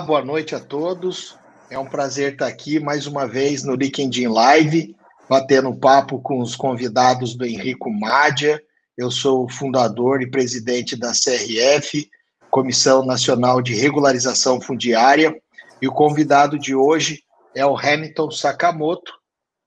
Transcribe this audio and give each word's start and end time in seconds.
Boa 0.00 0.22
noite 0.22 0.54
a 0.54 0.60
todos. 0.60 1.38
É 1.70 1.78
um 1.78 1.86
prazer 1.86 2.32
estar 2.32 2.46
aqui 2.46 2.78
mais 2.78 3.06
uma 3.06 3.26
vez 3.26 3.64
no 3.64 3.74
LinkedIn 3.74 4.28
Live, 4.28 4.94
batendo 5.28 5.74
papo 5.74 6.20
com 6.20 6.40
os 6.40 6.54
convidados 6.54 7.34
do 7.34 7.46
Henrico 7.46 7.90
Mádia. 7.90 8.62
Eu 8.96 9.10
sou 9.10 9.48
fundador 9.48 10.20
e 10.20 10.30
presidente 10.30 10.96
da 10.96 11.12
CRF, 11.12 12.08
Comissão 12.50 13.04
Nacional 13.04 13.62
de 13.62 13.74
Regularização 13.74 14.60
Fundiária, 14.60 15.34
e 15.80 15.88
o 15.88 15.92
convidado 15.92 16.58
de 16.58 16.74
hoje 16.74 17.22
é 17.54 17.64
o 17.64 17.76
Hamilton 17.76 18.30
Sakamoto, 18.30 19.12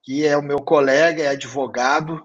que 0.02 0.24
é 0.24 0.36
o 0.36 0.42
meu 0.42 0.60
colega, 0.60 1.24
é 1.24 1.28
advogado. 1.28 2.24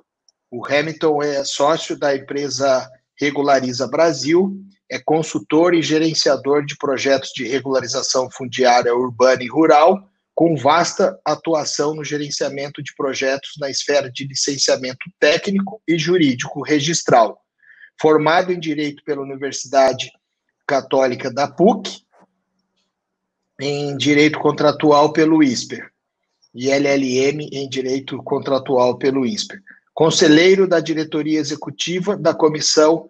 O 0.51 0.65
Hamilton 0.65 1.23
é 1.23 1.43
sócio 1.43 1.97
da 1.97 2.15
empresa 2.15 2.87
Regulariza 3.19 3.87
Brasil 3.87 4.55
é 4.89 4.99
consultor 4.99 5.73
e 5.73 5.81
gerenciador 5.81 6.65
de 6.65 6.77
projetos 6.77 7.31
de 7.31 7.47
regularização 7.47 8.29
fundiária 8.29 8.93
urbana 8.93 9.43
e 9.43 9.47
rural, 9.47 10.09
com 10.33 10.55
vasta 10.55 11.19
atuação 11.23 11.95
no 11.95 12.03
gerenciamento 12.03 12.83
de 12.83 12.93
projetos 12.95 13.53
na 13.59 13.69
esfera 13.69 14.11
de 14.11 14.27
licenciamento 14.27 15.09
técnico 15.19 15.81
e 15.87 15.97
jurídico 15.97 16.61
registral. 16.61 17.39
Formado 17.99 18.51
em 18.51 18.59
Direito 18.59 19.03
pela 19.03 19.21
Universidade 19.21 20.11
Católica 20.67 21.31
da 21.31 21.47
PUC, 21.47 22.03
em 23.59 23.95
Direito 23.95 24.37
Contratual 24.39 25.13
pelo 25.13 25.41
ISPER, 25.41 25.89
e 26.53 26.69
LLM 26.69 27.49
em 27.51 27.69
Direito 27.69 28.21
Contratual 28.21 28.97
pelo 28.97 29.25
ISPER. 29.25 29.61
Conselheiro 29.93 30.67
da 30.67 30.81
diretoria 30.81 31.39
executiva 31.39 32.17
da 32.17 32.33
Comissão 32.33 33.09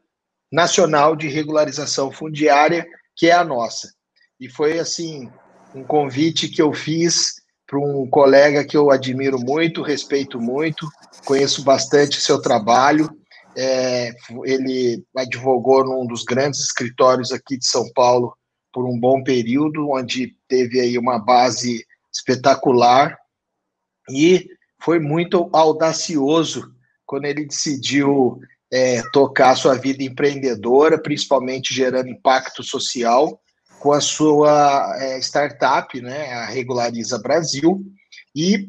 Nacional 0.56 1.18
de 1.18 1.28
Regularização 1.28 2.10
Fundiária, 2.10 2.88
que 3.14 3.28
é 3.28 3.34
a 3.34 3.44
nossa. 3.44 3.94
E 4.40 4.50
foi 4.50 4.80
assim 4.80 5.30
um 5.76 5.84
convite 5.84 6.48
que 6.48 6.62
eu 6.62 6.72
fiz 6.72 7.34
para 7.68 7.78
um 7.78 8.08
colega 8.10 8.64
que 8.64 8.78
eu 8.78 8.90
admiro 8.90 9.38
muito, 9.38 9.82
respeito 9.82 10.40
muito, 10.40 10.88
conheço 11.26 11.62
bastante 11.62 12.18
o 12.18 12.22
seu 12.22 12.42
trabalho. 12.42 13.10
É, 13.58 14.12
ele 14.46 15.04
advogou 15.18 15.84
num 15.84 16.08
dos 16.08 16.24
grandes 16.24 16.62
escritórios 16.62 17.34
aqui 17.34 17.58
de 17.58 17.66
São 17.66 17.92
Paulo 17.94 18.34
por 18.72 18.86
um 18.86 18.98
bom 18.98 19.22
período, 19.24 19.90
onde 19.90 20.38
teve 20.48 20.80
aí 20.80 20.98
uma 20.98 21.20
base 21.20 21.86
espetacular 22.14 23.18
e 24.10 24.48
foi 24.82 25.00
muito 25.00 25.50
audacioso 25.52 26.74
quando 27.06 27.26
ele 27.26 27.46
decidiu 27.46 28.40
é, 28.76 29.02
tocar 29.14 29.52
a 29.52 29.56
sua 29.56 29.76
vida 29.76 30.04
empreendedora, 30.04 31.02
principalmente 31.02 31.74
gerando 31.74 32.10
impacto 32.10 32.62
social, 32.62 33.40
com 33.80 33.94
a 33.94 34.02
sua 34.02 34.94
é, 35.00 35.18
startup, 35.20 36.02
né, 36.02 36.34
a 36.34 36.46
Regulariza 36.48 37.18
Brasil, 37.18 37.82
e 38.36 38.68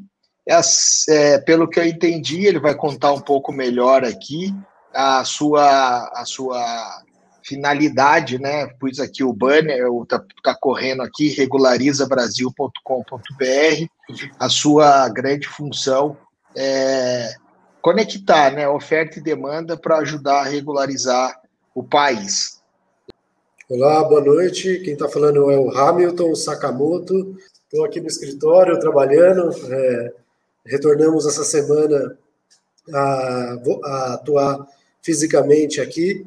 as, 0.49 1.09
é, 1.09 1.39
pelo 1.39 1.69
que 1.69 1.81
eu 1.81 1.85
entendi, 1.85 2.47
ele 2.47 2.61
vai 2.61 2.77
contar 2.77 3.13
um 3.13 3.21
pouco 3.21 3.53
melhor 3.53 4.05
aqui 4.05 4.55
a 4.95 5.25
sua, 5.25 6.09
a 6.15 6.25
sua 6.25 7.03
finalidade, 7.45 8.39
né? 8.39 8.69
Pus 8.79 9.01
aqui 9.01 9.25
o 9.25 9.33
banner, 9.33 9.89
está 10.03 10.23
tá 10.45 10.55
correndo 10.55 11.03
aqui, 11.03 11.31
regularizabrasil.com.br, 11.31 13.87
a 14.39 14.49
sua 14.49 15.09
grande 15.09 15.49
função 15.49 16.17
é 16.57 17.35
conectar 17.87 18.51
né, 18.51 18.69
oferta 18.69 19.21
e 19.21 19.23
demanda 19.23 19.77
para 19.77 19.99
ajudar 19.99 20.41
a 20.41 20.49
regularizar 20.49 21.41
o 21.73 21.85
país. 21.85 22.61
Olá, 23.71 24.03
boa 24.03 24.21
noite. 24.21 24.81
Quem 24.81 24.95
está 24.95 25.09
falando 25.09 25.49
é 25.53 25.57
o 25.57 25.71
Hamilton 25.71 26.35
Sakamoto. 26.35 27.37
Estou 27.63 27.85
aqui 27.85 28.01
no 28.01 28.09
escritório 28.09 28.81
trabalhando. 28.81 29.53
É, 29.73 30.13
retornamos 30.67 31.27
essa 31.27 31.45
semana 31.45 32.19
a, 32.93 33.57
a 33.85 34.15
atuar 34.15 34.67
fisicamente 35.01 35.81
aqui 35.81 36.27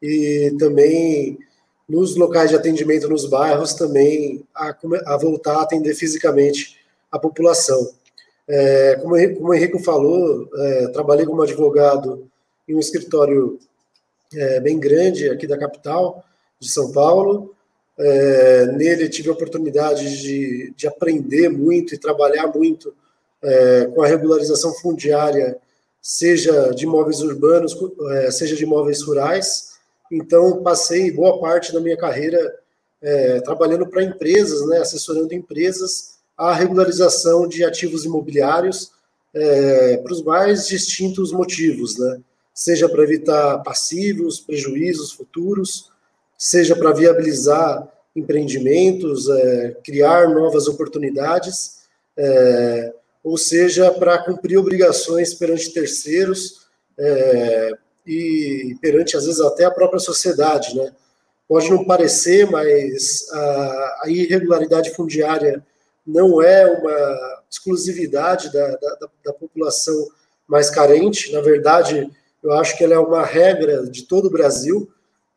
e 0.00 0.54
também 0.60 1.40
nos 1.88 2.14
locais 2.14 2.50
de 2.50 2.56
atendimento 2.56 3.08
nos 3.08 3.28
bairros 3.28 3.74
também 3.74 4.46
a, 4.54 4.76
a 5.06 5.16
voltar 5.16 5.56
a 5.56 5.62
atender 5.62 5.92
fisicamente 5.92 6.78
a 7.10 7.18
população. 7.18 7.98
É, 8.52 8.96
como, 8.96 9.14
como 9.36 9.50
o 9.50 9.54
Henrique 9.54 9.78
falou, 9.78 10.48
é, 10.52 10.88
trabalhei 10.88 11.24
como 11.24 11.40
advogado 11.40 12.28
em 12.68 12.74
um 12.74 12.80
escritório 12.80 13.60
é, 14.34 14.58
bem 14.58 14.76
grande 14.76 15.30
aqui 15.30 15.46
da 15.46 15.56
capital 15.56 16.24
de 16.58 16.68
São 16.68 16.90
Paulo. 16.90 17.54
É, 17.96 18.66
nele 18.72 19.08
tive 19.08 19.28
a 19.28 19.34
oportunidade 19.34 20.20
de, 20.20 20.74
de, 20.76 20.88
aprender 20.88 21.48
muito 21.48 21.94
e 21.94 21.98
trabalhar 21.98 22.48
muito 22.48 22.92
é, 23.40 23.86
com 23.94 24.02
a 24.02 24.06
regularização 24.08 24.74
fundiária, 24.74 25.56
seja 26.02 26.70
de 26.70 26.86
imóveis 26.86 27.20
urbanos, 27.20 27.76
é, 28.12 28.32
seja 28.32 28.56
de 28.56 28.64
imóveis 28.64 29.00
rurais. 29.00 29.74
Então, 30.10 30.60
passei 30.60 31.12
boa 31.12 31.38
parte 31.40 31.72
da 31.72 31.80
minha 31.80 31.96
carreira 31.96 32.58
trabalhando 33.44 33.86
para 33.86 34.02
empresas, 34.02 34.66
né, 34.66 34.76
assessorando 34.76 35.32
empresas 35.32 36.19
a 36.40 36.54
regularização 36.54 37.46
de 37.46 37.62
ativos 37.62 38.06
imobiliários 38.06 38.92
é, 39.34 39.98
para 39.98 40.10
os 40.10 40.22
mais 40.22 40.66
distintos 40.66 41.32
motivos, 41.32 41.98
né? 41.98 42.18
Seja 42.54 42.88
para 42.88 43.02
evitar 43.02 43.58
passivos, 43.58 44.40
prejuízos 44.40 45.12
futuros, 45.12 45.90
seja 46.38 46.74
para 46.74 46.92
viabilizar 46.92 47.86
empreendimentos, 48.16 49.28
é, 49.28 49.76
criar 49.84 50.30
novas 50.30 50.66
oportunidades, 50.66 51.80
é, 52.16 52.94
ou 53.22 53.36
seja, 53.36 53.90
para 53.90 54.16
cumprir 54.24 54.56
obrigações 54.56 55.34
perante 55.34 55.70
terceiros 55.74 56.60
e 58.06 58.76
perante, 58.80 59.16
às 59.16 59.26
vezes, 59.26 59.40
até 59.40 59.64
a 59.64 59.70
própria 59.70 60.00
sociedade, 60.00 60.74
né? 60.74 60.90
Pode 61.46 61.68
não 61.70 61.84
parecer, 61.84 62.50
mas 62.50 63.26
a, 63.30 64.00
a 64.04 64.08
irregularidade 64.08 64.90
fundiária 64.94 65.62
não 66.12 66.42
é 66.42 66.66
uma 66.66 67.42
exclusividade 67.48 68.52
da, 68.52 68.68
da, 68.76 69.08
da, 69.24 69.32
população 69.32 70.08
mais 70.46 70.68
carente, 70.70 71.32
na 71.32 71.40
verdade, 71.40 72.10
eu 72.42 72.52
acho 72.52 72.76
que 72.76 72.84
ela 72.84 72.94
é 72.94 72.98
uma 72.98 73.24
regra 73.24 73.86
de 73.88 74.02
todo 74.02 74.26
o 74.26 74.30
Brasil 74.30 74.90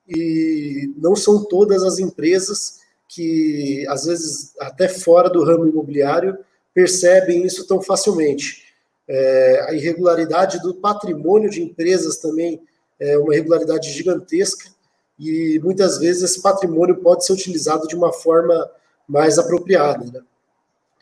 e 0.07 0.91
não 0.97 1.16
são 1.16 1.44
todas 1.44 1.83
as 1.83 2.00
empresas 2.00 2.79
que, 3.07 3.85
às 3.88 4.06
vezes, 4.06 4.53
até 4.59 4.88
fora 4.88 5.29
do 5.29 5.44
ramo 5.44 5.67
imobiliário, 5.67 6.38
percebem 6.73 7.45
isso 7.45 7.67
tão 7.67 7.81
facilmente. 7.81 8.63
É, 9.07 9.66
a 9.69 9.73
irregularidade 9.73 10.59
do 10.62 10.73
patrimônio 10.73 11.50
de 11.50 11.62
empresas 11.62 12.17
também 12.17 12.62
é 13.00 13.17
uma 13.17 13.33
irregularidade 13.33 13.91
gigantesca 13.91 14.72
e 15.19 15.59
muitas 15.63 16.00
vezes 16.00 16.23
esse 16.23 16.41
patrimônio 16.41 16.95
pode 16.95 17.25
ser 17.25 17.33
utilizado 17.33 17.88
de 17.88 17.95
uma 17.95 18.12
forma 18.12 18.69
mais 19.07 19.38
apropriada. 19.38 20.06
Né? 20.06 20.22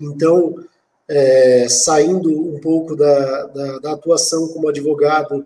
Então, 0.02 0.56
é, 1.08 1.68
saindo 1.70 2.32
um 2.32 2.60
pouco 2.60 2.96
da, 2.96 3.46
da, 3.48 3.80
da, 3.80 3.92
atuação 3.94 4.48
como 4.48 4.68
advogado 4.68 5.46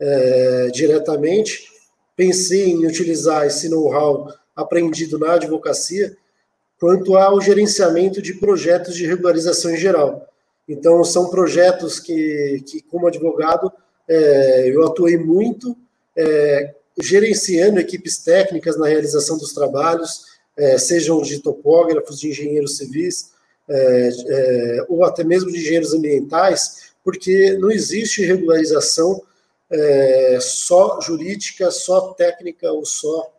é, 0.00 0.68
diretamente, 0.72 1.68
pensei 2.16 2.70
em 2.70 2.86
utilizar 2.86 3.46
esse 3.46 3.68
know-how 3.68 4.28
aprendido 4.56 5.18
na 5.18 5.34
advocacia 5.34 6.16
quanto 6.78 7.16
ao 7.16 7.40
gerenciamento 7.40 8.20
de 8.20 8.34
projetos 8.34 8.94
de 8.94 9.06
regularização 9.06 9.70
em 9.70 9.76
geral. 9.76 10.26
Então, 10.68 11.04
são 11.04 11.30
projetos 11.30 12.00
que, 12.00 12.62
que 12.66 12.82
como 12.82 13.06
advogado, 13.06 13.72
é, 14.08 14.68
eu 14.68 14.84
atuei 14.84 15.16
muito 15.16 15.76
é, 16.16 16.74
gerenciando 17.00 17.78
equipes 17.78 18.18
técnicas 18.18 18.78
na 18.78 18.88
realização 18.88 19.36
dos 19.38 19.52
trabalhos, 19.52 20.34
é, 20.56 20.78
sejam 20.78 21.20
de 21.20 21.40
topógrafos, 21.40 22.18
de 22.18 22.28
engenheiros 22.28 22.76
civis, 22.76 23.33
é, 23.68 24.10
é, 24.26 24.86
ou 24.88 25.04
até 25.04 25.24
mesmo 25.24 25.50
de 25.50 25.58
engenheiros 25.58 25.94
ambientais, 25.94 26.92
porque 27.02 27.56
não 27.58 27.70
existe 27.70 28.24
regularização 28.24 29.22
é, 29.70 30.38
só 30.40 31.00
jurídica, 31.00 31.70
só 31.70 32.12
técnica, 32.12 32.70
ou 32.72 32.84
só 32.84 33.32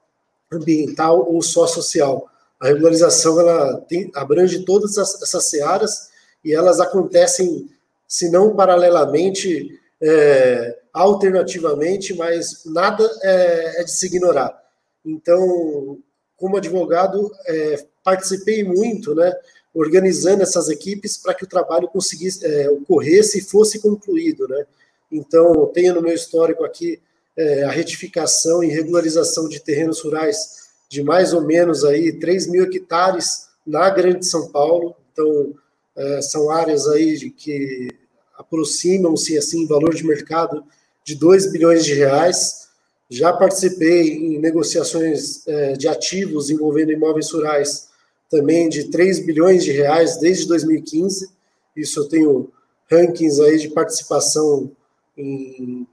ambiental, 0.51 1.31
ou 1.31 1.41
só 1.41 1.67
social. 1.67 2.29
A 2.59 2.67
regularização 2.67 3.39
ela 3.39 3.77
tem, 3.81 4.11
abrange 4.15 4.63
todas 4.63 4.97
as, 4.97 5.21
essas 5.21 5.45
searas 5.45 6.09
e 6.43 6.53
elas 6.53 6.79
acontecem, 6.79 7.69
se 8.07 8.29
não 8.29 8.55
paralelamente, 8.55 9.79
é, 10.01 10.77
alternativamente, 10.93 12.13
mas 12.13 12.63
nada 12.65 13.03
é, 13.23 13.81
é, 13.81 13.83
de 13.83 13.91
se 13.91 14.05
ignorar. 14.07 14.57
Então, 15.05 15.97
como 16.37 16.57
advogado, 16.57 17.31
é, 17.47 17.85
participei 18.03 18.63
muito, 18.63 19.15
né, 19.15 19.33
organizando 19.75 20.41
essas 20.41 20.69
equipes 20.69 21.17
para 21.17 21.33
que 21.33 21.43
o 21.43 21.47
trabalho 21.47 21.89
conseguisse 21.89 22.45
é, 22.45 22.69
ocorresse 22.69 23.39
e 23.39 23.43
fosse 23.43 23.79
concluído, 23.79 24.47
né? 24.47 24.65
Então, 25.11 25.67
tenho 25.67 25.93
no 25.93 26.01
meu 26.01 26.13
histórico 26.13 26.63
aqui 26.63 26.99
é, 27.37 27.63
a 27.63 27.71
retificação 27.71 28.63
e 28.63 28.67
regularização 28.67 29.49
de 29.49 29.59
terrenos 29.59 30.01
rurais 30.01 30.65
de 30.89 31.03
mais 31.03 31.33
ou 31.33 31.41
menos 31.41 31.83
aí 31.83 32.13
3 32.13 32.47
mil 32.47 32.63
hectares 32.63 33.47
na 33.67 33.89
Grande 33.89 34.25
São 34.25 34.49
Paulo. 34.49 34.95
Então, 35.11 35.53
é, 35.97 36.21
são 36.21 36.49
áreas 36.49 36.87
aí 36.87 37.29
que 37.31 37.89
aproximam-se, 38.37 39.37
assim, 39.37 39.67
valor 39.67 39.93
de 39.93 40.05
mercado 40.05 40.63
de 41.03 41.15
2 41.15 41.51
bilhões 41.51 41.83
de 41.83 41.93
reais. 41.93 42.69
Já 43.09 43.33
participei 43.33 44.13
em 44.13 44.39
negociações 44.39 45.45
é, 45.47 45.73
de 45.73 45.87
ativos 45.87 46.49
envolvendo 46.49 46.91
imóveis 46.91 47.29
rurais 47.31 47.84
também 48.29 48.69
de 48.69 48.85
3 48.85 49.19
bilhões 49.25 49.63
de 49.63 49.71
reais 49.71 50.17
desde 50.17 50.47
2015. 50.47 51.29
Isso 51.75 51.99
eu 51.99 52.09
tenho 52.09 52.51
rankings 52.89 53.41
aí 53.41 53.57
de 53.57 53.69
participação 53.69 54.71
em, 55.17 55.87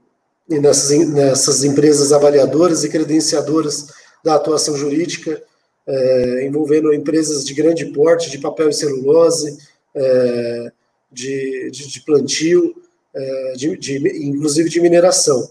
nessas, 0.47 1.07
nessas 1.09 1.63
empresas 1.63 2.11
avaliadoras 2.11 2.83
e 2.83 2.89
credenciadoras 2.89 3.87
da 4.23 4.35
atuação 4.35 4.75
jurídica, 4.75 5.41
é, 5.85 6.45
envolvendo 6.45 6.93
empresas 6.93 7.43
de 7.43 7.53
grande 7.53 7.85
porte, 7.87 8.31
de 8.31 8.37
papel 8.37 8.69
e 8.69 8.73
celulose, 8.73 9.57
é, 9.95 10.71
de, 11.11 11.69
de, 11.71 11.87
de, 11.89 12.01
plantio, 12.01 12.73
é, 13.13 13.53
de, 13.53 13.77
de, 13.77 14.25
inclusive 14.25 14.69
de 14.69 14.81
mineração. 14.81 15.49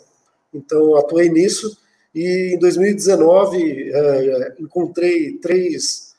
Então, 0.52 0.96
atuei 0.96 1.28
nisso 1.28 1.76
e 2.14 2.54
em 2.54 2.58
2019 2.58 3.90
é, 3.92 4.54
encontrei 4.58 5.34
três 5.34 6.11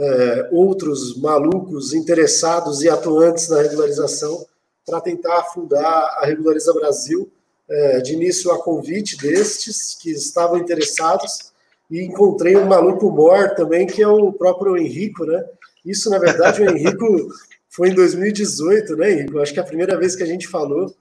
é, 0.00 0.48
outros 0.50 1.14
malucos 1.18 1.92
interessados 1.92 2.80
e 2.80 2.88
atuantes 2.88 3.48
na 3.50 3.60
regularização 3.60 4.46
para 4.86 4.98
tentar 5.00 5.44
fundar 5.44 6.16
a 6.18 6.24
Regulariza 6.24 6.72
Brasil, 6.72 7.30
é, 7.68 8.00
de 8.00 8.14
início 8.14 8.50
a 8.50 8.62
convite 8.62 9.18
destes 9.18 9.94
que 10.00 10.10
estavam 10.10 10.56
interessados, 10.56 11.52
e 11.90 12.02
encontrei 12.02 12.56
um 12.56 12.64
maluco 12.64 13.10
mor 13.10 13.50
também, 13.54 13.86
que 13.86 14.02
é 14.02 14.08
o 14.08 14.32
próprio 14.32 14.76
Henrico, 14.76 15.26
né? 15.26 15.44
Isso, 15.84 16.08
na 16.08 16.18
verdade, 16.18 16.62
o 16.62 16.70
Henrico 16.70 17.28
foi 17.68 17.90
em 17.90 17.94
2018, 17.94 18.96
né, 18.96 19.12
Henrico? 19.12 19.38
Acho 19.38 19.52
que 19.52 19.60
é 19.60 19.62
a 19.62 19.66
primeira 19.66 19.98
vez 19.98 20.16
que 20.16 20.22
a 20.22 20.26
gente 20.26 20.48
falou. 20.48 20.94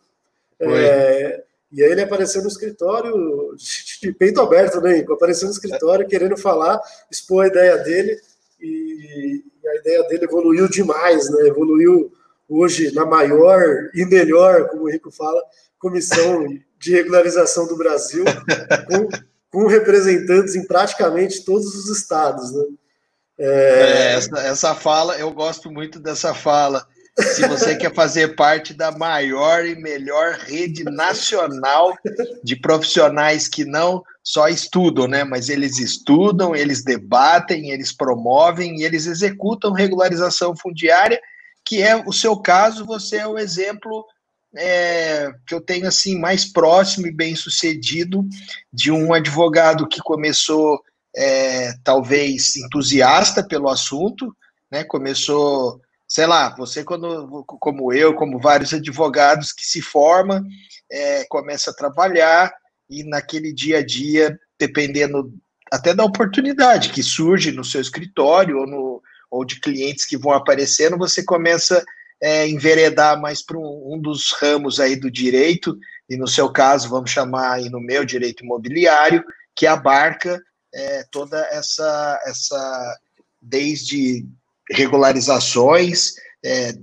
É, 0.60 1.44
e 1.72 1.84
aí 1.84 1.92
ele 1.92 2.02
apareceu 2.02 2.42
no 2.42 2.48
escritório, 2.48 3.56
de 4.02 4.12
peito 4.12 4.42
aberto, 4.42 4.82
né, 4.82 4.96
Henrico? 4.96 5.14
Apareceu 5.14 5.48
no 5.48 5.54
escritório 5.54 6.08
querendo 6.08 6.36
falar, 6.36 6.82
expor 7.10 7.46
a 7.46 7.48
ideia 7.48 7.78
dele, 7.78 8.20
e, 8.90 9.44
e 9.64 9.68
a 9.68 9.76
ideia 9.76 10.04
dele 10.04 10.26
evoluiu 10.26 10.68
demais, 10.68 11.30
né? 11.30 11.48
Evoluiu 11.48 12.12
hoje 12.48 12.94
na 12.94 13.06
maior 13.06 13.62
e 13.94 14.06
melhor, 14.06 14.68
como 14.70 14.84
o 14.84 14.90
Rico 14.90 15.12
fala, 15.12 15.42
comissão 15.78 16.48
de 16.80 16.92
regularização 16.92 17.68
do 17.68 17.78
Brasil, 17.78 18.24
com, 18.88 19.10
com 19.52 19.68
representantes 19.68 20.56
em 20.56 20.66
praticamente 20.66 21.44
todos 21.44 21.76
os 21.76 21.96
estados. 21.96 22.54
Né? 22.54 22.64
É... 23.38 23.82
É, 23.82 24.14
essa, 24.14 24.40
essa 24.40 24.76
fala, 24.76 25.18
eu 25.18 25.32
gosto 25.32 25.70
muito 25.70 26.00
dessa 26.00 26.34
fala. 26.34 26.86
Se 27.18 27.46
você 27.48 27.76
quer 27.76 27.94
fazer 27.94 28.36
parte 28.36 28.74
da 28.74 28.92
maior 28.92 29.66
e 29.66 29.76
melhor 29.76 30.36
rede 30.36 30.86
nacional 30.86 31.94
de 32.42 32.56
profissionais 32.56 33.50
que 33.50 33.66
não 33.66 34.02
só 34.30 34.48
estudam, 34.48 35.08
né? 35.08 35.24
Mas 35.24 35.50
eles 35.50 35.80
estudam, 35.80 36.56
eles 36.56 36.84
debatem, 36.84 37.72
eles 37.72 37.92
promovem 37.92 38.78
e 38.78 38.84
eles 38.84 39.08
executam 39.08 39.72
regularização 39.72 40.56
fundiária 40.56 41.20
que 41.70 41.82
é 41.82 41.96
o 41.96 42.12
seu 42.12 42.36
caso, 42.36 42.86
você 42.86 43.18
é 43.18 43.28
o 43.28 43.38
exemplo 43.38 44.06
é, 44.56 45.32
que 45.46 45.54
eu 45.54 45.62
tenho 45.62 45.88
assim 45.88 46.18
mais 46.18 46.44
próximo 46.46 47.06
e 47.06 47.12
bem 47.12 47.36
sucedido 47.36 48.28
de 48.74 48.92
um 48.92 49.14
advogado 49.14 49.88
que 49.88 50.00
começou 50.00 50.82
é, 51.16 51.74
talvez 51.84 52.56
entusiasta 52.56 53.48
pelo 53.48 53.70
assunto, 53.70 54.36
né? 54.72 54.84
Começou, 54.84 55.80
sei 56.08 56.26
lá, 56.26 56.56
você 56.56 56.84
quando, 56.84 57.44
como 57.46 57.94
eu, 57.94 58.16
como 58.16 58.40
vários 58.40 58.74
advogados 58.74 59.52
que 59.52 59.66
se 59.66 59.82
forma, 59.82 60.44
é, 60.92 61.24
começa 61.26 61.70
a 61.72 61.76
trabalhar 61.76 62.52
e 62.90 63.04
naquele 63.04 63.54
dia 63.54 63.80
a 63.80 63.86
dia, 63.86 64.40
dependendo 64.58 65.34
até 65.72 65.94
da 65.94 66.04
oportunidade 66.04 66.90
que 66.90 67.04
surge 67.04 67.52
no 67.52 67.64
seu 67.64 67.80
escritório 67.80 68.58
ou 68.58 68.68
no, 68.68 69.04
ou 69.30 69.46
de 69.46 69.60
clientes 69.60 70.06
que 70.06 70.18
vão 70.18 70.34
aparecendo, 70.34 70.98
você 70.98 71.24
começa 71.24 71.84
é, 72.22 72.48
enveredar 72.48 73.20
mais 73.22 73.42
para 73.42 73.58
um, 73.58 73.94
um, 73.94 74.02
dos 74.02 74.32
ramos 74.34 74.80
aí 74.80 74.96
do 74.96 75.12
direito, 75.12 75.78
e 76.10 76.18
no 76.18 76.28
seu 76.28 76.52
caso, 76.52 76.90
vamos 76.90 77.12
chamar 77.12 77.54
aí 77.54 77.70
no 77.70 77.80
meu 77.80 78.04
direito 78.04 78.44
imobiliário, 78.44 79.24
que 79.56 79.68
abarca 79.68 80.42
é, 80.74 81.04
toda 81.12 81.38
essa, 81.52 82.20
essa, 82.26 83.00
desde 83.42 84.26
regularizações, 84.72 86.14
é, 86.44 86.74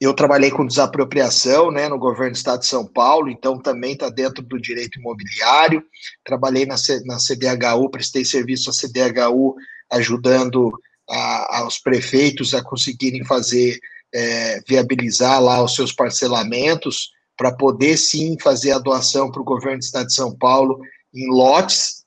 eu 0.00 0.14
trabalhei 0.14 0.50
com 0.50 0.66
desapropriação 0.66 1.70
né, 1.70 1.88
no 1.88 1.98
governo 1.98 2.32
do 2.32 2.36
estado 2.36 2.60
de 2.60 2.66
São 2.66 2.86
Paulo, 2.86 3.28
então 3.28 3.60
também 3.60 3.92
está 3.92 4.08
dentro 4.08 4.42
do 4.42 4.58
direito 4.58 4.98
imobiliário. 4.98 5.84
Trabalhei 6.24 6.64
na, 6.64 6.76
na 7.04 7.18
CDHU, 7.18 7.90
prestei 7.90 8.24
serviço 8.24 8.70
à 8.70 8.72
CDHU, 8.72 9.54
ajudando 9.90 10.72
aos 11.06 11.78
prefeitos 11.78 12.54
a 12.54 12.62
conseguirem 12.62 13.24
fazer, 13.24 13.78
é, 14.14 14.60
viabilizar 14.66 15.42
lá 15.42 15.62
os 15.62 15.74
seus 15.74 15.92
parcelamentos, 15.92 17.10
para 17.36 17.52
poder 17.52 17.96
sim 17.96 18.36
fazer 18.38 18.72
a 18.72 18.78
doação 18.78 19.30
para 19.30 19.40
o 19.40 19.44
governo 19.44 19.78
do 19.78 19.82
estado 19.82 20.06
de 20.06 20.14
São 20.14 20.36
Paulo 20.36 20.78
em 21.14 21.30
lotes 21.30 22.04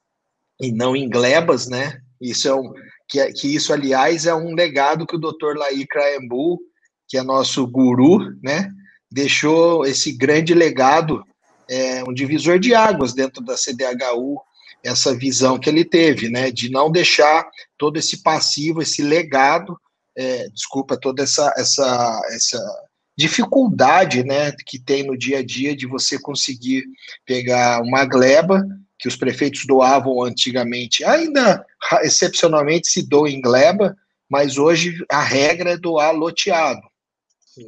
e 0.62 0.72
não 0.72 0.96
em 0.96 1.10
glebas, 1.10 1.68
né? 1.68 2.00
Isso 2.22 2.48
é 2.48 2.54
um, 2.54 2.72
que, 3.10 3.34
que 3.34 3.56
isso, 3.56 3.74
aliás, 3.74 4.26
é 4.26 4.34
um 4.34 4.54
legado 4.54 5.06
que 5.08 5.16
o 5.16 5.20
doutor 5.20 5.58
Laí 5.58 5.86
Kraembu, 5.88 6.60
que 7.14 7.18
é 7.20 7.22
nosso 7.22 7.68
guru, 7.68 8.36
né? 8.42 8.72
Deixou 9.12 9.86
esse 9.86 10.12
grande 10.12 10.52
legado, 10.56 11.24
é, 11.70 12.04
um 12.06 12.12
divisor 12.12 12.58
de 12.58 12.74
águas 12.74 13.14
dentro 13.14 13.40
da 13.44 13.56
CDHU, 13.56 14.42
essa 14.84 15.16
visão 15.16 15.60
que 15.60 15.70
ele 15.70 15.86
teve, 15.86 16.28
né, 16.28 16.50
de 16.50 16.72
não 16.72 16.92
deixar 16.92 17.48
todo 17.78 17.98
esse 18.00 18.24
passivo, 18.24 18.82
esse 18.82 19.04
legado, 19.04 19.80
é, 20.18 20.50
desculpa, 20.50 21.00
toda 21.00 21.22
essa, 21.22 21.54
essa, 21.56 22.20
essa 22.32 22.60
dificuldade, 23.16 24.24
né, 24.24 24.52
que 24.66 24.80
tem 24.80 25.04
no 25.04 25.16
dia 25.16 25.38
a 25.38 25.46
dia 25.46 25.76
de 25.76 25.86
você 25.86 26.18
conseguir 26.18 26.84
pegar 27.28 27.80
uma 27.84 28.06
gleba 28.06 28.66
que 28.98 29.08
os 29.08 29.16
prefeitos 29.16 29.68
doavam 29.68 30.24
antigamente, 30.24 31.06
ainda 31.06 31.64
excepcionalmente 32.02 32.88
se 32.88 33.08
doa 33.08 33.30
em 33.30 33.40
gleba, 33.40 33.96
mas 34.28 34.58
hoje 34.58 34.98
a 35.12 35.22
regra 35.22 35.74
é 35.74 35.78
doar 35.78 36.12
loteado. 36.12 36.82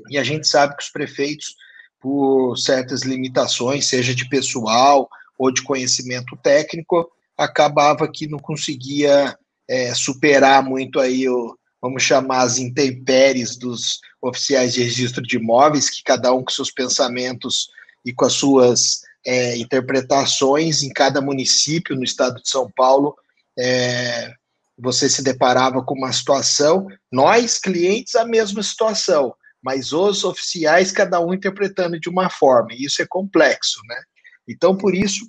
E 0.10 0.18
a 0.18 0.24
gente 0.24 0.48
sabe 0.48 0.76
que 0.76 0.84
os 0.84 0.90
prefeitos, 0.90 1.56
por 2.00 2.58
certas 2.58 3.02
limitações, 3.04 3.88
seja 3.88 4.14
de 4.14 4.28
pessoal 4.30 5.10
ou 5.38 5.52
de 5.52 5.62
conhecimento 5.64 6.38
técnico, 6.38 7.10
acabava 7.38 8.08
que 8.08 8.28
não 8.28 8.40
conseguia 8.40 9.38
é, 9.68 9.94
superar 9.94 10.64
muito 10.64 11.00
aí 11.00 11.28
o, 11.28 11.58
vamos 11.82 12.04
chamar 12.04 12.42
as 12.42 12.58
intempéries 12.58 13.56
dos 13.56 14.00
oficiais 14.22 14.74
de 14.74 14.84
registro 14.84 15.22
de 15.22 15.38
imóveis, 15.38 15.90
que 15.90 16.04
cada 16.04 16.34
um 16.34 16.44
com 16.44 16.52
seus 16.52 16.72
pensamentos 16.72 17.68
e 18.04 18.14
com 18.14 18.26
as 18.26 18.34
suas 18.34 19.02
é, 19.26 19.58
interpretações. 19.58 20.84
Em 20.84 20.90
cada 20.90 21.22
município 21.22 21.96
no 21.96 22.04
estado 22.04 22.42
de 22.42 22.50
São 22.50 22.70
Paulo, 22.76 23.16
é, 23.58 24.32
você 24.78 25.10
se 25.10 25.24
deparava 25.24 25.84
com 25.84 25.96
uma 25.96 26.12
situação, 26.12 26.88
nós, 27.12 27.58
clientes, 27.58 28.16
a 28.16 28.26
mesma 28.26 28.62
situação, 28.62 29.34
mas 29.66 29.92
os 29.92 30.24
oficiais, 30.24 30.92
cada 30.92 31.20
um 31.20 31.34
interpretando 31.34 32.00
de 32.00 32.08
uma 32.08 32.30
forma, 32.30 32.70
e 32.72 32.86
isso 32.86 33.02
é 33.02 33.08
complexo, 33.08 33.82
né? 33.88 34.00
Então, 34.48 34.78
por 34.78 34.94
isso, 34.94 35.28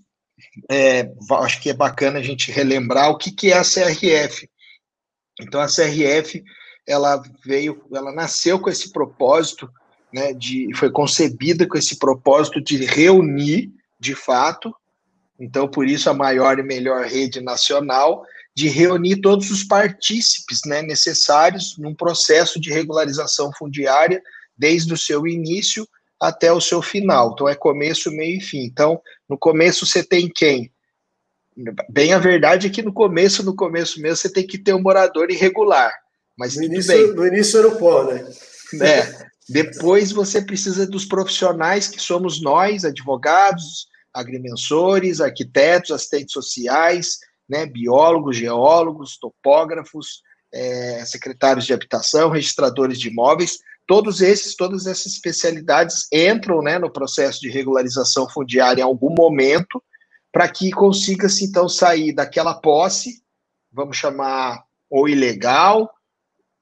é, 0.70 1.10
acho 1.40 1.62
que 1.62 1.70
é 1.70 1.74
bacana 1.74 2.18
a 2.18 2.22
gente 2.22 2.52
relembrar 2.52 3.08
o 3.08 3.16
que, 3.16 3.32
que 3.32 3.50
é 3.50 3.56
a 3.56 3.62
CRF. 3.62 4.46
Então, 5.40 5.58
a 5.58 5.66
CRF, 5.66 6.44
ela 6.86 7.22
veio, 7.42 7.82
ela 7.94 8.12
nasceu 8.12 8.60
com 8.60 8.68
esse 8.68 8.92
propósito, 8.92 9.70
né, 10.12 10.34
de, 10.34 10.70
foi 10.76 10.90
concebida 10.90 11.66
com 11.66 11.78
esse 11.78 11.98
propósito 11.98 12.60
de 12.60 12.84
reunir, 12.84 13.72
de 13.98 14.14
fato, 14.14 14.70
então, 15.38 15.68
por 15.68 15.86
isso, 15.86 16.08
a 16.08 16.14
maior 16.14 16.58
e 16.58 16.62
melhor 16.62 17.04
rede 17.04 17.40
nacional, 17.40 18.24
de 18.56 18.68
reunir 18.68 19.20
todos 19.20 19.50
os 19.50 19.62
partícipes 19.62 20.60
né, 20.64 20.80
necessários 20.80 21.76
num 21.76 21.94
processo 21.94 22.58
de 22.58 22.72
regularização 22.72 23.52
fundiária, 23.52 24.22
desde 24.56 24.94
o 24.94 24.96
seu 24.96 25.26
início 25.26 25.86
até 26.18 26.50
o 26.50 26.60
seu 26.60 26.80
final. 26.80 27.32
Então 27.34 27.46
é 27.46 27.54
começo, 27.54 28.10
meio 28.10 28.38
e 28.38 28.40
fim. 28.40 28.62
Então, 28.64 28.98
no 29.28 29.36
começo 29.36 29.84
você 29.84 30.02
tem 30.02 30.30
quem? 30.34 30.72
Bem, 31.90 32.14
a 32.14 32.18
verdade 32.18 32.66
é 32.66 32.70
que 32.70 32.82
no 32.82 32.94
começo, 32.94 33.42
no 33.42 33.54
começo 33.54 34.00
mesmo, 34.00 34.16
você 34.16 34.32
tem 34.32 34.46
que 34.46 34.56
ter 34.56 34.74
um 34.74 34.80
morador 34.80 35.30
irregular. 35.30 35.92
Mas 36.38 36.56
no, 36.56 36.64
início, 36.64 37.14
no 37.14 37.26
início 37.26 37.58
era 37.58 37.68
o 37.68 37.76
pó, 37.76 38.04
né? 38.04 38.26
É. 38.80 39.26
Depois 39.48 40.12
você 40.12 40.40
precisa 40.40 40.86
dos 40.86 41.04
profissionais 41.04 41.88
que 41.88 42.00
somos 42.00 42.42
nós, 42.42 42.84
advogados, 42.84 43.86
agrimensores, 44.14 45.20
arquitetos, 45.20 45.90
assistentes 45.90 46.32
sociais, 46.32 47.18
né, 47.48 47.66
biólogos, 47.66 48.36
geólogos, 48.36 49.18
topógrafos, 49.18 50.22
é, 50.52 51.04
secretários 51.04 51.66
de 51.66 51.72
habitação, 51.72 52.30
registradores 52.30 52.98
de 52.98 53.08
imóveis, 53.08 53.58
todos 53.86 54.20
esses, 54.20 54.56
todas 54.56 54.86
essas 54.86 55.06
especialidades 55.06 56.08
entram 56.12 56.60
né, 56.62 56.78
no 56.78 56.90
processo 56.90 57.40
de 57.40 57.50
regularização 57.50 58.28
fundiária 58.28 58.80
em 58.80 58.84
algum 58.84 59.14
momento, 59.16 59.82
para 60.32 60.48
que 60.48 60.70
consiga-se 60.70 61.44
então 61.44 61.68
sair 61.68 62.12
daquela 62.12 62.54
posse, 62.54 63.22
vamos 63.72 63.96
chamar 63.96 64.64
ou 64.90 65.08
ilegal, 65.08 65.90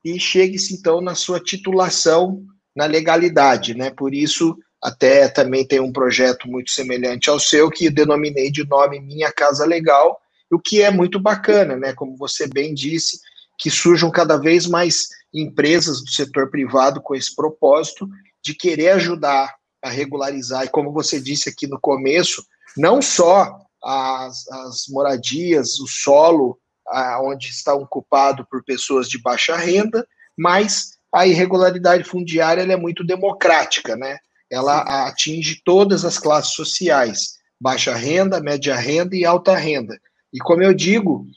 e 0.04 0.20
chegue-se 0.20 0.74
então 0.74 1.00
na 1.00 1.14
sua 1.14 1.40
titulação 1.40 2.44
na 2.76 2.86
legalidade, 2.86 3.74
né? 3.74 3.90
Por 3.90 4.12
isso 4.12 4.56
até 4.82 5.28
também 5.28 5.66
tem 5.66 5.80
um 5.80 5.92
projeto 5.92 6.46
muito 6.46 6.70
semelhante 6.70 7.30
ao 7.30 7.40
seu 7.40 7.70
que 7.70 7.88
denominei 7.88 8.50
de 8.50 8.66
nome 8.66 9.00
Minha 9.00 9.32
Casa 9.32 9.64
Legal, 9.64 10.20
o 10.52 10.58
que 10.58 10.82
é 10.82 10.90
muito 10.90 11.18
bacana, 11.20 11.76
né? 11.76 11.92
Como 11.92 12.16
você 12.16 12.46
bem 12.46 12.74
disse, 12.74 13.18
que 13.58 13.70
surjam 13.70 14.10
cada 14.10 14.36
vez 14.36 14.66
mais 14.66 15.08
empresas 15.32 16.02
do 16.02 16.10
setor 16.10 16.50
privado 16.50 17.00
com 17.00 17.14
esse 17.14 17.34
propósito 17.34 18.08
de 18.42 18.54
querer 18.54 18.90
ajudar 18.90 19.54
a 19.82 19.88
regularizar, 19.88 20.64
e 20.64 20.68
como 20.68 20.92
você 20.92 21.20
disse 21.20 21.48
aqui 21.48 21.66
no 21.66 21.78
começo, 21.78 22.44
não 22.76 23.02
só 23.02 23.58
as, 23.82 24.48
as 24.48 24.84
moradias, 24.88 25.78
o 25.78 25.86
solo 25.86 26.58
a, 26.88 27.20
onde 27.22 27.48
está 27.48 27.74
ocupado 27.74 28.46
por 28.50 28.64
pessoas 28.64 29.08
de 29.08 29.20
baixa 29.20 29.56
renda, 29.56 30.06
mas 30.36 30.94
a 31.12 31.26
irregularidade 31.26 32.04
fundiária 32.04 32.62
é 32.62 32.76
muito 32.76 33.04
democrática, 33.04 33.94
né? 33.94 34.18
Ela 34.50 35.06
atinge 35.06 35.60
todas 35.64 36.04
as 36.04 36.18
classes 36.18 36.54
sociais, 36.54 37.34
baixa 37.60 37.94
renda, 37.94 38.40
média 38.40 38.74
renda 38.74 39.14
e 39.14 39.24
alta 39.24 39.54
renda. 39.54 39.98
E 40.34 40.38
como 40.40 40.64
eu 40.64 40.74
digo, 40.74 41.28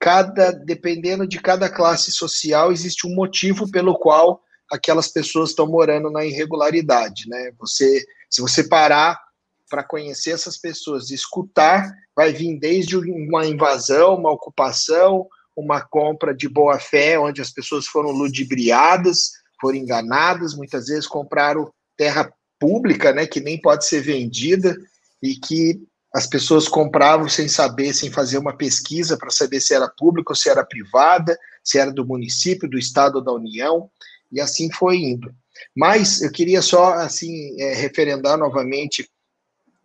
cada 0.00 0.50
dependendo 0.50 1.28
de 1.28 1.38
cada 1.38 1.68
classe 1.68 2.10
social 2.10 2.72
existe 2.72 3.06
um 3.06 3.14
motivo 3.14 3.70
pelo 3.70 3.98
qual 3.98 4.40
aquelas 4.72 5.08
pessoas 5.08 5.50
estão 5.50 5.66
morando 5.66 6.10
na 6.10 6.24
irregularidade, 6.24 7.28
né? 7.28 7.52
Você, 7.58 8.02
se 8.30 8.40
você 8.40 8.66
parar 8.66 9.20
para 9.68 9.84
conhecer 9.84 10.30
essas 10.30 10.56
pessoas, 10.56 11.10
escutar, 11.10 11.92
vai 12.16 12.32
vir 12.32 12.58
desde 12.58 12.96
uma 12.96 13.46
invasão, 13.46 14.14
uma 14.14 14.32
ocupação, 14.32 15.26
uma 15.54 15.82
compra 15.82 16.34
de 16.34 16.48
boa 16.48 16.78
fé, 16.78 17.18
onde 17.18 17.42
as 17.42 17.50
pessoas 17.50 17.86
foram 17.86 18.10
ludibriadas, 18.10 19.32
foram 19.60 19.76
enganadas, 19.76 20.54
muitas 20.54 20.86
vezes 20.86 21.06
compraram 21.06 21.70
terra 21.96 22.32
pública, 22.58 23.12
né, 23.12 23.26
que 23.26 23.40
nem 23.40 23.60
pode 23.60 23.86
ser 23.86 24.00
vendida 24.00 24.74
e 25.22 25.34
que 25.34 25.78
as 26.14 26.26
pessoas 26.26 26.68
compravam 26.68 27.28
sem 27.28 27.48
saber, 27.48 27.92
sem 27.92 28.10
fazer 28.10 28.38
uma 28.38 28.56
pesquisa 28.56 29.16
para 29.16 29.30
saber 29.30 29.60
se 29.60 29.74
era 29.74 29.88
pública 29.88 30.32
ou 30.32 30.36
se 30.36 30.48
era 30.48 30.64
privada, 30.64 31.36
se 31.62 31.78
era 31.78 31.92
do 31.92 32.06
município, 32.06 32.68
do 32.68 32.78
estado 32.78 33.16
ou 33.16 33.24
da 33.24 33.32
União, 33.32 33.90
e 34.32 34.40
assim 34.40 34.70
foi 34.70 34.96
indo. 34.96 35.34
Mas 35.74 36.22
eu 36.22 36.30
queria 36.30 36.62
só, 36.62 36.94
assim, 36.94 37.60
é, 37.60 37.74
referendar 37.74 38.38
novamente 38.38 39.08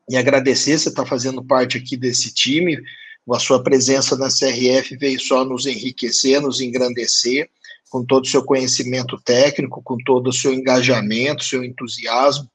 e 0.10 0.18
agradecer 0.18 0.78
você 0.78 0.90
estar 0.90 1.04
tá 1.04 1.10
fazendo 1.10 1.44
parte 1.44 1.78
aqui 1.78 1.96
desse 1.96 2.34
time, 2.34 2.78
a 3.32 3.40
sua 3.40 3.64
presença 3.64 4.18
na 4.18 4.28
CRF 4.28 4.98
veio 4.98 5.20
só 5.20 5.46
nos 5.46 5.66
enriquecer, 5.66 6.42
nos 6.42 6.60
engrandecer, 6.60 7.50
com 7.90 8.04
todo 8.04 8.26
o 8.26 8.28
seu 8.28 8.44
conhecimento 8.44 9.20
técnico, 9.22 9.82
com 9.84 9.98
todo 9.98 10.30
o 10.30 10.34
seu 10.34 10.54
engajamento, 10.54 11.44
seu 11.44 11.64
entusiasmo, 11.64 12.50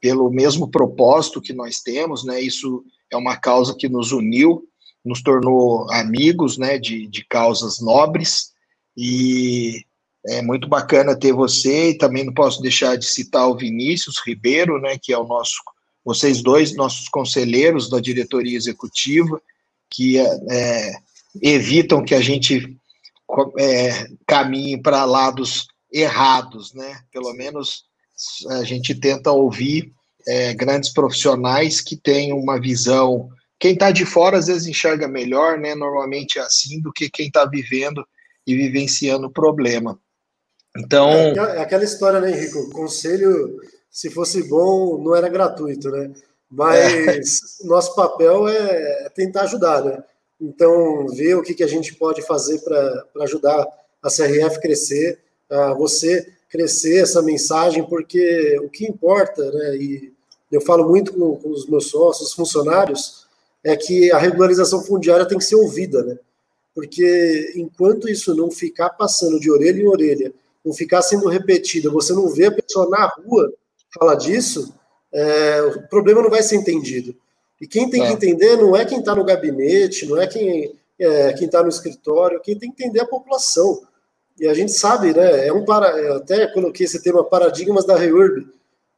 pelo 0.00 0.30
mesmo 0.30 0.70
propósito 0.70 1.40
que 1.40 1.52
nós 1.52 1.80
temos, 1.80 2.24
né? 2.24 2.40
Isso 2.40 2.84
é 3.10 3.16
uma 3.16 3.36
causa 3.36 3.76
que 3.76 3.88
nos 3.88 4.12
uniu, 4.12 4.64
nos 5.04 5.22
tornou 5.22 5.90
amigos, 5.92 6.56
né? 6.56 6.78
De, 6.78 7.06
de 7.06 7.24
causas 7.26 7.80
nobres 7.80 8.52
e 8.96 9.84
é 10.26 10.42
muito 10.42 10.68
bacana 10.68 11.18
ter 11.18 11.32
você 11.32 11.90
e 11.90 11.98
também 11.98 12.24
não 12.24 12.34
posso 12.34 12.60
deixar 12.60 12.96
de 12.96 13.06
citar 13.06 13.48
o 13.48 13.56
Vinícius 13.56 14.16
Ribeiro, 14.24 14.80
né? 14.80 14.98
Que 15.00 15.12
é 15.12 15.18
o 15.18 15.26
nosso, 15.26 15.54
vocês 16.04 16.42
dois, 16.42 16.74
nossos 16.74 17.08
conselheiros 17.08 17.88
da 17.88 18.00
diretoria 18.00 18.56
executiva, 18.56 19.40
que 19.90 20.18
é, 20.18 20.92
evitam 21.42 22.04
que 22.04 22.14
a 22.14 22.20
gente 22.20 22.76
é, 23.58 24.08
caminhe 24.26 24.80
para 24.80 25.04
lados 25.04 25.66
errados, 25.92 26.72
né? 26.74 27.00
Pelo 27.12 27.32
menos 27.34 27.84
a 28.50 28.64
gente 28.64 28.94
tenta 28.94 29.30
ouvir 29.30 29.92
é, 30.26 30.54
grandes 30.54 30.92
profissionais 30.92 31.80
que 31.80 31.96
têm 31.96 32.32
uma 32.32 32.60
visão. 32.60 33.28
Quem 33.58 33.72
está 33.72 33.90
de 33.90 34.04
fora 34.04 34.38
às 34.38 34.46
vezes 34.46 34.66
enxerga 34.66 35.08
melhor, 35.08 35.58
né? 35.58 35.74
Normalmente 35.74 36.38
é 36.38 36.42
assim 36.42 36.80
do 36.80 36.92
que 36.92 37.10
quem 37.10 37.26
está 37.26 37.44
vivendo 37.44 38.04
e 38.46 38.54
vivenciando 38.54 39.26
o 39.26 39.32
problema. 39.32 39.98
Então. 40.76 41.10
É, 41.10 41.30
é 41.30 41.60
aquela 41.60 41.84
história, 41.84 42.20
né, 42.20 42.30
Henrico? 42.30 42.58
O 42.58 42.70
conselho, 42.70 43.60
se 43.90 44.10
fosse 44.10 44.42
bom, 44.48 45.02
não 45.02 45.14
era 45.14 45.28
gratuito, 45.28 45.90
né? 45.90 46.12
Mas 46.50 46.76
é. 46.78 47.20
nosso 47.66 47.94
papel 47.94 48.48
é 48.48 49.08
tentar 49.14 49.42
ajudar, 49.42 49.84
né? 49.84 50.02
Então, 50.40 51.06
ver 51.08 51.34
o 51.34 51.42
que, 51.42 51.54
que 51.54 51.62
a 51.62 51.68
gente 51.68 51.94
pode 51.94 52.22
fazer 52.22 52.58
para 52.60 53.04
ajudar 53.24 53.66
a 54.02 54.08
CRF 54.08 54.58
crescer, 54.60 55.18
a 55.50 55.74
você 55.74 56.26
crescer 56.50 57.02
essa 57.02 57.22
mensagem, 57.22 57.84
porque 57.88 58.58
o 58.62 58.68
que 58.68 58.84
importa, 58.84 59.50
né, 59.52 59.76
e 59.76 60.12
eu 60.50 60.60
falo 60.60 60.88
muito 60.88 61.12
com, 61.14 61.36
com 61.36 61.50
os 61.50 61.66
meus 61.66 61.86
sócios, 61.88 62.32
funcionários, 62.32 63.26
é 63.62 63.76
que 63.76 64.10
a 64.10 64.18
regularização 64.18 64.82
fundiária 64.82 65.26
tem 65.26 65.38
que 65.38 65.44
ser 65.44 65.54
ouvida, 65.54 66.02
né? 66.02 66.18
Porque 66.74 67.52
enquanto 67.56 68.08
isso 68.08 68.34
não 68.34 68.50
ficar 68.50 68.90
passando 68.90 69.38
de 69.38 69.50
orelha 69.50 69.80
em 69.80 69.86
orelha, 69.86 70.32
não 70.64 70.72
ficar 70.72 71.02
sendo 71.02 71.28
repetido, 71.28 71.92
você 71.92 72.12
não 72.12 72.28
vê 72.28 72.46
a 72.46 72.52
pessoa 72.52 72.88
na 72.88 73.06
rua 73.06 73.52
falar 73.94 74.16
disso, 74.16 74.74
é, 75.12 75.62
o 75.62 75.88
problema 75.88 76.22
não 76.22 76.30
vai 76.30 76.42
ser 76.42 76.56
entendido. 76.56 77.14
E 77.60 77.66
quem 77.66 77.90
tem 77.90 78.02
é. 78.02 78.06
que 78.06 78.12
entender 78.12 78.56
não 78.56 78.74
é 78.74 78.84
quem 78.84 78.98
está 78.98 79.14
no 79.14 79.24
gabinete, 79.24 80.06
não 80.06 80.20
é 80.20 80.26
quem 80.26 80.74
é, 80.98 81.32
quem 81.32 81.46
está 81.46 81.62
no 81.62 81.68
escritório, 81.68 82.40
quem 82.40 82.58
tem 82.58 82.70
que 82.70 82.84
entender 82.84 83.00
é 83.00 83.02
a 83.02 83.06
população. 83.06 83.82
E 84.40 84.48
a 84.48 84.54
gente 84.54 84.72
sabe, 84.72 85.12
né? 85.12 85.46
É 85.46 85.52
um 85.52 85.66
para, 85.66 85.90
eu 85.98 86.16
até 86.16 86.46
coloquei 86.46 86.86
esse 86.86 87.02
tema 87.02 87.22
paradigmas 87.22 87.84
da 87.84 87.94
REURB. 87.94 88.48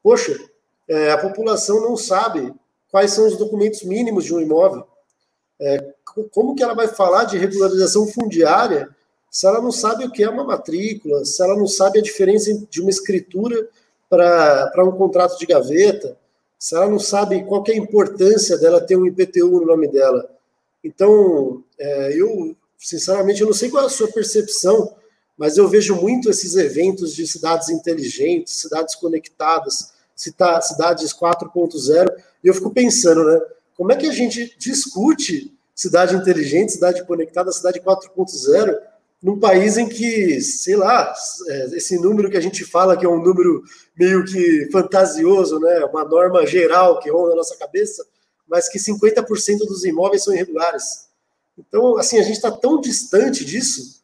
Poxa, 0.00 0.38
é, 0.86 1.10
a 1.10 1.18
população 1.18 1.80
não 1.80 1.96
sabe 1.96 2.54
quais 2.92 3.10
são 3.10 3.26
os 3.26 3.36
documentos 3.36 3.82
mínimos 3.82 4.24
de 4.24 4.32
um 4.32 4.40
imóvel. 4.40 4.86
É, 5.60 5.94
como 6.30 6.54
que 6.54 6.62
ela 6.62 6.74
vai 6.74 6.86
falar 6.86 7.24
de 7.24 7.38
regularização 7.38 8.06
fundiária 8.06 8.88
se 9.28 9.46
ela 9.46 9.60
não 9.60 9.72
sabe 9.72 10.04
o 10.04 10.12
que 10.12 10.22
é 10.22 10.28
uma 10.28 10.44
matrícula, 10.44 11.24
se 11.24 11.42
ela 11.42 11.56
não 11.56 11.66
sabe 11.66 11.98
a 11.98 12.02
diferença 12.02 12.52
de 12.70 12.80
uma 12.80 12.90
escritura 12.90 13.68
para 14.08 14.84
um 14.84 14.92
contrato 14.92 15.38
de 15.38 15.46
gaveta, 15.46 16.16
se 16.56 16.76
ela 16.76 16.86
não 16.86 17.00
sabe 17.00 17.42
qual 17.44 17.64
é 17.66 17.72
a 17.72 17.76
importância 17.76 18.58
dela 18.58 18.80
ter 18.80 18.94
um 18.94 19.06
IPTU 19.06 19.60
no 19.60 19.66
nome 19.66 19.88
dela. 19.88 20.30
Então, 20.84 21.64
é, 21.78 22.12
eu, 22.14 22.54
sinceramente, 22.78 23.40
eu 23.40 23.46
não 23.46 23.54
sei 23.54 23.70
qual 23.70 23.82
é 23.82 23.86
a 23.86 23.90
sua 23.90 24.08
percepção, 24.12 24.94
mas 25.36 25.56
eu 25.56 25.68
vejo 25.68 25.94
muito 25.96 26.30
esses 26.30 26.56
eventos 26.56 27.14
de 27.14 27.26
cidades 27.26 27.68
inteligentes, 27.68 28.54
cidades 28.54 28.94
conectadas, 28.94 29.92
cidades 30.14 31.12
4.0, 31.12 32.14
e 32.44 32.48
eu 32.48 32.54
fico 32.54 32.70
pensando, 32.70 33.24
né? 33.24 33.40
Como 33.76 33.90
é 33.92 33.96
que 33.96 34.06
a 34.06 34.12
gente 34.12 34.54
discute 34.58 35.52
cidade 35.74 36.14
inteligente, 36.14 36.72
cidade 36.72 37.04
conectada, 37.06 37.50
cidade 37.50 37.80
4.0 37.80 38.78
num 39.22 39.38
país 39.38 39.78
em 39.78 39.88
que, 39.88 40.40
sei 40.40 40.76
lá, 40.76 41.14
é, 41.48 41.76
esse 41.76 41.96
número 41.96 42.28
que 42.28 42.36
a 42.36 42.40
gente 42.40 42.64
fala 42.64 42.96
que 42.96 43.06
é 43.06 43.08
um 43.08 43.22
número 43.22 43.62
meio 43.96 44.24
que 44.24 44.68
fantasioso, 44.72 45.60
né, 45.60 45.84
uma 45.84 46.04
norma 46.04 46.44
geral 46.44 46.98
que 46.98 47.10
ronda 47.10 47.30
na 47.30 47.36
nossa 47.36 47.56
cabeça, 47.56 48.04
mas 48.48 48.68
que 48.68 48.78
50% 48.78 49.58
dos 49.58 49.84
imóveis 49.84 50.24
são 50.24 50.34
irregulares. 50.34 51.06
Então, 51.56 51.96
assim, 51.96 52.18
a 52.18 52.22
gente 52.22 52.36
está 52.36 52.50
tão 52.50 52.80
distante 52.80 53.44
disso 53.44 54.01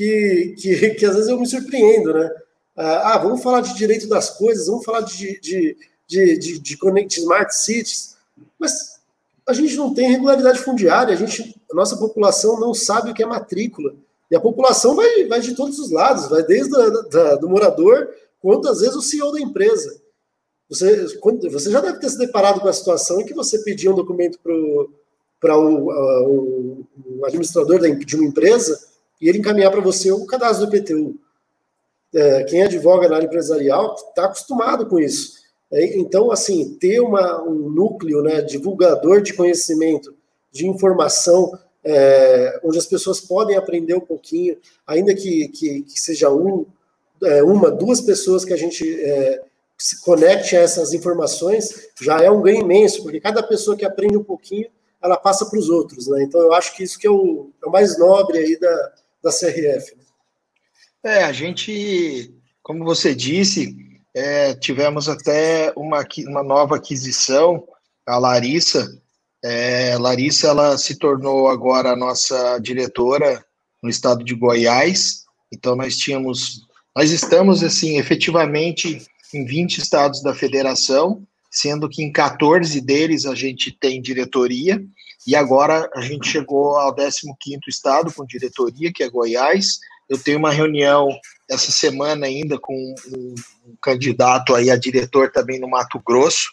que, 0.00 0.54
que, 0.56 0.90
que, 0.94 1.04
às 1.04 1.14
vezes 1.14 1.28
eu 1.28 1.38
me 1.38 1.46
surpreendo, 1.46 2.14
né? 2.14 2.30
Ah, 2.74 3.18
vamos 3.18 3.42
falar 3.42 3.60
de 3.60 3.76
direito 3.76 4.08
das 4.08 4.30
coisas, 4.30 4.66
vamos 4.66 4.82
falar 4.82 5.02
de, 5.02 5.38
de, 5.40 5.76
de, 6.06 6.38
de, 6.38 6.58
de 6.58 6.78
Connect 6.78 7.20
Smart 7.20 7.54
Cities, 7.54 8.16
mas 8.58 8.98
a 9.46 9.52
gente 9.52 9.76
não 9.76 9.92
tem 9.92 10.10
regularidade 10.10 10.60
fundiária, 10.60 11.12
a, 11.12 11.16
gente, 11.16 11.54
a 11.70 11.74
nossa 11.74 11.98
população 11.98 12.58
não 12.58 12.72
sabe 12.72 13.10
o 13.10 13.14
que 13.14 13.22
é 13.22 13.26
matrícula. 13.26 13.94
E 14.30 14.36
a 14.36 14.40
população 14.40 14.96
vai, 14.96 15.26
vai 15.26 15.40
de 15.40 15.54
todos 15.54 15.78
os 15.78 15.90
lados, 15.90 16.28
vai 16.28 16.42
desde 16.44 16.74
a, 16.74 16.88
da, 16.88 17.34
do 17.34 17.50
morador, 17.50 18.08
quanto 18.40 18.68
às 18.68 18.80
vezes 18.80 18.96
o 18.96 19.02
CEO 19.02 19.32
da 19.32 19.40
empresa. 19.40 20.00
Você, 20.70 21.18
você 21.50 21.70
já 21.70 21.80
deve 21.82 21.98
ter 21.98 22.08
se 22.08 22.16
deparado 22.16 22.60
com 22.60 22.68
a 22.68 22.72
situação 22.72 23.20
em 23.20 23.26
que 23.26 23.34
você 23.34 23.58
pedia 23.58 23.90
um 23.90 23.96
documento 23.96 24.38
para 24.38 25.58
o, 25.58 25.90
o, 25.90 26.86
o, 27.18 27.26
administrador 27.26 27.80
de 27.80 28.16
uma 28.16 28.24
empresa 28.24 28.89
e 29.20 29.28
ele 29.28 29.38
encaminhar 29.38 29.70
para 29.70 29.80
você 29.80 30.10
o 30.10 30.26
cadastro 30.26 30.66
do 30.66 30.76
IPTU. 30.76 31.18
É, 32.14 32.44
quem 32.44 32.62
advoga 32.62 33.08
na 33.08 33.16
área 33.16 33.26
empresarial 33.26 33.94
está 33.94 34.24
acostumado 34.24 34.86
com 34.86 34.98
isso. 34.98 35.40
É, 35.70 35.96
então, 35.98 36.32
assim, 36.32 36.74
ter 36.80 37.00
uma, 37.00 37.42
um 37.42 37.70
núcleo 37.70 38.22
né, 38.22 38.40
divulgador 38.40 39.22
de 39.22 39.32
conhecimento, 39.34 40.14
de 40.50 40.66
informação, 40.66 41.56
é, 41.84 42.60
onde 42.64 42.78
as 42.78 42.86
pessoas 42.86 43.20
podem 43.20 43.56
aprender 43.56 43.94
um 43.94 44.00
pouquinho, 44.00 44.56
ainda 44.86 45.14
que, 45.14 45.48
que, 45.48 45.82
que 45.82 46.00
seja 46.00 46.30
um, 46.30 46.66
é, 47.22 47.42
uma, 47.42 47.70
duas 47.70 48.00
pessoas 48.00 48.44
que 48.44 48.52
a 48.52 48.56
gente 48.56 48.84
é, 49.00 49.42
se 49.78 50.02
conecte 50.02 50.56
a 50.56 50.60
essas 50.60 50.92
informações, 50.92 51.88
já 52.00 52.20
é 52.20 52.30
um 52.30 52.42
ganho 52.42 52.62
imenso, 52.62 53.02
porque 53.02 53.20
cada 53.20 53.42
pessoa 53.42 53.76
que 53.76 53.84
aprende 53.84 54.16
um 54.16 54.24
pouquinho, 54.24 54.68
ela 55.02 55.16
passa 55.16 55.46
para 55.46 55.58
os 55.58 55.70
outros, 55.70 56.06
né? 56.08 56.22
Então 56.22 56.40
eu 56.40 56.52
acho 56.52 56.76
que 56.76 56.82
isso 56.82 56.98
que 56.98 57.06
é 57.06 57.10
o, 57.10 57.48
é 57.62 57.66
o 57.66 57.70
mais 57.70 57.98
nobre 57.98 58.36
aí 58.36 58.60
da, 58.60 58.92
da 59.22 59.30
CRF. 59.30 59.96
Né? 59.96 60.04
É, 61.02 61.24
a 61.24 61.32
gente, 61.32 62.34
como 62.62 62.84
você 62.84 63.14
disse, 63.14 63.74
é, 64.14 64.54
tivemos 64.54 65.08
até 65.08 65.72
uma, 65.76 66.06
uma 66.28 66.42
nova 66.42 66.76
aquisição, 66.76 67.64
a 68.06 68.18
Larissa. 68.18 68.88
É, 69.42 69.96
Larissa, 69.96 70.48
ela 70.48 70.76
se 70.76 70.98
tornou 70.98 71.48
agora 71.48 71.92
a 71.92 71.96
nossa 71.96 72.58
diretora 72.58 73.44
no 73.82 73.88
estado 73.88 74.24
de 74.24 74.34
Goiás. 74.34 75.24
Então, 75.52 75.74
nós 75.74 75.96
tínhamos, 75.96 76.66
nós 76.94 77.10
estamos, 77.10 77.62
assim, 77.62 77.98
efetivamente 77.98 79.02
em 79.32 79.44
20 79.44 79.78
estados 79.78 80.22
da 80.22 80.34
federação, 80.34 81.26
sendo 81.50 81.88
que 81.88 82.02
em 82.02 82.12
14 82.12 82.80
deles 82.80 83.26
a 83.26 83.34
gente 83.34 83.72
tem 83.72 84.00
diretoria, 84.00 84.82
e 85.26 85.36
agora 85.36 85.88
a 85.94 86.00
gente 86.00 86.28
chegou 86.28 86.76
ao 86.76 86.94
15º 86.94 87.60
estado 87.68 88.12
com 88.12 88.24
diretoria, 88.24 88.92
que 88.92 89.02
é 89.02 89.10
Goiás. 89.10 89.78
Eu 90.08 90.18
tenho 90.18 90.38
uma 90.38 90.50
reunião 90.50 91.08
essa 91.48 91.70
semana 91.70 92.26
ainda 92.26 92.58
com 92.58 92.74
um, 92.74 93.34
um 93.64 93.76
candidato 93.82 94.54
aí 94.54 94.70
a 94.70 94.76
diretor 94.76 95.30
também 95.30 95.60
no 95.60 95.68
Mato 95.68 96.00
Grosso. 96.04 96.50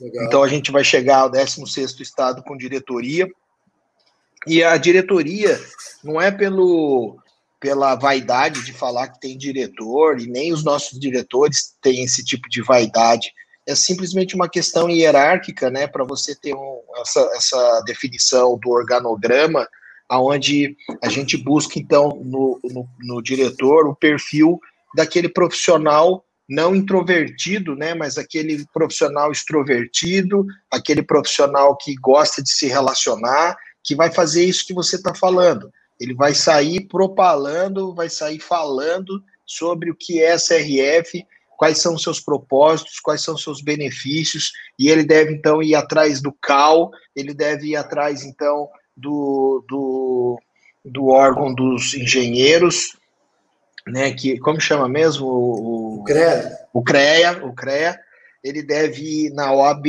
Legal. 0.00 0.24
Então 0.24 0.42
a 0.42 0.48
gente 0.48 0.70
vai 0.70 0.84
chegar 0.84 1.18
ao 1.18 1.30
16º 1.30 2.00
estado 2.00 2.42
com 2.42 2.56
diretoria. 2.56 3.28
E 4.46 4.62
a 4.62 4.76
diretoria 4.76 5.60
não 6.02 6.20
é 6.20 6.30
pelo 6.30 7.18
pela 7.60 7.96
vaidade 7.96 8.64
de 8.64 8.72
falar 8.72 9.08
que 9.08 9.20
tem 9.20 9.36
diretor, 9.36 10.20
e 10.20 10.28
nem 10.28 10.52
os 10.52 10.62
nossos 10.62 10.98
diretores 10.98 11.74
têm 11.82 12.04
esse 12.04 12.24
tipo 12.24 12.48
de 12.48 12.62
vaidade. 12.62 13.32
É 13.68 13.74
simplesmente 13.74 14.34
uma 14.34 14.48
questão 14.48 14.88
hierárquica, 14.88 15.70
né, 15.70 15.86
para 15.86 16.02
você 16.02 16.34
ter 16.34 16.54
um, 16.54 16.80
essa, 16.96 17.20
essa 17.34 17.82
definição 17.84 18.58
do 18.58 18.70
organograma 18.70 19.68
aonde 20.08 20.74
a 21.02 21.08
gente 21.10 21.36
busca, 21.36 21.78
então, 21.78 22.08
no, 22.24 22.58
no, 22.64 22.88
no 23.00 23.22
diretor, 23.22 23.86
o 23.86 23.94
perfil 23.94 24.58
daquele 24.96 25.28
profissional 25.28 26.24
não 26.48 26.74
introvertido, 26.74 27.76
né, 27.76 27.94
mas 27.94 28.16
aquele 28.16 28.64
profissional 28.72 29.30
extrovertido, 29.30 30.46
aquele 30.70 31.02
profissional 31.02 31.76
que 31.76 31.94
gosta 31.96 32.42
de 32.42 32.50
se 32.50 32.66
relacionar, 32.66 33.54
que 33.84 33.94
vai 33.94 34.10
fazer 34.10 34.44
isso 34.44 34.66
que 34.66 34.72
você 34.72 34.96
está 34.96 35.14
falando. 35.14 35.70
Ele 36.00 36.14
vai 36.14 36.34
sair 36.34 36.86
propalando, 36.88 37.94
vai 37.94 38.08
sair 38.08 38.38
falando 38.38 39.22
sobre 39.44 39.90
o 39.90 39.94
que 39.94 40.22
é 40.22 40.38
SRF, 40.38 41.22
quais 41.58 41.78
são 41.78 41.94
os 41.94 42.02
seus 42.04 42.20
propósitos, 42.20 43.00
quais 43.00 43.20
são 43.20 43.34
os 43.34 43.42
seus 43.42 43.60
benefícios, 43.60 44.52
e 44.78 44.88
ele 44.88 45.02
deve 45.02 45.34
então 45.34 45.60
ir 45.60 45.74
atrás 45.74 46.22
do 46.22 46.32
CAL, 46.32 46.92
ele 47.16 47.34
deve 47.34 47.70
ir 47.70 47.76
atrás 47.76 48.22
então 48.22 48.68
do, 48.96 49.64
do, 49.68 50.40
do 50.84 51.08
órgão 51.08 51.52
dos 51.52 51.94
engenheiros, 51.94 52.96
né, 53.88 54.12
que, 54.12 54.38
como 54.38 54.60
chama 54.60 54.88
mesmo? 54.88 55.26
O, 55.26 56.00
o 56.00 56.04
CREA. 56.04 56.58
O 56.72 56.82
CREA, 56.82 57.44
o 57.44 57.52
CREA, 57.52 57.98
ele 58.44 58.62
deve 58.62 59.26
ir 59.26 59.30
na 59.30 59.52
OAB, 59.52 59.86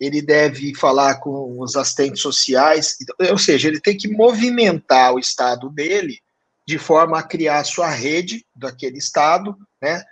ele 0.00 0.20
deve 0.20 0.74
falar 0.74 1.20
com 1.20 1.60
os 1.60 1.76
assistentes 1.76 2.20
sociais, 2.20 2.96
ou 3.30 3.38
seja, 3.38 3.68
ele 3.68 3.80
tem 3.80 3.96
que 3.96 4.08
movimentar 4.08 5.14
o 5.14 5.20
estado 5.20 5.70
dele 5.70 6.18
de 6.66 6.78
forma 6.78 7.16
a 7.16 7.22
criar 7.22 7.60
a 7.60 7.64
sua 7.64 7.88
rede 7.88 8.44
daquele 8.56 8.98
estado, 8.98 9.56
né, 9.80 10.02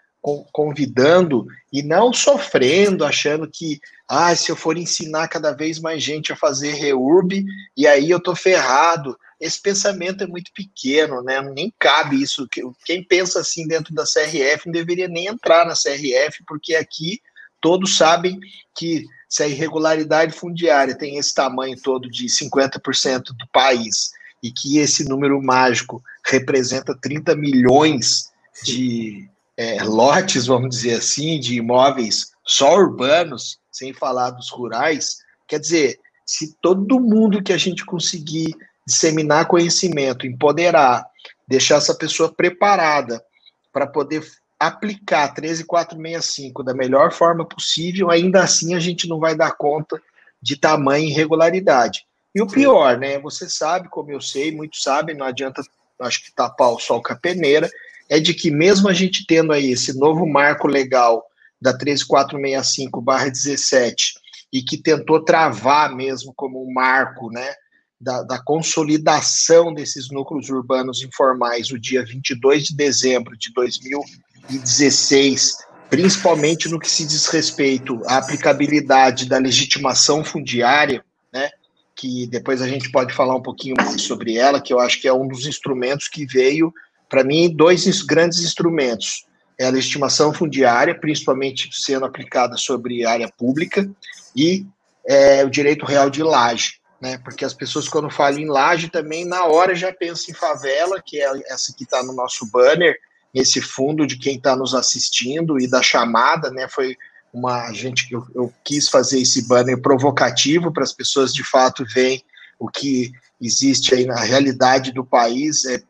convidando 0.51 1.47
e 1.71 1.83
não 1.83 2.13
sofrendo, 2.13 3.05
achando 3.05 3.47
que, 3.47 3.79
ah, 4.09 4.35
se 4.35 4.51
eu 4.51 4.57
for 4.57 4.79
ensinar 4.79 5.29
cada 5.29 5.53
vez 5.53 5.79
mais 5.79 6.03
gente 6.03 6.33
a 6.33 6.37
fazer 6.37 6.73
reurb, 6.73 7.45
e 7.77 7.87
aí 7.87 8.11
eu 8.11 8.19
tô 8.19 8.35
ferrado. 8.35 9.17
Esse 9.39 9.61
pensamento 9.61 10.25
é 10.25 10.27
muito 10.27 10.51
pequeno, 10.55 11.23
né? 11.23 11.43
Nem 11.43 11.73
cabe 11.79 12.23
isso. 12.23 12.49
Quem 12.87 13.05
pensa 13.05 13.41
assim 13.41 13.69
dentro 13.69 13.95
da 13.95 14.05
CRF 14.05 14.67
não 14.67 14.73
deveria 14.73 15.09
nem 15.09 15.27
entrar 15.27 15.67
na 15.67 15.75
CRF, 15.75 16.43
porque 16.47 16.75
aqui 16.75 17.21
todos 17.61 17.97
sabem 17.97 18.39
que 18.75 19.05
se 19.29 19.43
a 19.43 19.49
irregularidade 19.49 20.33
fundiária 20.33 20.97
tem 20.97 21.19
esse 21.19 21.35
tamanho 21.35 21.77
todo 21.83 22.09
de 22.09 22.27
50% 22.27 23.25
do 23.25 23.47
país 23.53 24.13
e 24.43 24.51
que 24.51 24.79
esse 24.79 25.07
número 25.07 25.43
mágico 25.43 26.03
representa 26.27 26.97
30 26.99 27.35
milhões 27.35 28.31
de 28.63 29.29
é, 29.57 29.83
lotes, 29.83 30.47
vamos 30.47 30.71
dizer 30.71 30.95
assim, 30.95 31.39
de 31.39 31.57
imóveis 31.57 32.33
só 32.45 32.77
urbanos, 32.77 33.59
sem 33.71 33.93
falar 33.93 34.31
dos 34.31 34.51
rurais, 34.51 35.19
quer 35.49 35.59
dizer, 35.59 35.99
se 36.27 36.55
todo 36.61 37.01
mundo 37.01 37.43
que 37.43 37.53
a 37.53 37.57
gente 37.57 37.85
conseguir 37.85 38.55
disseminar 38.87 39.47
conhecimento, 39.47 40.27
empoderar, 40.27 41.07
deixar 41.47 41.77
essa 41.77 41.95
pessoa 41.95 42.33
preparada 42.33 43.25
para 43.73 43.87
poder 43.87 44.25
aplicar 44.59 45.35
13465 45.35 46.63
da 46.63 46.75
melhor 46.75 47.13
forma 47.13 47.45
possível, 47.45 48.11
ainda 48.11 48.43
assim 48.43 48.75
a 48.75 48.81
gente 48.81 49.09
não 49.09 49.19
vai 49.19 49.35
dar 49.35 49.53
conta 49.53 50.01
de 50.41 50.57
tamanha 50.57 51.09
irregularidade. 51.09 52.07
E 52.35 52.43
o 52.43 52.47
pior, 52.47 52.99
né? 52.99 53.19
Você 53.21 53.49
sabe, 53.49 53.89
como 53.89 54.11
eu 54.11 54.21
sei, 54.21 54.53
muitos 54.55 54.83
sabem, 54.83 55.17
não 55.17 55.27
adianta, 55.27 55.63
acho 56.01 56.25
que 56.25 56.35
tapar 56.35 56.71
o 56.71 56.79
sol 56.79 57.03
com 57.03 57.13
a 57.13 57.17
peneira, 57.17 57.71
é 58.09 58.19
de 58.21 58.33
que 58.35 58.51
mesmo 58.51 58.89
a 58.89 58.93
gente 58.93 59.25
tendo 59.27 59.53
aí 59.53 59.71
esse 59.73 59.97
novo 59.99 60.27
marco 60.27 60.67
legal 60.67 61.25
da 61.61 61.73
13465/17 61.77 64.15
e 64.53 64.63
que 64.63 64.77
tentou 64.77 65.25
travar 65.25 65.95
mesmo 65.95 66.35
como 66.37 66.65
um 66.65 66.73
marco, 66.73 67.31
né, 67.31 67.55
da, 68.01 68.23
da, 68.23 68.39
consolidação 68.39 69.73
desses 69.73 70.11
núcleos 70.11 70.51
urbanos 70.51 71.03
informais 71.03 71.71
no 71.71 71.79
dia 71.79 72.05
22 72.05 72.65
de 72.65 72.77
dezembro 72.77 73.37
de 73.37 73.53
2016, 73.53 75.57
principalmente 75.89 76.69
no 76.69 76.79
que 76.79 76.91
se 76.91 77.07
diz 77.07 77.27
respeito 77.27 78.03
à 78.07 78.19
aplicabilidade 78.19 79.27
da 79.27 79.39
legitimação 79.39 80.23
fundiária, 80.23 81.03
né, 81.33 81.51
que 81.97 82.27
depois 82.27 82.61
a 82.61 82.69
gente 82.69 82.93
pode 82.93 83.15
falar 83.15 83.35
um 83.35 83.43
pouquinho 83.43 83.77
mais 83.77 84.03
sobre 84.03 84.37
ela, 84.37 84.61
que 84.61 84.73
eu 84.73 84.79
acho 84.79 85.01
que 85.01 85.09
é 85.09 85.13
um 85.13 85.27
dos 85.27 85.47
instrumentos 85.47 86.07
que 86.09 86.27
veio 86.27 86.73
para 87.09 87.25
mim, 87.25 87.55
dois 87.55 88.03
grandes 88.03 88.41
instrumentos. 88.41 89.27
É 89.59 89.67
a 89.67 89.71
legitimação 89.71 90.33
fundiária, 90.33 90.99
principalmente 90.99 91.69
sendo 91.73 92.05
aplicada 92.05 92.57
sobre 92.57 93.07
área 93.07 93.31
pública, 93.39 93.89
e 94.35 94.67
é, 95.07 95.45
o 95.45 95.51
direito 95.51 95.85
real 95.85 96.11
de 96.11 96.23
laje, 96.23 96.81
né? 97.01 97.19
Porque 97.19 97.45
as 97.45 97.55
pessoas, 97.55 97.89
quando 97.89 98.11
falam 98.11 98.41
em 98.41 98.49
laje, 98.49 98.89
também 98.89 99.25
na 99.25 99.45
hora 99.45 99.75
já 99.75 99.93
pensam 99.93 100.35
em 100.35 100.37
favela, 100.37 101.01
que 101.05 101.21
é 101.21 101.31
essa 101.53 101.73
que 101.77 101.85
está 101.85 102.03
no 102.03 102.13
nosso 102.13 102.51
banner, 102.51 102.97
nesse 103.33 103.61
fundo 103.61 104.07
de 104.07 104.17
quem 104.17 104.37
está 104.37 104.57
nos 104.57 104.75
assistindo 104.75 105.61
e 105.61 105.69
da 105.69 105.83
chamada, 105.83 106.51
né? 106.51 106.67
Foi 106.69 106.97
uma 107.33 107.73
gente 107.73 108.09
que 108.09 108.15
eu, 108.15 108.25
eu 108.35 108.53
quis 108.65 108.89
fazer 108.89 109.21
esse 109.21 109.47
banner 109.47 109.81
provocativo 109.81 110.73
para 110.73 110.85
as 110.85 110.93
pessoas 110.93 111.35
de 111.35 111.43
fato 111.43 111.85
verem 111.93 112.23
o 112.59 112.69
que 112.69 113.13
existe 113.41 113.95
aí 113.95 114.07
na 114.07 114.21
realidade 114.21 114.93
do 114.93 115.05
país, 115.05 115.65
é 115.65 115.83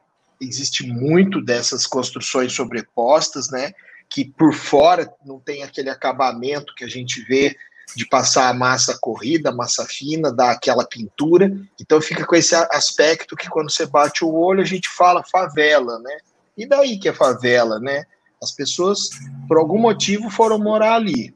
existe 0.47 0.87
muito 0.87 1.41
dessas 1.41 1.87
construções 1.87 2.53
sobrepostas, 2.53 3.51
né? 3.51 3.73
Que 4.09 4.25
por 4.25 4.55
fora 4.55 5.13
não 5.25 5.41
tem 5.41 5.63
aquele 5.63 5.91
acabamento 5.91 6.75
que 6.75 6.85
a 6.85 6.89
gente 6.89 7.23
vê 7.23 7.57
de 7.97 8.07
passar 8.07 8.49
a 8.49 8.55
massa 8.55 8.97
corrida, 9.01 9.51
a 9.51 9.55
massa 9.55 9.85
fina, 9.85 10.33
dar 10.33 10.51
aquela 10.51 10.87
pintura. 10.87 11.53
Então 11.81 12.01
fica 12.01 12.25
com 12.25 12.35
esse 12.35 12.55
aspecto 12.55 13.37
que 13.37 13.49
quando 13.49 13.71
você 13.71 13.87
bate 13.87 14.25
o 14.25 14.35
olho 14.35 14.63
a 14.63 14.67
gente 14.67 14.89
fala 14.89 15.25
favela, 15.25 15.99
né? 15.99 16.17
E 16.57 16.67
daí 16.67 16.99
que 16.99 17.09
é 17.09 17.13
favela, 17.13 17.79
né? 17.81 18.05
As 18.43 18.53
pessoas, 18.53 19.09
por 19.49 19.57
algum 19.57 19.79
motivo, 19.79 20.31
foram 20.31 20.59
morar 20.59 20.95
ali. 20.95 21.35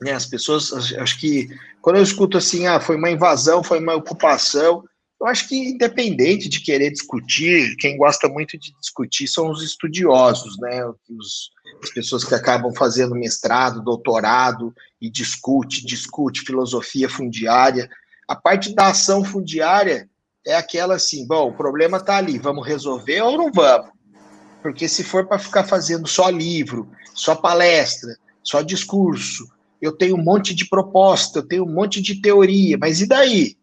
Né? 0.00 0.12
As 0.12 0.26
pessoas, 0.26 0.72
acho 0.72 1.18
que 1.20 1.48
quando 1.80 1.96
eu 1.96 2.02
escuto 2.02 2.38
assim, 2.38 2.66
ah, 2.66 2.80
foi 2.80 2.96
uma 2.96 3.10
invasão, 3.10 3.62
foi 3.62 3.78
uma 3.78 3.94
ocupação, 3.94 4.82
eu 5.24 5.30
acho 5.30 5.48
que, 5.48 5.56
independente 5.56 6.50
de 6.50 6.60
querer 6.60 6.90
discutir, 6.90 7.76
quem 7.76 7.96
gosta 7.96 8.28
muito 8.28 8.58
de 8.58 8.74
discutir 8.78 9.26
são 9.26 9.50
os 9.50 9.62
estudiosos, 9.62 10.58
né? 10.58 10.84
Os, 10.84 11.50
as 11.82 11.90
pessoas 11.94 12.24
que 12.24 12.34
acabam 12.34 12.70
fazendo 12.74 13.14
mestrado, 13.14 13.82
doutorado 13.82 14.74
e 15.00 15.08
discute, 15.08 15.84
discute 15.86 16.42
filosofia 16.42 17.08
fundiária. 17.08 17.88
A 18.28 18.36
parte 18.36 18.74
da 18.74 18.88
ação 18.88 19.24
fundiária 19.24 20.10
é 20.46 20.54
aquela 20.54 20.96
assim: 20.96 21.26
bom, 21.26 21.48
o 21.48 21.56
problema 21.56 21.96
está 21.96 22.18
ali, 22.18 22.38
vamos 22.38 22.66
resolver 22.66 23.22
ou 23.22 23.38
não 23.38 23.50
vamos? 23.50 23.88
Porque 24.62 24.86
se 24.86 25.02
for 25.02 25.26
para 25.26 25.38
ficar 25.38 25.64
fazendo 25.64 26.06
só 26.06 26.28
livro, 26.28 26.90
só 27.14 27.34
palestra, 27.34 28.14
só 28.42 28.60
discurso, 28.60 29.48
eu 29.80 29.92
tenho 29.92 30.16
um 30.16 30.22
monte 30.22 30.54
de 30.54 30.68
proposta, 30.68 31.38
eu 31.38 31.48
tenho 31.48 31.64
um 31.64 31.72
monte 31.72 32.02
de 32.02 32.20
teoria, 32.20 32.76
mas 32.76 33.00
e 33.00 33.06
daí? 33.06 33.56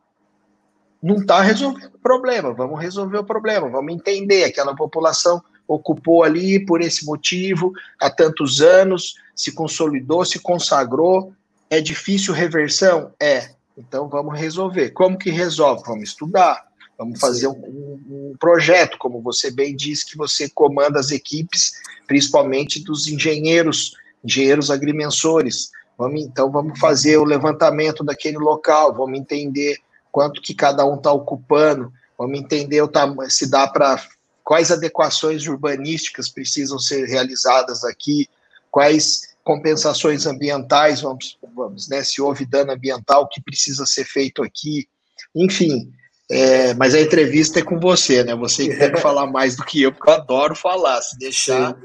Não 1.01 1.15
está 1.15 1.41
resolvendo 1.41 1.95
o 1.95 1.99
problema. 1.99 2.53
Vamos 2.53 2.79
resolver 2.79 3.17
o 3.17 3.23
problema, 3.23 3.69
vamos 3.69 3.93
entender. 3.93 4.43
Aquela 4.43 4.75
população 4.75 5.41
ocupou 5.67 6.23
ali 6.23 6.63
por 6.65 6.81
esse 6.81 7.05
motivo 7.05 7.73
há 7.99 8.09
tantos 8.09 8.61
anos, 8.61 9.15
se 9.35 9.51
consolidou, 9.51 10.23
se 10.25 10.39
consagrou. 10.39 11.33
É 11.69 11.81
difícil 11.81 12.33
reversão? 12.33 13.11
É. 13.19 13.51
Então 13.77 14.07
vamos 14.07 14.37
resolver. 14.39 14.91
Como 14.91 15.17
que 15.17 15.31
resolve? 15.31 15.83
Vamos 15.85 16.09
estudar. 16.09 16.69
Vamos 16.97 17.19
fazer 17.19 17.47
um, 17.47 17.53
um, 17.53 18.35
projeto, 18.39 18.95
como 18.99 19.21
você 19.21 19.49
bem 19.49 19.75
disse, 19.75 20.05
que 20.05 20.15
você 20.15 20.47
comanda 20.47 20.99
as 20.99 21.09
equipes, 21.09 21.71
principalmente 22.05 22.83
dos 22.83 23.07
engenheiros, 23.07 23.95
engenheiros 24.23 24.69
agrimensores. 24.69 25.71
Vamos, 25.97 26.21
então 26.21 26.51
vamos 26.51 26.79
fazer 26.79 27.17
o 27.17 27.23
levantamento 27.23 28.03
daquele 28.03 28.37
local, 28.37 28.93
vamos 28.93 29.17
entender 29.17 29.77
quanto 30.11 30.41
que 30.41 30.53
cada 30.53 30.85
um 30.85 30.95
está 30.95 31.11
ocupando, 31.11 31.91
vamos 32.17 32.39
entender 32.39 32.81
o 32.81 32.87
tamanho, 32.87 33.31
se 33.31 33.49
dá 33.49 33.67
para 33.67 34.03
quais 34.43 34.71
adequações 34.71 35.47
urbanísticas 35.47 36.29
precisam 36.29 36.77
ser 36.77 37.05
realizadas 37.05 37.83
aqui, 37.83 38.27
quais 38.69 39.31
compensações 39.43 40.25
ambientais, 40.25 41.01
vamos, 41.01 41.37
vamos 41.55 41.87
né, 41.89 42.03
se 42.03 42.21
houve 42.21 42.45
dano 42.45 42.71
ambiental, 42.71 43.23
o 43.23 43.27
que 43.27 43.41
precisa 43.41 43.85
ser 43.85 44.05
feito 44.05 44.43
aqui, 44.43 44.87
enfim. 45.35 45.91
É, 46.29 46.73
mas 46.75 46.95
a 46.95 47.01
entrevista 47.01 47.59
é 47.59 47.63
com 47.63 47.77
você, 47.77 48.23
né? 48.23 48.33
Você 48.35 48.69
que 48.69 48.77
tem 48.77 48.93
que 48.93 48.99
falar 49.01 49.27
mais 49.27 49.57
do 49.57 49.65
que 49.65 49.81
eu, 49.81 49.91
porque 49.91 50.09
eu 50.09 50.13
adoro 50.13 50.55
falar, 50.55 51.01
se 51.01 51.17
deixar. 51.19 51.77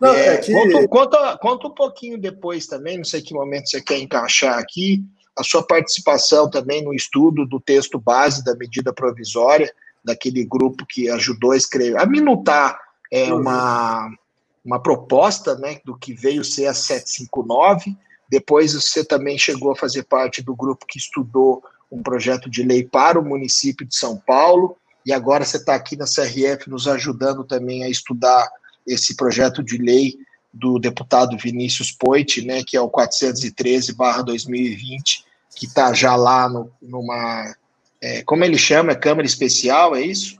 Não, 0.00 0.12
é, 0.12 0.34
é 0.34 0.36
que... 0.38 0.52
conta, 0.52 0.88
conta, 0.88 1.38
conta 1.38 1.66
um 1.68 1.74
pouquinho 1.74 2.18
depois 2.18 2.66
também, 2.66 2.96
não 2.96 3.04
sei 3.04 3.22
que 3.22 3.32
momento 3.32 3.70
você 3.70 3.80
quer 3.80 3.98
encaixar 3.98 4.58
aqui, 4.58 5.04
a 5.36 5.42
sua 5.42 5.66
participação 5.66 6.48
também 6.48 6.82
no 6.82 6.94
estudo 6.94 7.46
do 7.46 7.60
texto 7.60 7.98
base 7.98 8.44
da 8.44 8.54
medida 8.54 8.92
provisória, 8.92 9.72
daquele 10.04 10.44
grupo 10.44 10.86
que 10.86 11.08
ajudou 11.08 11.52
a 11.52 11.56
escrever, 11.56 11.98
a 11.98 12.06
minutar 12.06 12.78
é, 13.10 13.32
uhum. 13.32 13.40
uma, 13.40 14.10
uma 14.64 14.80
proposta 14.80 15.56
né, 15.56 15.80
do 15.84 15.96
que 15.96 16.12
veio 16.12 16.44
ser 16.44 16.66
a 16.66 16.74
759. 16.74 17.96
Depois 18.30 18.74
você 18.74 19.04
também 19.04 19.38
chegou 19.38 19.72
a 19.72 19.76
fazer 19.76 20.04
parte 20.04 20.42
do 20.42 20.54
grupo 20.54 20.86
que 20.86 20.98
estudou 20.98 21.62
um 21.90 22.02
projeto 22.02 22.50
de 22.50 22.62
lei 22.62 22.84
para 22.84 23.18
o 23.18 23.24
município 23.24 23.86
de 23.86 23.94
São 23.96 24.16
Paulo, 24.16 24.76
e 25.06 25.12
agora 25.12 25.44
você 25.44 25.58
está 25.58 25.74
aqui 25.74 25.96
na 25.96 26.06
CRF 26.06 26.68
nos 26.68 26.88
ajudando 26.88 27.44
também 27.44 27.84
a 27.84 27.88
estudar 27.88 28.50
esse 28.86 29.14
projeto 29.14 29.62
de 29.62 29.78
lei 29.78 30.14
do 30.54 30.78
deputado 30.78 31.36
Vinícius 31.36 31.90
Poit, 31.90 32.42
né, 32.44 32.62
que 32.64 32.76
é 32.76 32.80
o 32.80 32.88
413/2020, 32.88 35.24
que 35.56 35.66
está 35.66 35.92
já 35.92 36.14
lá 36.14 36.48
no, 36.48 36.70
numa 36.80 37.52
é, 38.00 38.22
como 38.22 38.44
ele 38.44 38.58
chama, 38.58 38.92
é 38.92 38.94
Câmara 38.94 39.26
Especial, 39.26 39.96
é 39.96 40.02
isso? 40.02 40.38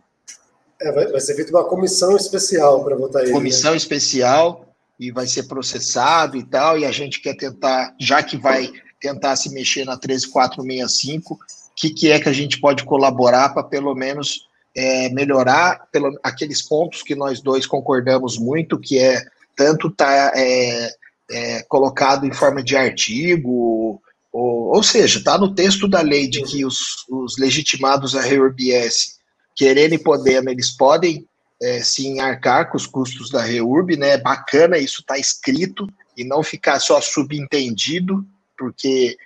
É, 0.80 0.92
vai, 0.92 1.06
vai, 1.06 1.20
ser 1.20 1.34
feita 1.34 1.50
uma 1.50 1.64
comissão 1.64 2.14
especial 2.14 2.84
para 2.84 2.94
votar 2.94 3.22
ele. 3.22 3.32
Comissão 3.32 3.70
né? 3.70 3.78
especial 3.78 4.68
e 5.00 5.10
vai 5.10 5.26
ser 5.26 5.44
processado 5.44 6.36
e 6.36 6.44
tal, 6.44 6.78
e 6.78 6.84
a 6.84 6.92
gente 6.92 7.20
quer 7.20 7.34
tentar, 7.34 7.94
já 7.98 8.22
que 8.22 8.36
vai 8.36 8.70
tentar 9.00 9.34
se 9.36 9.50
mexer 9.50 9.84
na 9.84 9.96
13465, 9.96 11.34
o 11.34 11.38
que, 11.74 11.90
que 11.90 12.12
é 12.12 12.20
que 12.20 12.28
a 12.28 12.32
gente 12.32 12.60
pode 12.60 12.84
colaborar 12.84 13.48
para 13.48 13.64
pelo 13.64 13.94
menos 13.94 14.46
é, 14.76 15.08
melhorar 15.08 15.88
pelo, 15.90 16.18
aqueles 16.22 16.60
pontos 16.60 17.02
que 17.02 17.14
nós 17.14 17.40
dois 17.40 17.66
concordamos 17.66 18.36
muito, 18.38 18.78
que 18.78 18.98
é 18.98 19.24
tanto 19.56 19.90
tá 19.90 20.32
é, 20.34 20.90
é, 21.30 21.62
colocado 21.64 22.26
em 22.26 22.32
forma 22.32 22.62
de 22.62 22.76
artigo, 22.76 24.00
ou, 24.32 24.74
ou 24.74 24.82
seja, 24.82 25.18
está 25.18 25.38
no 25.38 25.54
texto 25.54 25.88
da 25.88 26.00
lei 26.00 26.28
de 26.28 26.42
que 26.42 26.64
os, 26.64 27.06
os 27.08 27.38
legitimados 27.38 28.16
a 28.16 28.20
REURBS, 28.20 29.18
querendo 29.54 29.94
e 29.94 29.98
podendo, 29.98 30.50
eles 30.50 30.70
podem 30.70 31.26
é, 31.62 31.82
sim 31.82 32.20
arcar 32.20 32.70
com 32.70 32.76
os 32.76 32.86
custos 32.86 33.30
da 33.30 33.42
REURB, 33.42 33.96
né? 33.96 34.10
É 34.10 34.18
bacana 34.18 34.76
isso 34.76 35.00
estar 35.00 35.14
tá 35.14 35.20
escrito 35.20 35.88
e 36.16 36.24
não 36.24 36.42
ficar 36.42 36.80
só 36.80 37.00
subentendido, 37.00 38.24
porque 38.58 39.16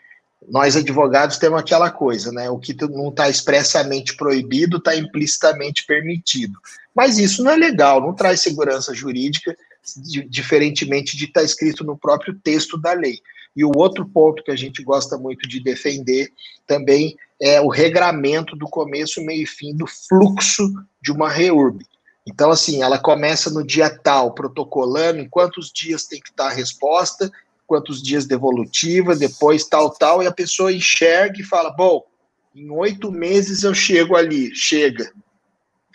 nós 0.49 0.77
advogados 0.77 1.37
temos 1.37 1.59
aquela 1.59 1.91
coisa, 1.91 2.31
né? 2.31 2.49
O 2.51 2.59
que 2.59 2.75
não 2.87 3.09
está 3.09 3.29
expressamente 3.29 4.17
proibido 4.17 4.77
está 4.77 4.95
implicitamente 4.95 5.85
permitido. 5.87 6.59
Mas 6.95 7.19
isso 7.19 7.43
não 7.43 7.53
é 7.53 7.57
legal, 7.57 8.01
não 8.01 8.14
traz 8.14 8.41
segurança 8.41 8.95
jurídica, 8.95 9.57
diferentemente 10.29 11.16
de 11.16 11.24
estar 11.24 11.40
tá 11.40 11.46
escrito 11.46 11.85
no 11.85 11.96
próprio 11.96 12.35
texto 12.42 12.77
da 12.77 12.92
lei. 12.92 13.18
E 13.57 13.64
o 13.64 13.72
outro 13.77 14.07
ponto 14.07 14.42
que 14.42 14.51
a 14.51 14.57
gente 14.57 14.83
gosta 14.83 15.18
muito 15.18 15.48
de 15.48 15.61
defender 15.61 16.33
também 16.66 17.16
é 17.40 17.61
o 17.61 17.68
regramento 17.68 18.57
do 18.57 18.66
começo, 18.66 19.24
meio 19.24 19.42
e 19.42 19.46
fim 19.46 19.74
do 19.74 19.87
fluxo 19.87 20.62
de 21.03 21.12
uma 21.12 21.29
reurb. 21.29 21.85
Então, 22.27 22.51
assim, 22.51 22.83
ela 22.83 22.98
começa 22.98 23.48
no 23.48 23.66
dia 23.66 23.88
tal, 23.88 24.35
protocolando 24.35 25.18
em 25.18 25.29
quantos 25.29 25.72
dias 25.72 26.05
tem 26.05 26.20
que 26.20 26.29
estar 26.29 26.48
a 26.48 26.53
resposta, 26.53 27.33
quantos 27.66 28.03
dias 28.03 28.27
devolutiva, 28.27 29.16
depois 29.16 29.64
tal, 29.66 29.90
tal, 29.90 30.22
e 30.22 30.27
a 30.27 30.33
pessoa 30.33 30.72
enxerga 30.72 31.40
e 31.40 31.44
fala: 31.44 31.70
bom, 31.70 32.05
em 32.55 32.70
oito 32.70 33.11
meses 33.11 33.62
eu 33.62 33.74
chego 33.74 34.14
ali, 34.14 34.55
chega. 34.55 35.12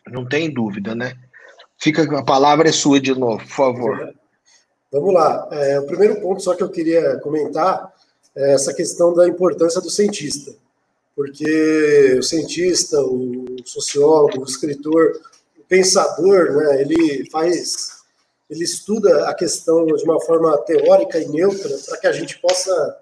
Não 0.07 0.25
tem 0.25 0.51
dúvida, 0.51 0.95
né? 0.95 1.15
Fica, 1.83 2.03
a 2.17 2.23
palavra 2.23 2.69
é 2.69 2.71
sua 2.71 2.97
de 2.97 3.13
novo, 3.13 3.39
por 3.39 3.55
favor. 3.55 4.15
Vamos 4.89 5.13
lá. 5.13 5.49
É, 5.51 5.81
o 5.81 5.85
primeiro 5.85 6.21
ponto 6.21 6.41
só 6.41 6.55
que 6.55 6.63
eu 6.63 6.69
queria 6.69 7.19
comentar 7.19 7.91
é 8.33 8.53
essa 8.53 8.73
questão 8.73 9.13
da 9.13 9.27
importância 9.27 9.81
do 9.81 9.89
cientista. 9.89 10.55
Porque 11.13 12.15
o 12.17 12.23
cientista, 12.23 13.01
o 13.01 13.57
sociólogo, 13.65 14.39
o 14.39 14.45
escritor, 14.45 15.19
o 15.59 15.63
pensador, 15.63 16.53
né, 16.53 16.81
ele 16.83 17.29
faz, 17.29 18.01
ele 18.49 18.63
estuda 18.63 19.27
a 19.27 19.33
questão 19.33 19.85
de 19.85 20.05
uma 20.05 20.21
forma 20.21 20.57
teórica 20.59 21.19
e 21.19 21.27
neutra 21.27 21.77
para 21.85 21.97
que 21.97 22.07
a 22.07 22.13
gente 22.13 22.39
possa, 22.39 22.97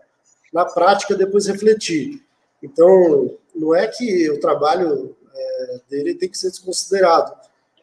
na 0.52 0.66
prática, 0.66 1.14
depois 1.14 1.46
refletir. 1.46 2.20
Então, 2.64 3.38
não 3.54 3.76
é 3.76 3.86
que 3.86 4.28
o 4.32 4.40
trabalho 4.40 5.16
é, 5.36 5.82
dele 5.88 6.16
tem 6.16 6.28
que 6.28 6.38
ser 6.38 6.50
desconsiderado, 6.50 7.41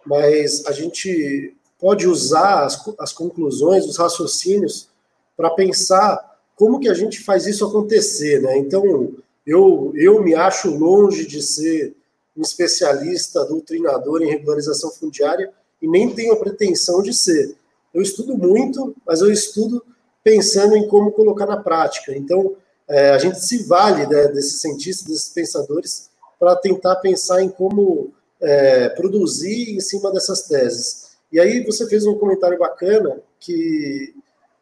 mas 0.09 0.64
a 0.64 0.73
gente 0.73 1.55
pode 1.79 2.09
usar 2.09 2.64
as, 2.64 2.83
as 2.99 3.12
conclusões, 3.12 3.85
os 3.85 3.99
raciocínios, 3.99 4.88
para 5.37 5.51
pensar 5.51 6.38
como 6.57 6.81
que 6.81 6.88
a 6.88 6.94
gente 6.94 7.21
faz 7.21 7.47
isso 7.47 7.64
acontecer, 7.64 8.40
né? 8.40 8.57
Então, 8.57 9.12
eu, 9.47 9.92
eu 9.94 10.23
me 10.23 10.35
acho 10.35 10.71
longe 10.71 11.27
de 11.27 11.42
ser 11.42 11.94
um 12.35 12.40
especialista, 12.40 13.44
doutrinador 13.44 14.23
em 14.23 14.31
regularização 14.31 14.90
fundiária 14.90 15.53
e 15.81 15.87
nem 15.87 16.12
tenho 16.14 16.33
a 16.33 16.37
pretensão 16.37 17.03
de 17.03 17.12
ser. 17.12 17.55
Eu 17.92 18.01
estudo 18.01 18.37
muito, 18.37 18.97
mas 19.07 19.21
eu 19.21 19.31
estudo 19.31 19.85
pensando 20.25 20.75
em 20.75 20.88
como 20.88 21.12
colocar 21.12 21.47
na 21.47 21.59
prática. 21.59 22.16
Então, 22.16 22.57
é, 22.88 23.11
a 23.11 23.18
gente 23.18 23.40
se 23.40 23.64
vale 23.64 24.07
né, 24.07 24.29
desses 24.29 24.61
cientistas, 24.61 25.07
desses 25.07 25.29
pensadores, 25.29 26.09
para 26.40 26.57
tentar 26.57 26.97
pensar 26.97 27.42
em 27.42 27.49
como 27.49 28.12
é, 28.40 28.88
produzir 28.90 29.77
em 29.77 29.81
cima 29.81 30.12
dessas 30.12 30.42
teses. 30.42 31.09
E 31.31 31.38
aí 31.38 31.64
você 31.64 31.87
fez 31.88 32.07
um 32.07 32.18
comentário 32.18 32.59
bacana 32.59 33.20
que, 33.38 34.14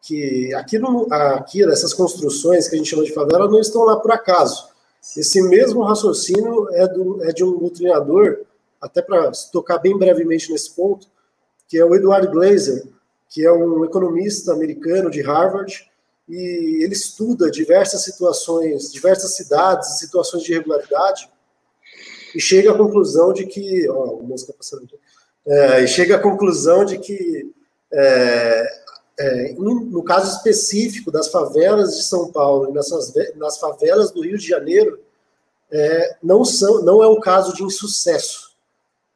que 0.03 0.53
aquilo, 0.55 1.07
aqui, 1.11 1.63
essas 1.65 1.95
construções 1.95 2.69
que 2.69 2.75
a 2.75 2.79
gente 2.79 2.91
chama 2.91 3.05
de 3.05 3.13
favela 3.13 3.49
não 3.49 3.61
estão 3.61 3.85
lá 3.85 3.97
por 3.97 4.11
acaso. 4.11 4.69
Esse 5.17 5.41
mesmo 5.43 5.83
raciocínio 5.83 6.69
é, 6.73 6.89
do, 6.89 7.23
é 7.25 7.33
de 7.33 7.45
um 7.45 7.57
doutrinador, 7.57 8.41
até 8.81 9.01
para 9.01 9.31
tocar 9.53 9.79
bem 9.79 9.97
brevemente 9.97 10.51
nesse 10.51 10.75
ponto, 10.75 11.07
que 11.69 11.79
é 11.79 11.85
o 11.85 11.95
Edward 11.95 12.27
Glaser, 12.29 12.85
que 13.29 13.45
é 13.45 13.53
um 13.53 13.85
economista 13.85 14.53
americano 14.53 15.11
de 15.11 15.21
Harvard, 15.23 15.89
e 16.29 16.83
ele 16.83 16.93
estuda 16.93 17.51
diversas 17.51 18.03
situações, 18.03 18.91
diversas 18.93 19.37
cidades, 19.37 19.99
situações 19.99 20.43
de 20.43 20.53
irregularidade, 20.53 21.31
e 22.37 22.41
chega 22.41 22.73
à 22.73 22.77
conclusão 22.77 23.33
de 23.33 23.47
que. 23.47 23.89
Ó, 23.89 24.19
a 24.21 24.23
música 24.23 24.53
passando 24.53 24.85
aqui 24.85 24.97
é, 25.47 25.85
e 25.85 25.89
chega 25.89 26.17
à 26.17 26.19
conclusão 26.19 26.85
de 26.85 26.99
que, 26.99 27.53
é, 27.93 28.81
é, 29.19 29.53
no 29.55 30.03
caso 30.03 30.37
específico 30.37 31.11
das 31.11 31.29
favelas 31.29 31.97
de 31.97 32.03
São 32.03 32.33
Paulo 32.33 32.69
e 32.69 32.73
nessas, 32.73 33.13
nas 33.37 33.59
favelas 33.59 34.11
do 34.11 34.23
Rio 34.23 34.37
de 34.37 34.47
Janeiro, 34.47 34.99
é, 35.71 36.17
não, 36.23 36.45
são, 36.45 36.83
não 36.83 37.03
é 37.03 37.09
um 37.09 37.21
caso 37.21 37.55
de 37.55 37.63
insucesso. 37.63 38.57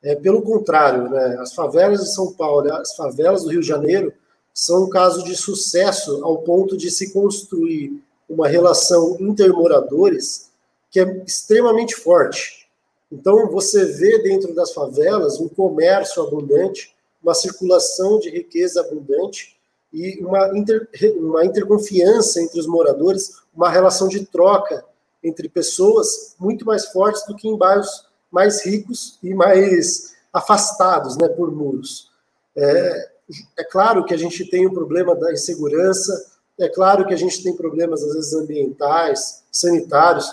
É, 0.03 0.15
pelo 0.15 0.41
contrário, 0.41 1.11
né, 1.11 1.37
as 1.41 1.53
favelas 1.53 2.01
de 2.01 2.15
São 2.15 2.33
Paulo 2.33 2.73
as 2.73 2.95
favelas 2.95 3.43
do 3.43 3.51
Rio 3.51 3.61
de 3.61 3.67
Janeiro 3.67 4.13
são 4.55 4.85
um 4.85 4.89
caso 4.89 5.25
de 5.25 5.37
sucesso 5.37 6.25
ao 6.25 6.39
ponto 6.39 6.77
de 6.77 6.91
se 6.91 7.13
construir 7.13 8.01
uma 8.29 8.47
relação 8.47 9.17
intermoradores 9.21 10.51
que 10.91 11.01
é 11.01 11.23
extremamente 11.27 11.95
forte. 11.95 12.60
Então, 13.11 13.51
você 13.51 13.85
vê 13.85 14.19
dentro 14.23 14.55
das 14.55 14.73
favelas 14.73 15.41
um 15.41 15.49
comércio 15.49 16.23
abundante, 16.23 16.95
uma 17.23 17.35
circulação 17.35 18.19
de 18.19 18.31
riqueza 18.31 18.81
abundante 18.81 19.59
e 19.93 20.25
uma, 20.25 20.57
inter, 20.57 20.89
uma 21.17 21.45
interconfiança 21.45 22.41
entre 22.41 22.61
os 22.61 22.67
moradores, 22.67 23.41
uma 23.55 23.69
relação 23.69 24.09
de 24.09 24.25
troca 24.25 24.85
entre 25.23 25.49
pessoas 25.49 26.35
muito 26.39 26.65
mais 26.65 26.87
fortes 26.87 27.27
do 27.27 27.35
que 27.35 27.49
em 27.49 27.57
bairros 27.57 28.07
mais 28.31 28.65
ricos 28.65 29.19
e 29.23 29.35
mais 29.35 30.15
afastados 30.33 31.17
né, 31.17 31.29
por 31.29 31.51
muros. 31.51 32.11
É, 32.57 33.11
é 33.59 33.65
claro 33.65 34.05
que 34.05 34.15
a 34.15 34.17
gente 34.17 34.49
tem 34.49 34.67
o 34.67 34.73
problema 34.73 35.15
da 35.15 35.33
insegurança, 35.33 36.31
é 36.59 36.69
claro 36.69 37.07
que 37.07 37.15
a 37.15 37.17
gente 37.17 37.43
tem 37.43 37.57
problemas, 37.57 38.03
às 38.03 38.15
vezes, 38.15 38.35
ambientais, 38.35 39.43
sanitários, 39.51 40.31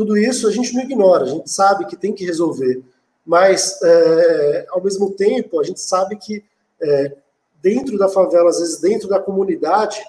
tudo 0.00 0.16
isso 0.16 0.48
a 0.48 0.50
gente 0.50 0.72
não 0.72 0.80
ignora, 0.80 1.24
a 1.24 1.28
gente 1.28 1.50
sabe 1.50 1.84
que 1.84 1.94
tem 1.94 2.14
que 2.14 2.24
resolver, 2.24 2.82
mas, 3.22 3.78
é, 3.82 4.66
ao 4.70 4.82
mesmo 4.82 5.10
tempo, 5.10 5.60
a 5.60 5.62
gente 5.62 5.78
sabe 5.78 6.16
que 6.16 6.42
é, 6.80 7.12
dentro 7.60 7.98
da 7.98 8.08
favela, 8.08 8.48
às 8.48 8.60
vezes 8.60 8.78
dentro 8.80 9.10
da 9.10 9.20
comunidade, 9.20 10.02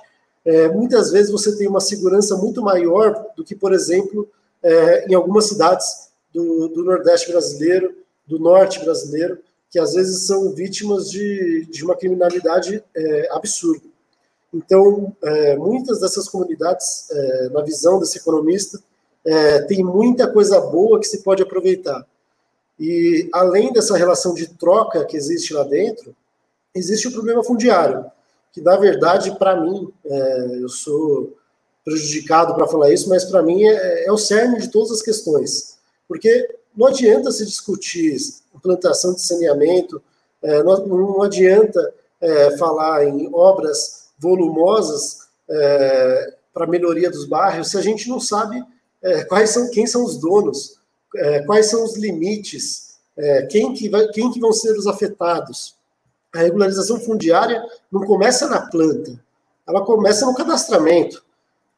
é, 0.45 0.69
muitas 0.69 1.11
vezes 1.11 1.29
você 1.29 1.57
tem 1.57 1.67
uma 1.67 1.81
segurança 1.81 2.37
muito 2.37 2.61
maior 2.61 3.21
do 3.35 3.43
que, 3.43 3.53
por 3.53 3.73
exemplo, 3.73 4.29
é, 4.63 5.09
em 5.09 5.13
algumas 5.13 5.49
cidades 5.49 6.09
do, 6.33 6.69
do, 6.69 6.85
Nordeste 6.85 7.29
brasileiro, 7.29 7.93
do 8.25 8.39
Norte 8.39 8.79
brasileiro, 8.79 9.39
que 9.69 9.77
às 9.77 9.93
vezes 9.93 10.25
são 10.25 10.53
vítimas 10.53 11.11
de, 11.11 11.67
de 11.69 11.83
uma 11.83 11.97
criminalidade 11.97 12.81
é, 12.95 13.27
absurda. 13.33 13.83
Então, 14.53 15.13
é, 15.21 15.57
muitas 15.57 15.99
dessas 15.99 16.29
comunidades, 16.29 17.11
é, 17.11 17.49
na 17.49 17.61
visão 17.61 17.99
desse 17.99 18.19
economista, 18.19 18.81
é, 19.25 19.61
tem 19.61 19.83
muita 19.83 20.27
coisa 20.27 20.59
boa 20.59 20.99
que 20.99 21.07
se 21.07 21.23
pode 21.23 21.43
aproveitar. 21.43 22.05
E 22.79 23.29
além 23.31 23.71
dessa 23.71 23.95
relação 23.95 24.33
de 24.33 24.47
troca 24.47 25.05
que 25.05 25.15
existe 25.15 25.53
lá 25.53 25.63
dentro, 25.63 26.15
existe 26.73 27.07
o 27.07 27.11
problema 27.11 27.43
fundiário, 27.43 28.05
que 28.51 28.61
na 28.61 28.75
verdade, 28.75 29.37
para 29.37 29.59
mim, 29.59 29.91
é, 30.05 30.57
eu 30.61 30.69
sou 30.69 31.35
prejudicado 31.83 32.53
para 32.55 32.67
falar 32.67 32.91
isso, 32.91 33.09
mas 33.09 33.25
para 33.25 33.41
mim 33.41 33.63
é, 33.63 34.05
é, 34.05 34.11
o 34.11 34.17
cerne 34.17 34.59
de 34.59 34.69
todas 34.69 34.91
as 34.91 35.01
questões. 35.01 35.77
Porque 36.07 36.55
não 36.75 36.87
adianta 36.87 37.31
se 37.31 37.45
discutir 37.45 38.17
implantação 38.55 39.13
de 39.13 39.21
saneamento, 39.21 40.01
é, 40.41 40.63
não, 40.63 40.85
não, 40.87 41.21
adianta 41.21 41.93
é, 42.19 42.57
falar 42.57 43.05
em 43.05 43.29
obras 43.33 44.09
volumosas 44.17 45.27
é, 45.49 46.33
para 46.53 46.67
melhoria 46.67 47.09
dos 47.09 47.25
bairros 47.25 47.69
se 47.69 47.77
a 47.77 47.81
gente 47.81 48.09
não 48.09 48.19
sabe 48.19 48.63
é, 49.03 49.23
quais 49.25 49.49
são 49.49 49.69
quem 49.69 49.87
são 49.87 50.03
os 50.03 50.17
donos, 50.17 50.79
quais 51.45 51.65
são 51.69 51.83
os 51.83 51.97
limites, 51.97 52.95
quem, 53.49 53.73
que 53.73 53.89
vai, 53.89 54.07
quem 54.07 54.31
que 54.31 54.39
vão 54.39 54.53
ser 54.53 54.71
os 54.77 54.87
afetados 54.87 55.75
a 56.33 56.39
regularização 56.39 56.99
fundiária 56.99 57.63
não 57.91 58.01
começa 58.01 58.47
na 58.47 58.61
planta, 58.61 59.21
ela 59.67 59.83
começa 59.83 60.25
no 60.25 60.33
cadastramento. 60.33 61.23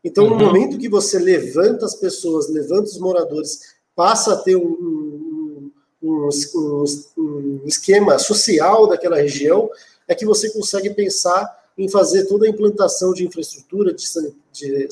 Então, 0.03 0.25
uhum. 0.25 0.37
no 0.37 0.45
momento 0.45 0.77
que 0.77 0.89
você 0.89 1.17
levanta 1.17 1.85
as 1.85 1.95
pessoas, 1.95 2.49
levanta 2.49 2.83
os 2.83 2.99
moradores, 2.99 3.73
passa 3.95 4.33
a 4.33 4.37
ter 4.37 4.55
um, 4.55 5.71
um, 6.01 6.29
um, 6.55 6.85
um 7.17 7.61
esquema 7.65 8.19
social 8.19 8.87
daquela 8.87 9.17
região, 9.17 9.69
é 10.07 10.13
que 10.13 10.25
você 10.25 10.51
consegue 10.51 10.91
pensar 10.91 11.63
em 11.77 11.89
fazer 11.89 12.25
toda 12.25 12.45
a 12.45 12.49
implantação 12.49 13.13
de 13.13 13.25
infraestrutura, 13.25 13.93
de, 13.93 14.05
de 14.51 14.89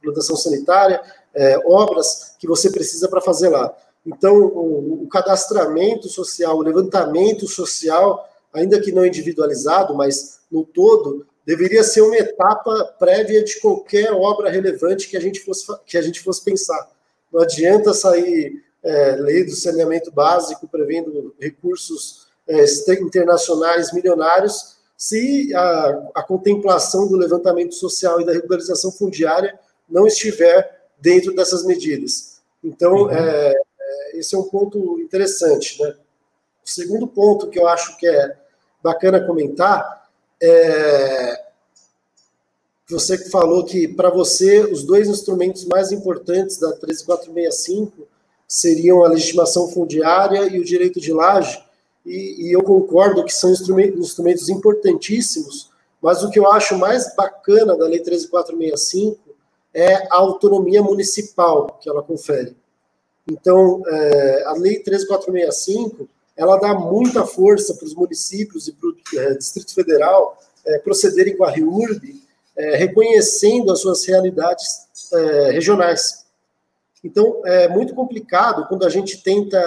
implantação 0.00 0.36
sanitária, 0.36 1.02
é, 1.34 1.58
obras 1.64 2.34
que 2.38 2.46
você 2.46 2.70
precisa 2.70 3.08
para 3.08 3.20
fazer 3.20 3.48
lá. 3.48 3.74
Então, 4.06 4.36
o, 4.36 5.04
o 5.04 5.08
cadastramento 5.08 6.08
social, 6.08 6.56
o 6.56 6.62
levantamento 6.62 7.46
social 7.46 8.28
ainda 8.52 8.80
que 8.80 8.92
não 8.92 9.06
individualizado, 9.06 9.94
mas 9.94 10.40
no 10.50 10.64
todo, 10.64 11.26
deveria 11.46 11.82
ser 11.82 12.02
uma 12.02 12.16
etapa 12.16 12.94
prévia 12.98 13.42
de 13.42 13.58
qualquer 13.60 14.12
obra 14.12 14.50
relevante 14.50 15.08
que 15.08 15.16
a 15.16 15.20
gente 15.20 15.40
fosse, 15.40 15.66
que 15.86 15.96
a 15.96 16.02
gente 16.02 16.20
fosse 16.20 16.44
pensar. 16.44 16.90
Não 17.32 17.40
adianta 17.40 17.94
sair 17.94 18.62
é, 18.82 19.16
lei 19.16 19.44
do 19.44 19.52
saneamento 19.52 20.12
básico 20.12 20.68
prevendo 20.68 21.34
recursos 21.40 22.26
é, 22.46 22.64
internacionais 23.00 23.92
milionários 23.92 24.76
se 24.96 25.52
a, 25.54 26.10
a 26.16 26.22
contemplação 26.22 27.08
do 27.08 27.16
levantamento 27.16 27.74
social 27.74 28.20
e 28.20 28.26
da 28.26 28.32
regularização 28.32 28.92
fundiária 28.92 29.58
não 29.88 30.06
estiver 30.06 30.81
dentro 31.02 31.34
dessas 31.34 31.66
medidas. 31.66 32.40
Então, 32.62 33.02
uhum. 33.02 33.10
é, 33.10 33.52
é 33.52 34.18
esse 34.18 34.34
é 34.34 34.38
um 34.38 34.44
ponto 34.44 35.00
interessante. 35.00 35.82
Né? 35.82 35.96
O 36.64 36.70
segundo 36.70 37.08
ponto 37.08 37.48
que 37.48 37.58
eu 37.58 37.66
acho 37.66 37.98
que 37.98 38.06
é 38.06 38.36
bacana 38.82 39.20
comentar. 39.20 40.08
É, 40.40 41.42
você 42.88 43.18
falou 43.30 43.64
que, 43.64 43.88
para 43.88 44.10
você, 44.10 44.60
os 44.60 44.84
dois 44.84 45.08
instrumentos 45.08 45.64
mais 45.64 45.92
importantes 45.92 46.58
da 46.58 46.72
13465 46.72 48.06
seriam 48.46 49.04
a 49.04 49.08
legitimação 49.08 49.68
fundiária 49.68 50.46
e 50.46 50.60
o 50.60 50.64
direito 50.64 51.00
de 51.00 51.12
laje, 51.12 51.64
e, 52.04 52.48
e 52.48 52.52
eu 52.52 52.62
concordo 52.62 53.24
que 53.24 53.32
são 53.32 53.50
instrumentos, 53.50 53.98
instrumentos 53.98 54.48
importantíssimos, 54.48 55.70
mas 56.02 56.22
o 56.22 56.30
que 56.30 56.38
eu 56.38 56.50
acho 56.50 56.76
mais 56.76 57.14
bacana 57.14 57.76
da 57.76 57.86
Lei 57.86 58.00
13465 58.00 59.21
é 59.74 59.94
a 60.10 60.16
autonomia 60.16 60.82
municipal 60.82 61.78
que 61.80 61.88
ela 61.88 62.02
confere. 62.02 62.56
Então, 63.30 63.82
é, 63.86 64.44
a 64.46 64.52
Lei 64.52 64.78
13465 64.80 66.08
ela 66.36 66.56
dá 66.56 66.74
muita 66.74 67.26
força 67.26 67.74
para 67.74 67.84
os 67.84 67.94
municípios 67.94 68.68
e 68.68 68.72
para 68.72 68.88
o 68.88 68.96
é, 69.18 69.34
Distrito 69.34 69.74
Federal 69.74 70.38
é, 70.66 70.78
procederem 70.78 71.36
com 71.36 71.44
a 71.44 71.50
REURB, 71.50 72.22
é, 72.56 72.76
reconhecendo 72.76 73.70
as 73.70 73.80
suas 73.80 74.04
realidades 74.06 74.86
é, 75.12 75.50
regionais. 75.50 76.24
Então, 77.04 77.42
é 77.44 77.68
muito 77.68 77.94
complicado 77.94 78.66
quando 78.68 78.84
a 78.86 78.88
gente 78.88 79.22
tenta 79.22 79.58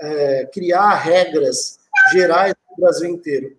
é, 0.00 0.46
criar 0.52 0.94
regras 0.94 1.78
gerais 2.12 2.54
para 2.54 2.74
o 2.74 2.80
Brasil 2.80 3.08
inteiro. 3.08 3.56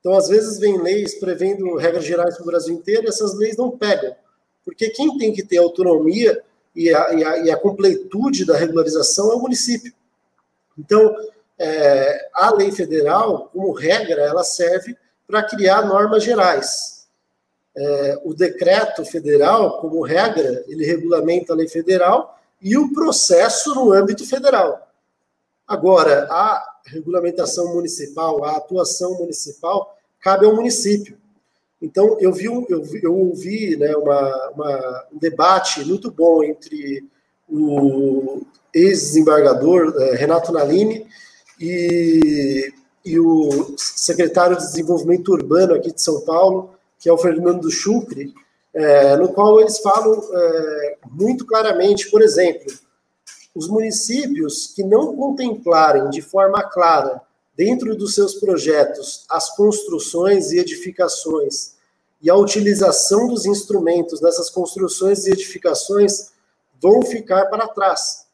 Então, 0.00 0.14
às 0.14 0.28
vezes, 0.28 0.58
vem 0.58 0.80
leis 0.80 1.14
prevendo 1.16 1.76
regras 1.76 2.04
gerais 2.04 2.34
para 2.34 2.42
o 2.42 2.46
Brasil 2.46 2.74
inteiro 2.74 3.04
e 3.04 3.08
essas 3.08 3.34
leis 3.34 3.56
não 3.56 3.70
pegam. 3.70 4.14
Porque 4.64 4.90
quem 4.90 5.16
tem 5.18 5.32
que 5.32 5.42
ter 5.42 5.58
autonomia 5.58 6.42
e 6.74 6.94
a, 6.94 7.14
e 7.14 7.24
a, 7.24 7.38
e 7.38 7.50
a 7.50 7.56
completude 7.56 8.44
da 8.44 8.56
regularização 8.56 9.32
é 9.32 9.34
o 9.34 9.40
município. 9.40 9.92
Então, 10.78 11.14
é, 11.58 12.28
a 12.32 12.54
lei 12.54 12.72
federal, 12.72 13.50
como 13.52 13.72
regra, 13.72 14.22
ela 14.22 14.42
serve 14.42 14.96
para 15.26 15.42
criar 15.42 15.86
normas 15.86 16.24
gerais. 16.24 17.06
É, 17.76 18.20
o 18.24 18.34
decreto 18.34 19.04
federal, 19.04 19.80
como 19.80 20.02
regra, 20.02 20.64
ele 20.66 20.84
regulamenta 20.84 21.52
a 21.52 21.56
lei 21.56 21.68
federal 21.68 22.38
e 22.60 22.76
o 22.76 22.92
processo 22.92 23.74
no 23.74 23.92
âmbito 23.92 24.26
federal. 24.26 24.88
Agora, 25.66 26.26
a 26.30 26.80
regulamentação 26.86 27.74
municipal, 27.74 28.44
a 28.44 28.56
atuação 28.56 29.14
municipal, 29.18 29.96
cabe 30.20 30.46
ao 30.46 30.54
município. 30.54 31.16
Então, 31.80 32.18
eu 32.20 32.32
vi, 32.32 32.44
eu, 32.44 32.66
eu 33.02 33.16
ouvi 33.16 33.76
né, 33.76 33.94
uma, 33.96 34.50
uma, 34.54 35.04
um 35.12 35.18
debate 35.18 35.84
muito 35.84 36.10
bom 36.10 36.44
entre 36.44 37.04
o 37.48 38.42
ex-desembargador 38.72 39.94
é, 39.98 40.14
Renato 40.14 40.52
Nalini 40.52 41.06
e, 41.58 42.72
e 43.04 43.18
o 43.18 43.74
secretário 43.78 44.56
de 44.56 44.62
Desenvolvimento 44.64 45.32
Urbano 45.32 45.74
aqui 45.74 45.92
de 45.92 46.02
São 46.02 46.20
Paulo, 46.20 46.74
que 46.98 47.08
é 47.08 47.12
o 47.12 47.18
Fernando 47.18 47.70
Chucre, 47.70 48.32
é, 48.74 49.16
no 49.16 49.32
qual 49.32 49.60
eles 49.60 49.78
falam 49.78 50.22
é, 50.32 50.98
muito 51.10 51.44
claramente, 51.46 52.10
por 52.10 52.22
exemplo, 52.22 52.72
os 53.54 53.68
municípios 53.68 54.72
que 54.74 54.84
não 54.84 55.16
contemplarem 55.16 56.08
de 56.10 56.22
forma 56.22 56.62
clara, 56.62 57.20
dentro 57.60 57.94
dos 57.94 58.14
seus 58.14 58.36
projetos, 58.36 59.26
as 59.28 59.54
construções 59.54 60.50
e 60.50 60.58
edificações 60.58 61.74
e 62.22 62.30
a 62.30 62.34
utilização 62.34 63.28
dos 63.28 63.44
instrumentos 63.44 64.18
nessas 64.22 64.48
construções 64.48 65.26
e 65.26 65.30
edificações 65.30 66.30
vão 66.80 67.02
ficar 67.02 67.44
para 67.50 67.68
trás. 67.68 68.24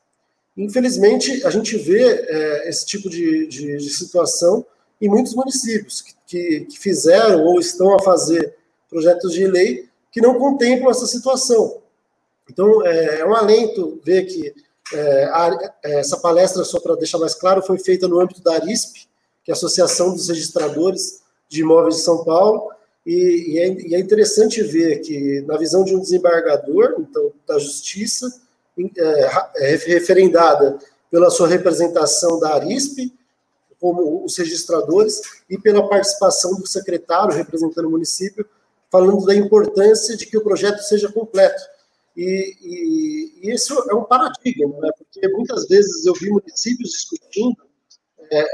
Infelizmente, 0.57 1.45
a 1.45 1.51
gente 1.51 1.77
vê 1.77 2.05
é, 2.05 2.69
esse 2.69 2.87
tipo 2.87 3.11
de, 3.11 3.49
de, 3.49 3.77
de, 3.79 3.91
situação 3.91 4.65
em 5.01 5.09
muitos 5.09 5.35
municípios 5.35 6.03
que, 6.03 6.15
que, 6.25 6.61
que, 6.67 6.79
fizeram 6.79 7.43
ou 7.47 7.59
estão 7.59 7.97
a 7.97 8.03
fazer 8.05 8.55
projetos 8.89 9.33
de 9.33 9.45
lei 9.45 9.89
que 10.13 10.21
não 10.21 10.39
contemplam 10.39 10.89
essa 10.89 11.07
situação. 11.07 11.83
Então, 12.49 12.87
é, 12.87 13.19
é 13.19 13.27
um 13.27 13.35
alento 13.35 14.01
ver 14.05 14.25
que 14.27 14.55
é, 14.95 15.25
a, 15.25 15.75
é, 15.83 15.99
essa 15.99 16.17
palestra, 16.17 16.63
só 16.63 16.79
para 16.79 16.95
deixar 16.95 17.19
mais 17.19 17.35
claro, 17.35 17.61
foi 17.61 17.77
feita 17.77 18.07
no 18.07 18.21
âmbito 18.21 18.41
da 18.41 18.55
ARISP, 18.55 19.09
que 19.47 19.53
é 19.53 19.55
a 19.55 19.57
Associação 19.57 20.13
dos 20.13 20.29
Registradores 20.29 21.23
de 21.49 21.61
Imóveis 21.61 21.97
de 21.97 22.03
São 22.03 22.25
Paulo, 22.25 22.69
e, 23.07 23.53
e, 23.53 23.59
é, 23.61 23.69
e 23.69 23.95
é 23.95 24.01
interessante 24.01 24.61
ver 24.61 24.99
que, 24.99 25.41
na 25.43 25.57
visão 25.57 25.85
de 25.85 25.95
um 25.95 26.01
desembargador, 26.01 26.97
então, 26.99 27.33
da 27.47 27.57
Justiça, 27.57 28.43
é, 28.99 29.73
é, 29.73 29.77
referendada 29.77 30.77
pela 31.09 31.31
sua 31.31 31.47
representação 31.47 32.41
da 32.41 32.55
Arisp, 32.57 33.15
como 33.79 34.25
os 34.25 34.37
registradores, 34.37 35.21
e 35.49 35.57
pela 35.57 35.89
participação 35.89 36.57
do 36.57 36.67
secretário 36.67 37.37
representando 37.37 37.87
o 37.87 37.91
município, 37.93 38.45
falando 38.91 39.25
da 39.25 39.35
importância 39.37 40.17
de 40.17 40.27
que 40.27 40.37
o 40.37 40.43
projeto 40.43 40.81
seja 40.81 41.11
completo. 41.13 41.63
E, 42.17 42.57
e, 42.61 43.47
e 43.47 43.51
esse 43.53 43.73
é 43.73 43.95
um 43.95 44.03
paradigma, 44.03 44.81
né? 44.81 44.91
porque 44.99 45.29
muitas 45.29 45.69
vezes 45.69 46.05
eu 46.05 46.15
vi 46.15 46.31
municípios 46.31 46.91
discutindo 46.91 47.63
é, 48.33 48.45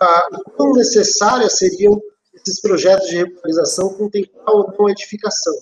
a, 0.00 0.28
o 0.32 0.50
quão 0.50 0.72
necessárias 0.72 1.58
seriam 1.58 2.00
esses 2.34 2.60
projetos 2.60 3.08
de 3.08 3.16
regularização 3.16 3.94
contemplar 3.94 4.54
ou 4.54 4.72
não 4.76 4.86
a 4.86 4.90
edificação. 4.90 5.54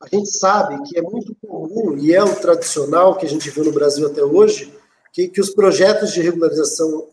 A 0.00 0.08
gente 0.08 0.30
sabe 0.30 0.82
que 0.84 0.98
é 0.98 1.02
muito 1.02 1.34
comum, 1.46 1.96
e 1.98 2.14
é 2.14 2.22
o 2.22 2.36
tradicional 2.36 3.16
que 3.16 3.26
a 3.26 3.28
gente 3.28 3.50
viu 3.50 3.64
no 3.64 3.72
Brasil 3.72 4.06
até 4.06 4.24
hoje, 4.24 4.72
que, 5.12 5.28
que 5.28 5.40
os 5.40 5.50
projetos 5.50 6.12
de 6.12 6.22
regularização 6.22 7.08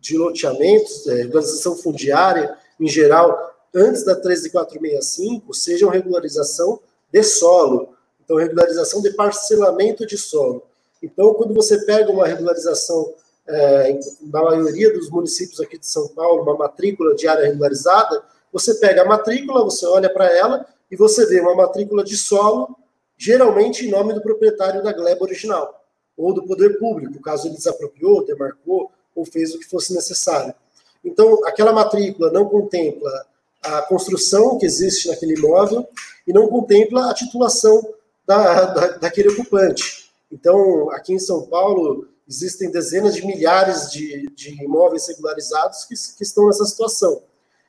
de 0.00 0.16
loteamentos, 0.16 1.06
é, 1.06 1.14
regularização 1.14 1.76
fundiária, 1.76 2.56
em 2.78 2.88
geral, 2.88 3.54
antes 3.74 4.04
da 4.04 4.14
13465, 4.14 5.54
sejam 5.54 5.90
regularização 5.90 6.80
de 7.12 7.22
solo, 7.22 7.94
então, 8.24 8.36
regularização 8.36 9.00
de 9.00 9.10
parcelamento 9.10 10.06
de 10.06 10.18
solo. 10.18 10.62
Então, 11.02 11.32
quando 11.34 11.54
você 11.54 11.84
pega 11.86 12.12
uma 12.12 12.26
regularização, 12.26 13.14
é, 13.48 13.98
na 14.22 14.42
maioria 14.42 14.92
dos 14.92 15.10
municípios 15.10 15.60
aqui 15.60 15.78
de 15.78 15.86
São 15.86 16.08
Paulo, 16.08 16.42
uma 16.42 16.56
matrícula 16.56 17.14
de 17.14 17.26
área 17.26 17.46
regularizada, 17.46 18.22
você 18.52 18.74
pega 18.74 19.02
a 19.02 19.06
matrícula, 19.06 19.64
você 19.64 19.86
olha 19.86 20.12
para 20.12 20.26
ela 20.26 20.66
e 20.90 20.96
você 20.96 21.26
vê 21.26 21.40
uma 21.40 21.54
matrícula 21.54 22.04
de 22.04 22.16
solo, 22.16 22.76
geralmente 23.16 23.86
em 23.86 23.90
nome 23.90 24.12
do 24.12 24.20
proprietário 24.20 24.82
da 24.82 24.92
gleba 24.92 25.22
original, 25.22 25.82
ou 26.16 26.32
do 26.34 26.44
poder 26.44 26.78
público, 26.78 27.20
caso 27.20 27.48
ele 27.48 27.56
desapropriou, 27.56 28.24
demarcou 28.24 28.90
ou 29.14 29.24
fez 29.24 29.54
o 29.54 29.58
que 29.58 29.66
fosse 29.66 29.94
necessário. 29.94 30.54
Então, 31.04 31.44
aquela 31.46 31.72
matrícula 31.72 32.30
não 32.30 32.48
contempla 32.48 33.26
a 33.62 33.82
construção 33.82 34.58
que 34.58 34.66
existe 34.66 35.08
naquele 35.08 35.34
imóvel 35.34 35.86
e 36.26 36.32
não 36.32 36.48
contempla 36.48 37.10
a 37.10 37.14
titulação 37.14 37.82
da, 38.26 38.64
da, 38.66 38.86
daquele 38.98 39.30
ocupante. 39.30 40.10
Então, 40.30 40.90
aqui 40.90 41.14
em 41.14 41.18
São 41.18 41.46
Paulo, 41.46 42.06
existem 42.28 42.70
dezenas 42.70 43.14
de 43.14 43.26
milhares 43.26 43.90
de, 43.90 44.28
de 44.34 44.62
imóveis 44.62 45.08
regularizados 45.08 45.84
que, 45.84 45.94
que, 46.16 46.22
estão 46.22 46.46
nessa 46.46 46.66
situação. 46.66 47.22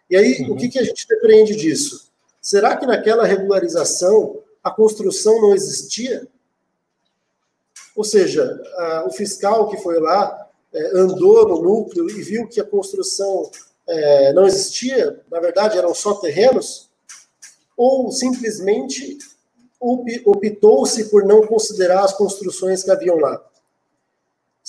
E 0.10 0.17
aí, 0.17 0.41
uhum. 0.41 0.54
o 0.54 0.58
que, 0.58 0.67
que 0.67 0.78
a 0.78 0.84
gente 0.84 1.08
depreende 1.08 1.56
disso? 1.56 2.10
Será 2.41 2.76
que 2.76 2.86
naquela 2.86 3.26
regularização 3.26 4.39
a 4.62 4.69
construção 4.69 5.41
não 5.41 5.56
existia? 5.56 6.28
Ou 7.95 8.04
seja, 8.04 8.62
a, 8.76 9.06
o 9.08 9.12
fiscal 9.12 9.69
que 9.69 9.78
foi 9.78 10.00
lá 10.00 10.48
é, 10.74 10.98
andou 10.98 11.48
no 11.48 11.62
núcleo 11.62 12.10
e 12.10 12.22
viu 12.22 12.48
que 12.48 12.60
a 12.60 12.65
construção 12.65 13.50
é, 13.88 14.34
não 14.34 14.45
existia, 14.45 15.22
na 15.32 15.39
verdade 15.39 15.78
eram 15.78 15.93
só 15.95 16.15
terrenos? 16.15 16.89
Ou 17.78 18.12
simplesmente 18.12 19.17
optou-se 20.26 21.06
por 21.06 21.24
não 21.24 21.48
considerar 21.48 22.04
as 22.04 22.13
construções 22.13 22.84
que 22.84 22.91
haviam 22.91 23.17
lá? 23.17 23.41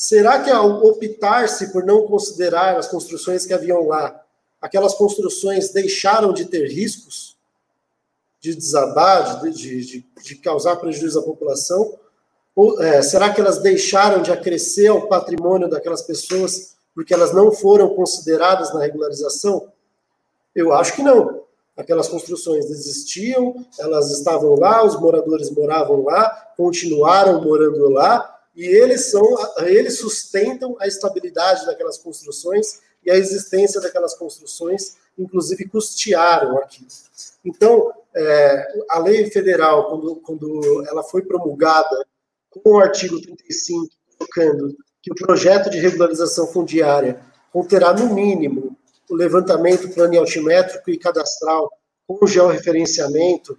Será 0.02 0.42
que 0.42 0.50
ao 0.50 0.82
optar-se 0.82 1.70
por 1.74 1.84
não 1.84 2.06
considerar 2.06 2.74
as 2.74 2.88
construções 2.88 3.44
que 3.44 3.52
haviam 3.52 3.86
lá, 3.86 4.18
aquelas 4.58 4.94
construções 4.94 5.74
deixaram 5.74 6.32
de 6.32 6.46
ter 6.46 6.66
riscos 6.68 7.36
de 8.40 8.54
desabar, 8.54 9.42
de, 9.42 9.52
de, 9.52 10.06
de 10.24 10.36
causar 10.36 10.76
prejuízo 10.76 11.18
à 11.18 11.22
população? 11.22 11.98
Ou 12.56 12.82
é, 12.82 13.02
será 13.02 13.30
que 13.30 13.42
elas 13.42 13.58
deixaram 13.58 14.22
de 14.22 14.32
acrescer 14.32 14.86
ao 14.86 15.06
patrimônio 15.06 15.68
daquelas 15.68 16.00
pessoas 16.00 16.76
porque 16.94 17.12
elas 17.12 17.34
não 17.34 17.52
foram 17.52 17.94
consideradas 17.94 18.72
na 18.72 18.80
regularização? 18.80 19.70
Eu 20.54 20.72
acho 20.72 20.96
que 20.96 21.02
não 21.02 21.42
aquelas 21.76 22.08
construções 22.08 22.70
existiam, 22.70 23.66
elas 23.78 24.10
estavam 24.10 24.54
lá, 24.54 24.82
os 24.82 24.98
moradores 24.98 25.50
moravam 25.50 26.04
lá, 26.04 26.30
continuaram 26.56 27.42
morando 27.42 27.90
lá, 27.90 28.39
e 28.54 28.64
eles 28.64 29.10
são, 29.10 29.24
eles 29.58 29.98
sustentam 29.98 30.76
a 30.80 30.86
estabilidade 30.86 31.66
daquelas 31.66 31.98
construções 31.98 32.80
e 33.04 33.10
a 33.10 33.16
existência 33.16 33.80
daquelas 33.80 34.14
construções, 34.14 34.96
inclusive 35.18 35.68
custearam 35.68 36.58
aquilo. 36.58 36.88
Então, 37.44 37.92
é, 38.14 38.66
a 38.90 38.98
lei 38.98 39.30
federal, 39.30 39.88
quando, 39.88 40.16
quando 40.16 40.84
ela 40.88 41.02
foi 41.02 41.22
promulgada 41.22 42.04
com 42.50 42.60
o 42.70 42.78
artigo 42.78 43.20
35, 43.20 43.88
colocando 44.18 44.76
que 45.02 45.12
o 45.12 45.14
projeto 45.14 45.70
de 45.70 45.78
regularização 45.78 46.46
fundiária 46.48 47.20
conterá, 47.52 47.92
no 47.92 48.12
mínimo, 48.14 48.76
o 49.08 49.14
levantamento 49.14 49.88
planealtimétrico 49.90 50.90
e 50.90 50.98
cadastral 50.98 51.70
com 52.06 52.26
georreferenciamento, 52.26 53.58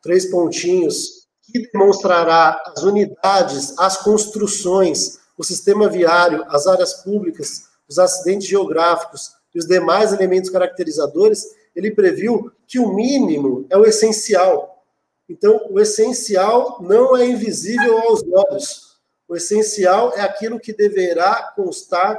três 0.00 0.30
pontinhos, 0.30 1.15
que 1.52 1.68
demonstrará 1.70 2.60
as 2.66 2.82
unidades, 2.82 3.74
as 3.78 3.96
construções, 3.96 5.18
o 5.36 5.44
sistema 5.44 5.88
viário, 5.88 6.44
as 6.48 6.66
áreas 6.66 6.94
públicas, 6.94 7.64
os 7.88 7.98
acidentes 7.98 8.48
geográficos 8.48 9.32
e 9.54 9.58
os 9.58 9.66
demais 9.66 10.12
elementos 10.12 10.50
caracterizadores, 10.50 11.44
ele 11.74 11.90
previu 11.90 12.50
que 12.66 12.78
o 12.78 12.92
mínimo 12.92 13.66
é 13.70 13.76
o 13.76 13.84
essencial. 13.84 14.84
Então, 15.28 15.66
o 15.70 15.80
essencial 15.80 16.78
não 16.80 17.16
é 17.16 17.26
invisível 17.26 17.98
aos 17.98 18.22
olhos. 18.22 18.96
O 19.28 19.36
essencial 19.36 20.12
é 20.14 20.20
aquilo 20.20 20.60
que 20.60 20.72
deverá 20.72 21.52
constar 21.54 22.18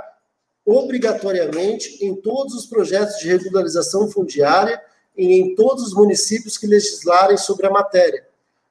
obrigatoriamente 0.65 2.03
em 2.05 2.13
todos 2.15 2.53
os 2.53 2.65
projetos 2.65 3.17
de 3.19 3.29
regularização 3.29 4.09
fundiária 4.09 4.81
e 5.15 5.33
em 5.33 5.55
todos 5.55 5.83
os 5.83 5.93
municípios 5.93 6.57
que 6.57 6.67
legislarem 6.67 7.37
sobre 7.37 7.65
a 7.65 7.71
matéria. 7.71 8.27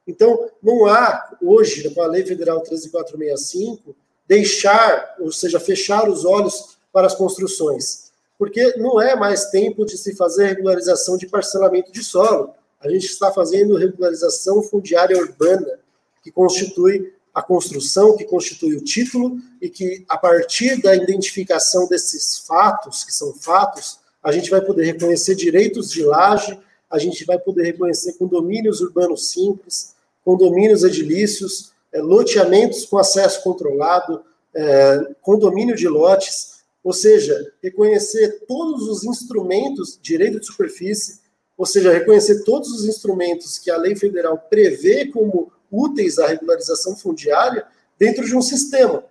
Então, 0.06 0.50
não 0.62 0.86
há, 0.86 1.36
hoje, 1.42 1.88
com 1.90 2.02
a 2.02 2.06
Lei 2.06 2.24
Federal 2.24 2.60
13465, 2.60 3.94
deixar, 4.26 5.16
ou 5.18 5.32
seja, 5.32 5.58
fechar 5.58 6.08
os 6.08 6.24
olhos 6.24 6.76
para 6.92 7.06
as 7.06 7.14
construções, 7.14 8.12
porque 8.38 8.76
não 8.76 9.00
é 9.00 9.16
mais 9.16 9.46
tempo 9.46 9.84
de 9.84 9.96
se 9.96 10.14
fazer 10.14 10.46
regularização 10.46 11.16
de 11.16 11.26
parcelamento 11.26 11.92
de 11.92 12.02
solo. 12.02 12.54
A 12.80 12.88
gente 12.88 13.06
está 13.06 13.32
fazendo 13.32 13.76
regularização 13.76 14.62
fundiária 14.62 15.16
urbana, 15.16 15.78
que 16.22 16.30
constitui 16.30 17.12
a 17.36 17.42
construção 17.42 18.16
que 18.16 18.24
constitui 18.24 18.74
o 18.76 18.82
título 18.82 19.38
e 19.60 19.68
que, 19.68 20.06
a 20.08 20.16
partir 20.16 20.80
da 20.80 20.96
identificação 20.96 21.86
desses 21.86 22.38
fatos, 22.38 23.04
que 23.04 23.12
são 23.12 23.34
fatos, 23.34 23.98
a 24.22 24.32
gente 24.32 24.48
vai 24.48 24.62
poder 24.62 24.84
reconhecer 24.84 25.34
direitos 25.34 25.90
de 25.90 26.02
laje, 26.02 26.58
a 26.90 26.98
gente 26.98 27.26
vai 27.26 27.38
poder 27.38 27.64
reconhecer 27.64 28.14
condomínios 28.14 28.80
urbanos 28.80 29.28
simples, 29.28 29.94
condomínios 30.26 30.82
edilícios, 30.82 31.72
é, 31.92 32.02
loteamentos 32.02 32.84
com 32.84 32.98
acesso 32.98 33.44
controlado, 33.44 34.24
é, 34.52 35.14
condomínio 35.22 35.76
de 35.76 35.86
lotes, 35.86 36.56
ou 36.82 36.92
seja, 36.92 37.52
reconhecer 37.62 38.44
todos 38.48 38.88
os 38.88 39.04
instrumentos, 39.04 39.96
direito 40.02 40.40
de 40.40 40.46
superfície, 40.46 41.20
ou 41.56 41.64
seja, 41.64 41.92
reconhecer 41.92 42.42
todos 42.42 42.72
os 42.72 42.84
instrumentos 42.86 43.56
que 43.56 43.70
a 43.70 43.76
lei 43.76 43.94
federal 43.94 44.36
prevê 44.50 45.06
como 45.06 45.52
úteis 45.70 46.18
à 46.18 46.26
regularização 46.26 46.96
fundiária 46.96 47.64
dentro 47.96 48.24
de 48.24 48.36
um 48.36 48.42
sistema. 48.42 49.04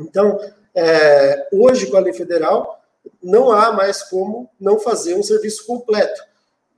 Então, 0.00 0.38
é, 0.72 1.48
hoje, 1.52 1.88
com 1.88 1.96
a 1.96 2.00
lei 2.00 2.12
federal, 2.12 2.80
não 3.20 3.50
há 3.50 3.72
mais 3.72 4.00
como 4.04 4.48
não 4.60 4.78
fazer 4.78 5.16
um 5.16 5.24
serviço 5.24 5.66
completo. 5.66 6.22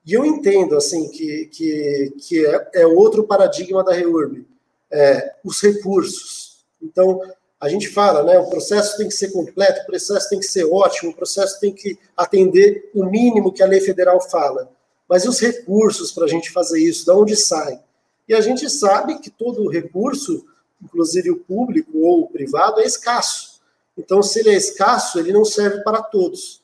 E 0.04 0.14
eu 0.14 0.24
entendo, 0.24 0.76
assim, 0.76 1.08
que, 1.10 1.46
que, 1.46 2.12
que 2.18 2.46
é, 2.46 2.70
é 2.74 2.86
outro 2.86 3.24
paradigma 3.24 3.84
da 3.84 3.92
REURB, 3.92 4.46
é, 4.90 5.34
os 5.44 5.60
recursos. 5.60 6.64
Então, 6.82 7.20
a 7.60 7.68
gente 7.68 7.88
fala, 7.88 8.22
né, 8.22 8.38
o 8.38 8.48
processo 8.48 8.96
tem 8.96 9.08
que 9.08 9.14
ser 9.14 9.32
completo, 9.32 9.82
o 9.82 9.86
processo 9.86 10.28
tem 10.28 10.38
que 10.38 10.46
ser 10.46 10.64
ótimo, 10.64 11.10
o 11.10 11.14
processo 11.14 11.58
tem 11.60 11.72
que 11.72 11.98
atender 12.16 12.90
o 12.94 13.04
mínimo 13.04 13.52
que 13.52 13.62
a 13.62 13.66
lei 13.66 13.80
federal 13.80 14.20
fala. 14.20 14.70
Mas 15.08 15.24
e 15.24 15.28
os 15.28 15.40
recursos 15.40 16.12
para 16.12 16.24
a 16.24 16.28
gente 16.28 16.50
fazer 16.50 16.80
isso? 16.80 17.04
De 17.04 17.10
onde 17.10 17.34
saem? 17.34 17.80
E 18.28 18.34
a 18.34 18.40
gente 18.40 18.68
sabe 18.70 19.18
que 19.18 19.30
todo 19.30 19.68
recurso, 19.68 20.44
inclusive 20.82 21.30
o 21.30 21.38
público 21.38 21.98
ou 21.98 22.22
o 22.22 22.28
privado, 22.28 22.80
é 22.80 22.84
escasso. 22.84 23.60
Então, 23.96 24.22
se 24.22 24.38
ele 24.38 24.50
é 24.50 24.54
escasso, 24.54 25.18
ele 25.18 25.32
não 25.32 25.44
serve 25.44 25.82
para 25.82 26.02
todos. 26.02 26.62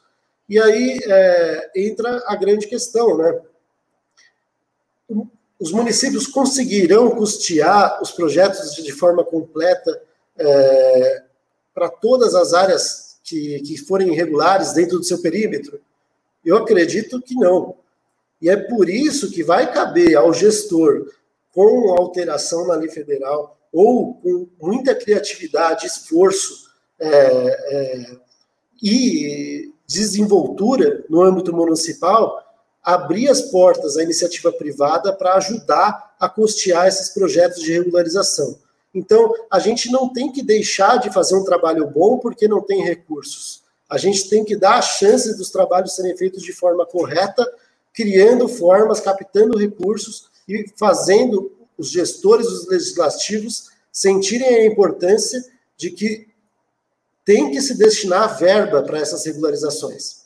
E 0.48 0.60
aí 0.60 0.98
é, 1.04 1.70
entra 1.76 2.22
a 2.26 2.36
grande 2.36 2.66
questão, 2.66 3.16
né? 3.16 3.40
Os 5.58 5.72
municípios 5.72 6.26
conseguirão 6.26 7.10
custear 7.10 8.02
os 8.02 8.10
projetos 8.10 8.74
de 8.74 8.92
forma 8.92 9.24
completa 9.24 10.02
é, 10.36 11.22
para 11.72 11.88
todas 11.88 12.34
as 12.34 12.52
áreas 12.52 13.18
que, 13.22 13.60
que 13.60 13.76
forem 13.78 14.12
irregulares 14.12 14.72
dentro 14.72 14.98
do 14.98 15.04
seu 15.04 15.20
perímetro? 15.20 15.80
Eu 16.44 16.56
acredito 16.58 17.22
que 17.22 17.34
não. 17.34 17.76
E 18.40 18.50
é 18.50 18.56
por 18.56 18.90
isso 18.90 19.30
que 19.30 19.42
vai 19.42 19.72
caber 19.72 20.16
ao 20.16 20.34
gestor 20.34 21.10
com 21.52 21.94
alteração 21.98 22.66
na 22.66 22.74
lei 22.74 22.90
federal 22.90 23.58
ou 23.72 24.14
com 24.14 24.46
muita 24.60 24.94
criatividade, 24.94 25.86
esforço 25.86 26.70
é, 26.98 27.08
é, 27.08 28.16
e 28.82 29.72
desenvoltura 29.86 31.04
no 31.08 31.22
âmbito 31.22 31.52
municipal, 31.52 32.40
abrir 32.82 33.28
as 33.28 33.42
portas 33.42 33.96
à 33.96 34.02
iniciativa 34.02 34.52
privada 34.52 35.12
para 35.12 35.34
ajudar 35.34 36.14
a 36.20 36.28
custear 36.28 36.86
esses 36.86 37.10
projetos 37.10 37.62
de 37.62 37.72
regularização. 37.72 38.58
Então, 38.94 39.32
a 39.50 39.58
gente 39.58 39.90
não 39.90 40.12
tem 40.12 40.30
que 40.30 40.42
deixar 40.42 40.98
de 40.98 41.12
fazer 41.12 41.34
um 41.34 41.44
trabalho 41.44 41.86
bom 41.86 42.18
porque 42.18 42.46
não 42.46 42.60
tem 42.60 42.82
recursos. 42.84 43.62
A 43.88 43.98
gente 43.98 44.28
tem 44.28 44.44
que 44.44 44.56
dar 44.56 44.78
a 44.78 44.82
chance 44.82 45.36
dos 45.36 45.50
trabalhos 45.50 45.94
serem 45.94 46.16
feitos 46.16 46.42
de 46.42 46.52
forma 46.52 46.86
correta, 46.86 47.46
criando 47.92 48.48
formas, 48.48 49.00
captando 49.00 49.58
recursos 49.58 50.28
e 50.48 50.66
fazendo 50.76 51.50
os 51.76 51.90
gestores, 51.90 52.46
os 52.46 52.68
legislativos 52.68 53.70
sentirem 53.90 54.48
a 54.48 54.66
importância 54.66 55.44
de 55.76 55.90
que 55.90 56.28
tem 57.24 57.50
que 57.50 57.60
se 57.60 57.76
destinar 57.78 58.38
verba 58.38 58.82
para 58.82 58.98
essas 58.98 59.24
regularizações. 59.24 60.24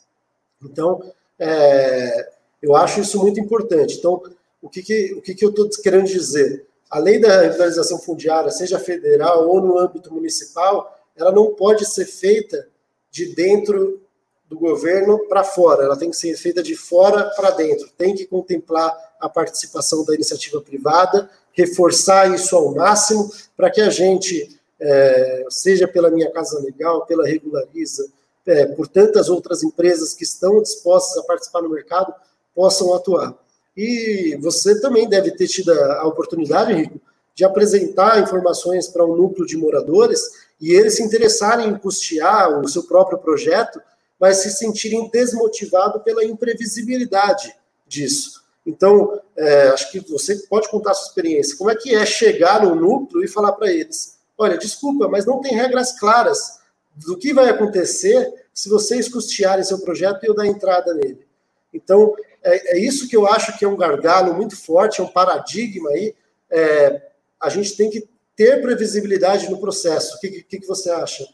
Então, 0.63 1.01
é, 1.37 2.29
eu 2.61 2.75
acho 2.75 2.99
isso 2.99 3.19
muito 3.19 3.39
importante. 3.39 3.97
Então, 3.97 4.21
o 4.61 4.69
que, 4.69 4.83
que 4.83 5.13
o 5.13 5.21
que, 5.21 5.33
que 5.33 5.45
eu 5.45 5.49
estou 5.49 5.69
querendo 5.81 6.07
dizer? 6.07 6.65
A 6.89 6.99
lei 6.99 7.19
da 7.19 7.41
regularização 7.41 7.99
fundiária, 7.99 8.51
seja 8.51 8.79
federal 8.79 9.47
ou 9.47 9.61
no 9.61 9.79
âmbito 9.79 10.13
municipal, 10.13 10.99
ela 11.15 11.31
não 11.31 11.53
pode 11.53 11.85
ser 11.85 12.05
feita 12.05 12.67
de 13.11 13.33
dentro 13.33 14.01
do 14.49 14.57
governo 14.57 15.19
para 15.27 15.43
fora, 15.43 15.83
ela 15.83 15.95
tem 15.95 16.09
que 16.09 16.17
ser 16.17 16.35
feita 16.35 16.63
de 16.63 16.75
fora 16.75 17.25
para 17.35 17.51
dentro, 17.51 17.87
tem 17.95 18.15
que 18.15 18.25
contemplar 18.25 18.97
a 19.19 19.29
participação 19.29 20.03
da 20.03 20.15
iniciativa 20.15 20.59
privada, 20.59 21.29
reforçar 21.51 22.33
isso 22.33 22.55
ao 22.55 22.73
máximo 22.73 23.31
para 23.55 23.69
que 23.69 23.79
a 23.79 23.91
gente, 23.91 24.58
é, 24.79 25.45
seja 25.49 25.87
pela 25.87 26.09
Minha 26.09 26.31
Casa 26.31 26.59
Legal, 26.59 27.05
pela 27.05 27.25
Regulariza, 27.25 28.07
é, 28.45 28.65
por 28.65 28.87
tantas 28.87 29.29
outras 29.29 29.63
empresas 29.63 30.13
que 30.13 30.23
estão 30.23 30.61
dispostas 30.61 31.17
a 31.17 31.27
participar 31.27 31.61
no 31.61 31.69
mercado, 31.69 32.13
possam 32.55 32.93
atuar. 32.93 33.35
E 33.75 34.37
você 34.41 34.79
também 34.81 35.07
deve 35.07 35.31
ter 35.31 35.47
tido 35.47 35.71
a 35.71 36.05
oportunidade, 36.05 36.73
Rico, 36.73 36.99
de 37.33 37.45
apresentar 37.45 38.21
informações 38.21 38.87
para 38.87 39.05
um 39.05 39.15
núcleo 39.15 39.45
de 39.45 39.55
moradores 39.55 40.21
e 40.59 40.73
eles 40.73 40.95
se 40.95 41.03
interessarem 41.03 41.69
em 41.69 41.77
custear 41.77 42.59
o 42.59 42.67
seu 42.67 42.83
próprio 42.83 43.17
projeto, 43.17 43.81
mas 44.19 44.37
se 44.37 44.51
sentirem 44.51 45.09
desmotivados 45.09 46.03
pela 46.03 46.25
imprevisibilidade 46.25 47.55
disso. 47.87 48.43
Então, 48.65 49.21
é, 49.37 49.69
acho 49.69 49.89
que 49.91 49.99
você 50.01 50.35
pode 50.49 50.69
contar 50.69 50.91
a 50.91 50.93
sua 50.93 51.07
experiência. 51.07 51.57
Como 51.57 51.71
é 51.71 51.75
que 51.75 51.95
é 51.95 52.05
chegar 52.05 52.63
no 52.63 52.75
núcleo 52.75 53.23
e 53.23 53.27
falar 53.27 53.53
para 53.53 53.71
eles: 53.71 54.18
olha, 54.39 54.57
desculpa, 54.57 55.07
mas 55.09 55.25
não 55.25 55.41
tem 55.41 55.53
regras 55.53 55.99
claras 55.99 56.59
do 56.95 57.17
que 57.17 57.33
vai 57.33 57.49
acontecer 57.49 58.33
se 58.53 58.69
vocês 58.69 59.09
custearem 59.09 59.63
seu 59.63 59.79
projeto 59.79 60.23
e 60.23 60.27
eu 60.27 60.33
dar 60.33 60.47
entrada 60.47 60.93
nele. 60.93 61.27
Então, 61.73 62.15
é, 62.41 62.77
é, 62.77 62.79
isso 62.79 63.07
que 63.07 63.15
eu 63.15 63.27
acho 63.27 63.57
que 63.57 63.65
é 63.65 63.67
um 63.67 63.77
gargalo 63.77 64.33
muito 64.33 64.55
forte, 64.55 65.01
é 65.01 65.03
um 65.03 65.11
paradigma 65.11 65.89
aí. 65.89 66.15
É, 66.49 67.01
a 67.39 67.49
gente 67.49 67.75
tem 67.75 67.89
que 67.89 68.07
ter 68.35 68.61
previsibilidade 68.61 69.49
no 69.49 69.59
processo. 69.59 70.15
O 70.15 70.19
que, 70.19 70.43
que, 70.43 70.59
que 70.59 70.67
você 70.67 70.89
acha? 70.89 71.27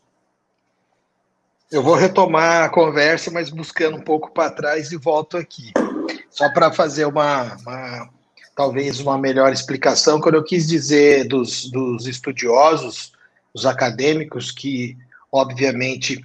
Eu 1.71 1.81
vou 1.81 1.95
retomar 1.95 2.63
a 2.63 2.69
conversa, 2.69 3.31
mas 3.31 3.49
buscando 3.49 3.97
um 3.97 4.01
pouco 4.01 4.31
para 4.31 4.51
trás 4.51 4.91
e 4.91 4.97
volto 4.97 5.37
aqui. 5.37 5.71
Só 6.29 6.51
para 6.51 6.71
fazer 6.71 7.05
uma, 7.05 7.55
uma, 7.57 8.09
talvez 8.55 8.99
uma 8.99 9.17
melhor 9.17 9.51
explicação, 9.51 10.21
quando 10.21 10.35
eu 10.35 10.43
quis 10.43 10.67
dizer 10.67 11.27
dos, 11.27 11.69
dos 11.69 12.07
estudiosos, 12.07 13.11
os 13.53 13.65
acadêmicos, 13.65 14.51
que 14.51 14.97
obviamente 15.31 16.21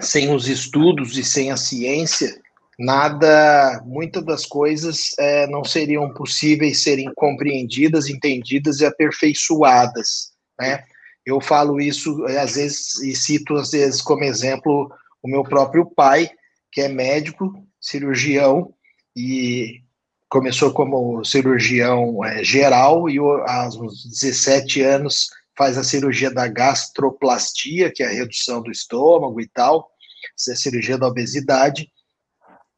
sem 0.00 0.34
os 0.34 0.48
estudos 0.48 1.16
e 1.16 1.24
sem 1.24 1.52
a 1.52 1.56
ciência, 1.56 2.40
nada, 2.78 3.82
muitas 3.84 4.24
das 4.24 4.46
coisas 4.46 5.14
é, 5.18 5.46
não 5.46 5.62
seriam 5.62 6.12
possíveis 6.12 6.82
serem 6.82 7.12
compreendidas, 7.14 8.08
entendidas 8.08 8.80
e 8.80 8.86
aperfeiçoadas, 8.86 10.32
né? 10.58 10.82
Eu 11.24 11.40
falo 11.40 11.80
isso 11.80 12.26
é, 12.26 12.40
às 12.40 12.56
vezes 12.56 12.98
e 13.00 13.14
cito 13.14 13.54
às 13.54 13.70
vezes 13.70 14.02
como 14.02 14.24
exemplo 14.24 14.90
o 15.22 15.28
meu 15.28 15.42
próprio 15.42 15.86
pai, 15.86 16.30
que 16.70 16.80
é 16.82 16.88
médico, 16.88 17.54
cirurgião 17.80 18.74
e 19.16 19.83
começou 20.34 20.72
como 20.72 21.24
cirurgião 21.24 22.24
é, 22.24 22.42
geral 22.42 23.08
e 23.08 23.20
aos 23.20 23.76
17 24.20 24.82
anos 24.82 25.28
faz 25.56 25.78
a 25.78 25.84
cirurgia 25.84 26.28
da 26.28 26.48
gastroplastia, 26.48 27.88
que 27.94 28.02
é 28.02 28.06
a 28.06 28.12
redução 28.12 28.60
do 28.60 28.68
estômago 28.68 29.40
e 29.40 29.46
tal, 29.46 29.88
essa 30.36 30.50
é 30.50 30.54
a 30.54 30.56
cirurgia 30.56 30.98
da 30.98 31.06
obesidade, 31.06 31.88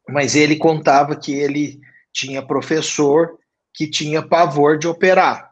mas 0.07 0.35
ele 0.35 0.55
contava 0.57 1.15
que 1.15 1.33
ele 1.33 1.79
tinha 2.13 2.45
professor 2.45 3.39
que 3.73 3.89
tinha 3.89 4.21
pavor 4.21 4.77
de 4.77 4.87
operar. 4.87 5.51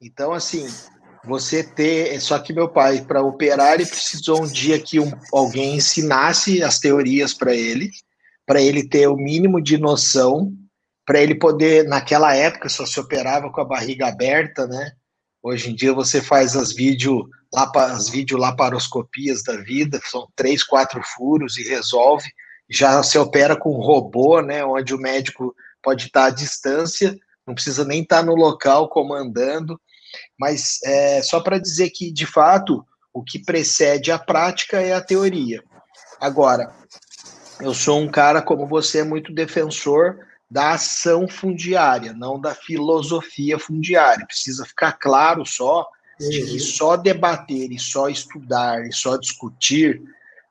Então, 0.00 0.32
assim, 0.32 0.66
você 1.26 1.62
ter. 1.62 2.18
Só 2.22 2.38
que 2.38 2.54
meu 2.54 2.70
pai, 2.70 3.02
para 3.02 3.20
operar, 3.20 3.74
ele 3.74 3.84
precisou 3.84 4.44
um 4.44 4.46
dia 4.46 4.80
que 4.80 4.98
um, 4.98 5.12
alguém 5.30 5.76
ensinasse 5.76 6.62
as 6.62 6.78
teorias 6.78 7.34
para 7.34 7.54
ele, 7.54 7.90
para 8.46 8.62
ele 8.62 8.88
ter 8.88 9.08
o 9.08 9.16
mínimo 9.16 9.60
de 9.60 9.76
noção, 9.76 10.56
para 11.08 11.22
ele 11.22 11.34
poder. 11.34 11.88
Naquela 11.88 12.34
época 12.36 12.68
só 12.68 12.84
se 12.84 13.00
operava 13.00 13.50
com 13.50 13.62
a 13.62 13.64
barriga 13.64 14.08
aberta, 14.08 14.66
né? 14.66 14.92
Hoje 15.42 15.70
em 15.70 15.74
dia 15.74 15.94
você 15.94 16.20
faz 16.20 16.54
as 16.54 16.74
vídeo, 16.74 17.26
as 17.74 18.10
videolaparoscopias 18.10 19.42
da 19.42 19.56
vida, 19.56 19.98
são 20.04 20.28
três, 20.36 20.62
quatro 20.62 21.00
furos 21.02 21.56
e 21.56 21.66
resolve 21.66 22.28
já 22.68 23.02
se 23.02 23.16
opera 23.16 23.56
com 23.56 23.70
robô, 23.80 24.42
né, 24.42 24.62
onde 24.62 24.94
o 24.94 24.98
médico 24.98 25.54
pode 25.82 26.08
estar 26.08 26.26
à 26.26 26.30
distância, 26.30 27.18
não 27.46 27.54
precisa 27.54 27.82
nem 27.82 28.02
estar 28.02 28.22
no 28.22 28.34
local 28.34 28.90
comandando, 28.90 29.80
mas 30.38 30.78
é, 30.84 31.22
só 31.22 31.40
para 31.40 31.58
dizer 31.58 31.88
que, 31.88 32.12
de 32.12 32.26
fato, 32.26 32.84
o 33.10 33.24
que 33.24 33.38
precede 33.38 34.12
a 34.12 34.18
prática 34.18 34.82
é 34.82 34.92
a 34.92 35.00
teoria. 35.00 35.62
Agora, 36.20 36.70
eu 37.58 37.72
sou 37.72 37.98
um 37.98 38.08
cara 38.10 38.42
como 38.42 38.66
você, 38.66 39.02
muito 39.02 39.32
defensor 39.32 40.27
da 40.50 40.72
ação 40.72 41.28
fundiária, 41.28 42.12
não 42.12 42.40
da 42.40 42.54
filosofia 42.54 43.58
fundiária. 43.58 44.26
Precisa 44.26 44.64
ficar 44.64 44.92
claro 44.92 45.44
só 45.44 45.86
de 46.18 46.42
que 46.42 46.52
uhum. 46.52 46.58
só 46.58 46.96
debater 46.96 47.70
e 47.70 47.78
só 47.78 48.08
estudar 48.08 48.86
e 48.86 48.92
só 48.92 49.16
discutir 49.16 50.02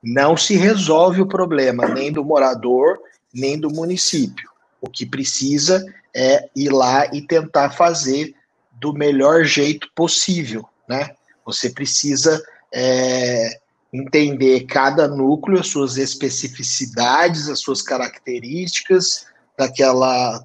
não 0.02 0.36
se 0.36 0.56
resolve 0.56 1.20
o 1.20 1.26
problema 1.26 1.88
nem 1.88 2.12
do 2.12 2.24
morador, 2.24 2.98
nem 3.34 3.58
do 3.58 3.68
município. 3.68 4.48
O 4.80 4.88
que 4.88 5.04
precisa 5.04 5.84
é 6.14 6.48
ir 6.54 6.70
lá 6.70 7.06
e 7.12 7.20
tentar 7.20 7.70
fazer 7.70 8.34
do 8.72 8.92
melhor 8.92 9.44
jeito 9.44 9.88
possível, 9.94 10.64
né? 10.88 11.10
Você 11.44 11.70
precisa 11.70 12.40
é, 12.72 13.58
entender 13.92 14.66
cada 14.66 15.08
núcleo, 15.08 15.58
as 15.58 15.66
suas 15.66 15.96
especificidades, 15.96 17.48
as 17.48 17.60
suas 17.60 17.82
características 17.82 19.26
daquela, 19.58 20.40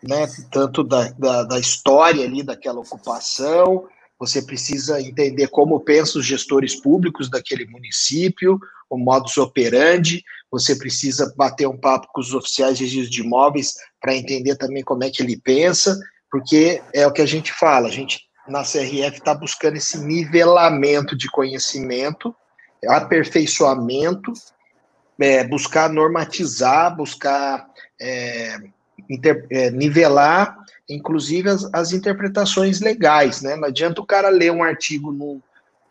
né, 0.00 0.28
tanto 0.52 0.84
da, 0.84 1.10
da, 1.10 1.42
da 1.42 1.58
história 1.58 2.24
ali 2.24 2.44
daquela 2.44 2.78
ocupação, 2.78 3.88
você 4.18 4.40
precisa 4.40 5.02
entender 5.02 5.48
como 5.48 5.80
pensam 5.80 6.20
os 6.20 6.26
gestores 6.26 6.80
públicos 6.80 7.28
daquele 7.28 7.66
município, 7.66 8.56
o 8.88 8.96
modus 8.96 9.36
operandi, 9.36 10.22
você 10.48 10.76
precisa 10.76 11.34
bater 11.36 11.66
um 11.66 11.76
papo 11.76 12.06
com 12.12 12.20
os 12.20 12.32
oficiais 12.32 12.78
de 12.78 12.84
registro 12.84 13.10
de 13.10 13.22
imóveis 13.22 13.74
para 14.00 14.14
entender 14.14 14.54
também 14.54 14.84
como 14.84 15.02
é 15.02 15.10
que 15.10 15.20
ele 15.20 15.36
pensa, 15.36 15.98
porque 16.30 16.80
é 16.94 17.04
o 17.04 17.12
que 17.12 17.20
a 17.20 17.26
gente 17.26 17.52
fala, 17.52 17.88
a 17.88 17.90
gente 17.90 18.20
na 18.46 18.62
CRF 18.62 19.18
está 19.18 19.34
buscando 19.34 19.76
esse 19.76 19.98
nivelamento 19.98 21.16
de 21.16 21.28
conhecimento, 21.28 22.34
aperfeiçoamento, 22.88 24.32
é, 25.18 25.44
buscar 25.44 25.88
normatizar, 25.88 26.94
buscar 26.96 27.71
é, 28.02 28.56
inter, 29.08 29.46
é, 29.50 29.70
nivelar 29.70 30.56
inclusive 30.88 31.48
as, 31.48 31.64
as, 31.72 31.92
interpretações 31.92 32.80
legais, 32.80 33.42
né? 33.42 33.56
Não 33.56 33.68
adianta 33.68 34.00
o 34.00 34.06
cara 34.06 34.28
ler 34.28 34.52
um 34.52 34.62
artigo 34.62 35.12
num, 35.12 35.40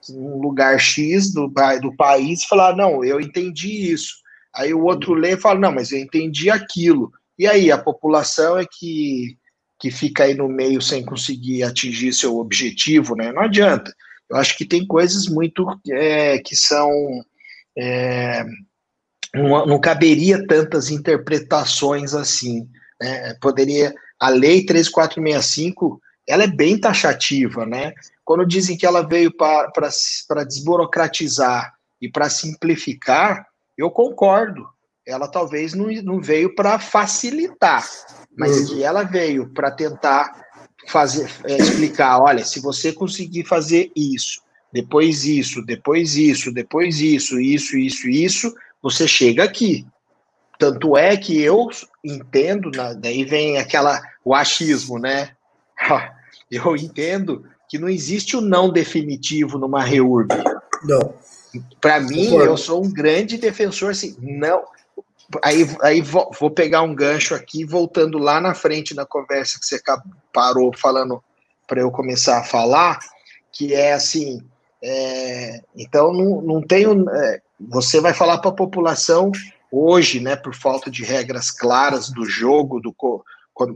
num 0.10 0.40
lugar 0.40 0.80
X 0.80 1.34
do, 1.34 1.52
do 1.82 1.96
país 1.96 2.44
e 2.44 2.48
falar, 2.48 2.76
não, 2.76 3.04
eu 3.04 3.20
entendi 3.20 3.92
isso. 3.92 4.16
Aí 4.54 4.74
o 4.74 4.84
outro 4.84 5.14
lê 5.14 5.34
e 5.34 5.40
fala, 5.40 5.60
não, 5.60 5.72
mas 5.72 5.92
eu 5.92 6.00
entendi 6.00 6.50
aquilo. 6.50 7.12
E 7.40 7.48
aí, 7.48 7.72
a 7.72 7.78
população 7.78 8.58
é 8.58 8.66
que, 8.70 9.38
que 9.80 9.90
fica 9.90 10.26
aí 10.26 10.34
no 10.34 10.48
meio 10.48 10.82
sem 10.82 11.04
conseguir 11.04 11.64
atingir 11.64 12.14
seu 12.14 12.38
objetivo, 12.38 13.16
né? 13.16 13.32
Não 13.32 13.42
adianta. 13.42 13.94
Eu 14.30 14.38
acho 14.38 14.58
que 14.58 14.66
tem 14.66 14.86
coisas 14.86 15.28
muito 15.28 15.66
é, 15.90 16.38
que 16.40 16.56
são. 16.56 16.90
É, 17.78 18.46
não, 19.34 19.66
não 19.66 19.80
caberia 19.80 20.46
tantas 20.46 20.90
interpretações 20.90 22.14
assim. 22.14 22.68
Né? 23.00 23.36
Poderia 23.42 23.94
a 24.20 24.30
lei 24.30 24.66
3465 24.66 26.02
ela 26.28 26.44
é 26.44 26.48
bem 26.48 26.80
taxativa, 26.80 27.66
né? 27.66 27.94
Quando 28.24 28.46
dizem 28.46 28.78
que 28.78 28.86
ela 28.86 29.02
veio 29.02 29.36
para 29.36 30.44
desburocratizar 30.48 31.74
e 32.00 32.10
para 32.10 32.30
simplificar, 32.30 33.46
eu 33.78 33.90
concordo. 33.90 34.66
ela 35.06 35.28
talvez 35.28 35.74
não, 35.74 35.88
não 36.04 36.22
veio 36.22 36.54
para 36.56 36.78
facilitar, 36.80 37.86
mas 38.38 38.70
que 38.70 38.84
ela 38.84 39.04
veio 39.04 39.50
para 39.50 39.72
tentar 39.72 40.32
fazer, 40.88 41.30
é, 41.44 41.58
explicar, 41.58 42.22
olha, 42.22 42.46
se 42.46 42.60
você 42.60 42.94
conseguir 42.94 43.44
fazer 43.44 43.92
isso, 43.96 44.42
depois 44.72 45.26
isso, 45.26 45.62
depois 45.66 46.16
isso, 46.16 46.54
depois 46.54 47.02
isso, 47.02 47.40
isso, 47.40 47.78
isso, 47.78 48.08
isso, 48.08 48.54
você 48.82 49.08
chega 49.08 49.44
aqui. 49.44 49.86
Tanto 50.58 50.96
é 50.96 51.18
que 51.18 51.42
eu 51.42 51.70
entendo, 52.04 52.70
daí 52.98 53.24
vem 53.24 53.58
aquela 53.58 54.02
o 54.24 54.36
achismo, 54.36 55.00
né? 55.00 55.32
Eu 56.52 56.76
entendo 56.76 57.46
que 57.70 57.80
não 57.80 57.88
existe 57.88 58.36
o 58.36 58.42
não 58.42 58.70
definitivo 58.70 59.58
numa 59.58 59.82
reurb. 59.82 60.28
Não. 60.84 61.14
Para 61.80 62.02
mim, 62.02 62.36
eu 62.36 62.58
sou 62.58 62.84
um 62.84 62.92
grande 62.92 63.38
defensor 63.38 63.92
assim, 63.92 64.18
não. 64.20 64.66
Aí, 65.42 65.66
aí 65.82 66.02
vou, 66.02 66.30
vou, 66.38 66.52
pegar 66.52 66.82
um 66.82 66.94
gancho 66.94 67.34
aqui, 67.34 67.64
voltando 67.64 68.18
lá 68.18 68.42
na 68.42 68.54
frente 68.54 68.94
na 68.94 69.06
conversa 69.06 69.58
que 69.58 69.66
você 69.66 69.82
parou 70.34 70.74
falando 70.76 71.24
para 71.66 71.80
eu 71.80 71.90
começar 71.90 72.40
a 72.40 72.44
falar, 72.44 73.00
que 73.50 73.74
é 73.74 73.94
assim, 73.94 74.44
é, 74.84 75.62
então 75.76 76.12
não, 76.12 76.42
não 76.42 76.62
tenho. 76.62 77.10
É, 77.10 77.42
você 77.70 78.00
vai 78.00 78.14
falar 78.14 78.40
para 78.40 78.50
a 78.50 78.56
população 78.56 79.32
hoje, 79.72 80.20
né, 80.20 80.36
por 80.36 80.54
falta 80.54 80.90
de 80.90 81.04
regras 81.04 81.52
claras 81.52 82.10
do 82.10 82.26
jogo, 82.26 82.80
do 82.80 82.94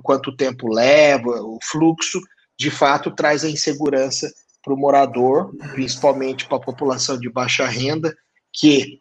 quanto 0.04 0.36
tempo 0.36 0.68
leva, 0.68 1.42
o 1.42 1.58
fluxo, 1.64 2.20
de 2.58 2.70
fato 2.70 3.12
traz 3.12 3.44
a 3.44 3.50
insegurança 3.50 4.32
para 4.64 4.74
o 4.74 4.78
morador, 4.78 5.56
principalmente 5.74 6.46
para 6.48 6.58
a 6.58 6.62
população 6.62 7.20
de 7.20 7.30
baixa 7.30 7.66
renda, 7.66 8.16
que, 8.52 9.00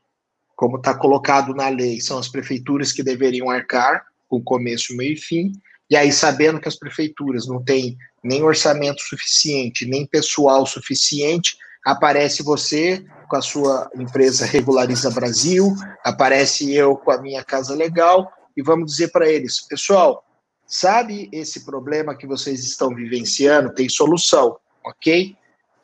como 0.54 0.76
está 0.76 0.94
colocado 0.94 1.54
na 1.54 1.68
lei, 1.68 2.00
são 2.00 2.18
as 2.18 2.28
prefeituras 2.28 2.92
que 2.92 3.02
deveriam 3.02 3.48
arcar 3.50 4.04
com 4.28 4.42
começo, 4.42 4.96
meio 4.96 5.14
e 5.14 5.16
fim, 5.16 5.52
e 5.90 5.96
aí, 5.96 6.12
sabendo 6.12 6.60
que 6.60 6.68
as 6.68 6.76
prefeituras 6.76 7.46
não 7.46 7.62
têm 7.62 7.96
nem 8.22 8.42
orçamento 8.42 9.02
suficiente, 9.02 9.86
nem 9.86 10.06
pessoal 10.06 10.66
suficiente, 10.66 11.56
aparece 11.84 12.42
você 12.42 13.04
com 13.34 13.38
a 13.38 13.42
sua 13.42 13.90
empresa 13.96 14.46
Regulariza 14.46 15.10
Brasil, 15.10 15.74
aparece 16.04 16.72
eu 16.72 16.96
com 16.96 17.10
a 17.10 17.20
minha 17.20 17.42
casa 17.42 17.74
legal, 17.74 18.32
e 18.56 18.62
vamos 18.62 18.92
dizer 18.92 19.08
para 19.08 19.28
eles, 19.28 19.60
pessoal, 19.60 20.24
Sabe 20.66 21.28
esse 21.30 21.64
problema 21.64 22.16
que 22.16 22.26
vocês 22.26 22.64
estão 22.64 22.94
vivenciando? 22.94 23.74
Tem 23.74 23.88
solução, 23.88 24.56
ok? 24.84 25.36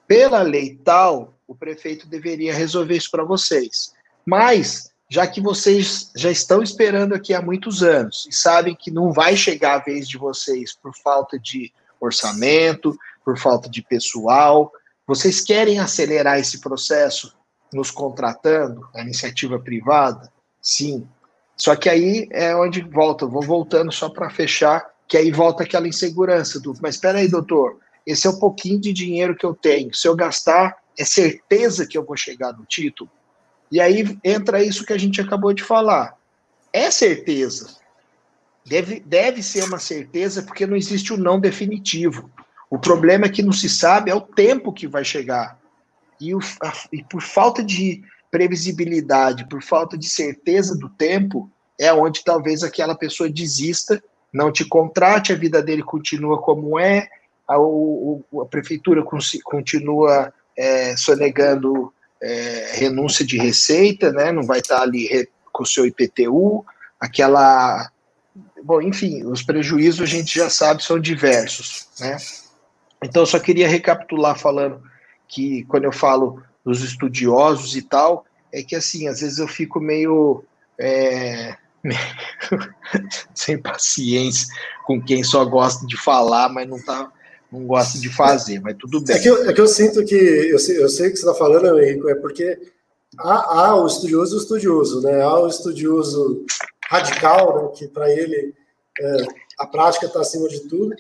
Pela 0.07 0.43
lei 0.43 0.75
tal, 0.83 1.35
o 1.47 1.55
prefeito 1.55 2.09
deveria 2.09 2.55
resolver 2.55 2.97
isso 2.97 3.11
para 3.11 3.23
vocês. 3.23 3.93
Mas, 4.25 4.91
já 5.09 5.27
que 5.27 5.41
vocês 5.41 6.11
já 6.17 6.31
estão 6.31 6.63
esperando 6.63 7.15
aqui 7.15 7.35
há 7.35 7.43
muitos 7.43 7.83
anos 7.83 8.27
e 8.29 8.35
sabem 8.35 8.75
que 8.75 8.91
não 8.91 9.13
vai 9.13 9.37
chegar 9.37 9.75
a 9.75 9.85
vez 9.85 10.09
de 10.09 10.17
vocês 10.17 10.73
por 10.73 10.97
falta 10.97 11.39
de 11.39 11.71
orçamento, 12.01 12.97
por 13.23 13.39
falta 13.39 13.69
de 13.69 13.83
pessoal, 13.83 14.73
vocês 15.07 15.43
querem 15.43 15.79
acelerar 15.79 16.39
esse 16.39 16.61
processo 16.61 17.35
nos 17.73 17.91
contratando, 17.91 18.89
a 18.95 19.03
iniciativa 19.03 19.59
privada? 19.59 20.31
Sim, 20.61 21.07
só 21.61 21.77
que 21.77 21.91
aí 21.91 22.27
é 22.31 22.57
onde 22.57 22.81
volta, 22.81 23.27
vou 23.27 23.43
voltando 23.43 23.93
só 23.93 24.09
para 24.09 24.31
fechar, 24.31 24.91
que 25.07 25.19
aí 25.19 25.31
volta 25.31 25.63
aquela 25.63 25.87
insegurança 25.87 26.59
do, 26.59 26.73
mas 26.81 26.95
espera 26.95 27.19
aí, 27.19 27.29
doutor, 27.29 27.79
esse 28.07 28.27
é 28.27 28.31
o 28.31 28.41
pouquinho 28.41 28.81
de 28.81 28.95
dinheiro 28.95 29.37
que 29.37 29.45
eu 29.45 29.55
tenho. 29.55 29.95
Se 29.95 30.09
eu 30.09 30.17
gastar, 30.17 30.79
é 30.99 31.05
certeza 31.05 31.87
que 31.87 31.99
eu 31.99 32.05
vou 32.05 32.17
chegar 32.17 32.55
no 32.55 32.65
título. 32.65 33.11
E 33.71 33.79
aí 33.79 34.19
entra 34.25 34.65
isso 34.65 34.87
que 34.87 34.93
a 34.95 34.99
gente 34.99 35.21
acabou 35.21 35.53
de 35.53 35.63
falar. 35.63 36.17
É 36.73 36.91
certeza. 36.91 37.77
Deve, 38.65 39.01
deve 39.01 39.43
ser 39.43 39.65
uma 39.65 39.79
certeza, 39.79 40.43
porque 40.43 40.67
não 40.67 40.77
existe 40.77 41.13
o 41.13 41.19
não 41.19 41.39
definitivo. 41.39 42.31
O 42.71 42.79
problema 42.79 43.27
é 43.27 43.29
que 43.29 43.43
não 43.43 43.53
se 43.53 43.69
sabe 43.69 44.11
é 44.11 44.15
o 44.15 44.21
tempo 44.23 44.73
que 44.73 44.89
vai 44.89 45.05
chegar. 45.05 45.60
E, 46.21 46.35
o, 46.35 46.39
a, 46.63 46.73
e 46.93 47.03
por 47.05 47.23
falta 47.23 47.63
de 47.63 48.03
previsibilidade, 48.31 49.49
por 49.49 49.63
falta 49.63 49.97
de 49.97 50.09
certeza 50.09 50.77
do 50.77 50.89
tempo, 50.89 51.51
é 51.79 51.93
onde 51.93 52.23
talvez 52.23 52.63
aquela 52.63 52.95
pessoa 52.95 53.29
desista, 53.29 54.03
não 54.33 54.53
te 54.53 54.65
contrate, 54.65 55.33
a 55.33 55.37
vida 55.37 55.63
dele 55.63 55.83
continua 55.83 56.41
como 56.41 56.79
é, 56.79 57.09
a, 57.49 57.59
o, 57.59 58.23
a 58.41 58.47
prefeitura 58.47 59.03
continua 59.43 60.33
é, 60.57 60.97
sonegando 60.97 61.93
é, 62.23 62.73
renúncia 62.75 63.25
de 63.25 63.39
receita, 63.39 64.13
né? 64.13 64.31
não 64.31 64.45
vai 64.45 64.61
estar 64.61 64.83
ali 64.83 65.29
com 65.51 65.63
o 65.65 65.67
seu 65.67 65.87
IPTU, 65.87 66.65
aquela. 66.99 67.91
Bom, 68.63 68.81
enfim, 68.83 69.25
os 69.25 69.43
prejuízos 69.43 70.03
a 70.03 70.07
gente 70.07 70.39
já 70.39 70.51
sabe 70.51 70.85
são 70.85 71.01
diversos. 71.01 71.89
Né? 71.99 72.19
Então, 73.03 73.23
eu 73.23 73.27
só 73.27 73.39
queria 73.39 73.67
recapitular 73.67 74.39
falando 74.39 74.83
que 75.31 75.65
quando 75.65 75.85
eu 75.85 75.93
falo 75.93 76.43
dos 76.65 76.83
estudiosos 76.83 77.77
e 77.77 77.83
tal, 77.83 78.27
é 78.53 78.63
que 78.63 78.75
assim, 78.75 79.07
às 79.09 79.21
vezes 79.21 79.39
eu 79.39 79.49
fico 79.49 79.81
meio, 79.81 80.45
é, 80.79 81.57
sem 83.35 83.57
paciência 83.57 84.49
com 84.85 85.01
quem 85.01 85.23
só 85.23 85.45
gosta 85.45 85.87
de 85.87 85.97
falar, 85.97 86.49
mas 86.49 86.69
não 86.69 86.83
tá 86.83 87.11
não 87.51 87.67
gosta 87.67 87.99
de 87.99 88.09
fazer, 88.09 88.61
mas 88.61 88.77
tudo 88.79 89.01
bem. 89.01 89.17
É 89.17 89.19
que 89.19 89.29
eu, 89.29 89.51
é 89.51 89.53
que 89.53 89.61
eu 89.61 89.67
sinto 89.67 90.05
que, 90.05 90.15
eu 90.15 90.59
sei, 90.59 90.81
eu 90.81 90.89
sei 90.89 91.09
o 91.09 91.11
que 91.11 91.17
você 91.17 91.27
está 91.27 91.35
falando, 91.35 91.81
Henrico, 91.81 92.09
é 92.09 92.15
porque 92.15 92.57
há, 93.19 93.67
há, 93.67 93.75
o 93.75 93.89
estudioso 93.89 94.37
e 94.37 94.39
o 94.39 94.41
estudioso, 94.41 95.01
né? 95.01 95.21
Há 95.21 95.41
o 95.41 95.49
estudioso 95.49 96.45
radical, 96.89 97.65
né, 97.65 97.71
que 97.77 97.89
para 97.89 98.09
ele 98.09 98.55
é, 99.01 99.27
a 99.59 99.67
prática 99.67 100.07
está 100.07 100.21
acima 100.21 100.49
de 100.49 100.61
tudo, 100.61 100.95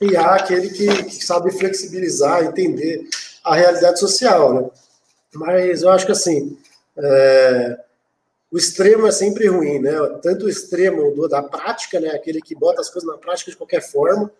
e 0.00 0.16
há 0.16 0.36
aquele 0.36 0.70
que, 0.70 0.86
que 1.04 1.24
sabe 1.24 1.50
flexibilizar, 1.50 2.44
entender 2.44 3.06
a 3.44 3.54
realidade 3.54 4.00
social, 4.00 4.54
né? 4.54 4.70
Mas 5.34 5.82
eu 5.82 5.90
acho 5.90 6.06
que 6.06 6.12
assim, 6.12 6.56
é, 6.96 7.78
o 8.50 8.56
extremo 8.56 9.06
é 9.06 9.12
sempre 9.12 9.48
ruim, 9.48 9.80
né? 9.80 9.92
Tanto 10.22 10.46
o 10.46 10.48
extremo 10.48 11.14
do, 11.14 11.28
da 11.28 11.42
prática, 11.42 12.00
né? 12.00 12.10
Aquele 12.10 12.40
que 12.40 12.54
bota 12.54 12.80
as 12.80 12.88
coisas 12.88 13.08
na 13.08 13.18
prática 13.18 13.50
de 13.50 13.56
qualquer 13.56 13.82
forma, 13.82 14.30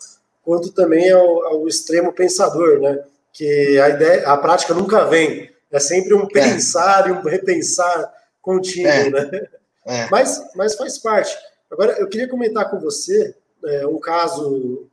quanto 0.43 0.73
também 0.73 1.11
ao, 1.11 1.45
ao 1.47 1.69
extremo 1.69 2.13
pensador, 2.13 2.81
né? 2.81 3.05
Que 3.33 3.79
a 3.81 3.89
ideia, 3.89 4.29
a 4.29 4.37
prática 4.37 4.73
nunca 4.73 5.05
vem, 5.05 5.51
é 5.71 5.81
sempre 5.81 6.15
um 6.15 6.23
é. 6.23 6.29
pensar 6.29 7.07
é. 7.07 7.09
e 7.09 7.13
um 7.13 7.23
repensar 7.23 8.13
contínuo, 8.41 8.89
é. 8.89 9.11
né? 9.11 9.47
É. 9.87 10.09
Mas, 10.11 10.43
mas 10.55 10.75
faz 10.77 10.99
parte. 10.99 11.37
Agora, 11.71 11.93
eu 11.99 12.09
queria 12.09 12.29
comentar 12.29 12.71
com 12.71 12.79
você 12.79 13.35
é, 13.65 13.87
um 13.87 13.99
caso 13.99 14.87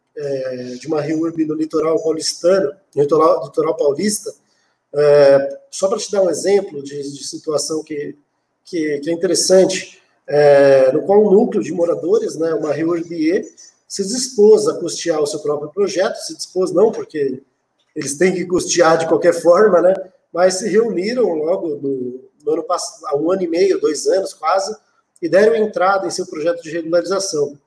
de 0.80 0.88
uma 0.88 1.01
reurb 1.01 1.45
no 1.45 1.55
litoral 1.55 2.01
paulistano, 2.01 2.72
no 2.95 3.01
litoral, 3.01 3.45
litoral 3.45 3.78
paulista, 3.78 4.34
é, 4.93 5.59
só 5.70 5.88
para 5.88 5.97
te 5.97 6.12
dar 6.12 6.22
um 6.22 6.30
exemplo 6.30 6.84
de, 6.84 7.01
de 7.01 7.28
situação 7.28 7.84
que, 7.84 8.16
que, 8.66 8.99
que, 8.99 9.09
é 9.09 9.14
interessante, 9.14 10.01
é, 10.28 10.91
no 10.91 11.03
qual 11.03 11.26
um 11.26 11.32
núcleo 11.32 11.64
de 11.64 11.72
moradores, 11.72 12.36
né, 12.36 12.53
uma 12.53 12.74
Reurbier, 12.74 13.45
se 13.88 14.05
dispôs 14.05 14.68
a 14.68 14.78
custear 14.80 15.22
o 15.22 15.28
seu 15.28 15.39
próprio 15.39 15.72
projeto, 15.72 16.16
se 16.18 16.36
dispôs 16.36 16.72
não 16.72 16.91
porque 16.91 17.41
eles 17.95 18.18
têm 18.18 18.34
que 18.34 18.45
custear 18.45 18.97
de 18.97 19.07
qualquer 19.07 19.34
forma, 19.34 19.82
né, 19.82 19.93
mas 20.32 20.55
se 20.55 20.70
reuniram 20.70 21.30
logo 21.34 21.70
no, 21.76 22.22
no 22.43 22.51
ano 22.53 22.64
passado, 22.64 23.05
há 23.07 23.18
um 23.18 23.32
ano 23.32 23.43
e 23.43 23.47
meio, 23.47 23.80
dois 23.80 24.07
anos 24.07 24.34
quase, 24.34 24.76
e 25.22 25.30
deram 25.30 25.55
entrada 25.55 26.07
em 26.07 26.12
seu 26.12 26.26
projeto 26.26 26.62
de 26.64 26.72
regularização. 26.72 27.57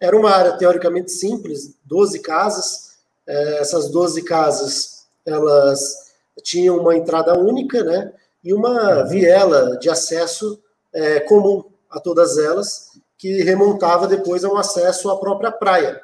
Era 0.00 0.16
uma 0.16 0.30
área 0.30 0.56
teoricamente 0.56 1.12
simples, 1.12 1.74
12 1.84 2.20
casas, 2.20 2.96
é, 3.26 3.58
essas 3.58 3.90
12 3.90 4.22
casas, 4.22 5.06
elas 5.24 6.12
tinha 6.42 6.72
uma 6.72 6.96
entrada 6.96 7.38
única, 7.38 7.82
né? 7.82 8.12
E 8.44 8.52
uma 8.52 9.02
viela 9.04 9.76
de 9.78 9.88
acesso 9.88 10.60
é, 10.92 11.20
comum 11.20 11.64
a 11.90 11.98
todas 11.98 12.38
elas, 12.38 12.92
que 13.18 13.42
remontava 13.42 14.06
depois 14.06 14.44
a 14.44 14.48
um 14.48 14.56
acesso 14.56 15.10
à 15.10 15.18
própria 15.18 15.50
praia. 15.50 16.02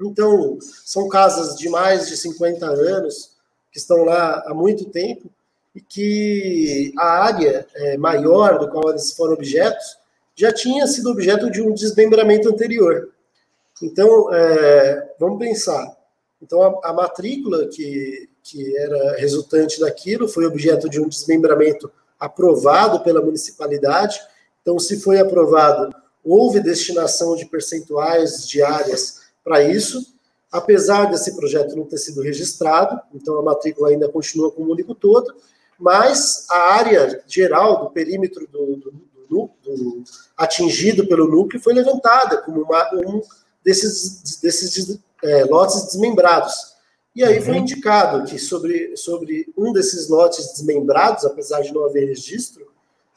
Então, 0.00 0.58
são 0.84 1.08
casas 1.08 1.56
de 1.56 1.68
mais 1.68 2.08
de 2.08 2.16
50 2.16 2.64
anos, 2.66 3.32
que 3.72 3.78
estão 3.78 4.04
lá 4.04 4.44
há 4.46 4.54
muito 4.54 4.84
tempo, 4.86 5.30
e 5.74 5.80
que 5.80 6.92
a 6.98 7.24
área 7.24 7.66
é, 7.74 7.96
maior 7.98 8.58
do 8.58 8.68
qual 8.68 8.90
eles 8.90 9.12
foram 9.12 9.34
objetos 9.34 9.98
já 10.34 10.52
tinha 10.52 10.86
sido 10.86 11.10
objeto 11.10 11.50
de 11.50 11.60
um 11.60 11.74
desmembramento 11.74 12.48
anterior. 12.48 13.10
Então, 13.82 14.32
é, 14.32 15.14
vamos 15.18 15.38
pensar. 15.38 15.96
Então, 16.40 16.62
a, 16.62 16.90
a 16.90 16.92
matrícula 16.92 17.66
que, 17.68 18.28
que 18.42 18.76
era 18.78 19.16
resultante 19.16 19.80
daquilo, 19.80 20.28
foi 20.28 20.46
objeto 20.46 20.88
de 20.88 21.00
um 21.00 21.08
desmembramento 21.08 21.90
aprovado 22.18 23.00
pela 23.00 23.20
municipalidade. 23.20 24.20
Então, 24.62 24.78
se 24.78 25.00
foi 25.00 25.18
aprovado, 25.18 25.94
houve 26.24 26.60
destinação 26.60 27.36
de 27.36 27.46
percentuais 27.46 28.46
diárias 28.48 29.26
para 29.44 29.62
isso, 29.62 30.14
apesar 30.50 31.10
desse 31.10 31.36
projeto 31.36 31.76
não 31.76 31.84
ter 31.84 31.98
sido 31.98 32.22
registrado, 32.22 33.00
então 33.14 33.38
a 33.38 33.42
matrícula 33.42 33.90
ainda 33.90 34.08
continua 34.08 34.50
como 34.50 34.72
único 34.72 34.94
todo, 34.94 35.34
mas 35.78 36.46
a 36.50 36.74
área 36.74 37.22
geral 37.26 37.84
do 37.84 37.90
perímetro 37.90 38.46
do, 38.48 38.76
do, 38.76 38.92
do, 39.28 39.50
do, 39.62 40.04
atingido 40.36 41.06
pelo 41.06 41.28
núcleo 41.28 41.62
foi 41.62 41.74
levantada 41.74 42.38
como 42.38 42.62
uma, 42.62 42.90
um 42.94 43.20
desses, 43.66 44.40
desses 44.40 45.00
é, 45.24 45.44
lotes 45.44 45.86
desmembrados. 45.86 46.54
E 47.16 47.24
aí 47.24 47.40
foi 47.40 47.54
uhum. 47.54 47.60
indicado 47.60 48.24
que 48.24 48.38
sobre, 48.38 48.96
sobre 48.96 49.52
um 49.56 49.72
desses 49.72 50.08
lotes 50.08 50.52
desmembrados, 50.52 51.24
apesar 51.24 51.62
de 51.62 51.74
não 51.74 51.84
haver 51.84 52.06
registro, 52.06 52.64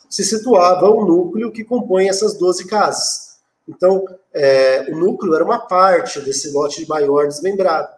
se 0.09 0.23
situava 0.23 0.89
o 0.89 1.05
núcleo 1.05 1.51
que 1.51 1.63
compõe 1.63 2.09
essas 2.09 2.33
12 2.33 2.65
casas. 2.65 3.37
Então, 3.67 4.03
é, 4.33 4.87
o 4.89 4.97
núcleo 4.97 5.35
era 5.35 5.43
uma 5.43 5.59
parte 5.59 6.19
desse 6.21 6.49
lote 6.49 6.87
maior 6.87 7.27
desmembrado. 7.27 7.93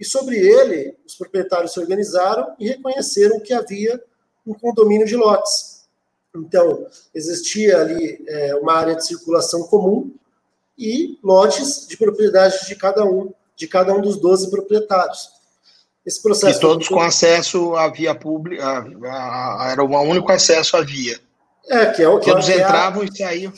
E 0.00 0.04
sobre 0.04 0.38
ele, 0.38 0.96
os 1.06 1.14
proprietários 1.14 1.74
se 1.74 1.80
organizaram 1.80 2.54
e 2.58 2.68
reconheceram 2.68 3.38
que 3.38 3.52
havia 3.52 4.02
um 4.46 4.54
condomínio 4.54 5.06
de 5.06 5.14
lotes. 5.14 5.82
Então, 6.34 6.86
existia 7.14 7.78
ali 7.78 8.24
é, 8.26 8.54
uma 8.54 8.72
área 8.72 8.96
de 8.96 9.04
circulação 9.04 9.64
comum 9.64 10.10
e 10.78 11.18
lotes 11.22 11.86
de 11.86 11.96
propriedade 11.96 12.66
de 12.66 12.74
cada 12.74 13.04
um, 13.04 13.32
de 13.56 13.66
cada 13.66 13.94
um 13.94 14.00
dos 14.00 14.16
12 14.18 14.50
proprietários. 14.50 15.30
Esse 16.04 16.20
processo. 16.20 16.58
E 16.58 16.60
todos 16.60 16.88
com 16.88 17.00
acesso 17.00 17.76
à 17.76 17.88
via 17.88 18.14
pública, 18.14 18.84
era 19.70 19.84
um 19.84 19.96
único 20.08 20.32
acesso 20.32 20.76
à 20.76 20.82
via. 20.82 21.18
É, 21.68 21.86
que 21.86 22.02
é 22.02 22.08
o 22.08 22.18
que 22.18 22.30
Todos 22.30 22.48
é, 22.48 22.56
entravam 22.56 23.04
e 23.04 23.16
saíam. 23.16 23.52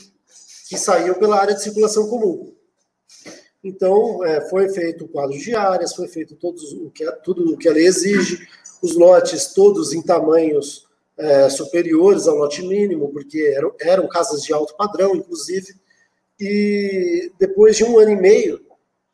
Que 0.69 0.77
saíam 0.77 1.15
pela 1.15 1.39
área 1.39 1.55
de 1.55 1.63
circulação 1.63 2.07
comum. 2.07 2.53
Então, 3.63 4.23
é, 4.23 4.47
foi 4.47 4.69
feito 4.69 5.05
o 5.05 5.07
quadro 5.07 5.35
de 5.35 5.55
áreas, 5.55 5.95
foi 5.95 6.07
feito 6.07 6.35
todos, 6.35 6.71
o 6.73 6.91
que, 6.91 7.03
tudo 7.23 7.51
o 7.51 7.57
que 7.57 7.67
a 7.67 7.71
lei 7.71 7.87
exige, 7.87 8.47
os 8.79 8.95
lotes 8.95 9.53
todos 9.53 9.91
em 9.91 10.03
tamanhos 10.03 10.85
é, 11.17 11.49
superiores 11.49 12.27
ao 12.27 12.35
lote 12.35 12.61
mínimo, 12.61 13.11
porque 13.11 13.53
eram, 13.55 13.73
eram 13.79 14.07
casas 14.07 14.43
de 14.43 14.53
alto 14.53 14.75
padrão, 14.75 15.15
inclusive, 15.15 15.73
e 16.39 17.31
depois 17.39 17.77
de 17.77 17.83
um 17.83 17.97
ano 17.97 18.11
e 18.11 18.15
meio, 18.15 18.65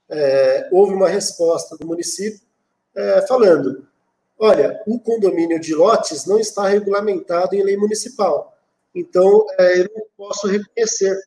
é, 0.09 0.69
houve 0.71 0.93
uma 0.93 1.07
resposta 1.07 1.77
do 1.77 1.87
município 1.87 2.41
é, 2.95 3.25
falando: 3.27 3.87
olha, 4.37 4.81
o 4.85 4.99
condomínio 4.99 5.59
de 5.59 5.73
lotes 5.73 6.25
não 6.25 6.39
está 6.39 6.67
regulamentado 6.67 7.55
em 7.55 7.63
lei 7.63 7.77
municipal, 7.77 8.57
então 8.93 9.45
é, 9.57 9.81
eu 9.81 9.89
não 9.95 10.05
posso 10.17 10.47
reconhecer. 10.47 11.17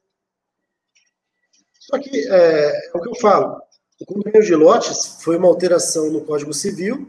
Só 1.79 1.99
que 1.99 2.29
é, 2.29 2.89
é 2.89 2.91
o 2.95 3.01
que 3.01 3.09
eu 3.09 3.15
falo: 3.17 3.61
o 4.01 4.05
condomínio 4.05 4.43
de 4.43 4.55
lotes 4.55 5.19
foi 5.23 5.37
uma 5.37 5.49
alteração 5.49 6.11
no 6.11 6.25
Código 6.25 6.53
Civil 6.53 7.09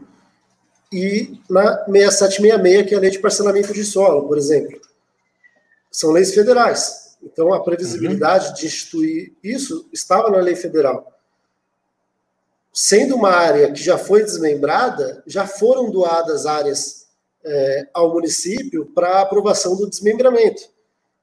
e 0.92 1.40
na 1.50 1.84
6766, 1.86 2.88
que 2.88 2.94
é 2.94 2.96
a 2.96 3.00
lei 3.00 3.10
de 3.10 3.18
parcelamento 3.18 3.72
de 3.72 3.84
solo, 3.84 4.28
por 4.28 4.38
exemplo. 4.38 4.80
São 5.90 6.12
leis 6.12 6.32
federais. 6.32 7.05
Então, 7.22 7.52
a 7.52 7.62
previsibilidade 7.62 8.48
uhum. 8.48 8.54
de 8.54 8.66
instituir 8.66 9.32
isso 9.42 9.88
estava 9.92 10.30
na 10.30 10.38
lei 10.38 10.54
federal. 10.54 11.12
Sendo 12.72 13.16
uma 13.16 13.30
área 13.30 13.72
que 13.72 13.82
já 13.82 13.96
foi 13.96 14.22
desmembrada, 14.22 15.22
já 15.26 15.46
foram 15.46 15.90
doadas 15.90 16.44
áreas 16.46 17.06
é, 17.44 17.88
ao 17.94 18.12
município 18.12 18.86
para 18.86 19.22
aprovação 19.22 19.76
do 19.76 19.88
desmembramento. 19.88 20.62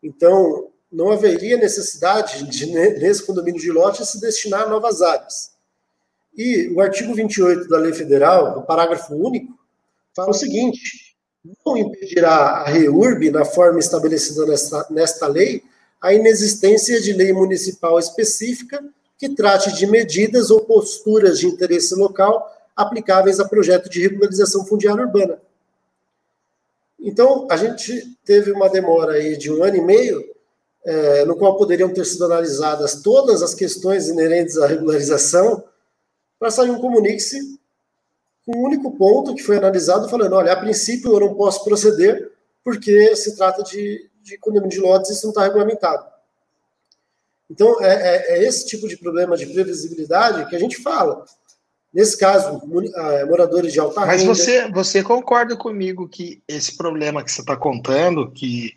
Então, 0.02 0.70
não 0.92 1.12
haveria 1.12 1.58
necessidade 1.58 2.44
de, 2.48 2.68
nesse 2.68 3.26
condomínio 3.26 3.60
de 3.60 3.72
lote, 3.72 4.06
se 4.06 4.20
destinar 4.20 4.64
a 4.64 4.70
novas 4.70 5.02
áreas. 5.02 5.54
E 6.36 6.70
o 6.70 6.82
artigo 6.82 7.14
28 7.14 7.68
da 7.68 7.78
Lei 7.78 7.94
Federal, 7.94 8.56
no 8.56 8.64
parágrafo 8.64 9.14
único, 9.14 9.58
fala 10.16 10.30
o 10.30 10.34
seguinte: 10.34 11.16
não 11.66 11.78
impedirá 11.78 12.32
a 12.32 12.64
REURB, 12.66 13.30
na 13.30 13.46
forma 13.46 13.80
estabelecida 13.80 14.46
nesta, 14.46 14.88
nesta 14.90 15.28
lei, 15.28 15.64
a 16.04 16.14
inexistência 16.14 17.00
de 17.00 17.14
lei 17.14 17.32
municipal 17.32 17.98
específica 17.98 18.84
que 19.18 19.30
trate 19.30 19.74
de 19.74 19.88
medidas 19.88 20.52
ou 20.52 20.60
posturas 20.60 21.40
de 21.40 21.48
interesse 21.48 21.96
local 21.96 22.46
aplicáveis 22.76 23.40
a 23.40 23.48
projeto 23.48 23.90
de 23.90 24.02
regularização 24.02 24.66
fundiária 24.66 25.06
urbana. 25.06 25.42
Então, 27.00 27.48
a 27.50 27.56
gente 27.56 28.18
teve 28.26 28.52
uma 28.52 28.70
demora 28.70 29.14
aí 29.14 29.38
de 29.38 29.50
um 29.50 29.64
ano 29.64 29.78
e 29.78 29.82
meio 29.82 30.22
é, 30.84 31.24
no 31.24 31.38
qual 31.38 31.56
poderiam 31.56 31.94
ter 31.94 32.06
sido 32.06 32.26
analisadas 32.26 33.02
todas 33.02 33.42
as 33.42 33.54
questões 33.54 34.10
inerentes 34.10 34.58
à 34.58 34.68
regularização, 34.68 35.64
para 36.38 36.52
sair 36.52 36.70
um 36.70 36.82
comunique-se 36.82 37.40
com 38.46 38.58
um 38.58 38.64
único 38.66 38.92
ponto 38.98 39.34
que 39.34 39.44
foi 39.44 39.56
analisado, 39.56 40.10
falando: 40.10 40.34
olha, 40.34 40.52
a 40.52 40.60
princípio 40.60 41.14
eu 41.14 41.20
não 41.22 41.34
posso 41.36 41.64
proceder, 41.64 42.30
porque 42.62 43.16
se 43.16 43.38
trata 43.38 43.64
de, 43.64 44.10
de 44.24 44.38
condomínio 44.38 44.70
de 44.70 44.80
lotes 44.80 45.10
e 45.10 45.14
isso 45.14 45.24
não 45.24 45.32
está 45.32 45.44
regulamentado. 45.44 46.06
Então, 47.50 47.82
é, 47.82 47.94
é, 47.94 48.38
é, 48.38 48.44
esse 48.48 48.66
tipo 48.66 48.88
de 48.88 48.98
problema 48.98 49.38
de 49.38 49.46
previsibilidade 49.46 50.50
que 50.50 50.56
a 50.56 50.60
gente 50.60 50.82
fala. 50.82 51.26
Nesse 51.94 52.18
caso, 52.18 52.60
ah, 52.96 53.26
moradores 53.28 53.72
de 53.72 53.80
alta 53.80 54.02
Mas 54.02 54.22
renda. 54.22 54.30
Mas 54.30 54.40
você, 54.40 54.72
você 54.72 55.04
concorda 55.04 55.56
comigo 55.56 56.10
que 56.10 56.42
esse 56.48 56.76
problema 56.76 57.24
que 57.24 57.32
você 57.32 57.42
está 57.42 57.56
contando, 57.56 58.32
que 58.32 58.74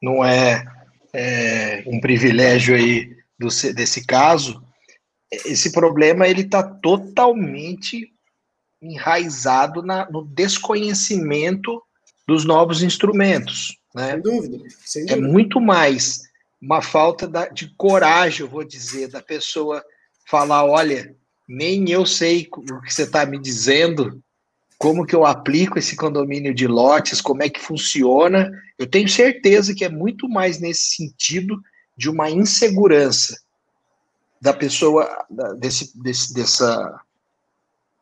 não 0.00 0.24
é 0.24 0.64
é, 1.12 1.82
um 1.86 2.00
privilégio 2.00 2.76
aí 2.76 3.16
do, 3.38 3.48
desse 3.74 4.06
caso, 4.06 4.62
esse 5.30 5.72
problema 5.72 6.28
ele 6.28 6.42
está 6.42 6.62
totalmente 6.62 8.12
enraizado 8.80 9.82
na, 9.82 10.08
no 10.10 10.24
desconhecimento 10.24 11.82
dos 12.26 12.44
novos 12.44 12.82
instrumentos. 12.82 13.76
Né? 13.94 14.12
Sem 14.12 14.22
dúvida. 14.22 14.58
Sem 14.84 15.02
é 15.02 15.06
dúvida. 15.06 15.26
É 15.26 15.30
muito 15.30 15.60
mais 15.60 16.22
uma 16.60 16.80
falta 16.80 17.28
de 17.52 17.74
coragem, 17.76 18.40
eu 18.40 18.48
vou 18.48 18.64
dizer, 18.64 19.08
da 19.08 19.20
pessoa 19.20 19.84
falar, 20.24 20.64
olha, 20.64 21.14
nem 21.48 21.90
eu 21.90 22.06
sei 22.06 22.48
o 22.52 22.80
que 22.80 22.94
você 22.94 23.02
está 23.02 23.26
me 23.26 23.38
dizendo, 23.38 24.22
como 24.78 25.06
que 25.06 25.14
eu 25.14 25.24
aplico 25.24 25.78
esse 25.78 25.94
condomínio 25.96 26.54
de 26.54 26.66
lotes, 26.66 27.20
como 27.20 27.42
é 27.42 27.48
que 27.48 27.60
funciona. 27.60 28.50
Eu 28.78 28.86
tenho 28.86 29.08
certeza 29.08 29.74
que 29.74 29.84
é 29.84 29.88
muito 29.88 30.28
mais 30.28 30.58
nesse 30.58 30.96
sentido 30.96 31.60
de 31.96 32.08
uma 32.08 32.30
insegurança 32.30 33.40
da 34.40 34.52
pessoa 34.52 35.24
desse, 35.58 35.96
desse, 36.00 36.34
dessa 36.34 37.00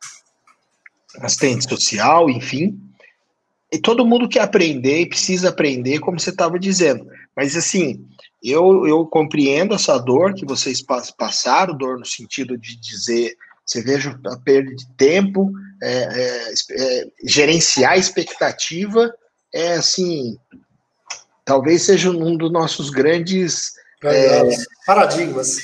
assistente 1.21 1.63
social, 1.69 2.29
enfim, 2.29 2.77
e 3.71 3.79
todo 3.79 4.05
mundo 4.05 4.27
quer 4.27 4.41
aprender 4.41 4.99
e 4.99 5.09
precisa 5.09 5.47
aprender, 5.47 5.99
como 5.99 6.19
você 6.19 6.31
estava 6.31 6.59
dizendo. 6.59 7.07
Mas, 7.33 7.55
assim, 7.55 8.05
eu, 8.43 8.85
eu 8.85 9.05
compreendo 9.05 9.73
essa 9.73 9.97
dor 9.97 10.33
que 10.33 10.45
vocês 10.45 10.83
passaram, 11.17 11.77
dor 11.77 11.97
no 11.97 12.05
sentido 12.05 12.57
de 12.57 12.75
dizer, 12.75 13.37
você 13.65 13.81
veja 13.81 14.19
a 14.25 14.37
perda 14.37 14.75
de 14.75 14.85
tempo, 14.97 15.49
é, 15.81 15.93
é, 15.93 16.53
é, 16.71 17.07
gerenciar 17.23 17.93
a 17.93 17.97
expectativa, 17.97 19.09
é, 19.53 19.73
assim, 19.73 20.37
talvez 21.45 21.83
seja 21.83 22.09
um 22.09 22.35
dos 22.35 22.51
nossos 22.51 22.89
grandes... 22.89 23.73
É, 24.03 24.41
paradigmas. 24.85 25.57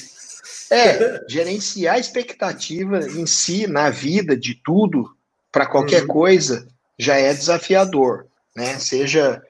É, 0.70 1.22
gerenciar 1.30 1.96
a 1.96 2.00
expectativa 2.00 3.00
em 3.00 3.26
si, 3.26 3.68
na 3.68 3.90
vida, 3.90 4.36
de 4.36 4.56
tudo, 4.56 5.16
para 5.52 5.66
qualquer 5.66 6.04
uhum. 6.04 6.08
coisa, 6.08 6.68
já 7.00 7.16
é 7.16 7.34
desafiador, 7.34 8.28
né? 8.56 8.78
Seja 8.80 9.42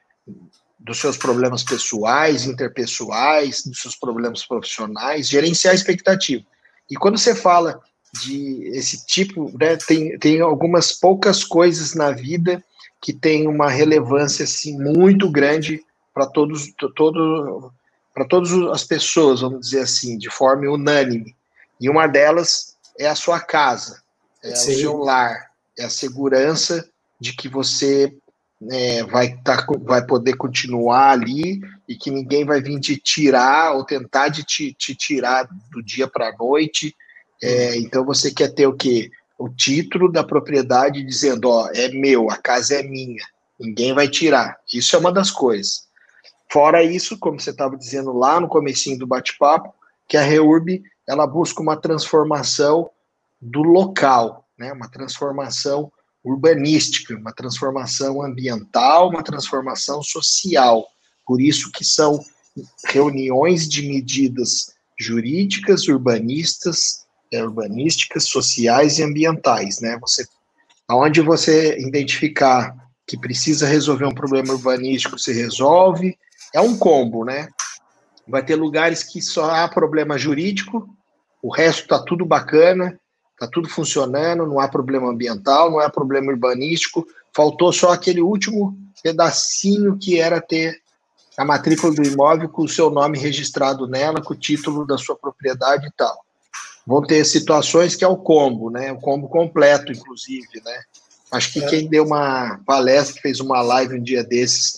dos 0.80 1.00
seus 1.00 1.18
problemas 1.18 1.64
pessoais, 1.64 2.46
interpessoais, 2.46 3.64
dos 3.66 3.82
seus 3.82 3.96
problemas 3.96 4.46
profissionais, 4.46 5.28
gerenciar 5.28 5.74
a 5.74 5.76
expectativa. 5.76 6.46
E 6.90 6.96
quando 6.96 7.18
você 7.18 7.36
fala 7.36 7.80
de 8.24 8.70
esse 8.74 9.06
tipo, 9.06 9.52
né, 9.60 9.76
tem, 9.76 10.18
tem 10.18 10.40
algumas 10.40 10.94
poucas 10.94 11.44
coisas 11.44 11.94
na 11.94 12.12
vida 12.12 12.64
que 13.02 13.14
têm 13.14 13.48
uma 13.48 13.70
relevância 13.70 14.44
assim, 14.44 14.78
muito 14.78 15.30
grande 15.30 15.84
para 16.14 16.26
todos, 16.26 16.74
todo, 16.96 17.72
para 18.14 18.26
todas 18.26 18.52
as 18.72 18.84
pessoas, 18.84 19.42
vamos 19.42 19.62
dizer 19.62 19.82
assim, 19.82 20.18
de 20.18 20.30
forma 20.30 20.70
unânime. 20.70 21.36
E 21.80 21.90
uma 21.90 22.08
delas 22.08 22.76
é 22.98 23.08
a 23.08 23.16
sua 23.16 23.40
casa, 23.40 24.02
é 24.44 24.56
Sim. 24.56 24.72
o 24.72 24.80
seu 24.80 24.98
lar, 24.98 25.52
é 25.78 25.86
a 25.86 25.90
segurança 25.90 26.88
de 27.20 27.34
que 27.34 27.48
você 27.48 28.14
é, 28.72 29.04
vai, 29.04 29.38
tá, 29.44 29.66
vai 29.82 30.06
poder 30.06 30.36
continuar 30.36 31.12
ali 31.12 31.62
e 31.88 31.96
que 31.96 32.10
ninguém 32.10 32.44
vai 32.44 32.62
vir 32.62 32.80
te 32.80 32.98
tirar 32.98 33.74
ou 33.74 33.86
tentar 33.86 34.30
de 34.30 34.44
te, 34.44 34.74
te 34.74 34.96
tirar 34.96 35.48
do 35.72 35.84
dia 35.84 36.08
para 36.08 36.30
a 36.30 36.36
noite. 36.36 36.96
É, 37.42 37.78
então 37.78 38.04
você 38.04 38.32
quer 38.32 38.54
ter 38.54 38.66
o 38.66 38.74
quê? 38.74 39.12
O 39.38 39.50
título 39.50 40.12
da 40.12 40.24
propriedade 40.24 41.04
dizendo, 41.04 41.50
ó, 41.50 41.70
é 41.74 41.90
meu, 41.90 42.30
a 42.30 42.38
casa 42.38 42.76
é 42.76 42.84
minha, 42.84 43.24
ninguém 43.60 43.94
vai 43.94 44.08
tirar. 44.08 44.58
Isso 44.74 44.96
é 44.96 45.00
uma 45.00 45.12
das 45.12 45.30
coisas. 45.30 45.88
Fora 46.52 46.84
isso, 46.84 47.18
como 47.20 47.40
você 47.40 47.52
estava 47.52 47.78
dizendo 47.78 48.14
lá 48.14 48.40
no 48.40 48.48
comecinho 48.48 48.98
do 48.98 49.06
bate-papo, 49.06 49.74
que 50.08 50.18
a 50.18 50.22
Reurb 50.22 50.82
ela 51.08 51.28
busca 51.28 51.62
uma 51.62 51.76
transformação 51.76 52.90
do 53.40 53.62
local, 53.62 54.46
né? 54.58 54.72
Uma 54.74 54.90
transformação 54.90 55.92
urbanística, 56.24 57.16
uma 57.16 57.34
transformação 57.34 58.22
ambiental, 58.22 59.10
uma 59.10 59.24
transformação 59.24 60.02
social. 60.02 60.86
Por 61.26 61.42
isso 61.42 61.72
que 61.72 61.86
são 61.86 62.20
reuniões 62.86 63.68
de 63.68 63.88
medidas 63.88 64.74
jurídicas, 65.00 65.88
urbanistas, 65.88 67.06
urbanísticas, 67.34 68.26
sociais 68.26 69.00
e 69.00 69.04
ambientais, 69.04 69.80
né? 69.80 69.98
Você, 70.02 70.26
aonde 70.88 71.22
você 71.22 71.78
identificar 71.80 72.76
que 73.06 73.18
precisa 73.18 73.68
resolver 73.68 74.06
um 74.06 74.14
problema 74.14 74.54
urbanístico, 74.54 75.18
se 75.18 75.32
resolve. 75.34 76.18
É 76.54 76.62
um 76.62 76.78
combo, 76.78 77.24
né? 77.24 77.50
Vai 78.28 78.44
ter 78.44 78.56
lugares 78.56 79.04
que 79.04 79.22
só 79.22 79.52
há 79.52 79.68
problema 79.68 80.18
jurídico, 80.18 80.90
o 81.42 81.50
resto 81.50 81.84
está 81.84 82.00
tudo 82.00 82.26
bacana, 82.26 83.00
Está 83.38 83.48
tudo 83.48 83.70
funcionando, 83.70 84.48
não 84.48 84.60
há 84.60 84.68
problema 84.68 85.12
ambiental, 85.12 85.70
não 85.70 85.80
há 85.80 85.88
problema 85.92 86.32
urbanístico. 86.32 87.06
Faltou 87.36 87.72
só 87.72 87.92
aquele 87.92 88.20
último 88.20 88.76
pedacinho 89.04 89.96
que 89.96 90.20
era 90.20 90.42
ter 90.42 90.82
a 91.38 91.46
matrícula 91.46 91.94
do 91.94 92.04
imóvel 92.04 92.50
com 92.50 92.64
o 92.64 92.68
seu 92.68 92.90
nome 92.90 93.20
registrado 93.20 93.88
nela, 93.88 94.24
com 94.24 94.34
o 94.34 94.38
título 94.38 94.88
da 94.88 94.98
sua 94.98 95.16
propriedade 95.16 95.86
e 95.86 95.92
tal. 95.96 96.18
Vão 96.88 97.02
ter 97.02 97.26
situações 97.26 97.98
que 97.98 98.06
é 98.06 98.08
o 98.08 98.16
combo, 98.16 98.70
né? 98.70 98.94
O 98.94 98.98
combo 98.98 99.28
completo, 99.28 99.92
inclusive, 99.92 100.62
né? 100.64 100.82
Acho 101.30 101.52
que 101.52 101.60
é. 101.62 101.68
quem 101.68 101.90
deu 101.90 102.06
uma 102.06 102.62
palestra, 102.66 103.22
fez 103.22 103.42
uma 103.42 103.62
live 103.62 104.00
um 104.00 104.02
dia 104.02 104.24
desses, 104.24 104.78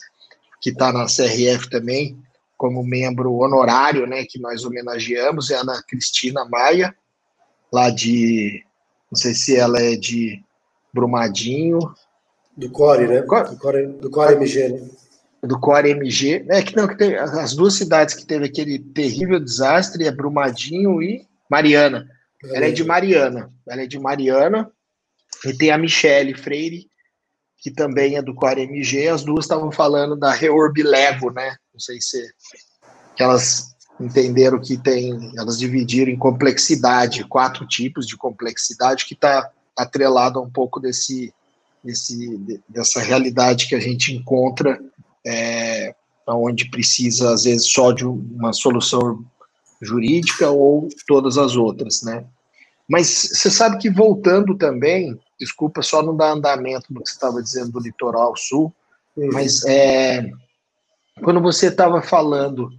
que 0.59 0.71
está 0.71 0.91
na 0.91 1.05
CRF 1.05 1.69
também, 1.69 2.17
como 2.57 2.83
membro 2.83 3.35
honorário, 3.35 4.07
né? 4.07 4.25
Que 4.27 4.39
nós 4.39 4.65
homenageamos, 4.65 5.51
é 5.51 5.55
a 5.57 5.61
Ana 5.61 5.83
Cristina 5.87 6.43
Maia, 6.45 6.95
lá 7.71 7.91
de. 7.91 8.63
Não 9.11 9.15
sei 9.15 9.35
se 9.35 9.55
ela 9.55 9.79
é 9.79 9.95
de 9.95 10.43
Brumadinho. 10.91 11.77
Do 12.57 12.71
Core, 12.71 13.05
né? 13.05 13.21
Do 13.21 13.27
Core, 13.27 13.85
do 13.85 14.09
Core 14.09 14.33
MG, 14.33 14.69
né? 14.69 14.89
Do 15.43 15.59
Core 15.59 15.91
MG. 15.91 16.43
É 16.49 16.63
que 16.63 16.75
não, 16.75 16.87
que 16.87 16.97
tem, 16.97 17.15
as 17.15 17.53
duas 17.53 17.75
cidades 17.75 18.15
que 18.15 18.25
teve 18.25 18.45
aquele 18.45 18.79
terrível 18.79 19.39
desastre 19.39 20.07
é 20.07 20.11
Brumadinho 20.11 21.03
e 21.03 21.28
Mariana. 21.49 22.07
Ela 22.43 22.67
é 22.67 22.71
de 22.71 22.83
Mariana. 22.83 23.51
Ela 23.67 23.83
é 23.83 23.87
de 23.87 23.99
Mariana. 23.99 24.71
E 25.45 25.53
tem 25.53 25.71
a 25.71 25.77
Michele 25.77 26.33
Freire, 26.33 26.89
que 27.57 27.71
também 27.71 28.15
é 28.15 28.21
do 28.21 28.35
Core 28.35 28.61
MG. 28.61 29.07
As 29.07 29.23
duas 29.23 29.45
estavam 29.45 29.71
falando 29.71 30.15
da 30.15 30.31
Reorb 30.31 30.81
Lego, 30.83 31.31
né? 31.31 31.55
Não 31.73 31.79
sei 31.79 31.99
se 32.01 32.21
elas 33.17 33.75
entenderam 33.99 34.59
que 34.59 34.77
tem, 34.77 35.31
elas 35.37 35.59
dividiram 35.59 36.11
em 36.11 36.17
complexidade, 36.17 37.25
quatro 37.25 37.67
tipos 37.67 38.07
de 38.07 38.15
complexidade 38.15 39.05
que 39.05 39.13
está 39.13 39.51
atrelado 39.77 40.39
a 40.39 40.41
um 40.41 40.49
pouco 40.49 40.79
desse, 40.79 41.33
desse, 41.83 42.37
dessa 42.67 43.01
realidade 43.01 43.67
que 43.67 43.75
a 43.75 43.79
gente 43.79 44.13
encontra, 44.13 44.79
é, 45.25 45.93
onde 46.27 46.69
precisa, 46.69 47.33
às 47.33 47.43
vezes, 47.43 47.69
só 47.69 47.91
de 47.91 48.05
uma 48.05 48.53
solução 48.53 49.25
jurídica 49.81 50.49
ou 50.49 50.87
todas 51.07 51.37
as 51.37 51.55
outras, 51.55 52.01
né? 52.03 52.25
Mas 52.89 53.07
você 53.07 53.51
sabe 53.51 53.77
que 53.77 53.89
voltando 53.89 54.57
também, 54.57 55.17
desculpa 55.39 55.81
só 55.81 56.01
não 56.01 56.15
dar 56.15 56.31
andamento 56.31 56.91
no 56.91 57.03
que 57.03 57.09
você 57.09 57.15
estava 57.15 57.41
dizendo 57.41 57.71
do 57.71 57.79
litoral 57.79 58.35
sul, 58.35 58.73
uhum. 59.15 59.29
mas 59.31 59.63
é, 59.65 60.29
quando 61.23 61.39
você 61.39 61.67
estava 61.67 62.01
falando 62.01 62.69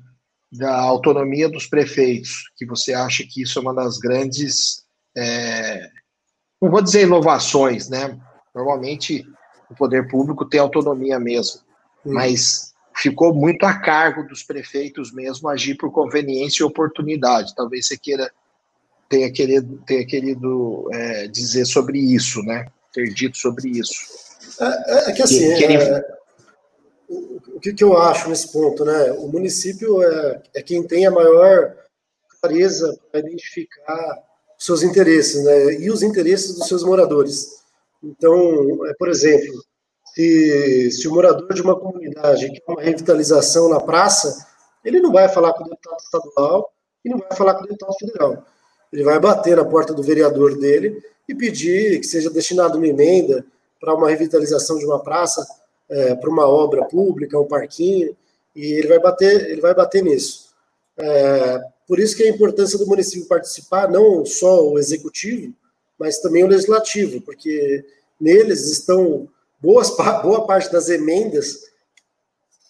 da 0.52 0.76
autonomia 0.80 1.48
dos 1.48 1.66
prefeitos, 1.66 2.50
que 2.56 2.66
você 2.66 2.92
acha 2.92 3.24
que 3.24 3.42
isso 3.42 3.58
é 3.58 3.62
uma 3.62 3.74
das 3.74 3.98
grandes, 3.98 4.84
é, 5.16 5.88
não 6.60 6.70
vou 6.70 6.82
dizer 6.82 7.02
inovações, 7.02 7.88
né? 7.88 8.18
Normalmente 8.52 9.24
o 9.70 9.74
poder 9.76 10.08
público 10.08 10.44
tem 10.44 10.58
autonomia 10.58 11.20
mesmo, 11.20 11.60
hum. 12.04 12.12
mas 12.12 12.69
ficou 13.00 13.34
muito 13.34 13.64
a 13.64 13.78
cargo 13.78 14.22
dos 14.24 14.42
prefeitos 14.42 15.12
mesmo 15.12 15.48
agir 15.48 15.76
por 15.76 15.90
conveniência 15.90 16.62
e 16.62 16.66
oportunidade. 16.66 17.54
Talvez 17.54 17.86
você 17.86 17.96
queira 17.96 18.30
tenha 19.08 19.30
querido, 19.32 19.82
tenha 19.84 20.06
querido 20.06 20.88
é, 20.92 21.26
dizer 21.26 21.66
sobre 21.66 21.98
isso, 21.98 22.42
né? 22.42 22.66
Ter 22.92 23.12
dito 23.12 23.36
sobre 23.36 23.68
isso. 23.68 23.92
É, 24.60 24.64
é, 24.64 25.10
é 25.10 25.12
que 25.12 25.22
assim, 25.22 25.54
que. 25.56 25.64
É, 25.64 26.20
o 27.08 27.60
que, 27.60 27.74
que, 27.74 27.82
eu 27.82 27.98
acho 27.98 28.28
nesse 28.28 28.52
ponto, 28.52 28.84
né? 28.84 29.10
O 29.12 29.26
município 29.26 30.00
é, 30.00 30.42
é 30.54 30.62
quem 30.62 30.86
tem 30.86 31.06
a 31.06 31.10
maior 31.10 31.74
clareza 32.40 32.98
para 33.10 33.20
identificar 33.20 34.22
os 34.56 34.64
seus 34.64 34.82
interesses, 34.84 35.44
né? 35.44 35.74
E 35.74 35.90
os 35.90 36.02
interesses 36.02 36.54
dos 36.54 36.68
seus 36.68 36.84
moradores. 36.84 37.60
Então, 38.02 38.86
é, 38.86 38.94
por 38.94 39.08
exemplo, 39.08 39.62
se, 40.14 40.90
se 40.90 41.08
o 41.08 41.14
morador 41.14 41.52
de 41.52 41.62
uma 41.62 41.78
comunidade 41.78 42.50
quer 42.50 42.72
uma 42.72 42.82
revitalização 42.82 43.68
na 43.68 43.80
praça, 43.80 44.46
ele 44.84 45.00
não 45.00 45.12
vai 45.12 45.28
falar 45.28 45.52
com 45.52 45.64
o 45.64 45.68
deputado 45.68 45.98
estadual 46.00 46.72
e 47.04 47.08
não 47.08 47.18
vai 47.18 47.36
falar 47.36 47.54
com 47.54 47.64
o 47.64 47.66
deputado 47.66 47.94
federal. 47.98 48.44
Ele 48.92 49.04
vai 49.04 49.18
bater 49.18 49.56
na 49.56 49.64
porta 49.64 49.94
do 49.94 50.02
vereador 50.02 50.58
dele 50.58 51.02
e 51.28 51.34
pedir 51.34 52.00
que 52.00 52.06
seja 52.06 52.30
destinada 52.30 52.76
uma 52.76 52.86
emenda 52.86 53.44
para 53.80 53.94
uma 53.94 54.08
revitalização 54.08 54.78
de 54.78 54.84
uma 54.84 54.98
praça 54.98 55.46
é, 55.88 56.14
para 56.14 56.30
uma 56.30 56.46
obra 56.46 56.84
pública, 56.84 57.38
um 57.38 57.46
parquinho, 57.46 58.16
e 58.54 58.64
ele 58.72 58.88
vai 58.88 58.98
bater, 58.98 59.50
ele 59.50 59.60
vai 59.60 59.74
bater 59.74 60.02
nisso. 60.02 60.50
É, 60.98 61.60
por 61.86 61.98
isso 61.98 62.16
que 62.16 62.22
a 62.22 62.28
importância 62.28 62.78
do 62.78 62.86
município 62.86 63.28
participar, 63.28 63.88
não 63.88 64.24
só 64.26 64.62
o 64.68 64.78
executivo, 64.78 65.54
mas 65.98 66.18
também 66.18 66.44
o 66.44 66.48
legislativo, 66.48 67.20
porque 67.22 67.84
neles 68.20 68.70
estão 68.70 69.28
boas, 69.60 69.90
boa 70.22 70.46
parte 70.46 70.70
das 70.72 70.88
emendas 70.88 71.58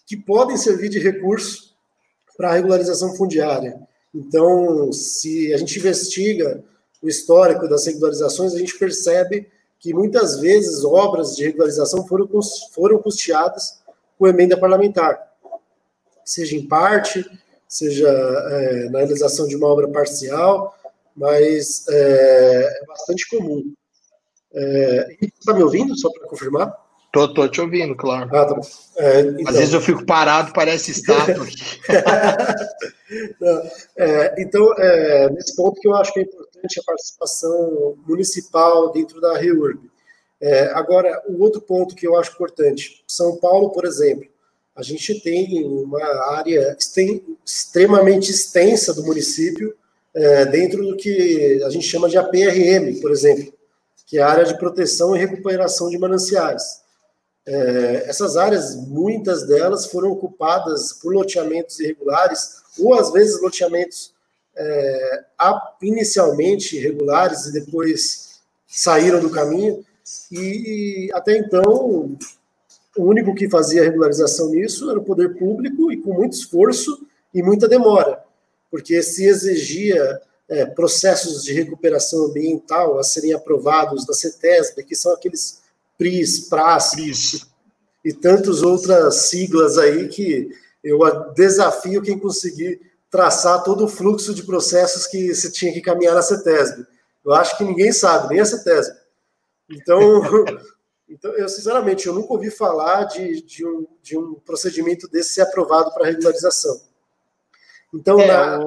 que 0.05 0.17
podem 0.17 0.57
servir 0.57 0.89
de 0.89 0.99
recurso 0.99 1.75
para 2.37 2.49
a 2.49 2.53
regularização 2.53 3.15
fundiária. 3.15 3.79
Então, 4.13 4.91
se 4.91 5.53
a 5.53 5.57
gente 5.57 5.79
investiga 5.79 6.63
o 7.01 7.07
histórico 7.07 7.67
das 7.67 7.85
regularizações, 7.85 8.53
a 8.53 8.59
gente 8.59 8.77
percebe 8.77 9.47
que 9.79 9.93
muitas 9.93 10.39
vezes 10.39 10.83
obras 10.83 11.35
de 11.35 11.45
regularização 11.45 12.05
foram, 12.05 12.29
foram 12.73 13.01
custeadas 13.01 13.79
com 14.17 14.27
emenda 14.27 14.57
parlamentar, 14.57 15.19
seja 16.23 16.55
em 16.55 16.67
parte, 16.67 17.25
seja 17.67 18.07
é, 18.09 18.89
na 18.89 18.99
realização 18.99 19.47
de 19.47 19.55
uma 19.55 19.67
obra 19.67 19.87
parcial, 19.87 20.75
mas 21.15 21.87
é, 21.87 22.81
é 22.81 22.85
bastante 22.85 23.27
comum. 23.29 23.73
É, 24.53 25.17
está 25.21 25.53
me 25.53 25.63
ouvindo, 25.63 25.97
só 25.97 26.11
para 26.11 26.27
confirmar? 26.27 26.80
Tô, 27.11 27.33
tô 27.33 27.47
te 27.47 27.59
ouvindo, 27.59 27.95
claro. 27.95 28.29
Ah, 28.33 28.45
tá 28.45 28.61
é, 28.97 29.21
então... 29.21 29.47
Às 29.47 29.57
vezes 29.57 29.73
eu 29.73 29.81
fico 29.81 30.05
parado, 30.05 30.53
parece 30.53 30.91
estátua. 30.91 31.45
é, 33.97 34.41
então, 34.41 34.73
é, 34.77 35.29
nesse 35.29 35.53
ponto 35.55 35.81
que 35.81 35.89
eu 35.89 35.95
acho 35.95 36.13
que 36.13 36.21
é 36.21 36.23
importante 36.23 36.79
a 36.79 36.83
participação 36.83 37.97
municipal 38.07 38.93
dentro 38.93 39.19
da 39.19 39.37
REURB. 39.37 39.91
É, 40.39 40.71
agora, 40.73 41.21
o 41.27 41.41
outro 41.41 41.59
ponto 41.59 41.95
que 41.95 42.07
eu 42.07 42.15
acho 42.15 42.31
importante, 42.31 43.03
São 43.05 43.35
Paulo, 43.35 43.71
por 43.71 43.83
exemplo, 43.85 44.25
a 44.73 44.81
gente 44.81 45.19
tem 45.19 45.65
uma 45.65 46.01
área 46.37 46.77
extremamente 47.45 48.31
extensa 48.31 48.93
do 48.93 49.03
município, 49.03 49.75
é, 50.13 50.45
dentro 50.45 50.81
do 50.81 50.95
que 50.95 51.61
a 51.63 51.69
gente 51.69 51.85
chama 51.85 52.09
de 52.09 52.17
APRM, 52.17 52.99
por 53.01 53.11
exemplo, 53.11 53.53
que 54.07 54.17
é 54.17 54.21
a 54.21 54.29
área 54.29 54.45
de 54.45 54.57
proteção 54.57 55.15
e 55.15 55.19
recuperação 55.19 55.89
de 55.89 55.97
mananciais. 55.97 56.80
É, 57.45 58.03
essas 58.07 58.37
áreas, 58.37 58.75
muitas 58.75 59.47
delas 59.47 59.87
foram 59.87 60.11
ocupadas 60.11 60.93
por 60.93 61.13
loteamentos 61.13 61.79
irregulares, 61.79 62.61
ou 62.79 62.93
às 62.93 63.11
vezes 63.11 63.41
loteamentos 63.41 64.13
é, 64.55 65.23
inicialmente 65.81 66.77
irregulares 66.77 67.45
e 67.45 67.53
depois 67.53 68.41
saíram 68.67 69.19
do 69.19 69.29
caminho. 69.29 69.83
E, 70.31 71.07
e 71.07 71.13
até 71.13 71.37
então, 71.37 72.17
o 72.97 73.03
único 73.03 73.33
que 73.33 73.49
fazia 73.49 73.83
regularização 73.83 74.49
nisso 74.49 74.89
era 74.89 74.99
o 74.99 75.03
poder 75.03 75.37
público 75.37 75.91
e 75.91 75.97
com 75.97 76.13
muito 76.13 76.33
esforço 76.33 77.05
e 77.33 77.41
muita 77.41 77.67
demora, 77.67 78.21
porque 78.69 79.01
se 79.01 79.25
exigia 79.25 80.21
é, 80.49 80.65
processos 80.65 81.43
de 81.43 81.53
recuperação 81.53 82.25
ambiental 82.25 82.99
a 82.99 83.03
serem 83.03 83.33
aprovados 83.33 84.05
da 84.05 84.13
CETESB, 84.13 84.83
que 84.83 84.95
são 84.95 85.13
aqueles 85.13 85.60
PRIS, 86.01 86.49
PRAS 86.49 86.95
PRIS. 86.95 87.47
e 88.03 88.11
tantas 88.11 88.63
outras 88.63 89.27
siglas 89.29 89.77
aí 89.77 90.07
que 90.07 90.49
eu 90.83 90.99
desafio 91.35 92.01
quem 92.01 92.17
conseguir 92.17 92.81
traçar 93.07 93.63
todo 93.63 93.85
o 93.85 93.87
fluxo 93.87 94.33
de 94.33 94.41
processos 94.41 95.05
que 95.05 95.35
se 95.35 95.51
tinha 95.51 95.71
que 95.71 95.79
caminhar 95.79 96.15
na 96.15 96.23
CETESB. 96.23 96.87
Eu 97.23 97.33
acho 97.33 97.55
que 97.55 97.63
ninguém 97.63 97.91
sabe, 97.91 98.29
nem 98.29 98.39
a 98.39 98.45
CETESB. 98.45 98.95
Então, 99.69 99.99
então 101.07 101.31
eu 101.33 101.47
sinceramente 101.47 102.07
eu 102.07 102.15
nunca 102.15 102.33
ouvi 102.33 102.49
falar 102.49 103.03
de, 103.03 103.39
de, 103.43 103.63
um, 103.63 103.85
de 104.01 104.17
um 104.17 104.33
procedimento 104.33 105.07
desse 105.07 105.33
ser 105.33 105.41
aprovado 105.41 105.93
para 105.93 106.07
regularização. 106.07 106.81
Então, 107.93 108.19
é, 108.19 108.25
na... 108.25 108.59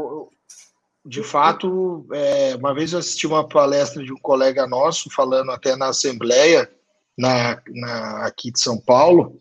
de 1.04 1.24
fato, 1.24 2.06
é, 2.12 2.54
uma 2.54 2.72
vez 2.72 2.92
eu 2.92 3.00
assisti 3.00 3.26
uma 3.26 3.48
palestra 3.48 4.04
de 4.04 4.12
um 4.12 4.18
colega 4.18 4.68
nosso 4.68 5.10
falando 5.10 5.50
até 5.50 5.74
na 5.74 5.88
Assembleia 5.88 6.70
na, 7.16 7.60
na, 7.68 8.26
aqui 8.26 8.50
de 8.50 8.60
São 8.60 8.78
Paulo, 8.78 9.40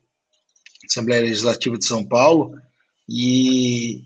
Assembleia 0.86 1.22
Legislativa 1.22 1.78
de 1.78 1.86
São 1.86 2.06
Paulo, 2.06 2.56
e 3.10 4.04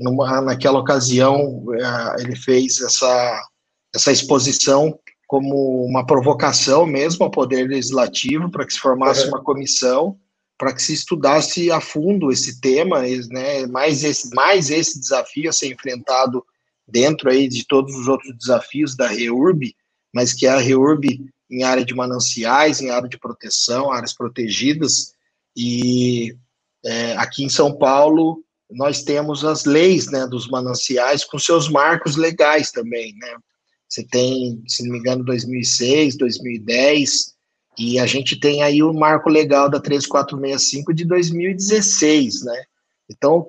numa, 0.00 0.40
naquela 0.40 0.78
ocasião 0.78 1.64
é, 1.74 2.22
ele 2.22 2.36
fez 2.36 2.80
essa, 2.80 3.48
essa 3.94 4.12
exposição 4.12 4.98
como 5.26 5.84
uma 5.84 6.06
provocação 6.06 6.86
mesmo 6.86 7.24
ao 7.24 7.30
Poder 7.30 7.68
Legislativo 7.68 8.50
para 8.50 8.66
que 8.66 8.74
se 8.74 8.78
formasse 8.78 9.22
uhum. 9.22 9.28
uma 9.28 9.42
comissão 9.42 10.18
para 10.58 10.72
que 10.72 10.82
se 10.82 10.94
estudasse 10.94 11.70
a 11.70 11.80
fundo 11.80 12.30
esse 12.32 12.60
tema, 12.60 13.02
né, 13.02 13.66
mais 13.66 14.02
esse, 14.02 14.34
mais 14.34 14.70
esse 14.70 14.98
desafio 14.98 15.50
a 15.50 15.52
ser 15.52 15.72
enfrentado 15.72 16.42
dentro 16.88 17.30
aí 17.30 17.48
de 17.48 17.66
todos 17.66 17.94
os 17.94 18.08
outros 18.08 18.34
desafios 18.38 18.96
da 18.96 19.06
REURB, 19.06 19.74
mas 20.14 20.32
que 20.32 20.46
a 20.46 20.58
REURB 20.58 21.30
em 21.50 21.62
área 21.62 21.84
de 21.84 21.94
mananciais, 21.94 22.80
em 22.80 22.90
área 22.90 23.08
de 23.08 23.18
proteção, 23.18 23.92
áreas 23.92 24.14
protegidas, 24.14 25.12
e 25.56 26.36
é, 26.84 27.16
aqui 27.16 27.44
em 27.44 27.48
São 27.48 27.76
Paulo 27.76 28.42
nós 28.70 29.02
temos 29.02 29.44
as 29.44 29.64
leis 29.64 30.10
né, 30.10 30.26
dos 30.26 30.48
mananciais 30.48 31.24
com 31.24 31.38
seus 31.38 31.68
marcos 31.68 32.16
legais 32.16 32.70
também, 32.72 33.14
né? 33.16 33.36
Você 33.88 34.04
tem, 34.04 34.60
se 34.66 34.82
não 34.84 34.92
me 34.92 34.98
engano, 34.98 35.24
2006, 35.24 36.16
2010, 36.16 37.36
e 37.78 37.98
a 37.98 38.06
gente 38.06 38.38
tem 38.40 38.62
aí 38.62 38.82
o 38.82 38.92
marco 38.92 39.30
legal 39.30 39.70
da 39.70 39.78
3465 39.78 40.92
de 40.92 41.04
2016, 41.04 42.42
né? 42.42 42.64
Então, 43.08 43.44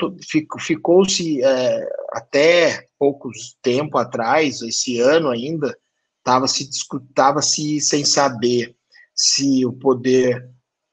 ficou-se 0.60 1.44
é, 1.44 1.90
até 2.12 2.88
poucos 3.00 3.58
tempo 3.62 3.98
atrás, 3.98 4.62
esse 4.62 5.00
ano 5.00 5.30
ainda, 5.30 5.76
estava 6.28 6.46
se 6.46 6.68
discutava 6.68 7.42
se 7.42 7.80
sem 7.80 8.04
saber 8.04 8.76
se 9.16 9.66
o 9.66 9.72
poder, 9.72 10.46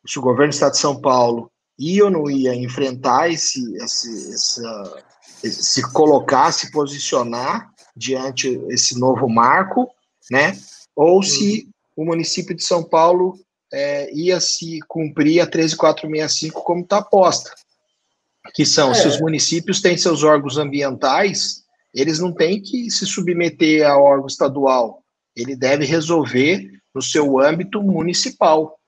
se 0.07 0.19
o 0.19 0.23
governo 0.23 0.51
do 0.51 0.55
Estado 0.55 0.73
de 0.73 0.79
São 0.79 1.01
Paulo 1.01 1.51
ia 1.77 2.05
ou 2.05 2.11
não 2.11 2.31
ia 2.31 2.55
enfrentar 2.55 3.29
esse, 3.31 3.61
esse 3.77 4.33
essa, 4.33 5.05
se 5.43 5.83
colocar, 5.93 6.53
se 6.53 6.71
posicionar 6.71 7.69
diante 7.97 8.49
esse 8.69 8.99
novo 8.99 9.29
marco, 9.29 9.91
né? 10.31 10.57
Ou 10.95 11.23
se 11.23 11.69
o 11.97 12.05
município 12.05 12.55
de 12.55 12.63
São 12.63 12.83
Paulo 12.85 13.35
é, 13.73 14.15
ia 14.15 14.41
se 14.41 14.79
cumprir 14.87 15.41
a 15.41 15.47
13465 15.47 16.63
como 16.63 16.83
está 16.83 17.03
posta. 17.03 17.53
Que 18.55 18.65
são, 18.65 18.93
é. 18.93 18.95
se 18.95 19.09
os 19.09 19.21
municípios 19.21 19.81
têm 19.81 19.97
seus 19.97 20.23
órgãos 20.23 20.57
ambientais, 20.57 21.65
eles 21.93 22.21
não 22.21 22.33
têm 22.33 22.63
que 22.63 22.91
se 22.91 23.05
submeter 23.05 23.87
a 23.89 23.99
órgão 23.99 24.27
estadual. 24.27 25.04
Ele 25.37 25.57
deve 25.57 25.85
resolver 25.85 26.71
no 26.95 27.03
seu 27.03 27.39
âmbito 27.39 27.83
municipal. 27.83 28.79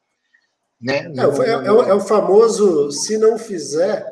Né? 0.80 1.06
É, 1.06 1.50
é, 1.50 1.50
é, 1.50 1.90
é 1.90 1.94
o 1.94 2.00
famoso, 2.00 2.90
se 2.90 3.16
não 3.16 3.38
fizer, 3.38 4.06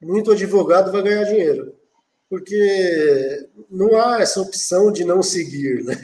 muito 0.00 0.32
advogado 0.32 0.90
vai 0.90 1.02
ganhar 1.02 1.24
dinheiro 1.24 1.80
porque 2.30 3.48
não 3.68 4.00
há 4.00 4.20
essa 4.20 4.40
opção 4.40 4.92
de 4.92 5.04
não 5.04 5.20
seguir, 5.20 5.82
né? 5.82 5.96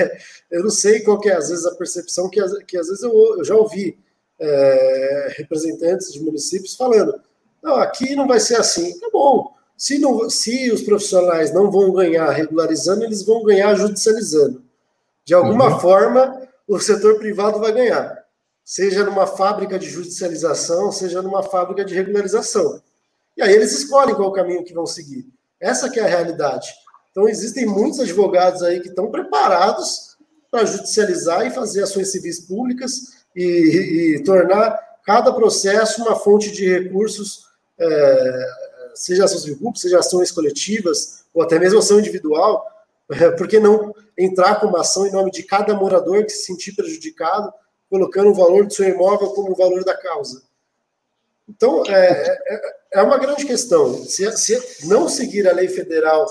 Eu 0.51 0.65
não 0.65 0.71
sei 0.71 1.01
qual 1.01 1.21
que 1.21 1.29
é, 1.29 1.37
às 1.37 1.49
vezes, 1.49 1.65
a 1.65 1.77
percepção 1.77 2.29
que, 2.29 2.41
que 2.65 2.77
às 2.77 2.89
vezes, 2.89 3.03
eu, 3.05 3.39
eu 3.39 3.45
já 3.45 3.55
ouvi 3.55 3.97
é, 4.41 5.35
representantes 5.37 6.13
de 6.13 6.21
municípios 6.21 6.75
falando, 6.75 7.15
não, 7.63 7.77
aqui 7.77 8.17
não 8.17 8.27
vai 8.27 8.41
ser 8.41 8.57
assim. 8.57 8.99
Tá 8.99 9.09
bom, 9.13 9.55
se, 9.77 9.99
não, 10.01 10.29
se 10.29 10.71
os 10.73 10.83
profissionais 10.83 11.55
não 11.55 11.71
vão 11.71 11.93
ganhar 11.93 12.29
regularizando, 12.31 13.05
eles 13.05 13.23
vão 13.23 13.45
ganhar 13.45 13.77
judicializando. 13.77 14.65
De 15.27 15.35
alguma 15.35 15.75
uhum. 15.75 15.81
forma, 15.81 16.49
o 16.69 16.79
setor 16.79 17.19
privado 17.19 17.59
vai 17.59 17.73
ganhar, 17.73 18.17
seja 18.65 19.05
numa 19.05 19.27
fábrica 19.27 19.77
de 19.77 19.91
judicialização, 19.91 20.93
seja 20.93 21.21
numa 21.21 21.43
fábrica 21.43 21.85
de 21.85 21.95
regularização. 21.95 22.81
E 23.37 23.43
aí 23.43 23.53
eles 23.53 23.73
escolhem 23.73 24.15
qual 24.15 24.33
caminho 24.33 24.65
que 24.65 24.73
vão 24.73 24.87
seguir. 24.87 25.27
Essa 25.61 25.91
que 25.91 25.99
é 25.99 26.05
a 26.05 26.09
realidade. 26.09 26.73
Então, 27.11 27.29
existem 27.29 27.67
muitos 27.67 27.99
advogados 27.99 28.63
aí 28.63 28.79
que 28.79 28.89
estão 28.89 29.11
preparados 29.11 30.17
para 30.49 30.65
judicializar 30.65 31.45
e 31.45 31.51
fazer 31.51 31.83
ações 31.83 32.13
civis 32.13 32.41
públicas 32.41 33.25
e, 33.35 34.15
e 34.17 34.23
tornar 34.23 34.79
cada 35.05 35.33
processo 35.33 36.03
uma 36.03 36.15
fonte 36.15 36.53
de 36.53 36.69
recursos, 36.69 37.47
é, 37.79 38.47
seja 38.95 39.25
ações 39.25 39.43
civil 39.43 39.57
pública, 39.57 39.81
seja 39.81 39.99
ações 39.99 40.31
coletivas, 40.31 41.25
ou 41.35 41.43
até 41.43 41.59
mesmo 41.59 41.81
ação 41.81 41.99
individual, 41.99 42.65
por 43.37 43.47
que 43.47 43.61
não 43.61 43.95
entrar 44.19 44.61
com 44.61 44.67
uma 44.67 44.81
ação 44.81 45.07
em 45.07 45.13
nome 45.13 45.31
de 45.31 45.43
cada 45.43 45.75
morador 45.75 46.25
que 46.25 46.31
se 46.31 46.45
sentir 46.45 46.75
prejudicado, 46.75 47.53
colocando 47.89 48.31
o 48.31 48.35
valor 48.35 48.67
do 48.67 48.73
seu 48.73 48.89
imóvel 48.89 49.31
como 49.31 49.53
o 49.53 49.57
valor 49.57 49.85
da 49.85 49.97
causa? 49.97 50.43
Então, 51.49 51.85
é, 51.87 52.39
é, 52.49 52.77
é 52.95 53.03
uma 53.03 53.19
grande 53.19 53.45
questão. 53.45 53.95
Se, 54.05 54.31
se, 54.37 54.87
não 54.87 55.09
seguir 55.09 55.49
a 55.49 55.53
lei 55.53 55.69
federal 55.69 56.27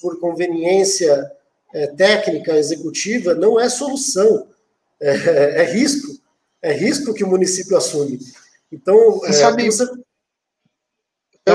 por 0.00 0.20
conveniência 0.20 1.30
é, 1.74 1.88
técnica, 1.88 2.56
executiva, 2.56 3.34
não 3.34 3.58
é 3.58 3.68
solução. 3.68 4.48
É, 5.00 5.62
é, 5.62 5.64
risco. 5.64 6.20
É 6.62 6.72
risco 6.72 7.14
que 7.14 7.24
o 7.24 7.28
município 7.28 7.76
assume. 7.76 8.20
Então, 8.70 9.18
você 9.18 9.30
é, 9.30 9.32
sabe... 9.32 9.66
Você... 9.66 9.88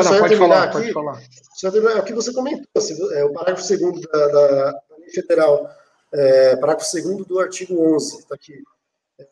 Não, 0.04 0.12
não, 0.12 0.20
pode 0.20 0.36
falar, 0.36 0.64
aqui, 0.64 0.74
pode 0.74 0.94
falar. 0.94 1.22
É 1.64 2.00
o 2.00 2.04
que 2.04 2.14
você 2.14 2.34
comentou, 2.34 2.68
assim, 2.76 2.96
é, 3.14 3.24
o 3.24 3.34
parágrafo 3.34 3.68
2 3.68 4.02
da, 4.02 4.28
da, 4.28 4.48
da, 4.72 4.82
lei 4.98 5.10
federal, 5.10 5.70
é, 6.14 6.56
parágrafo 6.58 6.92
2 6.92 7.26
do 7.26 7.40
artigo 7.40 7.96
11, 7.96 8.20
está 8.20 8.36
aqui. 8.36 8.54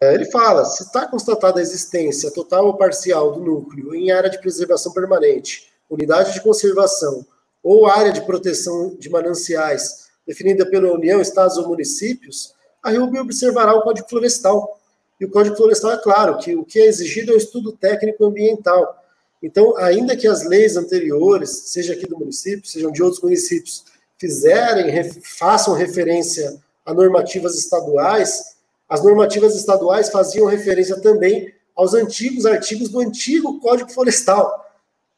É, 0.01 0.14
ele 0.14 0.26
fala: 0.26 0.66
se 0.66 0.84
está 0.84 1.07
constatada 1.07 1.59
a 1.59 1.61
existência 1.61 2.32
total 2.32 2.68
ou 2.68 2.78
parcial 2.78 3.32
do 3.34 3.41
núcleo 3.41 3.93
em 3.93 4.11
área 4.11 4.30
de 4.30 4.39
preservação 4.39 4.93
permanente, 4.93 5.70
unidade 5.89 6.34
de 6.34 6.41
conservação 6.41 7.26
ou 7.61 7.88
área 7.88 8.11
de 8.11 8.22
proteção 8.22 8.95
de 8.97 9.09
mananciais 9.09 10.09
definida 10.26 10.66
pela 10.66 10.91
União, 10.93 11.22
Estados 11.22 11.57
ou 11.57 11.68
municípios, 11.68 12.53
a 12.82 12.91
RUB 12.91 13.18
observará 13.20 13.74
o 13.74 13.82
Código 13.82 14.09
Florestal. 14.09 14.80
E 15.20 15.26
o 15.26 15.30
Código 15.30 15.55
Florestal 15.55 15.91
é 15.91 15.97
claro 15.97 16.38
que 16.38 16.55
o 16.55 16.66
que 16.66 16.80
é 16.80 16.86
exigido 16.86 17.32
é 17.32 17.36
o 17.36 17.38
estudo 17.38 17.72
técnico 17.72 18.26
ambiental. 18.26 19.03
Então, 19.44 19.76
ainda 19.78 20.16
que 20.16 20.26
as 20.26 20.46
leis 20.46 20.78
anteriores, 20.78 21.50
seja 21.66 21.91
aqui 21.91 22.08
do 22.08 22.18
município, 22.18 22.66
sejam 22.66 22.89
de 22.89 23.04
outros 23.04 23.22
municípios, 23.22 23.84
fizerem, 24.18 25.12
façam 25.22 25.74
referência 25.74 26.58
a 26.86 26.94
normativas 26.94 27.58
estaduais, 27.58 28.56
as 28.88 29.04
normativas 29.04 29.54
estaduais 29.54 30.10
faziam 30.10 30.48
referência 30.48 31.00
também 31.02 31.54
aos 31.76 31.94
antigos 31.94 32.46
artigos 32.46 32.88
do 32.88 33.02
antigo 33.02 33.60
Código 33.60 33.91
Florestal. 33.91 34.64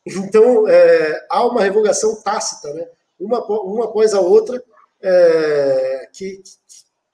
Então, 0.04 0.68
é, 0.68 1.26
há 1.30 1.46
uma 1.46 1.62
revogação 1.62 2.16
tácita, 2.16 2.74
né? 2.74 2.88
uma, 3.20 3.46
uma 3.46 3.86
após 3.86 4.14
a 4.16 4.20
outra, 4.20 4.64
é, 5.04 6.10
que, 6.12 6.42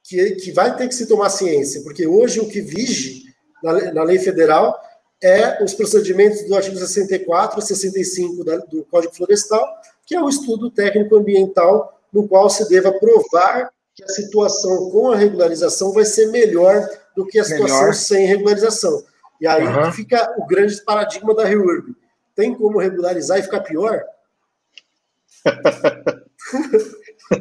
que, 0.03 0.31
que, 0.35 0.51
vai 0.53 0.77
ter 0.77 0.87
que 0.87 0.95
se 0.95 1.07
tomar 1.07 1.29
ciência, 1.29 1.81
porque 1.81 2.07
hoje 2.07 2.39
o 2.39 2.47
que 2.47 2.61
vige 2.61 3.23
na, 3.61 3.91
na 3.91 4.03
lei 4.03 4.19
federal 4.19 4.79
é 5.21 5.63
os 5.63 5.73
procedimentos 5.73 6.43
do 6.43 6.55
artigo 6.55 6.75
64 6.75 7.59
e 7.59 7.61
65 7.61 8.43
da, 8.43 8.57
do 8.57 8.83
Código 8.85 9.13
Florestal, 9.13 9.67
que 10.05 10.15
é 10.15 10.21
o 10.21 10.29
estudo 10.29 10.71
técnico 10.71 11.15
ambiental 11.15 11.99
no 12.11 12.27
qual 12.27 12.49
se 12.49 12.67
deva 12.67 12.91
provar 12.91 13.71
que 13.93 14.03
a 14.03 14.07
situação 14.07 14.89
com 14.89 15.11
a 15.11 15.15
regularização 15.15 15.91
vai 15.91 16.05
ser 16.05 16.27
melhor 16.27 16.87
do 17.15 17.25
que 17.25 17.39
a 17.39 17.43
situação 17.43 17.79
melhor. 17.79 17.93
sem 17.93 18.25
regularização. 18.25 19.03
E 19.39 19.47
aí 19.47 19.65
uhum. 19.65 19.91
fica 19.91 20.33
o 20.37 20.45
grande 20.45 20.79
paradigma 20.81 21.35
da 21.35 21.45
REURB. 21.45 21.95
Tem 22.35 22.55
como 22.55 22.79
regularizar 22.79 23.37
e 23.37 23.43
ficar 23.43 23.61
pior? 23.61 24.03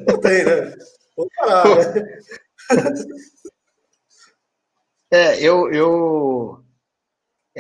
Não 0.07 0.19
tem, 0.21 0.45
né? 0.45 0.75
Vamos 1.17 1.33
parar, 1.37 1.95
né? 1.95 2.21
É, 5.13 5.41
eu, 5.41 5.73
eu, 5.73 6.65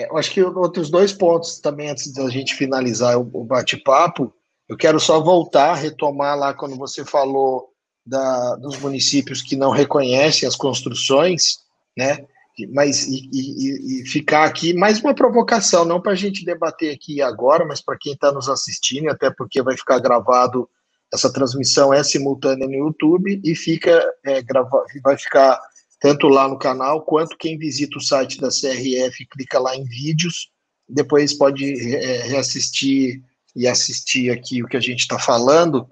eu 0.08 0.16
acho 0.16 0.30
que 0.32 0.42
outros 0.42 0.90
dois 0.90 1.12
pontos 1.12 1.58
também, 1.58 1.90
antes 1.90 2.12
da 2.12 2.28
gente 2.28 2.54
finalizar 2.54 3.18
o, 3.18 3.28
o 3.32 3.44
bate-papo, 3.44 4.32
eu 4.68 4.76
quero 4.76 5.00
só 5.00 5.20
voltar, 5.20 5.74
retomar 5.74 6.38
lá 6.38 6.54
quando 6.54 6.76
você 6.76 7.04
falou 7.04 7.70
da, 8.06 8.56
dos 8.56 8.78
municípios 8.78 9.42
que 9.42 9.56
não 9.56 9.70
reconhecem 9.70 10.48
as 10.48 10.56
construções, 10.56 11.58
né? 11.96 12.24
Mas 12.72 13.06
e, 13.06 13.28
e, 13.32 14.02
e 14.02 14.06
ficar 14.06 14.44
aqui 14.44 14.74
mais 14.74 15.00
uma 15.00 15.14
provocação, 15.14 15.84
não 15.84 16.00
para 16.00 16.12
a 16.12 16.16
gente 16.16 16.44
debater 16.44 16.94
aqui 16.94 17.22
agora, 17.22 17.64
mas 17.64 17.80
para 17.80 17.96
quem 17.98 18.12
está 18.12 18.30
nos 18.30 18.48
assistindo, 18.48 19.08
até 19.08 19.30
porque 19.30 19.62
vai 19.62 19.76
ficar 19.76 19.98
gravado 19.98 20.68
essa 21.12 21.32
transmissão 21.32 21.92
é 21.92 22.04
simultânea 22.04 22.66
no 22.66 22.74
YouTube 22.74 23.40
e 23.42 23.54
fica 23.54 24.00
é, 24.24 24.40
grava, 24.42 24.84
vai 25.02 25.18
ficar 25.18 25.60
tanto 26.00 26.28
lá 26.28 26.48
no 26.48 26.58
canal 26.58 27.02
quanto 27.02 27.36
quem 27.36 27.58
visita 27.58 27.98
o 27.98 28.02
site 28.02 28.40
da 28.40 28.48
CRF 28.48 29.26
clica 29.26 29.58
lá 29.58 29.76
em 29.76 29.84
vídeos, 29.84 30.50
depois 30.88 31.34
pode 31.34 31.94
é, 31.94 32.22
reassistir 32.22 33.22
e 33.54 33.68
assistir 33.68 34.30
aqui 34.30 34.62
o 34.62 34.66
que 34.66 34.76
a 34.76 34.80
gente 34.80 35.00
está 35.00 35.18
falando. 35.18 35.86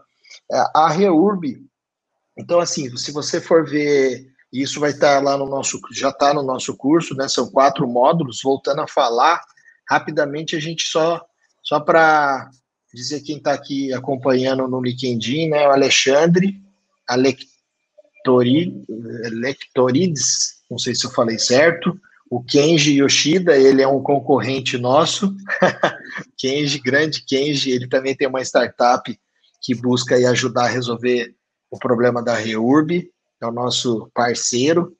É, 0.50 0.64
a 0.74 0.88
Reurb, 0.88 1.62
então 2.36 2.58
assim, 2.58 2.96
se 2.96 3.12
você 3.12 3.40
for 3.40 3.68
ver, 3.68 4.26
isso 4.52 4.80
vai 4.80 4.90
estar 4.90 5.16
tá 5.16 5.20
lá 5.20 5.36
no 5.36 5.46
nosso, 5.46 5.78
já 5.92 6.08
está 6.08 6.32
no 6.32 6.42
nosso 6.42 6.74
curso, 6.74 7.14
né? 7.14 7.28
São 7.28 7.50
quatro 7.50 7.86
módulos. 7.86 8.40
Voltando 8.42 8.80
a 8.80 8.88
falar 8.88 9.42
rapidamente, 9.86 10.56
a 10.56 10.60
gente 10.60 10.84
só 10.84 11.22
só 11.62 11.78
para 11.78 12.50
dizer 12.94 13.20
quem 13.20 13.36
está 13.36 13.52
aqui 13.52 13.92
acompanhando 13.92 14.66
no 14.66 14.80
LinkedIn, 14.80 15.50
né? 15.50 15.68
O 15.68 15.72
Alexandre, 15.72 16.58
Lectorides, 18.36 20.58
não 20.70 20.78
sei 20.78 20.94
se 20.94 21.06
eu 21.06 21.10
falei 21.10 21.38
certo. 21.38 21.98
O 22.30 22.42
Kenji 22.42 22.98
Yoshida, 22.98 23.56
ele 23.56 23.80
é 23.80 23.88
um 23.88 24.02
concorrente 24.02 24.76
nosso. 24.76 25.34
Kenji, 26.36 26.78
grande 26.78 27.24
Kenji, 27.24 27.70
ele 27.70 27.88
também 27.88 28.14
tem 28.14 28.28
uma 28.28 28.42
startup 28.42 29.18
que 29.62 29.74
busca 29.74 30.14
aí 30.14 30.26
ajudar 30.26 30.64
a 30.64 30.68
resolver 30.68 31.34
o 31.70 31.78
problema 31.78 32.22
da 32.22 32.34
Reurb, 32.34 33.10
é 33.40 33.46
o 33.46 33.52
nosso 33.52 34.10
parceiro. 34.14 34.92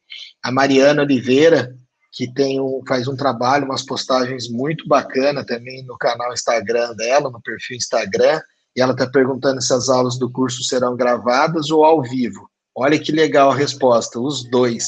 A 0.43 0.51
Mariana 0.51 1.03
Oliveira, 1.03 1.74
que 2.12 2.33
tem 2.33 2.61
um, 2.61 2.83
faz 2.87 3.09
um 3.09 3.16
trabalho, 3.16 3.64
umas 3.64 3.85
postagens 3.85 4.49
muito 4.49 4.87
bacana 4.87 5.45
também 5.45 5.85
no 5.85 5.97
canal 5.97 6.33
Instagram 6.33 6.95
dela, 6.95 7.31
no 7.31 7.41
perfil 7.41 7.76
Instagram, 7.76 8.41
e 8.74 8.81
ela 8.81 8.93
está 8.93 9.07
perguntando 9.07 9.61
se 9.61 9.72
as 9.72 9.89
aulas 9.89 10.18
do 10.18 10.31
curso 10.31 10.62
serão 10.62 10.97
gravadas 10.97 11.70
ou 11.70 11.85
ao 11.85 12.03
vivo. 12.03 12.49
Olha 12.81 12.97
que 12.97 13.11
legal 13.11 13.51
a 13.51 13.57
resposta, 13.57 14.20
os 14.20 14.49
dois. 14.49 14.85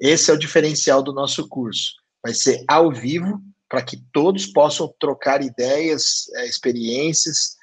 Esse 0.00 0.30
é 0.30 0.34
o 0.34 0.38
diferencial 0.38 1.02
do 1.02 1.12
nosso 1.12 1.46
curso. 1.46 1.92
Vai 2.24 2.32
ser 2.32 2.64
ao 2.66 2.90
vivo, 2.90 3.38
para 3.68 3.82
que 3.82 4.02
todos 4.14 4.46
possam 4.46 4.90
trocar 4.98 5.42
ideias, 5.42 6.26
é, 6.36 6.46
experiências, 6.46 7.54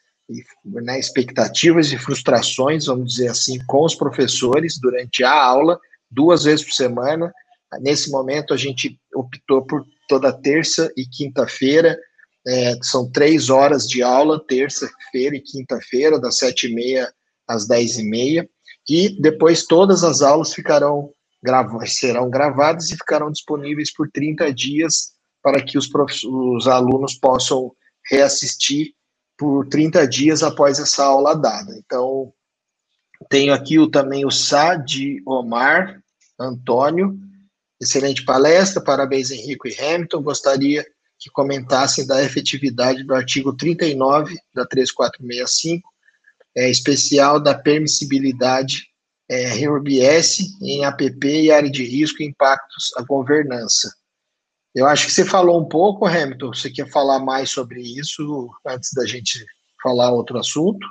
né, 0.63 0.99
expectativas 0.99 1.91
e 1.91 1.97
frustrações, 1.97 2.85
vamos 2.85 3.13
dizer 3.13 3.29
assim, 3.29 3.57
com 3.65 3.83
os 3.83 3.95
professores 3.95 4.79
durante 4.79 5.23
a 5.23 5.33
aula, 5.33 5.79
duas 6.11 6.43
vezes 6.43 6.63
por 6.63 6.73
semana. 6.73 7.33
Nesse 7.79 8.11
momento, 8.11 8.53
a 8.53 8.57
gente 8.57 8.99
optou 9.15 9.65
por 9.65 9.83
toda 10.07 10.31
terça 10.31 10.93
e 10.95 11.07
quinta-feira, 11.07 11.97
é, 12.45 12.77
são 12.83 13.09
três 13.09 13.49
horas 13.49 13.87
de 13.87 14.03
aula, 14.03 14.45
terça-feira 14.45 15.35
e 15.35 15.41
quinta-feira, 15.41 16.19
das 16.19 16.37
sete 16.37 16.67
e 16.67 16.75
meia 16.75 17.11
às 17.47 17.67
dez 17.67 17.97
e 17.97 18.03
meia 18.03 18.47
e 18.87 19.09
depois 19.21 19.65
todas 19.65 20.03
as 20.03 20.21
aulas 20.21 20.53
ficarão 20.53 21.11
serão 21.85 22.29
gravadas 22.29 22.89
e 22.89 22.95
ficarão 22.95 23.29
disponíveis 23.29 23.91
por 23.93 24.09
30 24.09 24.53
dias 24.53 25.13
para 25.41 25.61
que 25.61 25.77
os, 25.77 25.89
os 26.23 26.67
alunos 26.67 27.15
possam 27.15 27.71
reassistir 28.09 28.93
por 29.37 29.67
30 29.67 30.07
dias 30.07 30.41
após 30.41 30.79
essa 30.79 31.03
aula 31.03 31.35
dada. 31.35 31.75
Então, 31.77 32.33
tenho 33.29 33.53
aqui 33.53 33.77
o, 33.77 33.89
também 33.89 34.25
o 34.25 34.31
Sadi 34.31 35.21
Omar 35.25 36.01
Antônio, 36.39 37.19
excelente 37.79 38.23
palestra, 38.23 38.81
parabéns 38.81 39.31
Henrico 39.31 39.67
e 39.67 39.77
Hamilton, 39.77 40.21
gostaria 40.21 40.85
que 41.19 41.29
comentassem 41.29 42.05
da 42.05 42.23
efetividade 42.23 43.03
do 43.03 43.13
artigo 43.13 43.53
39 43.53 44.35
da 44.53 44.65
3465 44.65 45.92
é, 46.55 46.69
especial 46.69 47.39
da 47.39 47.55
permissibilidade 47.55 48.83
é, 49.29 49.65
RBS 49.65 50.39
em 50.61 50.85
APP 50.85 51.43
e 51.43 51.51
área 51.51 51.69
de 51.69 51.83
risco 51.83 52.21
e 52.21 52.25
impactos 52.25 52.91
à 52.97 53.01
governança. 53.01 53.91
Eu 54.75 54.87
acho 54.87 55.05
que 55.05 55.11
você 55.11 55.23
falou 55.23 55.59
um 55.61 55.67
pouco, 55.67 56.05
Hamilton. 56.05 56.53
Você 56.53 56.69
quer 56.69 56.89
falar 56.89 57.19
mais 57.19 57.49
sobre 57.49 57.81
isso 57.81 58.49
antes 58.65 58.91
da 58.93 59.05
gente 59.05 59.45
falar 59.81 60.11
outro 60.11 60.37
assunto? 60.37 60.85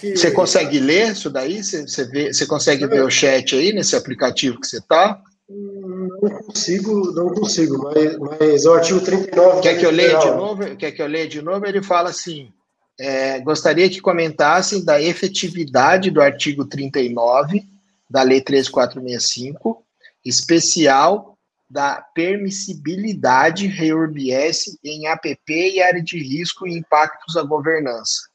Que... 0.00 0.16
Você 0.16 0.30
consegue 0.30 0.80
ler 0.80 1.12
isso 1.12 1.28
daí? 1.28 1.62
Você, 1.62 1.86
você, 1.86 2.04
vê, 2.06 2.32
você 2.32 2.46
consegue 2.46 2.86
ver 2.86 3.04
o 3.04 3.10
chat 3.10 3.54
aí 3.54 3.72
nesse 3.72 3.94
aplicativo 3.94 4.58
que 4.58 4.66
você 4.66 4.78
está? 4.78 5.20
Não 5.48 6.30
consigo, 6.42 7.12
não 7.12 7.28
consigo, 7.34 7.78
mas, 7.78 8.18
mas 8.18 8.66
o 8.66 8.74
artigo 8.74 9.00
39. 9.00 9.60
Quer 9.60 9.78
que 9.78 9.86
eu 9.86 9.90
leia 9.90 10.18
de 10.18 10.30
novo? 10.30 10.76
Quer 10.76 10.92
que 10.92 11.02
eu 11.02 11.06
leia 11.06 11.28
de 11.28 11.42
novo? 11.42 11.66
Ele 11.66 11.82
fala 11.82 12.10
assim: 12.10 12.52
é, 12.98 13.38
gostaria 13.40 13.88
que 13.88 14.00
comentassem 14.00 14.84
da 14.84 15.00
efetividade 15.00 16.10
do 16.10 16.20
artigo 16.20 16.64
39 16.64 17.64
da 18.10 18.22
Lei 18.22 18.40
13465, 18.40 19.84
especial 20.24 21.38
da 21.70 22.00
permissibilidade 22.14 23.66
REURBS 23.66 24.78
em 24.82 25.06
APP 25.06 25.74
e 25.74 25.82
área 25.82 26.02
de 26.02 26.18
risco 26.18 26.66
e 26.66 26.76
impactos 26.76 27.36
à 27.36 27.42
governança. 27.42 28.28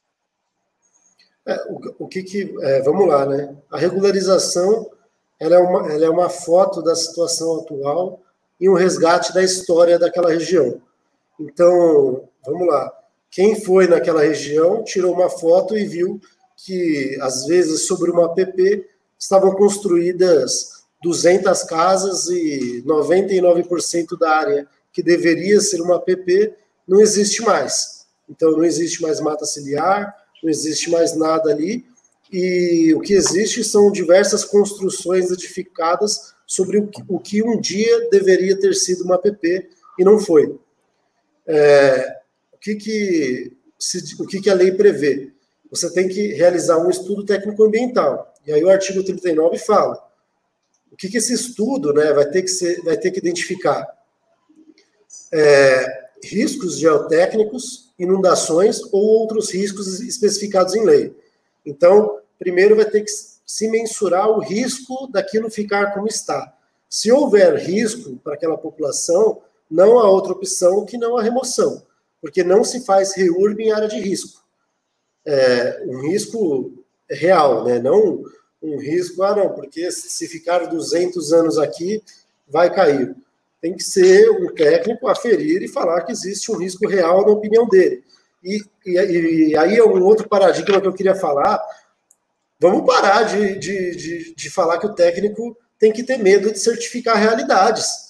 É, 1.46 1.56
o, 1.68 2.06
o, 2.06 2.08
que 2.08 2.24
que... 2.24 2.56
É, 2.62 2.82
vamos 2.84 3.08
lá, 3.08 3.26
né? 3.26 3.56
A 3.72 3.78
regularização 3.78 4.90
ela 5.40 5.56
é, 5.56 5.60
uma, 5.60 5.92
ela 5.92 6.06
é 6.06 6.10
uma 6.10 6.30
foto 6.30 6.82
da 6.82 6.96
situação 6.96 7.60
atual 7.60 8.22
e 8.60 8.70
um 8.70 8.76
resgate 8.76 9.34
da 9.34 9.44
história 9.44 10.00
daquela 10.00 10.30
região. 10.30 10.80
Então, 11.40 12.30
vamos 12.46 12.68
lá. 12.68 13.03
Quem 13.34 13.60
foi 13.64 13.88
naquela 13.88 14.22
região 14.22 14.84
tirou 14.84 15.12
uma 15.12 15.28
foto 15.28 15.76
e 15.76 15.84
viu 15.86 16.22
que, 16.56 17.18
às 17.20 17.48
vezes, 17.48 17.88
sobre 17.88 18.12
uma 18.12 18.26
APP 18.26 18.86
estavam 19.18 19.56
construídas 19.56 20.84
200 21.02 21.64
casas 21.64 22.28
e 22.28 22.84
99% 22.86 24.20
da 24.20 24.30
área 24.30 24.68
que 24.92 25.02
deveria 25.02 25.60
ser 25.62 25.82
uma 25.82 25.96
APP 25.96 26.54
não 26.88 27.02
existe 27.02 27.42
mais. 27.42 28.06
Então, 28.30 28.52
não 28.52 28.64
existe 28.64 29.02
mais 29.02 29.20
mata 29.20 29.46
ciliar, 29.46 30.16
não 30.44 30.50
existe 30.50 30.92
mais 30.92 31.16
nada 31.16 31.50
ali. 31.50 31.84
E 32.32 32.94
o 32.94 33.00
que 33.00 33.14
existe 33.14 33.64
são 33.64 33.92
diversas 33.92 34.46
construções 34.46 35.32
edificadas 35.32 36.36
sobre 36.46 36.88
o 37.10 37.20
que, 37.20 37.42
um 37.42 37.60
dia 37.60 38.10
deveria 38.12 38.56
ter 38.60 38.76
sido 38.76 39.04
uma 39.04 39.16
APP 39.16 39.72
e 39.98 40.04
não 40.04 40.20
foi. 40.20 40.56
É, 41.48 42.22
que, 42.64 42.76
que, 42.76 43.58
se, 43.78 44.16
o 44.22 44.26
que, 44.26 44.40
que 44.40 44.50
a 44.50 44.54
lei 44.54 44.72
prevê? 44.72 45.34
Você 45.70 45.92
tem 45.92 46.08
que 46.08 46.28
realizar 46.28 46.78
um 46.78 46.90
estudo 46.90 47.26
técnico-ambiental. 47.26 48.34
E 48.48 48.54
aí 48.54 48.64
o 48.64 48.70
artigo 48.70 49.04
39 49.04 49.58
fala 49.58 50.02
o 50.90 50.96
que, 50.96 51.10
que 51.10 51.18
esse 51.18 51.34
estudo 51.34 51.92
né, 51.92 52.14
vai, 52.14 52.30
ter 52.30 52.44
que 52.44 52.48
ser, 52.48 52.80
vai 52.84 52.96
ter 52.96 53.10
que 53.10 53.18
identificar. 53.18 53.86
É, 55.32 56.10
riscos 56.24 56.78
geotécnicos, 56.78 57.92
inundações 57.98 58.80
ou 58.92 59.02
outros 59.02 59.52
riscos 59.52 60.00
especificados 60.00 60.76
em 60.76 60.86
lei. 60.86 61.14
Então, 61.66 62.20
primeiro 62.38 62.76
vai 62.76 62.86
ter 62.86 63.02
que 63.02 63.12
se 63.12 63.68
mensurar 63.68 64.30
o 64.30 64.40
risco 64.40 65.08
daquilo 65.12 65.50
ficar 65.50 65.94
como 65.94 66.08
está. 66.08 66.56
Se 66.88 67.12
houver 67.12 67.56
risco 67.56 68.18
para 68.24 68.36
aquela 68.36 68.58
população, 68.58 69.42
não 69.70 69.98
há 69.98 70.08
outra 70.08 70.34
opção 70.34 70.86
que 70.86 70.98
não 70.98 71.18
a 71.18 71.24
remoção 71.24 71.84
porque 72.24 72.42
não 72.42 72.64
se 72.64 72.86
faz 72.86 73.14
reurb 73.14 73.62
em 73.62 73.74
área 73.74 73.90
de 73.90 74.00
risco. 74.00 74.42
É, 75.26 75.84
um 75.86 76.10
risco 76.10 76.72
real, 77.10 77.66
né? 77.66 77.80
não 77.80 78.24
um 78.62 78.78
risco, 78.78 79.22
ah, 79.24 79.36
não, 79.36 79.50
porque 79.50 79.92
se 79.92 80.26
ficar 80.30 80.68
200 80.68 81.34
anos 81.34 81.58
aqui, 81.58 82.02
vai 82.48 82.74
cair. 82.74 83.14
Tem 83.60 83.76
que 83.76 83.84
ser 83.84 84.30
um 84.32 84.56
técnico 84.56 85.06
a 85.10 85.16
ferir 85.16 85.62
e 85.62 85.68
falar 85.68 86.02
que 86.04 86.14
existe 86.14 86.50
um 86.50 86.56
risco 86.56 86.88
real 86.88 87.26
na 87.26 87.34
opinião 87.34 87.68
dele. 87.68 88.02
E, 88.42 88.64
e, 88.86 89.50
e 89.50 89.58
aí 89.58 89.76
é 89.76 89.84
um 89.84 90.02
outro 90.02 90.30
paradigma 90.30 90.80
que 90.80 90.88
eu 90.88 90.94
queria 90.94 91.16
falar. 91.16 91.62
Vamos 92.58 92.86
parar 92.86 93.24
de, 93.24 93.60
de, 93.60 93.96
de, 93.98 94.34
de 94.34 94.50
falar 94.50 94.78
que 94.78 94.88
o 94.88 94.96
técnico 94.96 95.58
tem 95.78 95.92
que 95.92 96.04
ter 96.04 96.18
medo 96.18 96.54
de 96.54 96.58
certificar 96.58 97.18
realidades. 97.18 98.03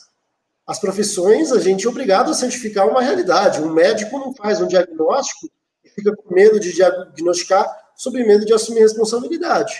As 0.66 0.80
profissões, 0.80 1.51
a 1.51 1.59
gente 1.59 1.86
é 1.86 1.89
obrigado 1.89 2.32
a 2.32 2.34
certificar 2.34 2.88
uma 2.88 3.01
realidade. 3.01 3.61
Um 3.61 3.74
médico 3.74 4.18
não 4.18 4.34
faz 4.34 4.61
um 4.61 4.68
diagnóstico 4.68 5.49
e 5.84 5.89
fica 5.89 6.16
com 6.16 6.34
medo 6.34 6.59
de 6.59 6.74
diagnosticar, 6.74 7.68
sob 7.95 8.24
medo 8.24 8.45
de 8.45 8.53
assumir 8.53 8.80
responsabilidade. 8.80 9.74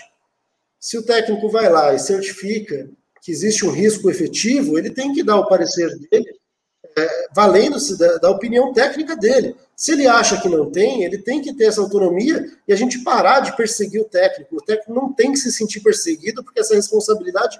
Se 0.78 0.98
o 0.98 1.02
técnico 1.02 1.48
vai 1.48 1.70
lá 1.70 1.94
e 1.94 1.98
certifica 1.98 2.90
que 3.22 3.32
existe 3.32 3.64
um 3.64 3.70
risco 3.70 4.10
efetivo, 4.10 4.78
ele 4.78 4.90
tem 4.90 5.14
que 5.14 5.22
dar 5.22 5.36
o 5.36 5.46
parecer 5.46 5.88
dele, 5.98 6.38
é, 6.96 7.28
valendo-se 7.34 7.98
da, 7.98 8.18
da, 8.18 8.30
opinião 8.30 8.72
técnica 8.74 9.16
dele. 9.16 9.56
Se 9.74 9.92
ele 9.92 10.06
acha 10.06 10.40
que 10.40 10.48
não 10.48 10.70
tem, 10.70 11.02
ele 11.02 11.16
tem 11.16 11.40
que 11.40 11.54
ter 11.54 11.64
essa 11.64 11.80
autonomia 11.80 12.44
e 12.68 12.72
a 12.72 12.76
gente 12.76 13.02
parar 13.02 13.40
de 13.40 13.56
perseguir 13.56 14.02
o 14.02 14.04
técnico. 14.04 14.56
O 14.56 14.60
técnico 14.60 14.92
não 14.92 15.10
tem 15.10 15.32
que 15.32 15.38
se 15.38 15.50
sentir 15.50 15.80
perseguido, 15.80 16.44
porque 16.44 16.60
essa 16.60 16.74
responsabilidade 16.74 17.58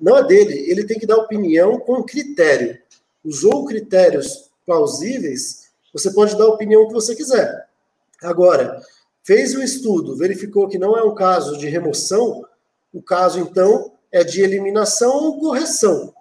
não 0.00 0.18
é 0.18 0.26
dele. 0.26 0.70
Ele 0.70 0.84
tem 0.84 0.98
que 0.98 1.06
dar 1.06 1.16
opinião 1.16 1.78
com 1.78 2.02
critério. 2.02 2.78
Usou 3.24 3.66
critérios 3.66 4.50
plausíveis, 4.64 5.70
você 5.92 6.10
pode 6.12 6.36
dar 6.38 6.44
a 6.44 6.48
opinião 6.48 6.86
que 6.86 6.92
você 6.92 7.14
quiser. 7.14 7.68
Agora, 8.22 8.80
fez 9.22 9.54
o 9.54 9.62
estudo, 9.62 10.16
verificou 10.16 10.68
que 10.68 10.78
não 10.78 10.96
é 10.96 11.02
um 11.02 11.14
caso 11.14 11.58
de 11.58 11.66
remoção, 11.66 12.44
o 12.92 13.02
caso, 13.02 13.38
então, 13.38 13.92
é 14.10 14.24
de 14.24 14.42
eliminação 14.42 15.12
ou 15.12 15.38
correção. 15.38 16.12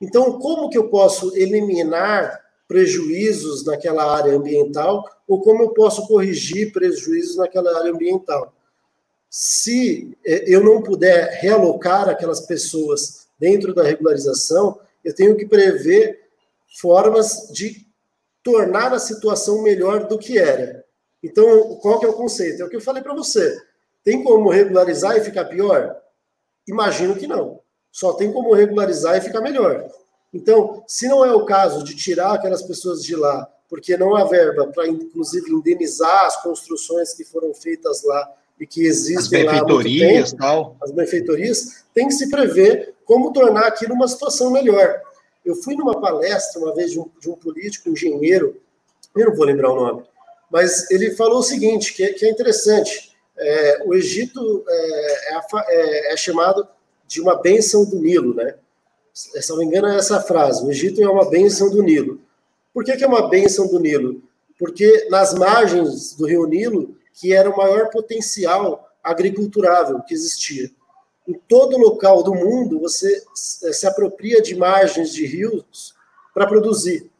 Então, 0.00 0.38
como 0.38 0.68
que 0.70 0.78
eu 0.78 0.88
posso 0.88 1.36
eliminar 1.36 2.40
prejuízos 2.66 3.64
naquela 3.64 4.16
área 4.16 4.34
ambiental 4.34 5.04
ou 5.26 5.40
como 5.40 5.62
eu 5.62 5.70
posso 5.70 6.06
corrigir 6.06 6.72
prejuízos 6.72 7.36
naquela 7.36 7.76
área 7.78 7.92
ambiental? 7.92 8.52
Se 9.30 10.18
eh, 10.26 10.44
eu 10.48 10.64
não 10.64 10.82
puder 10.82 11.38
realocar 11.40 12.08
aquelas 12.08 12.40
pessoas 12.40 13.28
dentro 13.38 13.72
da 13.72 13.84
regularização, 13.84 14.80
eu 15.04 15.14
tenho 15.14 15.36
que 15.36 15.46
prever 15.46 16.28
formas 16.80 17.48
de 17.52 17.86
tornar 18.42 18.92
a 18.92 18.98
situação 18.98 19.62
melhor 19.62 20.08
do 20.08 20.18
que 20.18 20.36
era. 20.36 20.84
Então, 21.22 21.76
qual 21.76 22.00
que 22.00 22.06
é 22.06 22.08
o 22.08 22.14
conceito? 22.14 22.60
É 22.60 22.64
o 22.64 22.68
que 22.68 22.74
eu 22.74 22.80
falei 22.80 23.02
para 23.02 23.14
você. 23.14 23.56
Tem 24.02 24.24
como 24.24 24.50
regularizar 24.50 25.16
e 25.16 25.24
ficar 25.24 25.44
pior? 25.44 25.96
Imagino 26.66 27.14
que 27.14 27.26
não. 27.26 27.60
Só 27.92 28.14
tem 28.14 28.32
como 28.32 28.52
regularizar 28.52 29.16
e 29.16 29.20
ficar 29.20 29.40
melhor. 29.40 29.88
Então, 30.32 30.82
se 30.88 31.06
não 31.06 31.24
é 31.24 31.32
o 31.32 31.44
caso 31.44 31.84
de 31.84 31.94
tirar 31.94 32.34
aquelas 32.34 32.62
pessoas 32.62 33.02
de 33.02 33.14
lá, 33.14 33.48
porque 33.68 33.96
não 33.96 34.16
há 34.16 34.24
verba 34.24 34.66
para, 34.68 34.88
inclusive, 34.88 35.52
indenizar 35.52 36.24
as 36.24 36.42
construções 36.42 37.12
que 37.14 37.24
foram 37.24 37.54
feitas 37.54 38.02
lá 38.02 38.28
e 38.60 38.66
que 38.66 38.84
existem 38.84 39.16
as 39.16 39.28
benfeitorias, 39.28 40.32
lá 40.32 40.36
tempo, 40.36 40.36
tal. 40.36 40.76
as 40.82 40.90
benfeitorias, 40.90 41.84
tem 41.94 42.06
que 42.06 42.14
se 42.14 42.28
prever 42.28 42.94
como 43.06 43.32
tornar 43.32 43.66
aquilo 43.66 43.94
uma 43.94 44.06
situação 44.06 44.50
melhor. 44.50 45.00
Eu 45.44 45.54
fui 45.56 45.74
numa 45.74 45.98
palestra 45.98 46.60
uma 46.60 46.74
vez 46.74 46.92
de 46.92 47.00
um, 47.00 47.06
de 47.18 47.30
um 47.30 47.34
político, 47.34 47.88
engenheiro, 47.88 48.60
eu 49.16 49.30
não 49.30 49.34
vou 49.34 49.46
lembrar 49.46 49.72
o 49.72 49.76
nome, 49.76 50.02
mas 50.50 50.90
ele 50.90 51.12
falou 51.12 51.38
o 51.38 51.42
seguinte, 51.42 51.94
que, 51.94 52.04
é, 52.04 52.12
que 52.12 52.26
é 52.26 52.30
interessante. 52.30 53.10
É, 53.38 53.82
o 53.86 53.94
Egito 53.94 54.64
é, 54.68 55.34
é, 55.34 55.40
é, 55.68 56.12
é, 56.12 56.16
chamado 56.16 56.68
de 57.08 57.20
uma 57.20 57.40
bênção 57.40 57.88
do 57.88 57.98
Nilo, 57.98 58.34
né? 58.34 58.54
Se 59.12 59.50
não 59.50 59.58
me 59.58 59.64
engano, 59.64 59.88
é 59.88 59.96
essa 59.96 60.20
frase: 60.20 60.64
o 60.64 60.70
Egito 60.70 61.02
é 61.02 61.08
uma 61.08 61.28
bênção 61.28 61.70
do 61.70 61.82
Nilo. 61.82 62.20
Por 62.72 62.84
que, 62.84 62.96
que 62.96 63.02
é 63.02 63.08
uma 63.08 63.28
bênção 63.28 63.66
do 63.66 63.80
Nilo? 63.80 64.22
Porque 64.58 65.08
nas 65.10 65.34
margens 65.34 66.14
do 66.14 66.26
rio 66.26 66.46
Nilo, 66.46 66.94
que 67.20 67.34
era 67.34 67.50
o 67.50 67.56
maior 67.56 67.90
potencial 67.90 68.88
agriculturável 69.04 70.00
que 70.02 70.14
existia. 70.14 70.70
Em 71.28 71.34
todo 71.34 71.76
local 71.76 72.22
do 72.22 72.34
mundo, 72.34 72.80
você 72.80 73.22
se 73.34 73.86
apropria 73.86 74.40
de 74.40 74.56
margens 74.56 75.12
de 75.12 75.26
rios 75.26 75.94
para 76.34 76.46
produzir. 76.46 77.10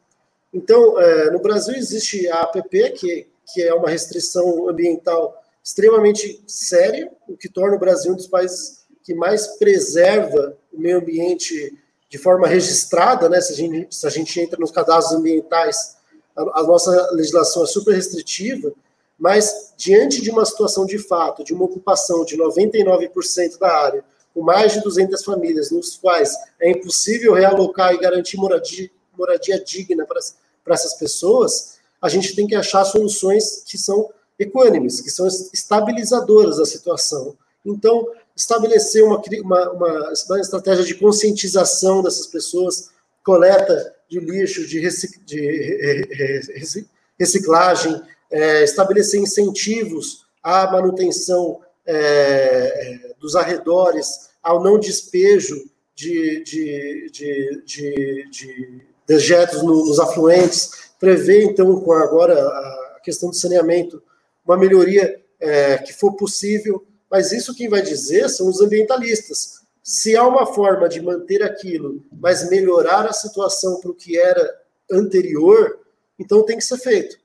Então, 0.51 0.99
é, 0.99 1.29
no 1.29 1.39
Brasil 1.39 1.75
existe 1.75 2.27
a 2.29 2.41
APP, 2.41 2.91
que, 2.91 3.27
que 3.53 3.61
é 3.61 3.73
uma 3.73 3.89
restrição 3.89 4.67
ambiental 4.67 5.39
extremamente 5.63 6.43
séria, 6.47 7.11
o 7.27 7.37
que 7.37 7.47
torna 7.47 7.75
o 7.75 7.79
Brasil 7.79 8.11
um 8.11 8.15
dos 8.15 8.27
países 8.27 8.83
que 9.03 9.13
mais 9.13 9.47
preserva 9.59 10.57
o 10.73 10.79
meio 10.79 10.97
ambiente 10.97 11.77
de 12.09 12.17
forma 12.17 12.47
registrada, 12.47 13.29
né? 13.29 13.39
Se 13.39 13.53
a 13.53 13.55
gente, 13.55 13.95
se 13.95 14.07
a 14.07 14.09
gente 14.09 14.39
entra 14.39 14.59
nos 14.59 14.71
cadastros 14.71 15.17
ambientais, 15.17 15.95
a, 16.35 16.59
a 16.59 16.63
nossa 16.63 17.11
legislação 17.11 17.63
é 17.63 17.67
super 17.67 17.93
restritiva, 17.93 18.73
mas 19.21 19.71
diante 19.77 20.19
de 20.19 20.31
uma 20.31 20.43
situação 20.43 20.83
de 20.83 20.97
fato, 20.97 21.43
de 21.43 21.53
uma 21.53 21.65
ocupação 21.65 22.25
de 22.25 22.35
99% 22.35 23.59
da 23.59 23.71
área, 23.71 24.03
com 24.33 24.41
mais 24.41 24.73
de 24.73 24.81
200 24.81 25.23
famílias, 25.23 25.69
nos 25.69 25.95
quais 25.95 26.35
é 26.59 26.71
impossível 26.71 27.33
realocar 27.33 27.93
e 27.93 27.99
garantir 27.99 28.37
moradia, 28.37 28.89
moradia 29.15 29.63
digna 29.63 30.07
para, 30.07 30.73
essas 30.73 30.95
pessoas, 30.95 31.77
a 32.01 32.09
gente 32.09 32.35
tem 32.35 32.47
que 32.47 32.55
achar 32.55 32.83
soluções 32.83 33.63
que 33.63 33.77
são 33.77 34.09
equânimes, 34.39 35.01
que 35.01 35.11
são 35.11 35.27
estabilizadoras 35.53 36.57
da 36.57 36.65
situação. 36.65 37.37
Então, 37.63 38.07
estabelecer 38.35 39.03
uma, 39.03 39.21
uma, 39.43 39.69
uma, 39.69 40.13
uma 40.29 40.39
estratégia 40.39 40.83
de 40.83 40.95
conscientização 40.95 42.01
dessas 42.01 42.25
pessoas, 42.25 42.89
coleta 43.23 43.93
de 44.09 44.19
lixo, 44.19 44.65
de, 44.65 44.79
recic, 44.79 45.19
de 45.23 46.87
reciclagem, 47.19 48.01
é, 48.31 48.63
estabelecer 48.63 49.19
incentivos 49.19 50.25
à 50.41 50.71
manutenção 50.71 51.59
é, 51.85 53.13
dos 53.19 53.35
arredores, 53.35 54.29
ao 54.41 54.63
não 54.63 54.79
despejo 54.79 55.69
de, 55.93 56.43
de, 56.43 57.09
de, 57.11 57.63
de, 57.65 58.29
de 58.29 58.81
dejetos 59.05 59.61
nos 59.61 59.99
afluentes, 59.99 60.91
prever, 60.99 61.43
então, 61.43 61.79
com 61.81 61.91
agora 61.93 62.39
a 62.39 62.99
questão 63.03 63.29
do 63.29 63.35
saneamento, 63.35 64.01
uma 64.45 64.57
melhoria 64.57 65.21
é, 65.39 65.77
que 65.77 65.93
for 65.93 66.15
possível, 66.15 66.85
mas 67.09 67.31
isso 67.31 67.55
quem 67.55 67.67
vai 67.67 67.81
dizer 67.81 68.29
são 68.29 68.47
os 68.47 68.61
ambientalistas. 68.61 69.61
Se 69.83 70.15
há 70.15 70.25
uma 70.25 70.45
forma 70.45 70.87
de 70.87 71.01
manter 71.01 71.43
aquilo, 71.43 72.03
mas 72.11 72.49
melhorar 72.49 73.05
a 73.05 73.13
situação 73.13 73.81
para 73.81 73.91
o 73.91 73.95
que 73.95 74.17
era 74.17 74.59
anterior, 74.91 75.79
então 76.17 76.43
tem 76.43 76.57
que 76.57 76.63
ser 76.63 76.77
feito. 76.77 77.20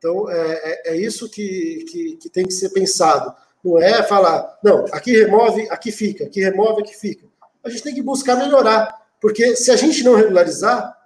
Então 0.00 0.30
é, 0.30 0.60
é, 0.64 0.92
é 0.92 0.96
isso 0.96 1.28
que, 1.28 1.84
que, 1.90 2.16
que, 2.16 2.30
tem 2.30 2.46
que 2.46 2.54
ser 2.54 2.70
pensado. 2.70 3.34
Não 3.62 3.78
é 3.78 4.02
falar, 4.02 4.58
não, 4.64 4.86
aqui 4.90 5.12
remove, 5.12 5.68
aqui 5.70 5.92
fica, 5.92 6.24
aqui 6.24 6.40
remove, 6.40 6.80
aqui 6.80 6.96
fica. 6.96 7.26
A 7.62 7.68
gente 7.68 7.82
tem 7.82 7.94
que 7.94 8.00
buscar 8.00 8.36
melhorar, 8.36 8.98
porque 9.20 9.54
se 9.54 9.70
a 9.70 9.76
gente 9.76 10.02
não 10.02 10.14
regularizar, 10.14 10.96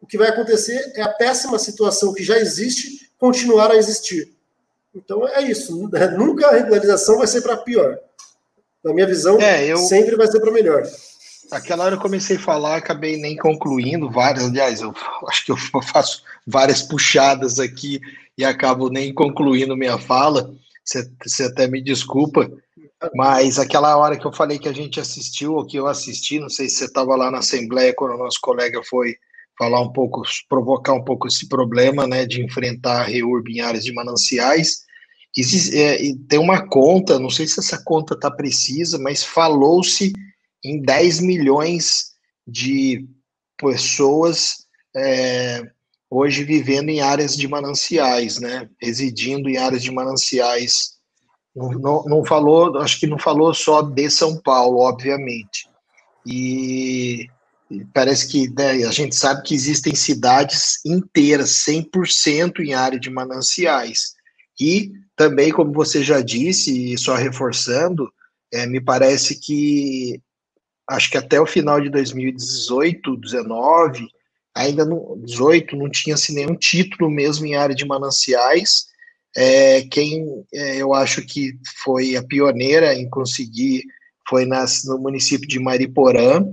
o 0.00 0.06
que 0.06 0.16
vai 0.16 0.28
acontecer 0.28 0.92
é 0.96 1.02
a 1.02 1.10
péssima 1.10 1.58
situação 1.58 2.14
que 2.14 2.24
já 2.24 2.38
existe 2.38 3.10
continuar 3.18 3.70
a 3.70 3.76
existir. 3.76 4.32
Então 4.94 5.28
é 5.28 5.42
isso. 5.42 5.76
Nunca 6.16 6.48
a 6.48 6.52
regularização 6.52 7.18
vai 7.18 7.26
ser 7.26 7.42
para 7.42 7.58
pior. 7.58 7.98
Na 8.82 8.94
minha 8.94 9.06
visão, 9.06 9.38
é, 9.38 9.66
eu... 9.66 9.76
sempre 9.76 10.16
vai 10.16 10.26
ser 10.26 10.40
para 10.40 10.50
melhor. 10.50 10.82
Aquela 11.50 11.84
hora 11.84 11.96
eu 11.96 12.00
comecei 12.00 12.36
a 12.36 12.40
falar, 12.40 12.76
acabei 12.76 13.18
nem 13.18 13.36
concluindo 13.36 14.10
várias. 14.10 14.44
Aliás, 14.44 14.80
eu 14.80 14.94
acho 15.26 15.44
que 15.44 15.52
eu 15.52 15.56
faço 15.82 16.22
várias 16.46 16.80
puxadas 16.80 17.58
aqui 17.58 18.00
e 18.38 18.44
acabo 18.44 18.88
nem 18.88 19.12
concluindo 19.12 19.76
minha 19.76 19.98
fala. 19.98 20.54
Você, 20.84 21.42
até 21.42 21.66
me 21.66 21.82
desculpa, 21.82 22.48
mas 23.14 23.58
aquela 23.58 23.96
hora 23.98 24.16
que 24.16 24.24
eu 24.24 24.32
falei 24.32 24.58
que 24.58 24.68
a 24.68 24.72
gente 24.72 25.00
assistiu, 25.00 25.54
ou 25.54 25.66
que 25.66 25.76
eu 25.76 25.86
assisti, 25.86 26.38
não 26.38 26.48
sei 26.48 26.68
se 26.68 26.76
você 26.76 26.84
estava 26.84 27.14
lá 27.16 27.30
na 27.30 27.38
Assembleia 27.38 27.92
quando 27.94 28.14
o 28.14 28.18
nosso 28.18 28.38
colega 28.40 28.80
foi 28.84 29.16
falar 29.58 29.80
um 29.82 29.92
pouco, 29.92 30.22
provocar 30.48 30.94
um 30.94 31.04
pouco 31.04 31.26
esse 31.26 31.48
problema, 31.48 32.06
né, 32.06 32.24
de 32.24 32.42
enfrentar 32.42 33.02
reurb 33.02 33.50
em 33.50 33.60
áreas 33.60 33.84
de 33.84 33.92
mananciais. 33.92 34.84
Existe, 35.36 35.76
é, 35.76 35.98
tem 36.28 36.38
uma 36.38 36.66
conta, 36.66 37.18
não 37.18 37.28
sei 37.28 37.46
se 37.46 37.58
essa 37.58 37.82
conta 37.84 38.14
está 38.14 38.30
precisa, 38.30 38.98
mas 38.98 39.24
falou-se 39.24 40.12
em 40.64 40.80
10 40.80 41.20
milhões 41.20 42.12
de 42.46 43.04
pessoas 43.58 44.66
é, 44.96 45.70
hoje 46.10 46.44
vivendo 46.44 46.88
em 46.88 47.00
áreas 47.00 47.36
de 47.36 47.46
mananciais, 47.46 48.38
né, 48.38 48.68
residindo 48.80 49.48
em 49.48 49.56
áreas 49.56 49.82
de 49.82 49.90
mananciais. 49.90 50.98
Não, 51.54 51.70
não, 51.70 52.04
não 52.04 52.24
falou, 52.24 52.78
acho 52.78 52.98
que 53.00 53.06
não 53.06 53.18
falou 53.18 53.52
só 53.52 53.82
de 53.82 54.08
São 54.10 54.40
Paulo, 54.40 54.78
obviamente. 54.78 55.68
E 56.26 57.28
parece 57.92 58.28
que 58.28 58.48
né, 58.50 58.84
a 58.84 58.90
gente 58.90 59.14
sabe 59.14 59.42
que 59.42 59.54
existem 59.54 59.94
cidades 59.94 60.84
inteiras, 60.84 61.50
100% 61.66 62.60
em 62.60 62.74
área 62.74 62.98
de 62.98 63.10
mananciais. 63.10 64.14
E 64.60 64.92
também, 65.16 65.52
como 65.52 65.72
você 65.72 66.02
já 66.02 66.20
disse, 66.20 66.92
e 66.92 66.98
só 66.98 67.14
reforçando, 67.14 68.10
é, 68.52 68.66
me 68.66 68.80
parece 68.80 69.38
que 69.38 70.20
acho 70.88 71.10
que 71.10 71.18
até 71.18 71.40
o 71.40 71.46
final 71.46 71.80
de 71.80 71.90
2018, 71.90 73.16
19, 73.16 74.08
ainda 74.58 74.84
no 74.84 75.16
18 75.24 75.76
não 75.76 75.88
tinha-se 75.88 76.34
nenhum 76.34 76.56
título 76.56 77.10
mesmo 77.10 77.46
em 77.46 77.54
área 77.54 77.74
de 77.74 77.86
mananciais, 77.86 78.86
é, 79.36 79.82
quem 79.82 80.44
é, 80.52 80.76
eu 80.76 80.92
acho 80.92 81.24
que 81.24 81.52
foi 81.82 82.16
a 82.16 82.22
pioneira 82.22 82.94
em 82.94 83.08
conseguir 83.08 83.84
foi 84.28 84.44
nas, 84.44 84.84
no 84.84 84.98
município 84.98 85.48
de 85.48 85.58
Mariporã, 85.58 86.44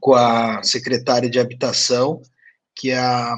com 0.00 0.14
a 0.14 0.62
secretária 0.62 1.28
de 1.28 1.38
habitação, 1.38 2.22
que 2.74 2.90
é 2.90 2.98
a. 2.98 3.34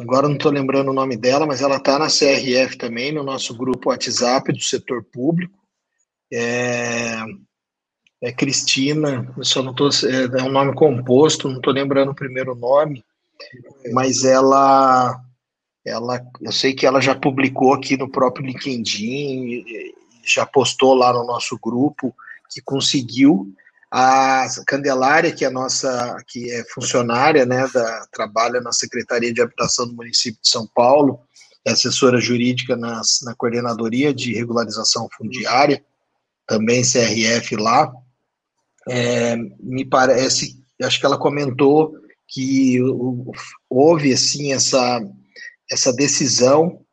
Agora 0.00 0.28
não 0.28 0.36
estou 0.36 0.52
lembrando 0.52 0.90
o 0.90 0.94
nome 0.94 1.16
dela, 1.16 1.46
mas 1.46 1.62
ela 1.62 1.76
está 1.76 1.98
na 1.98 2.06
CRF 2.06 2.76
também, 2.76 3.12
no 3.12 3.22
nosso 3.22 3.56
grupo 3.56 3.90
WhatsApp 3.90 4.52
do 4.52 4.60
setor 4.60 5.04
público. 5.04 5.58
É, 6.32 7.16
é 8.24 8.32
Cristina, 8.32 9.30
eu 9.36 9.44
só 9.44 9.62
não 9.62 9.74
tô, 9.74 9.88
é, 9.88 10.40
é 10.40 10.42
um 10.42 10.50
nome 10.50 10.74
composto, 10.74 11.46
não 11.46 11.58
estou 11.58 11.74
lembrando 11.74 12.10
o 12.12 12.14
primeiro 12.14 12.54
nome, 12.54 13.04
mas 13.92 14.24
ela, 14.24 15.20
ela, 15.84 16.22
eu 16.40 16.50
sei 16.50 16.72
que 16.72 16.86
ela 16.86 17.02
já 17.02 17.14
publicou 17.14 17.74
aqui 17.74 17.98
no 17.98 18.10
próprio 18.10 18.46
LinkedIn, 18.46 19.62
já 20.24 20.46
postou 20.46 20.94
lá 20.94 21.12
no 21.12 21.26
nosso 21.26 21.58
grupo 21.62 22.14
que 22.50 22.62
conseguiu 22.62 23.52
a 23.90 24.46
Candelária, 24.66 25.30
que 25.30 25.44
é 25.44 25.50
nossa, 25.50 26.16
que 26.26 26.50
é 26.50 26.64
funcionária, 26.72 27.44
né, 27.44 27.68
da, 27.72 28.06
trabalha 28.10 28.58
na 28.62 28.72
Secretaria 28.72 29.34
de 29.34 29.42
Habitação 29.42 29.86
do 29.86 29.94
município 29.94 30.40
de 30.42 30.48
São 30.48 30.66
Paulo, 30.74 31.20
é 31.66 31.72
assessora 31.72 32.18
jurídica 32.18 32.74
nas, 32.74 33.20
na 33.22 33.34
coordenadoria 33.34 34.14
de 34.14 34.32
regularização 34.32 35.08
fundiária, 35.14 35.84
também 36.46 36.82
CRF 36.82 37.56
lá. 37.56 37.92
É, 38.88 39.36
me 39.60 39.84
parece, 39.84 40.62
acho 40.82 41.00
que 41.00 41.06
ela 41.06 41.18
comentou 41.18 41.94
que 42.28 42.78
houve 43.68 44.12
assim 44.12 44.52
essa 44.52 45.00
essa 45.70 45.92
decisão 45.92 46.84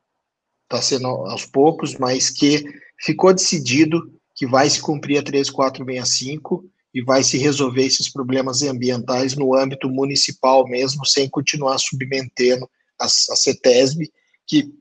está 0.64 0.82
sendo 0.82 1.08
aos 1.08 1.46
poucos, 1.46 1.98
mas 1.98 2.30
que 2.30 2.64
ficou 3.00 3.34
decidido 3.34 4.02
que 4.36 4.48
vai 4.48 4.70
se 4.70 4.82
cumprir 4.82 5.18
a 5.18 5.24
3465 5.24 6.66
e 6.94 7.04
vai 7.04 7.24
se 7.24 7.38
resolver 7.38 7.86
esses 7.86 8.10
problemas 8.10 8.62
ambientais 8.62 9.36
no 9.36 9.56
âmbito 9.56 9.90
municipal 9.90 10.66
mesmo, 10.68 11.06
sem 11.06 11.30
continuar 11.30 11.78
submetendo 11.78 12.70
a, 13.00 13.06
a 13.06 13.10
CETESB, 13.10 14.12
que 14.48 14.74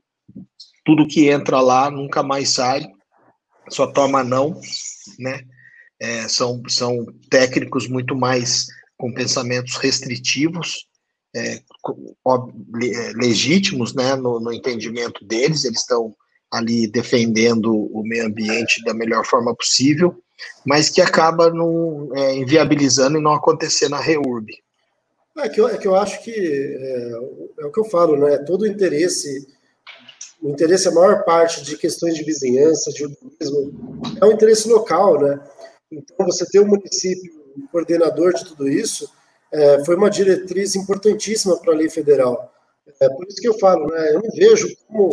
tudo 0.85 1.07
que 1.07 1.29
entra 1.29 1.59
lá 1.59 1.91
nunca 1.91 2.23
mais 2.23 2.49
sai, 2.49 2.85
só 3.69 3.87
toma 3.87 4.23
não, 4.23 4.59
né? 5.19 5.45
É, 6.01 6.27
são, 6.27 6.63
são 6.67 7.05
técnicos 7.29 7.87
muito 7.87 8.15
mais 8.15 8.65
com 8.97 9.13
pensamentos 9.13 9.77
restritivos, 9.77 10.87
é, 11.35 11.53
é, 11.53 11.61
legítimos, 13.15 13.93
né, 13.93 14.15
no, 14.15 14.39
no 14.39 14.51
entendimento 14.51 15.23
deles, 15.23 15.63
eles 15.63 15.81
estão 15.81 16.15
ali 16.51 16.87
defendendo 16.87 17.71
o 17.73 18.03
meio 18.03 18.25
ambiente 18.25 18.83
da 18.83 18.93
melhor 18.93 19.25
forma 19.25 19.55
possível, 19.55 20.21
mas 20.65 20.89
que 20.89 21.01
acaba 21.01 21.49
não, 21.49 22.09
é, 22.15 22.35
inviabilizando 22.35 23.17
e 23.17 23.21
não 23.21 23.33
acontecendo 23.33 23.91
na 23.91 24.01
REURB. 24.01 24.51
É 25.37 25.47
que, 25.47 25.61
eu, 25.61 25.67
é 25.67 25.77
que 25.77 25.87
eu 25.87 25.95
acho 25.95 26.21
que 26.23 26.31
é, 26.31 27.11
é, 27.59 27.65
o 27.65 27.71
que 27.71 27.79
eu 27.79 27.85
falo, 27.85 28.17
né? 28.17 28.37
Todo 28.39 28.63
o 28.63 28.67
interesse, 28.67 29.47
o 30.41 30.49
interesse, 30.49 30.89
a 30.89 30.91
maior 30.91 31.23
parte 31.23 31.63
de 31.63 31.77
questões 31.77 32.15
de 32.15 32.23
vizinhança, 32.23 32.91
de 32.91 33.05
urbanismo, 33.05 34.01
é 34.21 34.25
um 34.25 34.31
interesse 34.33 34.67
local, 34.67 35.19
né? 35.21 35.39
Então, 35.91 36.25
você 36.25 36.45
ter 36.45 36.59
um 36.59 36.67
município 36.67 37.41
coordenador 37.71 38.33
de 38.33 38.45
tudo 38.45 38.69
isso 38.69 39.11
é, 39.51 39.83
foi 39.83 39.95
uma 39.95 40.09
diretriz 40.09 40.75
importantíssima 40.75 41.57
para 41.57 41.73
a 41.73 41.75
lei 41.75 41.89
federal. 41.89 42.53
É 42.99 43.09
por 43.09 43.27
isso 43.27 43.41
que 43.41 43.47
eu 43.47 43.57
falo, 43.59 43.87
né? 43.87 44.15
Eu 44.15 44.21
não 44.21 44.31
vejo 44.31 44.67
como 44.87 45.09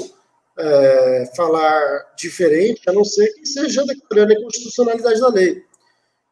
é, 0.56 1.30
falar 1.36 2.12
diferente, 2.16 2.82
a 2.86 2.92
não 2.92 3.04
ser 3.04 3.32
que 3.34 3.46
seja 3.46 3.84
declarando 3.84 4.32
a 4.32 4.42
constitucionalidade 4.42 5.20
da 5.20 5.28
lei. 5.28 5.62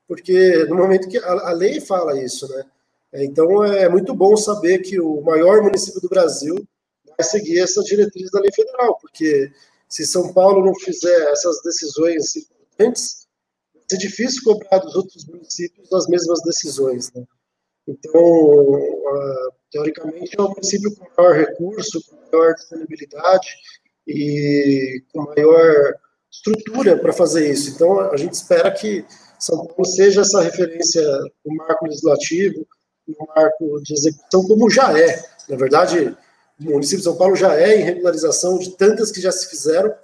Porque 0.06 0.64
no 0.66 0.76
momento 0.76 1.08
que 1.08 1.18
a, 1.18 1.48
a 1.48 1.52
lei 1.52 1.80
fala 1.80 2.20
isso, 2.20 2.48
né? 2.48 2.64
Então 3.14 3.64
é 3.64 3.88
muito 3.88 4.14
bom 4.14 4.36
saber 4.36 4.78
que 4.80 5.00
o 5.00 5.20
maior 5.22 5.62
município 5.62 6.00
do 6.00 6.08
Brasil 6.08 6.54
vai 7.16 7.26
seguir 7.26 7.60
essa 7.60 7.82
diretriz 7.82 8.30
da 8.30 8.40
lei 8.40 8.50
federal, 8.52 8.98
porque 9.00 9.50
se 9.88 10.04
São 10.04 10.32
Paulo 10.32 10.64
não 10.64 10.74
fizer 10.74 11.30
essas 11.30 11.62
decisões 11.62 12.36
importantes, 12.36 13.25
ser 13.88 13.98
difícil 13.98 14.42
cobrar 14.44 14.78
dos 14.78 14.94
outros 14.94 15.26
municípios 15.26 15.92
as 15.92 16.06
mesmas 16.08 16.40
decisões, 16.42 17.12
né? 17.12 17.24
Então, 17.88 18.20
teoricamente, 19.70 20.34
é 20.36 20.42
o 20.42 20.48
município 20.48 20.94
com 20.96 21.06
maior 21.16 21.36
recurso, 21.36 22.00
com 22.08 22.16
maior 22.36 22.54
disponibilidade, 22.54 23.48
e 24.06 25.02
com 25.12 25.22
maior 25.22 25.94
estrutura 26.30 26.98
para 26.98 27.12
fazer 27.12 27.50
isso. 27.50 27.70
Então, 27.70 28.00
a 28.00 28.16
gente 28.16 28.34
espera 28.34 28.70
que 28.70 29.04
São 29.38 29.66
Paulo 29.66 29.84
seja 29.84 30.20
essa 30.20 30.40
referência 30.42 31.02
no 31.44 31.54
marco 31.56 31.86
legislativo, 31.86 32.66
no 33.06 33.26
marco 33.34 33.80
de 33.82 33.94
execução, 33.94 34.46
como 34.46 34.70
já 34.70 34.98
é. 34.98 35.22
Na 35.48 35.56
verdade, 35.56 36.16
o 36.60 36.64
município 36.64 36.98
de 36.98 37.04
São 37.04 37.16
Paulo 37.16 37.36
já 37.36 37.54
é 37.58 37.80
em 37.80 37.84
regularização 37.84 38.58
de 38.58 38.70
tantas 38.76 39.10
que 39.10 39.20
já 39.20 39.32
se 39.32 39.48
fizeram 39.48 39.94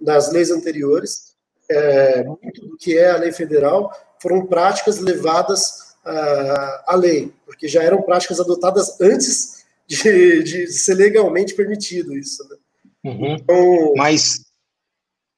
nas 0.00 0.32
leis 0.32 0.50
anteriores. 0.50 1.29
É, 1.72 2.24
muito 2.24 2.66
do 2.66 2.76
que 2.76 2.98
é 2.98 3.10
a 3.10 3.16
lei 3.16 3.30
federal 3.30 3.92
foram 4.20 4.44
práticas 4.44 4.98
levadas 4.98 5.94
uh, 6.04 6.82
à 6.86 6.96
lei, 6.96 7.32
porque 7.46 7.68
já 7.68 7.82
eram 7.82 8.02
práticas 8.02 8.40
adotadas 8.40 9.00
antes 9.00 9.64
de, 9.86 10.42
de 10.42 10.66
ser 10.66 10.94
legalmente 10.94 11.54
permitido 11.54 12.16
isso. 12.16 12.42
Né? 12.48 12.56
Uhum. 13.04 13.34
Então, 13.34 13.94
Mas 13.96 14.44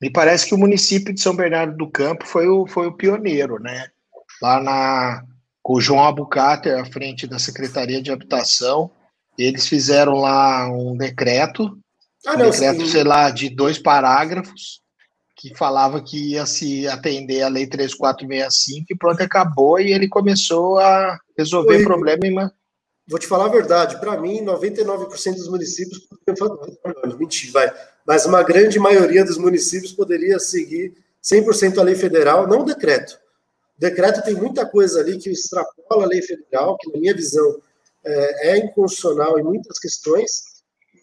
me 0.01 0.11
parece 0.11 0.47
que 0.47 0.55
o 0.55 0.59
município 0.59 1.15
de 1.15 1.21
São 1.21 1.37
Bernardo 1.37 1.77
do 1.77 1.91
Campo 1.91 2.27
foi 2.27 2.49
o, 2.49 2.67
foi 2.67 2.87
o 2.87 2.97
pioneiro, 2.97 3.61
né? 3.61 3.89
Lá 4.43 4.61
na, 4.61 5.25
com 5.63 5.75
o 5.75 5.81
João 5.81 6.03
Abucater 6.05 6.77
à 6.79 6.85
frente 6.85 7.27
da 7.27 7.39
Secretaria 7.39 8.03
de 8.03 8.11
Habitação, 8.11 8.91
eles 9.39 9.69
fizeram 9.69 10.15
lá 10.15 10.69
um 10.69 10.97
decreto, 10.97 11.79
ah, 12.27 12.35
um 12.35 12.51
decreto, 12.51 12.81
sim. 12.81 12.89
sei 12.89 13.05
lá, 13.05 13.31
de 13.31 13.49
dois 13.49 13.79
parágrafos, 13.79 14.81
que 15.35 15.57
falava 15.57 16.03
que 16.03 16.33
ia 16.33 16.47
se 16.47 16.87
atender 16.87 17.43
à 17.43 17.49
Lei 17.49 17.67
3465 17.67 18.87
e 18.91 18.97
pronto, 18.97 19.23
acabou, 19.23 19.81
e 19.81 19.93
ele 19.93 20.09
começou 20.09 20.79
a 20.79 21.19
resolver 21.37 21.83
o 21.83 21.85
problema 21.85 22.27
em 22.27 22.35
Vou 23.09 23.19
te 23.19 23.27
falar 23.27 23.47
a 23.47 23.49
verdade, 23.49 23.99
para 23.99 24.21
mim, 24.21 24.45
99% 24.45 25.35
dos 25.35 25.49
municípios 25.49 26.07
poderiam 26.07 27.19
mentir, 27.19 27.51
vai, 27.51 27.73
mas 28.07 28.25
uma 28.25 28.43
grande 28.43 28.79
maioria 28.79 29.25
dos 29.25 29.37
municípios 29.37 29.93
poderia 29.93 30.39
seguir 30.39 30.95
100% 31.23 31.79
a 31.79 31.83
lei 31.83 31.97
federal, 31.97 32.47
não 32.47 32.61
o 32.61 32.65
decreto. 32.65 33.19
O 33.77 33.81
decreto 33.81 34.23
tem 34.23 34.35
muita 34.35 34.65
coisa 34.65 35.01
ali 35.01 35.19
que 35.19 35.31
extrapola 35.31 36.05
a 36.05 36.07
lei 36.07 36.23
federal, 36.23 36.77
que, 36.79 36.93
na 36.93 37.01
minha 37.01 37.15
visão, 37.15 37.61
é, 38.05 38.51
é 38.51 38.59
inconstitucional 38.59 39.39
em 39.39 39.43
muitas 39.43 39.79
questões, 39.79 40.31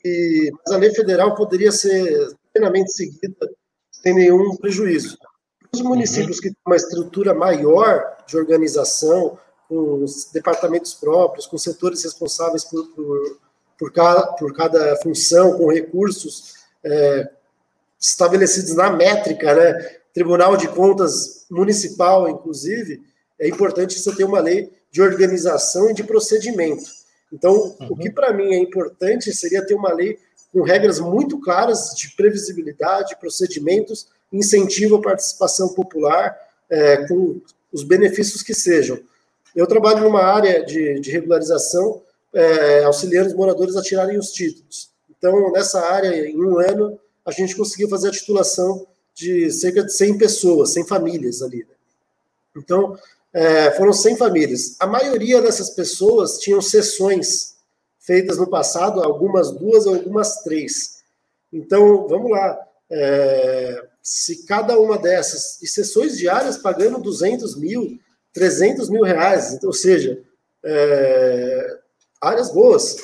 e, 0.04 0.52
mas 0.66 0.74
a 0.74 0.78
lei 0.78 0.92
federal 0.92 1.36
poderia 1.36 1.72
ser 1.72 2.34
plenamente 2.54 2.94
seguida 2.94 3.50
sem 4.02 4.14
nenhum 4.14 4.56
prejuízo. 4.56 5.18
Os 5.72 5.82
municípios 5.82 6.38
uhum. 6.38 6.42
que 6.44 6.50
têm 6.50 6.58
uma 6.66 6.76
estrutura 6.76 7.34
maior 7.34 8.18
de 8.28 8.38
organização, 8.38 9.38
com 9.68 10.04
departamentos 10.34 10.96
próprios, 10.96 11.46
com 11.46 11.58
setores 11.58 12.04
responsáveis 12.04 12.64
por, 12.64 12.88
por, 12.88 13.40
por, 13.78 13.94
cada, 13.94 14.28
por 14.34 14.54
cada 14.54 14.96
função, 14.98 15.58
com 15.58 15.72
recursos 15.72 16.56
é, 16.84 17.30
estabelecidos 18.00 18.76
na 18.76 18.90
métrica, 18.90 19.54
né? 19.54 19.74
Tribunal 20.12 20.58
de 20.58 20.68
Contas 20.68 21.46
Municipal, 21.52 22.28
inclusive, 22.28 23.02
é 23.40 23.48
importante 23.48 23.98
você 23.98 24.14
ter 24.16 24.24
uma 24.24 24.40
lei 24.40 24.72
de 24.92 25.02
organização 25.02 25.90
e 25.90 25.94
de 25.94 26.04
procedimento. 26.04 26.90
Então, 27.32 27.54
uhum. 27.80 27.88
o 27.92 27.96
que 27.96 28.10
para 28.10 28.34
mim 28.34 28.54
é 28.54 28.58
importante 28.58 29.32
seria 29.32 29.66
ter 29.66 29.76
uma 29.76 29.94
lei 29.94 30.18
com 30.52 30.62
regras 30.62 31.00
muito 31.00 31.40
claras 31.40 31.94
de 31.96 32.16
previsibilidade, 32.16 33.16
procedimentos, 33.18 34.08
incentivo 34.32 34.96
à 34.96 35.02
participação 35.02 35.70
popular, 35.70 36.38
é, 36.70 37.08
com 37.08 37.42
os 37.72 37.84
benefícios 37.84 38.42
que 38.42 38.54
sejam. 38.54 39.00
Eu 39.56 39.68
trabalho 39.68 40.02
numa 40.02 40.24
área 40.24 40.64
de, 40.64 41.00
de 41.00 41.12
regularização, 41.12 42.02
é, 42.34 42.84
auxiliando 42.84 43.30
os 43.30 43.36
moradores 43.36 43.76
a 43.76 43.82
tirarem 43.82 44.18
os 44.18 44.32
títulos. 44.32 44.90
Então, 45.10 45.52
nessa 45.52 45.82
área, 45.82 46.28
em 46.28 46.38
um 46.42 46.60
ano, 46.60 47.00
a 47.26 47.32
gente 47.32 47.56
conseguiu 47.56 47.90
fazer 47.90 48.10
a 48.10 48.12
titulação 48.12 48.88
de 49.14 49.52
cerca 49.52 49.84
de 49.84 49.94
100 49.94 50.18
pessoas, 50.18 50.74
100 50.74 50.88
famílias 50.88 51.42
ali. 51.42 51.58
Né? 51.58 51.76
Então, 52.56 52.98
é, 53.34 53.72
foram 53.72 53.92
100 53.92 54.18
famílias. 54.18 54.76
A 54.80 54.88
maioria 54.88 55.42
dessas 55.42 55.72
pessoas 55.72 56.38
tinham 56.38 56.62
sessões 56.62 57.56
feitas 58.00 58.38
no 58.38 58.48
passado, 58.48 59.02
algumas 59.02 59.52
duas, 59.52 59.86
algumas 59.86 60.42
três. 60.44 61.00
Então, 61.52 62.08
vamos 62.08 62.32
lá. 62.32 62.60
É, 62.92 63.86
se 64.02 64.46
cada 64.46 64.80
uma 64.80 64.98
dessas, 64.98 65.62
e 65.62 65.68
sessões 65.68 66.18
diárias 66.18 66.58
pagando 66.58 67.00
200 67.00 67.56
mil, 67.58 68.00
300 68.34 68.90
mil 68.90 69.04
reais, 69.04 69.60
ou 69.64 69.74
seja, 69.74 70.22
é, 70.64 71.80
áreas 72.22 72.52
boas. 72.52 72.98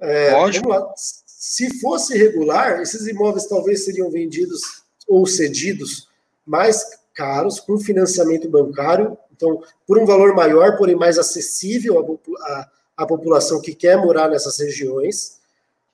É, 0.00 0.30
vamos 0.30 0.62
lá, 0.62 0.92
se 0.96 1.78
fosse 1.80 2.16
regular, 2.16 2.80
esses 2.80 3.06
imóveis 3.06 3.46
talvez 3.46 3.84
seriam 3.84 4.10
vendidos 4.10 4.60
ou 5.08 5.26
cedidos 5.26 6.08
mais 6.46 6.84
caros, 7.14 7.60
com 7.60 7.78
financiamento 7.78 8.48
bancário, 8.48 9.16
então, 9.34 9.62
por 9.86 9.98
um 9.98 10.04
valor 10.04 10.34
maior, 10.34 10.76
porém 10.76 10.94
mais 10.94 11.18
acessível 11.18 12.18
à, 12.42 12.68
à 13.00 13.06
população 13.06 13.62
que 13.62 13.74
quer 13.74 13.96
morar 13.96 14.28
nessas 14.28 14.58
regiões. 14.58 15.38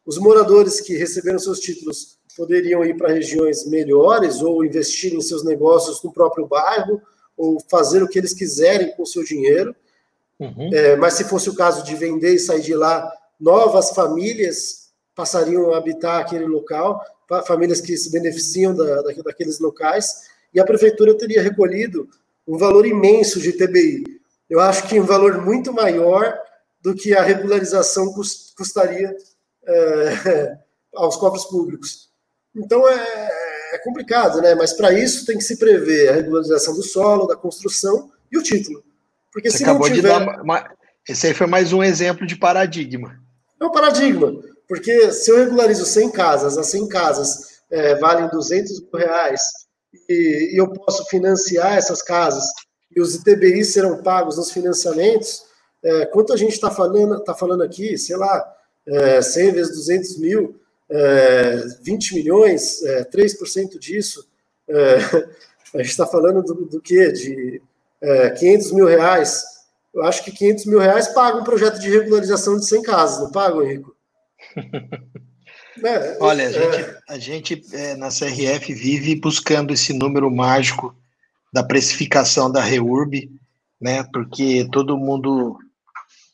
Os 0.04 0.18
moradores 0.18 0.80
que 0.80 0.96
receberam 0.96 1.38
seus 1.38 1.60
títulos 1.60 2.18
poderiam 2.36 2.84
ir 2.84 2.96
para 2.96 3.12
regiões 3.12 3.64
melhores 3.64 4.42
ou 4.42 4.64
investir 4.64 5.14
em 5.14 5.20
seus 5.20 5.44
negócios 5.44 6.02
no 6.02 6.12
próprio 6.12 6.48
bairro 6.48 7.00
ou 7.36 7.62
fazer 7.70 8.02
o 8.02 8.08
que 8.08 8.18
eles 8.18 8.34
quiserem 8.34 8.90
com 8.96 9.04
o 9.04 9.06
seu 9.06 9.22
dinheiro. 9.22 9.74
Uhum. 10.40 10.68
É, 10.72 10.96
mas 10.96 11.14
se 11.14 11.22
fosse 11.22 11.48
o 11.48 11.54
caso 11.54 11.84
de 11.84 11.94
vender 11.94 12.34
e 12.34 12.40
sair 12.40 12.60
de 12.60 12.74
lá, 12.74 13.08
novas 13.38 13.90
famílias 13.90 14.90
passariam 15.14 15.72
a 15.72 15.78
habitar 15.78 16.20
aquele 16.20 16.44
local, 16.44 17.00
famílias 17.46 17.80
que 17.80 17.96
se 17.96 18.10
beneficiam 18.10 18.74
da, 18.74 19.00
daqueles 19.24 19.60
locais, 19.60 20.22
e 20.52 20.58
a 20.58 20.64
prefeitura 20.64 21.16
teria 21.16 21.40
recolhido 21.40 22.08
um 22.48 22.58
valor 22.58 22.84
imenso 22.84 23.40
de 23.40 23.52
TBI. 23.52 24.02
Eu 24.50 24.58
acho 24.58 24.88
que 24.88 24.98
um 24.98 25.04
valor 25.04 25.40
muito 25.44 25.72
maior 25.72 26.36
do 26.86 26.94
que 26.94 27.12
a 27.16 27.22
regularização 27.22 28.14
custaria 28.56 29.12
é, 29.66 30.56
aos 30.94 31.16
cofres 31.16 31.44
públicos. 31.44 32.10
Então 32.54 32.88
é, 32.88 33.28
é 33.72 33.78
complicado, 33.78 34.40
né? 34.40 34.54
Mas 34.54 34.72
para 34.72 34.92
isso 34.92 35.26
tem 35.26 35.36
que 35.36 35.42
se 35.42 35.56
prever 35.56 36.10
a 36.10 36.12
regularização 36.12 36.74
do 36.74 36.84
solo, 36.84 37.26
da 37.26 37.34
construção 37.34 38.12
e 38.30 38.38
o 38.38 38.42
título. 38.42 38.84
Porque 39.32 39.50
Você 39.50 39.58
se 39.58 39.64
acabou 39.64 39.88
não 39.88 39.96
tiver... 39.96 40.16
de 40.16 40.26
dar 40.26 40.40
uma... 40.40 40.70
Esse 41.08 41.26
aí 41.26 41.34
foi 41.34 41.48
mais 41.48 41.72
um 41.72 41.82
exemplo 41.82 42.24
de 42.24 42.36
paradigma. 42.36 43.20
É 43.60 43.64
um 43.64 43.72
paradigma. 43.72 44.32
Porque 44.68 45.10
se 45.10 45.28
eu 45.32 45.38
regularizo 45.38 45.84
100 45.84 46.12
casas, 46.12 46.56
as 46.56 46.68
100 46.68 46.86
casas 46.86 47.62
é, 47.68 47.96
valem 47.96 48.28
200 48.28 48.80
mil 48.80 48.90
reais 48.92 49.42
e, 50.08 50.54
e, 50.54 50.60
eu 50.60 50.72
posso 50.72 51.04
financiar 51.06 51.76
essas 51.76 52.00
casas 52.00 52.44
e 52.94 53.00
os 53.00 53.16
ITBIs 53.16 53.72
serão 53.72 54.04
pagos 54.04 54.36
nos 54.36 54.52
financiamentos, 54.52 55.42
é, 55.82 56.07
quanto 56.07 56.32
a 56.32 56.36
gente 56.36 56.53
está 56.53 56.70
falando, 56.70 57.23
tá 57.23 57.35
falando 57.35 57.62
aqui, 57.62 57.97
sei 57.97 58.16
lá, 58.16 58.55
é, 58.86 59.23
100 59.23 59.53
vezes 59.53 59.77
200 59.77 60.19
mil, 60.19 60.61
é, 60.89 61.65
20 61.82 62.15
milhões, 62.15 62.82
é, 62.82 63.05
3% 63.05 63.78
disso, 63.78 64.27
é, 64.69 64.97
a 65.74 65.78
gente 65.78 65.90
está 65.90 66.07
falando 66.07 66.43
do, 66.43 66.66
do 66.66 66.81
quê? 66.81 67.11
De 67.12 67.62
é, 68.01 68.31
500 68.31 68.73
mil 68.73 68.86
reais. 68.86 69.44
Eu 69.93 70.05
acho 70.05 70.24
que 70.24 70.31
500 70.31 70.66
mil 70.66 70.78
reais 70.78 71.09
pagam 71.09 71.40
um 71.40 71.44
projeto 71.44 71.81
de 71.81 71.90
regularização 71.90 72.59
de 72.59 72.66
100 72.66 72.82
casas, 72.82 73.20
não 73.20 73.31
pagam, 73.31 73.62
Henrico? 73.62 73.94
É, 75.85 76.16
Olha, 76.20 76.47
a 76.47 76.51
gente, 76.51 76.97
a 77.07 77.19
gente 77.19 77.65
é, 77.74 77.94
na 77.97 78.09
CRF 78.09 78.73
vive 78.73 79.15
buscando 79.15 79.74
esse 79.74 79.93
número 79.93 80.31
mágico 80.31 80.97
da 81.53 81.62
precificação 81.62 82.51
da 82.51 82.62
REURB, 82.62 83.31
né? 83.78 84.03
Porque 84.11 84.66
todo 84.73 84.97
mundo, 84.97 85.59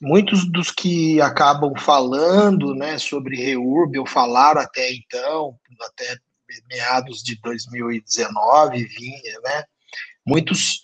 muitos 0.03 0.45
dos 0.45 0.73
que 0.73 1.21
acabam 1.21 1.73
falando, 1.79 2.75
né, 2.75 2.99
sobre 2.99 3.37
REURB 3.37 4.01
ou 4.01 4.07
falaram 4.07 4.61
até 4.61 4.93
então, 4.93 5.57
até 5.81 6.17
meados 6.69 7.23
de 7.23 7.41
2019, 7.41 8.85
vinha, 8.85 9.41
né? 9.45 9.65
Muitos 10.27 10.83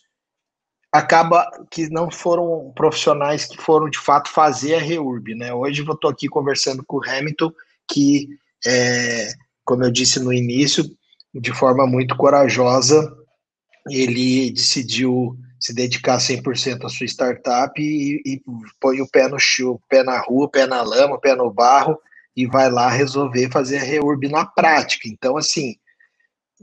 acaba 0.93 1.51
que 1.71 1.91
não 1.91 2.11
foram 2.11 2.73
profissionais 2.75 3.45
que 3.45 3.61
foram 3.61 3.91
de 3.91 3.99
fato 3.99 4.31
fazer 4.31 4.77
a 4.77 4.81
REURB, 4.81 5.35
né? 5.35 5.53
Hoje 5.53 5.85
eu 5.85 5.93
estou 5.93 6.09
aqui 6.09 6.29
conversando 6.29 6.85
com 6.87 6.99
o 6.99 7.05
Hamilton, 7.05 7.53
que, 7.91 8.29
é, 8.65 9.33
como 9.65 9.83
eu 9.83 9.91
disse 9.91 10.21
no 10.21 10.33
início, 10.33 10.85
de 11.35 11.53
forma 11.53 11.87
muito 11.87 12.17
corajosa, 12.17 13.13
ele 13.91 14.53
decidiu 14.53 15.37
se 15.59 15.75
dedicar 15.75 16.19
100% 16.19 16.85
à 16.85 16.89
sua 16.89 17.07
startup 17.07 17.73
e, 17.81 18.23
e 18.25 18.43
põe 18.81 19.01
o 19.01 19.09
pé 19.09 19.29
no 19.29 19.39
chão, 19.39 19.81
pé 19.89 20.03
na 20.03 20.19
rua, 20.21 20.49
pé 20.49 20.67
na 20.67 20.83
lama, 20.83 21.21
pé 21.21 21.35
no 21.35 21.51
barro 21.51 21.99
e 22.37 22.47
vai 22.47 22.71
lá 22.71 22.89
resolver 22.89 23.51
fazer 23.51 23.79
a 23.79 23.83
REURB 23.83 24.29
na 24.29 24.47
prática. 24.47 25.09
Então, 25.09 25.37
assim, 25.37 25.75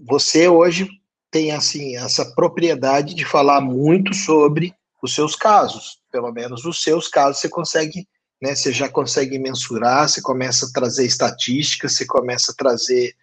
você 0.08 0.48
hoje 0.48 0.88
tem 1.30 1.52
assim 1.52 1.98
essa 1.98 2.34
propriedade 2.34 3.14
de 3.14 3.26
falar 3.26 3.60
muito 3.60 4.14
sobre 4.14 4.74
os 5.02 5.14
seus 5.14 5.36
casos, 5.36 6.00
pelo 6.12 6.32
menos 6.32 6.64
os 6.64 6.82
seus 6.82 7.10
casos 7.10 7.42
você 7.42 7.50
consegue, 7.50 8.08
né, 8.42 8.56
você 8.56 8.72
já 8.72 8.88
consegue 8.88 9.38
mensurar, 9.38 10.08
você 10.08 10.22
começa 10.22 10.66
a 10.66 10.72
trazer 10.72 11.06
estatísticas, 11.06 11.94
você 11.94 12.06
começa 12.06 12.54
a 12.54 12.56
trazer, 12.56 13.14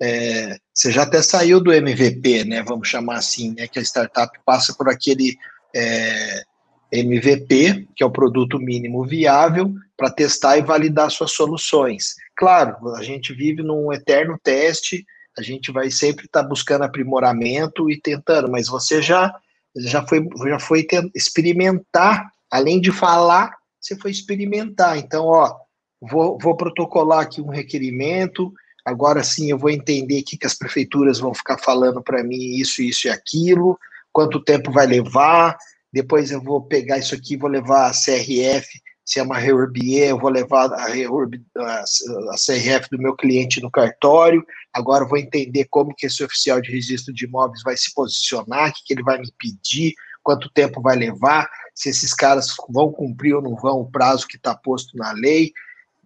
é, 0.00 0.56
você 0.72 0.90
já 0.90 1.02
até 1.02 1.20
saiu 1.20 1.60
do 1.60 1.72
MVP, 1.72 2.44
né, 2.44 2.62
vamos 2.62 2.88
chamar 2.88 3.16
assim, 3.16 3.54
né, 3.54 3.68
que 3.68 3.78
a 3.78 3.82
startup 3.82 4.38
passa 4.46 4.74
por 4.74 4.88
aquele 4.88 5.36
é, 5.74 6.42
MVP, 6.90 7.88
que 7.94 8.02
é 8.02 8.06
o 8.06 8.10
produto 8.10 8.58
mínimo 8.58 9.04
viável, 9.04 9.72
para 9.96 10.10
testar 10.10 10.56
e 10.56 10.62
validar 10.62 11.10
suas 11.10 11.32
soluções. 11.32 12.14
Claro, 12.34 12.94
a 12.94 13.02
gente 13.02 13.34
vive 13.34 13.62
num 13.62 13.92
eterno 13.92 14.38
teste, 14.42 15.04
a 15.38 15.42
gente 15.42 15.70
vai 15.70 15.90
sempre 15.90 16.24
estar 16.24 16.42
tá 16.42 16.48
buscando 16.48 16.82
aprimoramento 16.82 17.90
e 17.90 18.00
tentando, 18.00 18.50
mas 18.50 18.68
você 18.68 19.00
já 19.00 19.34
já 19.76 20.04
foi 20.04 20.26
já 20.48 20.58
foi 20.58 20.84
experimentar, 21.14 22.32
além 22.50 22.80
de 22.80 22.90
falar, 22.90 23.54
você 23.80 23.94
foi 23.96 24.10
experimentar. 24.10 24.98
Então, 24.98 25.26
ó, 25.26 25.54
vou, 26.00 26.36
vou 26.40 26.56
protocolar 26.56 27.20
aqui 27.20 27.40
um 27.40 27.48
requerimento, 27.48 28.52
agora 28.84 29.22
sim 29.22 29.50
eu 29.50 29.58
vou 29.58 29.70
entender 29.70 30.20
o 30.20 30.24
que, 30.24 30.36
que 30.36 30.46
as 30.46 30.54
prefeituras 30.54 31.18
vão 31.18 31.34
ficar 31.34 31.58
falando 31.58 32.02
para 32.02 32.22
mim, 32.22 32.56
isso, 32.56 32.82
isso 32.82 33.06
e 33.06 33.10
aquilo, 33.10 33.78
quanto 34.12 34.42
tempo 34.42 34.72
vai 34.72 34.86
levar, 34.86 35.56
depois 35.92 36.30
eu 36.30 36.42
vou 36.42 36.62
pegar 36.62 36.98
isso 36.98 37.14
aqui, 37.14 37.36
vou 37.36 37.50
levar 37.50 37.86
a 37.86 37.92
CRF 37.92 38.66
se 39.10 39.18
é 39.18 39.24
uma 39.24 39.38
Reurbier, 39.38 40.10
eu 40.10 40.18
vou 40.20 40.30
levar 40.30 40.72
a, 40.72 40.86
Reurb, 40.86 41.42
a, 41.56 41.80
a 41.80 42.34
CRF 42.36 42.88
do 42.92 42.98
meu 43.02 43.16
cliente 43.16 43.60
no 43.60 43.68
cartório, 43.68 44.46
agora 44.72 45.04
vou 45.04 45.18
entender 45.18 45.66
como 45.68 45.92
que 45.92 46.06
esse 46.06 46.22
oficial 46.22 46.60
de 46.60 46.70
registro 46.70 47.12
de 47.12 47.24
imóveis 47.24 47.60
vai 47.64 47.76
se 47.76 47.92
posicionar, 47.92 48.70
o 48.70 48.72
que, 48.72 48.84
que 48.86 48.94
ele 48.94 49.02
vai 49.02 49.18
me 49.18 49.28
pedir, 49.36 49.94
quanto 50.22 50.48
tempo 50.50 50.80
vai 50.80 50.96
levar, 50.96 51.50
se 51.74 51.88
esses 51.88 52.14
caras 52.14 52.54
vão 52.68 52.92
cumprir 52.92 53.34
ou 53.34 53.42
não 53.42 53.56
vão 53.56 53.80
o 53.80 53.90
prazo 53.90 54.28
que 54.28 54.36
está 54.36 54.54
posto 54.54 54.96
na 54.96 55.10
lei, 55.10 55.50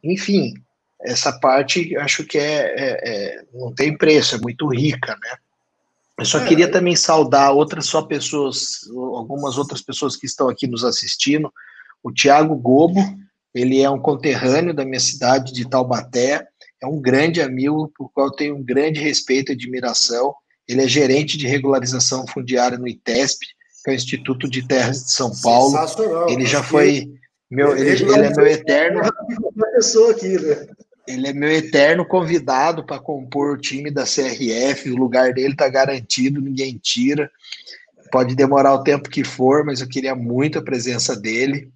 enfim, 0.03 0.55
essa 1.05 1.33
parte 1.33 1.97
acho 1.99 2.25
que 2.25 2.39
é, 2.39 2.75
é, 2.77 3.01
é, 3.05 3.45
não 3.53 3.73
tem 3.75 3.97
preço, 3.97 4.35
é 4.35 4.39
muito 4.39 4.67
rica, 4.69 5.13
né? 5.13 5.37
Eu 6.19 6.25
só 6.25 6.39
é, 6.39 6.47
queria 6.47 6.71
também 6.71 6.97
saudar 6.97 7.53
outras 7.53 7.87
só 7.87 8.03
pessoas, 8.03 8.89
algumas 8.95 9.59
outras 9.59 9.83
pessoas 9.83 10.17
que 10.17 10.27
estão 10.27 10.49
aqui 10.49 10.67
nos 10.67 10.85
assistindo, 10.85 11.53
o 12.03 12.13
Tiago 12.13 12.55
Gobo, 12.57 13.01
ele 13.55 13.83
é 13.83 13.91
um 13.91 13.99
conterrâneo 13.99 14.73
da 14.73 14.85
minha 14.85 15.01
cidade 15.01 15.53
de 15.53 15.69
Taubaté, 15.69 16.47
é 16.81 16.87
um 16.87 17.01
grande 17.01 17.43
amigo 17.43 17.93
por 17.97 18.11
qual 18.13 18.29
eu 18.29 18.33
tenho 18.33 18.57
um 18.57 18.63
grande 18.63 19.01
respeito 19.01 19.51
e 19.51 19.55
admiração. 19.55 20.35
Ele 20.69 20.83
é 20.83 20.89
gerente 20.89 21.37
de 21.37 21.47
regularização 21.47 22.27
fundiária 22.27 22.79
no 22.79 22.89
ITESP, 22.89 23.47
que 23.85 23.91
é 23.91 23.93
o 23.93 23.97
Instituto 23.97 24.49
de 24.49 24.67
Terras 24.67 25.05
de 25.05 25.13
São 25.13 25.31
Paulo. 25.43 25.75
Ele 26.29 26.47
já 26.47 26.63
foi 26.63 27.11
meu, 27.51 27.77
ele, 27.77 27.91
ele 27.91 28.27
é 28.27 28.35
meu 28.35 28.47
eterno 28.47 29.01
pessoa 29.75 30.13
aqui, 30.13 30.39
né? 30.39 30.67
Ele 31.07 31.29
é 31.29 31.33
meu 31.33 31.51
eterno 31.51 32.07
convidado 32.07 32.85
para 32.85 32.99
compor 32.99 33.55
o 33.55 33.61
time 33.61 33.91
da 33.91 34.05
CRF. 34.05 34.91
O 34.91 34.97
lugar 34.97 35.35
dele 35.35 35.53
está 35.53 35.69
garantido, 35.69 36.41
ninguém 36.41 36.79
tira. 36.83 37.31
Pode 38.11 38.35
demorar 38.35 38.75
o 38.75 38.83
tempo 38.83 39.11
que 39.11 39.25
for, 39.25 39.65
mas 39.65 39.81
eu 39.81 39.89
queria 39.89 40.15
muito 40.15 40.59
a 40.59 40.63
presença 40.63 41.15
dele 41.15 41.73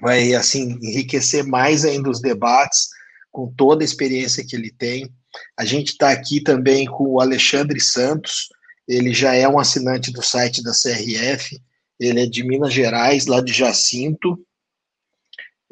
vai 0.00 0.34
assim 0.34 0.78
enriquecer 0.82 1.44
mais 1.44 1.84
ainda 1.84 2.10
os 2.10 2.20
debates 2.20 2.88
com 3.30 3.52
toda 3.52 3.82
a 3.82 3.84
experiência 3.84 4.44
que 4.44 4.54
ele 4.54 4.70
tem. 4.70 5.10
A 5.58 5.64
gente 5.64 5.88
está 5.88 6.10
aqui 6.10 6.40
também 6.40 6.86
com 6.86 7.04
o 7.04 7.20
Alexandre 7.20 7.80
Santos, 7.80 8.48
ele 8.86 9.12
já 9.12 9.34
é 9.34 9.48
um 9.48 9.58
assinante 9.58 10.12
do 10.12 10.22
site 10.22 10.62
da 10.62 10.72
CRF, 10.72 11.60
ele 11.98 12.20
é 12.22 12.26
de 12.26 12.44
Minas 12.44 12.72
Gerais, 12.72 13.26
lá 13.26 13.40
de 13.40 13.52
Jacinto. 13.52 14.38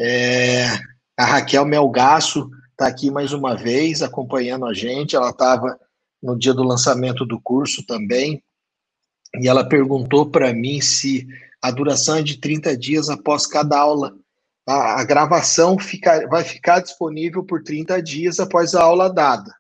É, 0.00 0.66
a 1.16 1.24
Raquel 1.24 1.64
Melgaço 1.64 2.50
está 2.82 2.88
aqui 2.88 3.12
mais 3.12 3.32
uma 3.32 3.54
vez 3.54 4.02
acompanhando 4.02 4.66
a 4.66 4.74
gente, 4.74 5.14
ela 5.14 5.30
estava 5.30 5.78
no 6.20 6.36
dia 6.36 6.52
do 6.52 6.64
lançamento 6.64 7.24
do 7.24 7.40
curso 7.40 7.86
também, 7.86 8.42
e 9.40 9.48
ela 9.48 9.68
perguntou 9.68 10.28
para 10.28 10.52
mim 10.52 10.80
se 10.80 11.26
a 11.62 11.70
duração 11.70 12.16
é 12.16 12.22
de 12.22 12.38
30 12.38 12.76
dias 12.76 13.09
após 13.09 13.46
cada 13.46 13.78
aula. 13.78 14.16
A, 14.68 15.00
a 15.00 15.04
gravação 15.04 15.78
fica, 15.78 16.26
vai 16.28 16.42
ficar 16.42 16.80
disponível 16.80 17.44
por 17.44 17.62
30 17.62 18.02
dias 18.02 18.40
após 18.40 18.74
a 18.74 18.82
aula 18.82 19.09
dada. 19.09 19.54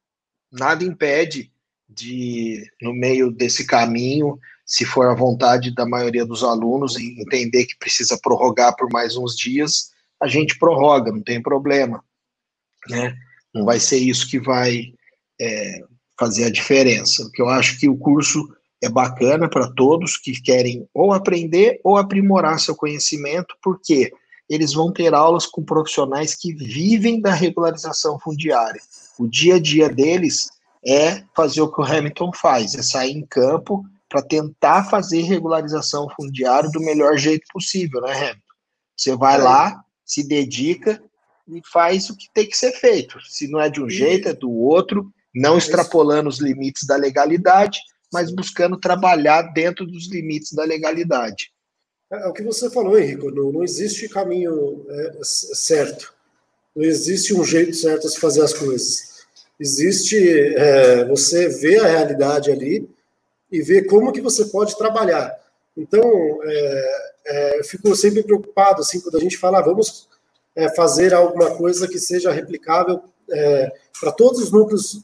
Nada 0.50 0.84
impede 0.84 1.50
de, 1.88 2.68
no 2.80 2.92
meio 2.92 3.30
desse 3.30 3.64
caminho, 3.64 4.38
se 4.66 4.84
for 4.84 5.06
a 5.06 5.14
vontade 5.14 5.72
da 5.72 5.86
maioria 5.86 6.26
dos 6.26 6.42
alunos 6.42 6.98
entender 6.98 7.66
que 7.66 7.78
precisa 7.78 8.18
prorrogar 8.20 8.74
por 8.76 8.90
mais 8.90 9.16
uns 9.16 9.36
dias, 9.36 9.90
a 10.20 10.26
gente 10.26 10.58
prorroga, 10.58 11.12
não 11.12 11.22
tem 11.22 11.40
problema. 11.40 12.04
Né? 12.88 13.14
Não 13.54 13.64
vai 13.64 13.78
ser 13.78 13.98
isso 13.98 14.28
que 14.28 14.40
vai 14.40 14.92
é, 15.40 15.80
fazer 16.18 16.44
a 16.44 16.50
diferença. 16.50 17.24
Porque 17.24 17.42
eu 17.42 17.48
acho 17.48 17.78
que 17.78 17.88
o 17.88 17.96
curso 17.96 18.48
é 18.82 18.88
bacana 18.88 19.48
para 19.48 19.72
todos 19.72 20.16
que 20.16 20.40
querem 20.40 20.86
ou 20.92 21.12
aprender 21.12 21.80
ou 21.84 21.96
aprimorar 21.96 22.58
seu 22.58 22.74
conhecimento, 22.74 23.54
porque 23.62 24.12
eles 24.48 24.72
vão 24.74 24.92
ter 24.92 25.14
aulas 25.14 25.46
com 25.46 25.62
profissionais 25.62 26.34
que 26.34 26.52
vivem 26.52 27.20
da 27.20 27.32
regularização 27.32 28.18
fundiária. 28.18 28.80
O 29.18 29.26
dia 29.26 29.54
a 29.54 29.60
dia 29.60 29.88
deles 29.88 30.50
é 30.84 31.22
fazer 31.34 31.62
o 31.62 31.72
que 31.72 31.80
o 31.80 31.84
Hamilton 31.84 32.32
faz, 32.34 32.74
é 32.74 32.82
sair 32.82 33.12
em 33.12 33.24
campo 33.24 33.84
para 34.08 34.20
tentar 34.20 34.84
fazer 34.84 35.22
regularização 35.22 36.08
fundiária 36.14 36.68
do 36.70 36.80
melhor 36.80 37.16
jeito 37.16 37.46
possível, 37.52 38.00
né, 38.02 38.12
Hamilton? 38.12 38.40
Você 38.96 39.16
vai 39.16 39.36
é. 39.36 39.42
lá, 39.42 39.84
se 40.04 40.22
dedica 40.26 41.02
e 41.48 41.60
faz 41.72 42.08
o 42.10 42.16
que 42.16 42.26
tem 42.32 42.48
que 42.48 42.56
ser 42.56 42.72
feito. 42.72 43.18
Se 43.28 43.48
não 43.48 43.60
é 43.60 43.68
de 43.68 43.82
um 43.82 43.88
jeito, 43.88 44.28
é 44.28 44.32
do 44.32 44.50
outro, 44.50 45.12
não 45.34 45.58
extrapolando 45.58 46.28
os 46.28 46.40
limites 46.40 46.86
da 46.86 46.96
legalidade, 46.96 47.80
mas 48.12 48.30
buscando 48.30 48.78
trabalhar 48.78 49.42
dentro 49.52 49.86
dos 49.86 50.10
limites 50.10 50.52
da 50.52 50.64
legalidade. 50.64 51.50
É, 52.12 52.24
é 52.24 52.26
o 52.26 52.32
que 52.32 52.42
você 52.42 52.70
falou, 52.70 52.98
Henrico, 52.98 53.30
não, 53.30 53.50
não 53.50 53.64
existe 53.64 54.08
caminho 54.08 54.84
é, 54.88 55.18
certo, 55.22 56.12
não 56.76 56.84
existe 56.84 57.34
um 57.34 57.44
jeito 57.44 57.74
certo 57.74 58.06
de 58.06 58.12
se 58.12 58.20
fazer 58.20 58.42
as 58.42 58.52
coisas. 58.52 59.12
Existe 59.58 60.16
é, 60.56 61.04
você 61.04 61.48
ver 61.48 61.80
a 61.80 61.86
realidade 61.86 62.50
ali 62.50 62.88
e 63.50 63.62
ver 63.62 63.86
como 63.86 64.12
que 64.12 64.20
você 64.20 64.46
pode 64.46 64.76
trabalhar. 64.76 65.38
Então, 65.76 66.02
é, 66.44 67.12
é, 67.24 67.58
eu 67.60 67.64
fico 67.64 67.94
sempre 67.94 68.22
preocupado 68.22 68.80
assim 68.80 69.00
quando 69.00 69.16
a 69.16 69.20
gente 69.20 69.36
fala, 69.36 69.58
ah, 69.58 69.62
vamos 69.62 70.08
é, 70.54 70.68
fazer 70.74 71.14
alguma 71.14 71.56
coisa 71.56 71.88
que 71.88 71.98
seja 71.98 72.30
replicável 72.30 73.02
para 73.98 74.12
todos 74.12 74.42
os 74.42 74.50
núcleos 74.50 75.02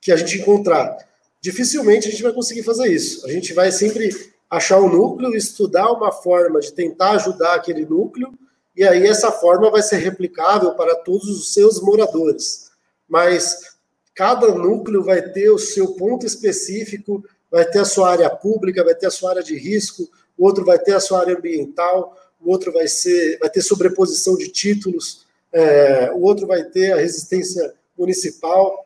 que 0.00 0.12
a 0.12 0.16
gente 0.16 0.38
encontrar 0.38 0.98
dificilmente 1.44 2.08
a 2.08 2.10
gente 2.10 2.22
vai 2.22 2.32
conseguir 2.32 2.62
fazer 2.62 2.86
isso. 2.86 3.26
A 3.26 3.30
gente 3.30 3.52
vai 3.52 3.70
sempre 3.70 4.08
achar 4.48 4.80
um 4.80 4.88
núcleo, 4.88 5.36
estudar 5.36 5.92
uma 5.92 6.10
forma 6.10 6.58
de 6.58 6.72
tentar 6.72 7.10
ajudar 7.10 7.52
aquele 7.52 7.84
núcleo, 7.84 8.32
e 8.74 8.82
aí 8.82 9.06
essa 9.06 9.30
forma 9.30 9.70
vai 9.70 9.82
ser 9.82 9.96
replicável 9.96 10.72
para 10.72 10.94
todos 10.94 11.28
os 11.28 11.52
seus 11.52 11.82
moradores. 11.82 12.70
Mas 13.06 13.76
cada 14.14 14.54
núcleo 14.54 15.04
vai 15.04 15.20
ter 15.20 15.50
o 15.50 15.58
seu 15.58 15.92
ponto 15.96 16.24
específico, 16.24 17.22
vai 17.50 17.66
ter 17.66 17.80
a 17.80 17.84
sua 17.84 18.10
área 18.10 18.30
pública, 18.30 18.82
vai 18.82 18.94
ter 18.94 19.08
a 19.08 19.10
sua 19.10 19.32
área 19.32 19.42
de 19.42 19.54
risco, 19.54 20.08
o 20.38 20.46
outro 20.46 20.64
vai 20.64 20.78
ter 20.78 20.94
a 20.94 21.00
sua 21.00 21.20
área 21.20 21.36
ambiental, 21.36 22.16
o 22.44 22.50
outro 22.50 22.72
vai 22.72 22.86
ser, 22.86 23.38
vai 23.38 23.48
ter 23.48 23.62
sobreposição 23.62 24.36
de 24.36 24.48
títulos, 24.48 25.26
é, 25.52 26.10
o 26.12 26.20
outro 26.22 26.46
vai 26.46 26.64
ter 26.64 26.92
a 26.92 26.96
resistência 26.96 27.74
municipal, 27.96 28.84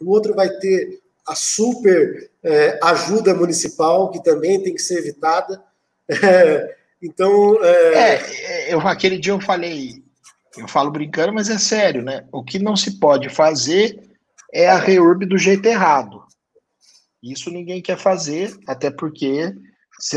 o 0.00 0.10
outro 0.10 0.34
vai 0.34 0.48
ter 0.58 1.00
a 1.26 1.34
super 1.34 2.30
é, 2.42 2.78
ajuda 2.82 3.34
municipal, 3.34 4.10
que 4.10 4.22
também 4.22 4.62
tem 4.62 4.74
que 4.74 4.82
ser 4.82 4.98
evitada. 4.98 5.62
É, 6.10 6.74
então. 7.02 7.62
É... 7.62 8.14
é... 8.14 8.74
eu, 8.74 8.80
aquele 8.80 9.18
dia 9.18 9.34
eu 9.34 9.40
falei, 9.42 10.02
eu 10.56 10.66
falo 10.66 10.90
brincando, 10.90 11.34
mas 11.34 11.50
é 11.50 11.58
sério, 11.58 12.02
né? 12.02 12.26
O 12.32 12.42
que 12.42 12.58
não 12.58 12.74
se 12.74 12.98
pode 12.98 13.28
fazer 13.28 14.00
é 14.50 14.70
a 14.70 14.78
reurb 14.78 15.26
do 15.26 15.36
jeito 15.36 15.66
errado. 15.66 16.24
Isso 17.22 17.50
ninguém 17.50 17.82
quer 17.82 17.98
fazer, 17.98 18.56
até 18.66 18.90
porque 18.90 19.54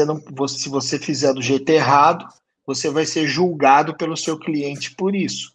não, 0.06 0.48
se 0.48 0.70
você 0.70 0.98
fizer 0.98 1.34
do 1.34 1.42
jeito 1.42 1.70
errado, 1.70 2.26
você 2.76 2.90
vai 2.90 3.06
ser 3.06 3.28
julgado 3.28 3.96
pelo 3.96 4.18
seu 4.18 4.38
cliente 4.38 4.96
por 4.96 5.16
isso. 5.16 5.52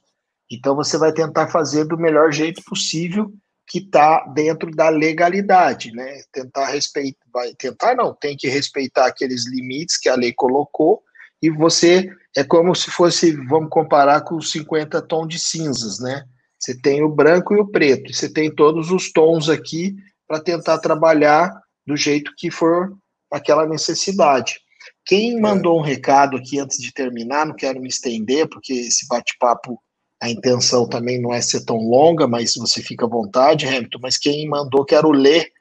Então 0.50 0.74
você 0.76 0.96
vai 0.96 1.12
tentar 1.12 1.48
fazer 1.48 1.84
do 1.84 1.98
melhor 1.98 2.32
jeito 2.32 2.62
possível 2.62 3.32
que 3.68 3.78
está 3.78 4.24
dentro 4.26 4.70
da 4.70 4.88
legalidade, 4.88 5.90
né? 5.92 6.20
Tentar 6.32 6.66
respeitar, 6.66 7.18
vai 7.32 7.52
tentar 7.54 7.96
não, 7.96 8.14
tem 8.14 8.36
que 8.36 8.48
respeitar 8.48 9.06
aqueles 9.06 9.46
limites 9.46 9.98
que 9.98 10.08
a 10.08 10.14
lei 10.14 10.32
colocou 10.32 11.02
e 11.42 11.50
você 11.50 12.08
é 12.36 12.44
como 12.44 12.74
se 12.74 12.90
fosse, 12.90 13.32
vamos 13.32 13.70
comparar 13.70 14.20
com 14.22 14.36
os 14.36 14.50
50 14.52 15.02
tons 15.02 15.28
de 15.28 15.38
cinzas, 15.38 15.98
né? 15.98 16.24
Você 16.58 16.78
tem 16.80 17.02
o 17.02 17.08
branco 17.08 17.54
e 17.54 17.60
o 17.60 17.66
preto, 17.66 18.12
você 18.12 18.32
tem 18.32 18.54
todos 18.54 18.90
os 18.90 19.12
tons 19.12 19.48
aqui 19.48 19.96
para 20.26 20.40
tentar 20.40 20.78
trabalhar 20.78 21.50
do 21.86 21.96
jeito 21.96 22.32
que 22.36 22.50
for 22.50 22.96
aquela 23.32 23.66
necessidade. 23.66 24.60
Quem 25.06 25.40
mandou 25.40 25.78
um 25.78 25.82
recado 25.82 26.36
aqui 26.36 26.58
antes 26.58 26.78
de 26.78 26.92
terminar, 26.92 27.46
não 27.46 27.54
quero 27.54 27.80
me 27.80 27.88
estender, 27.88 28.48
porque 28.48 28.72
esse 28.72 29.06
bate-papo 29.06 29.80
a 30.20 30.30
intenção 30.30 30.88
também 30.88 31.20
não 31.20 31.32
é 31.32 31.40
ser 31.40 31.64
tão 31.64 31.76
longa, 31.76 32.26
mas 32.26 32.54
você 32.54 32.82
fica 32.82 33.04
à 33.04 33.08
vontade, 33.08 33.66
Hamilton. 33.66 33.98
Mas 34.00 34.16
quem 34.16 34.48
mandou, 34.48 34.84
quero 34.84 35.10
ler. 35.10 35.52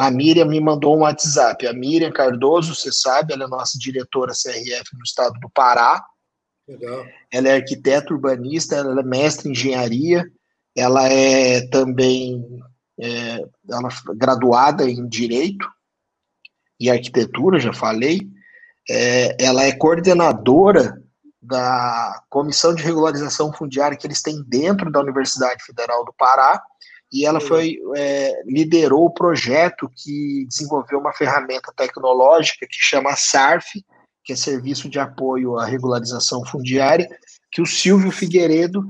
A 0.00 0.10
Miriam 0.10 0.46
me 0.46 0.60
mandou 0.60 0.96
um 0.96 1.00
WhatsApp. 1.00 1.66
A 1.66 1.72
Miriam 1.72 2.10
Cardoso, 2.10 2.74
você 2.74 2.90
sabe, 2.92 3.32
ela 3.32 3.44
é 3.44 3.48
nossa 3.48 3.78
diretora 3.78 4.32
CRF 4.32 4.96
no 4.96 5.02
estado 5.04 5.38
do 5.40 5.50
Pará. 5.50 6.04
Legal. 6.68 7.04
Ela 7.32 7.48
é 7.48 7.54
arquiteta 7.56 8.12
urbanista, 8.12 8.76
ela 8.76 9.00
é 9.00 9.04
mestre 9.04 9.48
em 9.48 9.52
engenharia, 9.52 10.24
ela 10.76 11.08
é 11.08 11.66
também 11.68 12.44
é, 13.00 13.44
ela 13.70 13.88
é 13.88 14.14
graduada 14.16 14.88
em 14.88 15.06
direito 15.08 15.68
e 16.78 16.90
arquitetura, 16.90 17.60
já 17.60 17.72
falei. 17.72 18.20
É, 18.88 19.36
ela 19.44 19.64
é 19.64 19.72
coordenadora 19.72 21.02
da 21.42 22.22
Comissão 22.28 22.74
de 22.74 22.82
Regularização 22.82 23.52
Fundiária 23.52 23.96
que 23.96 24.06
eles 24.06 24.22
têm 24.22 24.42
dentro 24.46 24.90
da 24.90 25.00
Universidade 25.00 25.64
Federal 25.64 26.04
do 26.04 26.12
Pará, 26.12 26.62
e 27.12 27.24
ela 27.24 27.40
foi 27.40 27.78
é, 27.96 28.42
liderou 28.46 29.06
o 29.06 29.14
projeto 29.14 29.88
que 29.94 30.44
desenvolveu 30.48 30.98
uma 30.98 31.12
ferramenta 31.12 31.72
tecnológica 31.76 32.66
que 32.66 32.76
chama 32.76 33.14
SARF, 33.14 33.84
que 34.24 34.32
é 34.32 34.36
Serviço 34.36 34.88
de 34.88 34.98
Apoio 34.98 35.56
à 35.56 35.64
Regularização 35.64 36.44
Fundiária, 36.44 37.08
que 37.52 37.62
o 37.62 37.66
Silvio 37.66 38.10
Figueiredo 38.10 38.84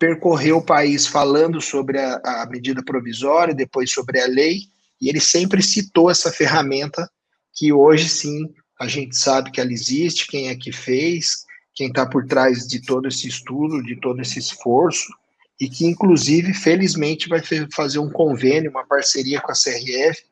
percorreu 0.00 0.58
o 0.58 0.64
país 0.64 1.06
falando 1.06 1.60
sobre 1.60 2.00
a, 2.00 2.20
a 2.24 2.46
medida 2.50 2.82
provisória, 2.82 3.54
depois 3.54 3.92
sobre 3.92 4.20
a 4.20 4.26
lei, 4.26 4.62
e 5.00 5.08
ele 5.08 5.20
sempre 5.20 5.62
citou 5.62 6.10
essa 6.10 6.32
ferramenta 6.32 7.08
que 7.54 7.72
hoje 7.72 8.08
sim 8.08 8.52
a 8.80 8.88
gente 8.88 9.14
sabe 9.14 9.50
que 9.50 9.60
ela 9.60 9.70
existe, 9.70 10.26
quem 10.26 10.48
é 10.48 10.56
que 10.56 10.72
fez, 10.72 11.44
quem 11.74 11.88
está 11.88 12.06
por 12.06 12.24
trás 12.24 12.66
de 12.66 12.80
todo 12.80 13.06
esse 13.06 13.28
estudo, 13.28 13.82
de 13.82 13.94
todo 14.00 14.22
esse 14.22 14.38
esforço, 14.38 15.12
e 15.60 15.68
que, 15.68 15.84
inclusive, 15.84 16.54
felizmente, 16.54 17.28
vai 17.28 17.42
fazer 17.70 17.98
um 17.98 18.08
convênio, 18.08 18.70
uma 18.70 18.86
parceria 18.86 19.38
com 19.38 19.52
a 19.52 19.54
CRF, 19.54 20.22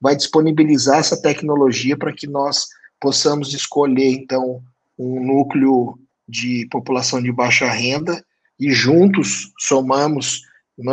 vai 0.00 0.16
disponibilizar 0.16 1.00
essa 1.00 1.20
tecnologia 1.20 1.98
para 1.98 2.14
que 2.14 2.26
nós 2.26 2.68
possamos 2.98 3.52
escolher, 3.52 4.10
então, 4.10 4.62
um 4.98 5.22
núcleo 5.22 5.98
de 6.26 6.66
população 6.70 7.22
de 7.22 7.30
baixa 7.30 7.70
renda 7.70 8.24
e 8.58 8.72
juntos 8.72 9.52
somamos, 9.58 10.42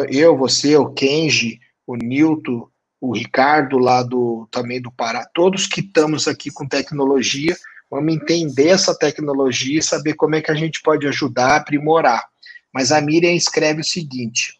eu, 0.10 0.38
você, 0.38 0.76
o 0.76 0.90
Kenji, 0.90 1.62
o 1.88 1.96
Nilton, 1.96 2.68
o 3.00 3.14
Ricardo 3.14 3.78
lá 3.78 4.02
do, 4.02 4.48
também 4.52 4.82
do 4.82 4.92
Pará, 4.92 5.28
todos 5.34 5.68
que 5.68 5.82
estamos 5.82 6.28
aqui 6.28 6.50
com 6.50 6.68
tecnologia, 6.68 7.56
Vamos 7.90 8.14
entender 8.14 8.70
essa 8.70 8.98
tecnologia 8.98 9.80
e 9.80 9.84
saber 9.84 10.16
como 10.16 10.36
é 10.36 10.42
que 10.42 10.52
a 10.52 10.56
gente 10.56 10.82
pode 10.82 11.08
ajudar 11.08 11.56
aprimorar. 11.56 12.26
Mas 12.74 12.92
a 12.92 13.00
Miriam 13.00 13.34
escreve 13.34 13.82
o 13.82 13.86
seguinte: 13.86 14.60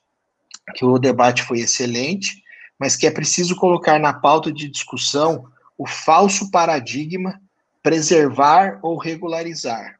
que 0.76 0.86
o 0.86 0.98
debate 0.98 1.44
foi 1.44 1.60
excelente, 1.60 2.42
mas 2.80 2.96
que 2.96 3.08
é 3.08 3.12
preciso 3.12 3.56
colocar 3.56 4.00
na 4.00 4.14
pauta 4.14 4.52
de 4.52 4.70
discussão 4.70 5.46
o 5.78 5.86
falso 5.86 6.50
paradigma 6.52 7.40
preservar 7.84 8.80
ou 8.82 8.98
regularizar. 8.98 10.00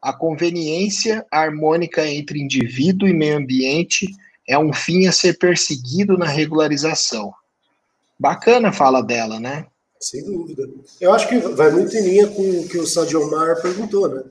A 0.00 0.12
conveniência 0.12 1.26
harmônica 1.32 2.06
entre 2.06 2.38
indivíduo 2.38 3.08
e 3.08 3.12
meio 3.12 3.38
ambiente 3.38 4.06
é 4.46 4.56
um 4.56 4.72
fim 4.72 5.06
a 5.06 5.12
ser 5.12 5.36
perseguido 5.36 6.16
na 6.16 6.26
regularização. 6.26 7.34
Bacana 8.18 8.68
a 8.68 8.72
fala 8.72 9.02
dela, 9.02 9.38
né? 9.38 9.66
Sem 10.00 10.24
dúvida. 10.24 10.68
Eu 11.00 11.12
acho 11.12 11.28
que 11.28 11.38
vai 11.38 11.70
muito 11.70 11.96
em 11.96 12.02
linha 12.02 12.28
com 12.28 12.42
o 12.42 12.68
que 12.68 12.78
o 12.78 12.86
Sadio 12.86 13.22
Omar 13.22 13.60
perguntou, 13.60 14.08
né? 14.08 14.22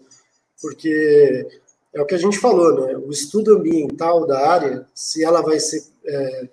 Porque 0.61 1.47
é 1.93 2.01
o 2.01 2.05
que 2.05 2.15
a 2.15 2.17
gente 2.17 2.37
falou, 2.37 2.85
né? 2.85 2.97
O 2.97 3.11
estudo 3.11 3.55
ambiental 3.55 4.25
da 4.25 4.47
área, 4.47 4.85
se 4.93 5.23
ela 5.23 5.41
vai 5.41 5.59
ser 5.59 5.83
é, 6.05 6.49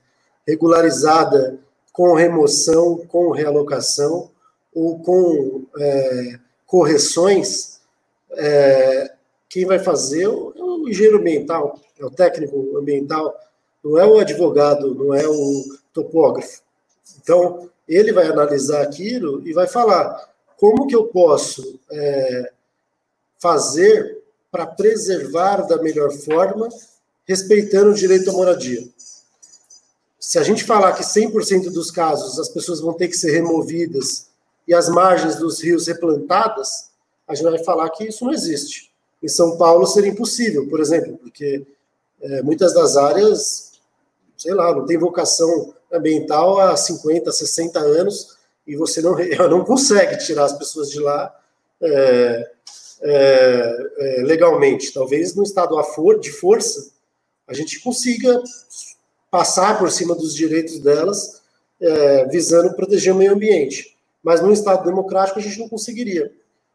regularizada 0.47 1.59
com 1.93 2.15
remoção, 2.15 2.99
com 3.07 3.31
realocação 3.31 4.31
ou 4.75 4.99
com 4.99 5.65
é, 5.79 6.39
correções, 6.67 7.81
é, 8.33 9.13
quem 9.49 9.65
vai 9.65 9.79
fazer 9.79 10.25
é 10.25 10.29
o, 10.29 10.53
é 10.87 10.91
engenheiro 10.91 11.19
ambiental, 11.19 11.79
é 11.99 12.05
o 12.05 12.11
técnico 12.11 12.77
ambiental, 12.77 13.35
não 13.83 13.99
é 13.99 14.05
o 14.05 14.19
advogado, 14.19 14.95
não 14.95 15.15
é 15.15 15.27
o 15.27 15.65
topógrafo. 15.93 16.63
Então, 17.21 17.71
ele 17.89 18.13
vai 18.13 18.27
analisar 18.27 18.83
aquilo 18.83 19.47
e 19.47 19.53
vai 19.53 19.67
falar 19.67 20.33
como 20.57 20.87
que 20.87 20.97
eu 20.97 21.05
posso 21.07 21.79
é, 21.91 22.53
fazer 23.39 24.23
para 24.51 24.67
preservar 24.67 25.63
da 25.63 25.83
melhor 25.83 26.11
forma, 26.13 26.69
respeitando 27.27 27.91
o 27.91 27.95
direito 27.95 28.31
à 28.31 28.33
moradia. 28.33 28.87
se 30.19 30.39
a 30.39 30.43
gente 30.43 30.65
falar 30.65 30.93
que 30.93 31.03
100% 31.03 31.71
dos 31.71 31.91
casos 31.91 32.39
as 32.39 32.49
pessoas 32.49 32.81
vão 32.81 32.95
ter 32.95 33.09
que 33.09 33.17
ser 33.17 33.33
removidas 33.33 34.29
e 34.67 34.73
as 34.73 34.89
margens 34.89 35.37
dos 35.37 35.61
rios 35.61 35.87
replantadas, 35.87 36.91
a 37.29 37.35
gente 37.35 37.51
vai 37.51 37.63
falar 37.65 37.91
que 37.91 38.05
isso 38.05 38.25
não 38.25 38.33
existe. 38.33 38.91
Em 39.23 39.29
São 39.29 39.57
Paulo 39.59 39.87
seria 39.87 40.11
impossível, 40.11 40.69
por 40.69 40.81
exemplo, 40.81 41.19
porque 41.19 41.67
é, 42.21 42.43
muitas 42.43 42.73
das 42.73 42.97
áreas, 42.97 43.73
sei 44.37 44.55
lá, 44.55 44.75
não 44.75 44.87
tem 44.87 44.97
vocação 44.97 45.75
ambiental 45.95 46.59
há 46.61 46.77
50, 46.77 47.31
60 47.31 47.79
anos 47.79 48.37
e 48.67 48.77
você 48.77 49.01
não, 49.01 49.17
não 49.49 49.65
consegue 49.65 50.19
tirar 50.19 50.45
as 50.45 50.53
pessoas 50.53 50.91
de 50.91 51.01
lá 51.01 51.35
é, 51.81 52.51
é, 53.03 53.91
é, 53.99 54.23
legalmente. 54.23 54.93
Talvez 54.93 55.35
no 55.35 55.43
estado 55.43 55.77
de 56.21 56.33
força 56.33 56.93
a 57.47 57.53
gente 57.53 57.81
consiga 57.81 58.43
passar 59.31 59.79
por 59.79 59.91
cima 59.91 60.15
dos 60.15 60.35
direitos 60.35 60.79
delas, 60.79 61.43
é, 61.81 62.27
visando 62.27 62.75
proteger 62.75 63.13
o 63.13 63.17
meio 63.17 63.33
ambiente. 63.33 63.97
Mas 64.23 64.41
no 64.41 64.53
estado 64.53 64.85
democrático 64.85 65.39
a 65.39 65.43
gente 65.43 65.59
não 65.59 65.69
conseguiria. 65.69 66.33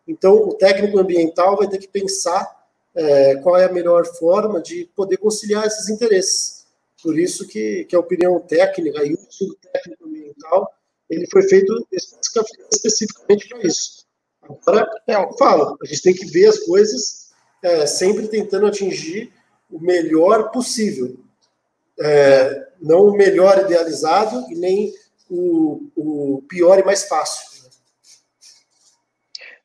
Então, 0.07 0.35
o 0.35 0.53
técnico 0.53 0.99
ambiental 0.99 1.57
vai 1.57 1.67
ter 1.67 1.77
que 1.79 1.87
pensar 1.87 2.47
é, 2.93 3.35
qual 3.37 3.57
é 3.57 3.65
a 3.65 3.71
melhor 3.71 4.05
forma 4.05 4.61
de 4.61 4.89
poder 4.95 5.17
conciliar 5.17 5.65
esses 5.65 5.89
interesses. 5.89 6.58
Por 7.01 7.17
isso 7.17 7.47
que, 7.47 7.85
que 7.85 7.95
a 7.95 7.99
opinião 7.99 8.39
técnica 8.39 9.03
e 9.05 9.13
o 9.13 9.19
estudo 9.29 9.57
técnico 9.73 10.05
ambiental 10.05 10.69
ele 11.09 11.27
foi 11.31 11.41
feito 11.43 11.87
especificamente 11.91 13.49
para 13.49 13.61
isso. 13.63 14.05
Agora, 14.43 14.87
é, 15.07 15.15
eu 15.15 15.33
falo, 15.37 15.77
a 15.81 15.85
gente 15.85 16.01
tem 16.01 16.13
que 16.13 16.25
ver 16.25 16.47
as 16.47 16.59
coisas 16.59 17.29
é, 17.63 17.85
sempre 17.85 18.27
tentando 18.27 18.67
atingir 18.67 19.31
o 19.71 19.79
melhor 19.79 20.51
possível. 20.51 21.17
É, 21.99 22.67
não 22.81 23.07
o 23.07 23.15
melhor 23.15 23.59
idealizado 23.65 24.45
e 24.51 24.55
nem 24.55 24.93
o, 25.29 25.89
o 25.95 26.43
pior 26.47 26.79
e 26.79 26.83
mais 26.83 27.03
fácil. 27.03 27.49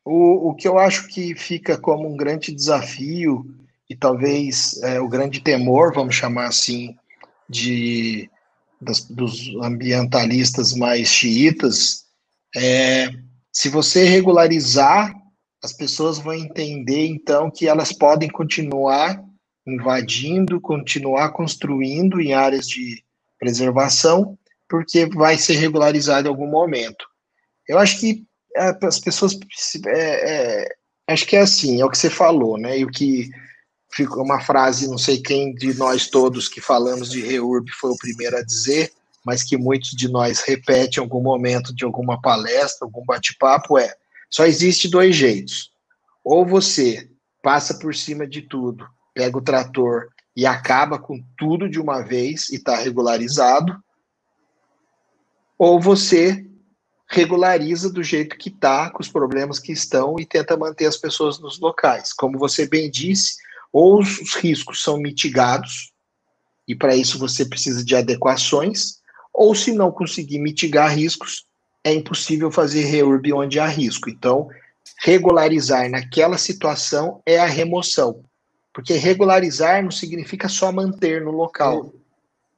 O, 0.03 0.49
o 0.49 0.55
que 0.55 0.67
eu 0.67 0.77
acho 0.77 1.07
que 1.07 1.33
fica 1.35 1.77
como 1.77 2.07
um 2.07 2.17
grande 2.17 2.51
desafio 2.51 3.45
e 3.89 3.95
talvez 3.95 4.81
é, 4.83 4.99
o 4.99 5.07
grande 5.07 5.41
temor, 5.41 5.93
vamos 5.93 6.15
chamar 6.15 6.47
assim, 6.47 6.95
de 7.49 8.29
das, 8.81 9.05
dos 9.05 9.55
ambientalistas 9.61 10.73
mais 10.73 11.07
xiitas, 11.07 12.05
é, 12.55 13.09
se 13.51 13.69
você 13.69 14.05
regularizar, 14.05 15.13
as 15.63 15.73
pessoas 15.73 16.19
vão 16.19 16.33
entender 16.33 17.07
então 17.07 17.49
que 17.49 17.67
elas 17.67 17.91
podem 17.91 18.29
continuar 18.29 19.21
invadindo, 19.65 20.61
continuar 20.61 21.29
construindo 21.31 22.21
em 22.21 22.33
áreas 22.33 22.67
de 22.67 23.03
preservação, 23.39 24.37
porque 24.69 25.07
vai 25.07 25.37
ser 25.37 25.55
regularizado 25.55 26.27
em 26.27 26.29
algum 26.29 26.47
momento. 26.47 27.05
Eu 27.67 27.79
acho 27.79 27.99
que 27.99 28.23
é, 28.55 28.77
as 28.83 28.99
pessoas 28.99 29.37
é, 29.87 30.63
é, 30.63 30.75
acho 31.07 31.25
que 31.25 31.35
é 31.35 31.41
assim, 31.41 31.81
é 31.81 31.85
o 31.85 31.89
que 31.89 31.97
você 31.97 32.09
falou, 32.09 32.57
né? 32.57 32.79
E 32.79 32.85
o 32.85 32.91
que 32.91 33.29
ficou 33.95 34.23
uma 34.23 34.41
frase, 34.41 34.89
não 34.89 34.97
sei 34.97 35.21
quem 35.21 35.55
de 35.55 35.73
nós 35.75 36.07
todos 36.07 36.49
que 36.49 36.59
falamos 36.59 37.09
de 37.09 37.21
reurb 37.21 37.71
foi 37.79 37.91
o 37.91 37.97
primeiro 37.97 38.37
a 38.37 38.43
dizer, 38.43 38.91
mas 39.25 39.41
que 39.41 39.57
muitos 39.57 39.91
de 39.91 40.09
nós 40.09 40.41
repetem 40.41 40.99
em 41.01 41.05
algum 41.05 41.21
momento 41.21 41.73
de 41.73 41.85
alguma 41.85 42.21
palestra, 42.21 42.85
algum 42.85 43.05
bate-papo 43.05 43.79
é: 43.79 43.95
só 44.29 44.45
existe 44.45 44.89
dois 44.89 45.15
jeitos. 45.15 45.71
Ou 46.23 46.45
você 46.45 47.09
passa 47.41 47.75
por 47.75 47.95
cima 47.95 48.27
de 48.27 48.41
tudo, 48.41 48.85
pega 49.13 49.37
o 49.37 49.41
trator 49.41 50.09
e 50.35 50.45
acaba 50.45 50.99
com 50.99 51.23
tudo 51.37 51.69
de 51.69 51.79
uma 51.79 52.01
vez 52.01 52.49
e 52.49 52.55
está 52.55 52.75
regularizado, 52.75 53.81
ou 55.57 55.79
você 55.79 56.45
regulariza 57.07 57.89
do 57.89 58.03
jeito 58.03 58.35
que 58.35 58.49
está, 58.49 58.89
com 58.89 59.01
os 59.01 59.07
problemas 59.07 59.57
que 59.57 59.71
estão 59.71 60.19
e 60.19 60.25
tenta 60.25 60.57
manter 60.57 60.85
as 60.85 60.97
pessoas 60.97 61.39
nos 61.39 61.59
locais. 61.59 62.11
Como 62.11 62.37
você 62.37 62.67
bem 62.67 62.89
disse, 62.89 63.35
ou 63.71 63.99
os 63.99 64.35
riscos 64.35 64.81
são 64.81 64.97
mitigados, 64.97 65.91
e 66.67 66.75
para 66.75 66.95
isso 66.95 67.19
você 67.19 67.45
precisa 67.45 67.83
de 67.83 67.95
adequações, 67.95 68.99
ou 69.33 69.53
se 69.53 69.71
não 69.71 69.91
conseguir 69.91 70.39
mitigar 70.39 70.95
riscos, 70.95 71.45
é 71.83 71.93
impossível 71.93 72.49
fazer 72.49 72.85
reurb 72.85 73.31
onde 73.33 73.59
há 73.59 73.67
risco. 73.67 74.09
Então, 74.09 74.47
regularizar 75.03 75.89
naquela 75.89 76.37
situação 76.37 77.21
é 77.25 77.37
a 77.37 77.45
remoção. 77.45 78.23
Porque 78.73 78.93
regularizar 78.93 79.83
não 79.83 79.91
significa 79.91 80.49
só 80.49 80.71
manter 80.71 81.21
no 81.21 81.31
local. 81.31 81.93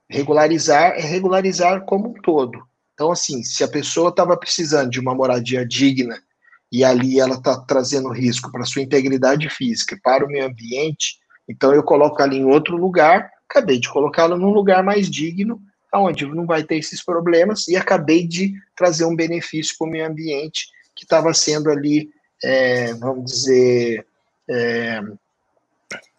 Regularizar 0.10 0.92
é 0.92 1.02
regularizar 1.02 1.84
como 1.86 2.10
um 2.10 2.14
todo. 2.14 2.66
Então, 2.94 3.12
assim, 3.12 3.44
se 3.44 3.64
a 3.64 3.68
pessoa 3.68 4.10
estava 4.10 4.38
precisando 4.38 4.90
de 4.90 5.00
uma 5.00 5.14
moradia 5.14 5.66
digna 5.66 6.24
e 6.72 6.84
ali 6.84 7.19
ela 7.19 7.35
está 7.35 7.57
trazendo 7.60 8.10
risco 8.10 8.52
para 8.52 8.65
sua 8.65 8.81
integridade 8.81 9.49
física, 9.49 9.98
para 10.03 10.26
o 10.26 10.27
meio 10.27 10.45
ambiente, 10.45 11.18
então 11.48 11.73
eu 11.73 11.84
coloco 11.84 12.22
ali 12.22 12.38
em 12.38 12.45
outro 12.45 12.76
lugar, 12.76 13.31
acabei 13.49 13.80
de 13.80 13.89
colocá-la 13.89 14.38
num 14.38 14.49
lugar 14.49 14.84
mais 14.84 15.10
digno, 15.10 15.61
onde 15.94 16.26
não 16.26 16.45
vai 16.45 16.64
ter 16.64 16.77
esses 16.77 17.03
problemas, 17.03 17.68
e 17.68 17.76
acabei 17.76 18.27
de 18.27 18.53
trazer 18.76 19.06
um 19.06 19.15
benefício 19.15 19.76
para 19.77 19.88
o 19.88 19.89
meio 19.89 20.06
ambiente 20.06 20.68
que 20.94 21.06
estava 21.06 21.34
sendo 21.34 21.69
ali, 21.69 22.10
é, 22.44 22.94
vamos 22.95 23.31
dizer. 23.31 24.06
É, 24.49 25.02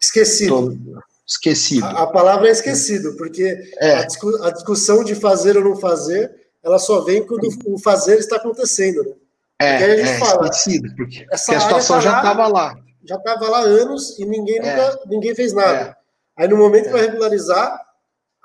esquecido. 0.01 1.03
Esquecido. 1.25 1.85
A, 1.85 2.03
a, 2.03 2.07
palavra 2.07 2.49
é 2.49 2.51
esquecido, 2.51 3.15
porque 3.15 3.55
é. 3.79 3.93
A, 3.95 4.05
discu 4.05 4.43
a 4.43 4.49
discussão 4.49 5.03
de 5.03 5.13
fazer 5.13 5.55
ou 5.57 5.63
não 5.63 5.75
fazer 5.75 6.39
ela 6.63 6.77
só 6.77 7.01
vem 7.01 7.25
quando 7.25 7.47
o 7.65 7.79
fazer 7.79 8.19
está 8.19 8.35
acontecendo, 8.35 9.03
né? 9.03 9.13
É, 9.61 9.75
a 9.75 9.97
gente 9.97 10.09
é, 10.09 10.17
fala, 10.17 10.45
esquecido, 10.45 10.95
porque, 10.95 11.25
porque 11.25 11.33
a 11.33 11.37
situação 11.37 11.97
tá 11.97 12.01
já 12.01 12.17
estava 12.17 12.47
lá. 12.47 12.75
Já 13.03 13.15
estava 13.15 13.49
lá 13.49 13.59
há 13.59 13.63
anos 13.63 14.17
e 14.17 14.25
ninguém 14.25 14.57
é. 14.59 14.61
nunca 14.61 14.99
ninguém 15.07 15.35
fez 15.35 15.53
nada. 15.53 15.79
É. 15.79 15.95
Aí 16.37 16.47
no 16.47 16.55
momento 16.55 16.85
que 16.85 16.91
vai 16.91 17.01
é. 17.01 17.05
regularizar, 17.07 17.77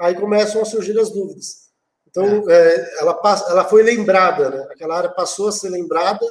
aí 0.00 0.14
começam 0.16 0.60
a 0.60 0.64
surgir 0.64 0.98
as 0.98 1.10
dúvidas. 1.10 1.64
Então, 2.08 2.48
é. 2.50 3.00
ela, 3.00 3.14
passa, 3.14 3.50
ela 3.50 3.64
foi 3.64 3.82
lembrada, 3.82 4.50
né? 4.50 4.66
Aquela 4.70 4.96
área 4.96 5.10
passou 5.10 5.48
a 5.48 5.52
ser 5.52 5.68
lembrada, 5.68 6.24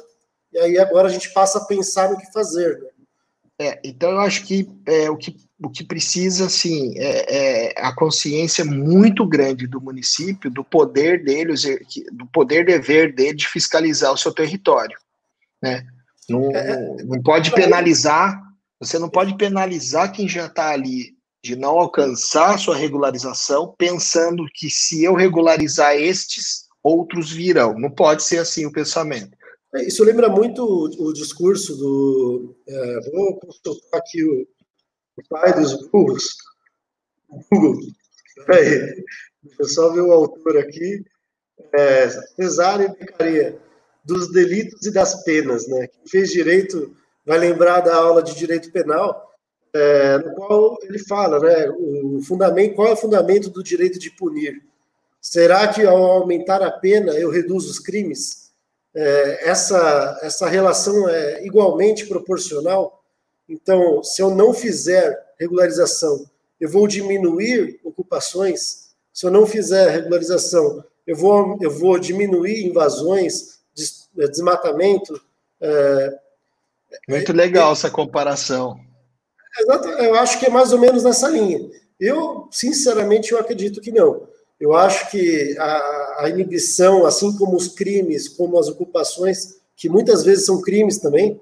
e 0.52 0.58
aí 0.58 0.78
agora 0.78 1.08
a 1.08 1.10
gente 1.10 1.32
passa 1.32 1.58
a 1.58 1.64
pensar 1.64 2.10
no 2.10 2.18
que 2.18 2.30
fazer. 2.32 2.78
Né? 2.78 2.88
É, 3.60 3.80
então 3.84 4.10
eu 4.10 4.20
acho 4.20 4.44
que 4.44 4.68
é, 4.86 5.08
o 5.08 5.16
que 5.16 5.36
o 5.62 5.70
que 5.70 5.84
precisa, 5.84 6.46
assim, 6.46 6.94
é, 6.98 7.70
é, 7.70 7.74
a 7.78 7.94
consciência 7.94 8.64
muito 8.64 9.26
grande 9.26 9.66
do 9.66 9.80
município, 9.80 10.50
do 10.50 10.64
poder 10.64 11.24
dele, 11.24 11.54
do 12.12 12.26
poder 12.26 12.66
dever 12.66 13.14
dele 13.14 13.34
de 13.34 13.48
fiscalizar 13.48 14.12
o 14.12 14.16
seu 14.16 14.32
território, 14.32 14.98
né? 15.62 15.86
Não, 16.28 16.50
é, 16.54 16.70
é, 16.70 17.04
não 17.04 17.22
pode 17.22 17.50
penalizar, 17.52 18.40
você 18.80 18.98
não 18.98 19.08
pode 19.08 19.36
penalizar 19.36 20.12
quem 20.12 20.28
já 20.28 20.46
está 20.46 20.70
ali 20.70 21.14
de 21.42 21.56
não 21.56 21.78
alcançar 21.78 22.54
a 22.54 22.58
sua 22.58 22.76
regularização, 22.76 23.74
pensando 23.76 24.46
que 24.52 24.70
se 24.70 25.04
eu 25.04 25.14
regularizar 25.14 25.94
estes, 25.94 26.64
outros 26.82 27.30
virão. 27.30 27.78
Não 27.78 27.90
pode 27.90 28.22
ser 28.22 28.38
assim 28.38 28.64
o 28.64 28.72
pensamento. 28.72 29.33
É, 29.74 29.84
isso 29.84 30.04
lembra 30.04 30.28
muito 30.28 30.64
o, 30.64 31.08
o 31.08 31.12
discurso 31.12 31.76
do. 31.76 32.54
É, 32.66 33.10
vou 33.10 33.40
consultar 33.40 33.98
aqui 33.98 34.22
o, 34.24 34.46
o 35.16 35.28
pai 35.28 35.52
dos 35.52 35.88
burros, 35.88 36.36
Google. 37.50 37.80
Peraí, 38.46 39.04
deixa 39.42 39.64
só 39.74 39.92
ver 39.92 40.02
o 40.02 40.12
autor 40.12 40.58
aqui. 40.58 41.04
É, 41.72 42.08
Cesário 42.08 42.94
Becaria, 42.98 43.58
dos 44.04 44.32
delitos 44.32 44.86
e 44.86 44.92
das 44.92 45.24
penas, 45.24 45.66
né? 45.66 45.88
Quem 45.88 46.08
fez 46.08 46.30
direito 46.30 46.94
vai 47.24 47.38
lembrar 47.38 47.80
da 47.80 47.96
aula 47.96 48.22
de 48.22 48.34
direito 48.34 48.70
penal, 48.70 49.32
é, 49.72 50.18
no 50.18 50.34
qual 50.34 50.78
ele 50.82 50.98
fala, 51.00 51.40
né? 51.40 51.68
O 51.70 52.20
fundamento, 52.22 52.74
qual 52.74 52.88
é 52.88 52.92
o 52.92 52.96
fundamento 52.96 53.50
do 53.50 53.62
direito 53.62 53.98
de 53.98 54.10
punir? 54.10 54.62
Será 55.20 55.66
que 55.66 55.82
ao 55.82 55.96
aumentar 55.96 56.62
a 56.62 56.70
pena 56.70 57.12
eu 57.12 57.30
reduzo 57.30 57.70
os 57.70 57.78
crimes? 57.78 58.43
É, 58.94 59.48
essa, 59.48 60.18
essa 60.22 60.48
relação 60.48 61.08
é 61.08 61.44
igualmente 61.44 62.06
proporcional? 62.06 63.02
Então, 63.48 64.02
se 64.02 64.22
eu 64.22 64.30
não 64.30 64.54
fizer 64.54 65.20
regularização, 65.38 66.24
eu 66.60 66.68
vou 66.68 66.86
diminuir 66.86 67.80
ocupações. 67.84 68.94
Se 69.12 69.26
eu 69.26 69.30
não 69.30 69.46
fizer 69.46 69.90
regularização, 69.90 70.84
eu 71.06 71.16
vou, 71.16 71.58
eu 71.60 71.70
vou 71.70 71.98
diminuir 71.98 72.64
invasões, 72.64 73.58
eh, 74.18 74.28
desmatamento. 74.28 75.20
É, 75.60 76.18
Muito 77.08 77.32
legal 77.32 77.70
é, 77.70 77.72
essa 77.72 77.90
comparação. 77.90 78.78
Exato, 79.58 79.88
eu 79.88 80.14
acho 80.14 80.38
que 80.38 80.46
é 80.46 80.50
mais 80.50 80.72
ou 80.72 80.78
menos 80.78 81.04
nessa 81.04 81.28
linha. 81.28 81.70
Eu, 82.00 82.48
sinceramente, 82.50 83.32
eu 83.32 83.38
acredito 83.38 83.80
que 83.80 83.92
não. 83.92 84.26
Eu 84.64 84.74
acho 84.74 85.10
que 85.10 85.54
a, 85.58 86.14
a 86.20 86.28
inibição, 86.30 87.04
assim 87.04 87.36
como 87.36 87.54
os 87.54 87.68
crimes, 87.68 88.30
como 88.30 88.58
as 88.58 88.66
ocupações, 88.66 89.60
que 89.76 89.90
muitas 89.90 90.24
vezes 90.24 90.46
são 90.46 90.62
crimes 90.62 90.96
também, 90.96 91.38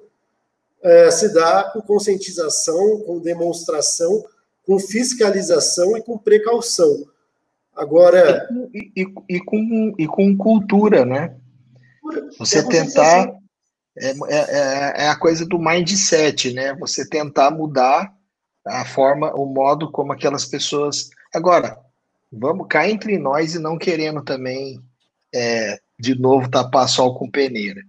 é, 0.82 1.08
se 1.08 1.32
dá 1.32 1.70
com 1.72 1.80
conscientização, 1.80 2.98
com 3.06 3.20
demonstração, 3.20 4.24
com 4.66 4.76
fiscalização 4.76 5.96
e 5.96 6.02
com 6.02 6.18
precaução. 6.18 7.04
Agora. 7.76 8.48
E, 8.74 8.90
e, 8.96 9.14
e, 9.28 9.38
com, 9.38 9.94
e 9.96 10.06
com 10.08 10.36
cultura, 10.36 11.04
né? 11.04 11.36
Você 12.40 12.58
é 12.58 12.62
tentar. 12.64 13.20
Assim. 13.20 13.38
É, 13.98 14.34
é, 14.34 15.04
é 15.04 15.08
a 15.08 15.16
coisa 15.16 15.46
do 15.46 15.60
mindset, 15.60 16.52
né? 16.52 16.74
Você 16.80 17.08
tentar 17.08 17.52
mudar 17.52 18.12
a 18.66 18.84
forma, 18.84 19.32
o 19.36 19.46
modo 19.46 19.92
como 19.92 20.12
aquelas 20.12 20.44
pessoas. 20.44 21.08
Agora, 21.32 21.78
vamos 22.32 22.66
cá 22.68 22.88
entre 22.88 23.18
nós 23.18 23.54
e 23.54 23.58
não 23.58 23.76
querendo 23.76 24.22
também, 24.22 24.80
é, 25.34 25.78
de 25.98 26.14
novo, 26.14 26.50
tapar 26.50 26.88
sol 26.88 27.14
com 27.18 27.30
peneira. 27.30 27.82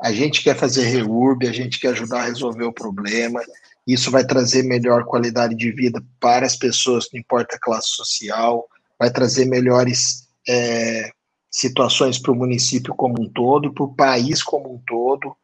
A 0.00 0.12
gente 0.12 0.42
quer 0.42 0.56
fazer 0.56 0.84
reurb, 0.84 1.46
a 1.46 1.52
gente 1.52 1.80
quer 1.80 1.88
ajudar 1.88 2.22
a 2.22 2.26
resolver 2.26 2.64
o 2.64 2.72
problema. 2.72 3.40
Isso 3.86 4.10
vai 4.10 4.24
trazer 4.24 4.62
melhor 4.62 5.04
qualidade 5.04 5.54
de 5.54 5.70
vida 5.72 6.02
para 6.20 6.46
as 6.46 6.56
pessoas, 6.56 7.08
não 7.12 7.20
importa 7.20 7.56
a 7.56 7.60
classe 7.60 7.88
social, 7.88 8.68
vai 8.98 9.10
trazer 9.10 9.46
melhores 9.46 10.28
é, 10.48 11.10
situações 11.50 12.18
para 12.18 12.32
o 12.32 12.36
município 12.36 12.94
como 12.94 13.20
um 13.20 13.28
todo, 13.28 13.72
para 13.72 13.84
o 13.84 13.94
país 13.94 14.42
como 14.42 14.74
um 14.74 14.78
todo. 14.86 15.34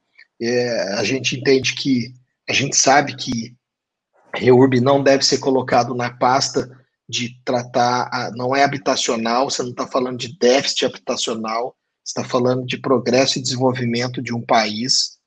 É, 0.40 0.94
a 0.94 1.04
gente 1.04 1.38
entende 1.38 1.74
que, 1.74 2.14
a 2.48 2.52
gente 2.52 2.76
sabe 2.76 3.14
que 3.14 3.54
REURB 4.34 4.80
não 4.80 5.02
deve 5.02 5.24
ser 5.24 5.38
colocado 5.38 5.94
na 5.94 6.10
pasta 6.10 6.79
de 7.10 7.42
tratar, 7.44 8.30
não 8.36 8.54
é 8.54 8.62
habitacional, 8.62 9.50
você 9.50 9.62
não 9.62 9.70
está 9.70 9.86
falando 9.86 10.16
de 10.16 10.38
déficit 10.38 10.86
habitacional, 10.86 11.76
está 12.04 12.22
falando 12.22 12.64
de 12.64 12.78
progresso 12.78 13.38
e 13.38 13.42
desenvolvimento 13.42 14.22
de 14.22 14.32
um 14.32 14.40
país, 14.40 15.18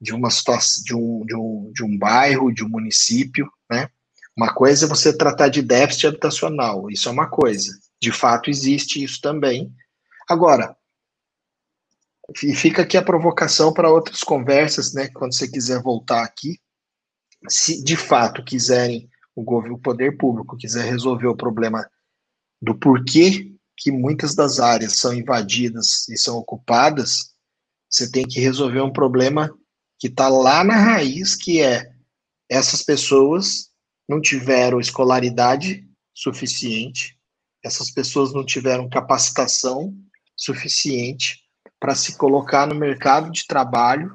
de 0.00 0.14
uma 0.14 0.30
situação, 0.30 0.84
de 0.84 0.94
um, 0.94 1.26
de 1.26 1.34
um, 1.34 1.72
de 1.74 1.84
um 1.84 1.98
bairro, 1.98 2.52
de 2.52 2.64
um 2.64 2.68
município, 2.68 3.50
né? 3.68 3.88
Uma 4.36 4.52
coisa 4.52 4.86
é 4.86 4.88
você 4.88 5.16
tratar 5.16 5.48
de 5.48 5.62
déficit 5.62 6.06
habitacional, 6.06 6.88
isso 6.90 7.08
é 7.08 7.12
uma 7.12 7.28
coisa. 7.28 7.72
De 8.00 8.12
fato, 8.12 8.48
existe 8.48 9.02
isso 9.02 9.20
também. 9.20 9.72
Agora, 10.28 10.76
e 12.42 12.54
fica 12.54 12.82
aqui 12.82 12.96
a 12.96 13.02
provocação 13.02 13.72
para 13.72 13.90
outras 13.90 14.22
conversas, 14.22 14.92
né? 14.92 15.08
Quando 15.08 15.34
você 15.34 15.48
quiser 15.48 15.82
voltar 15.82 16.22
aqui, 16.22 16.58
se 17.48 17.82
de 17.82 17.96
fato 17.96 18.42
quiserem, 18.42 19.08
o, 19.34 19.42
o 19.42 19.78
poder 19.78 20.16
público 20.16 20.56
quiser 20.56 20.84
resolver 20.84 21.26
o 21.26 21.36
problema 21.36 21.88
do 22.60 22.74
porquê 22.74 23.52
que 23.76 23.90
muitas 23.90 24.34
das 24.34 24.60
áreas 24.60 24.96
são 24.96 25.12
invadidas 25.12 26.08
e 26.08 26.16
são 26.16 26.36
ocupadas, 26.36 27.34
você 27.90 28.10
tem 28.10 28.26
que 28.26 28.40
resolver 28.40 28.80
um 28.80 28.92
problema 28.92 29.52
que 29.98 30.08
está 30.08 30.28
lá 30.28 30.62
na 30.64 30.76
raiz, 30.76 31.34
que 31.34 31.60
é 31.60 31.92
essas 32.48 32.82
pessoas 32.82 33.70
não 34.08 34.20
tiveram 34.20 34.80
escolaridade 34.80 35.88
suficiente, 36.12 37.18
essas 37.64 37.90
pessoas 37.90 38.32
não 38.32 38.44
tiveram 38.44 38.88
capacitação 38.88 39.96
suficiente 40.36 41.42
para 41.80 41.94
se 41.94 42.16
colocar 42.16 42.66
no 42.66 42.74
mercado 42.74 43.30
de 43.30 43.46
trabalho. 43.46 44.14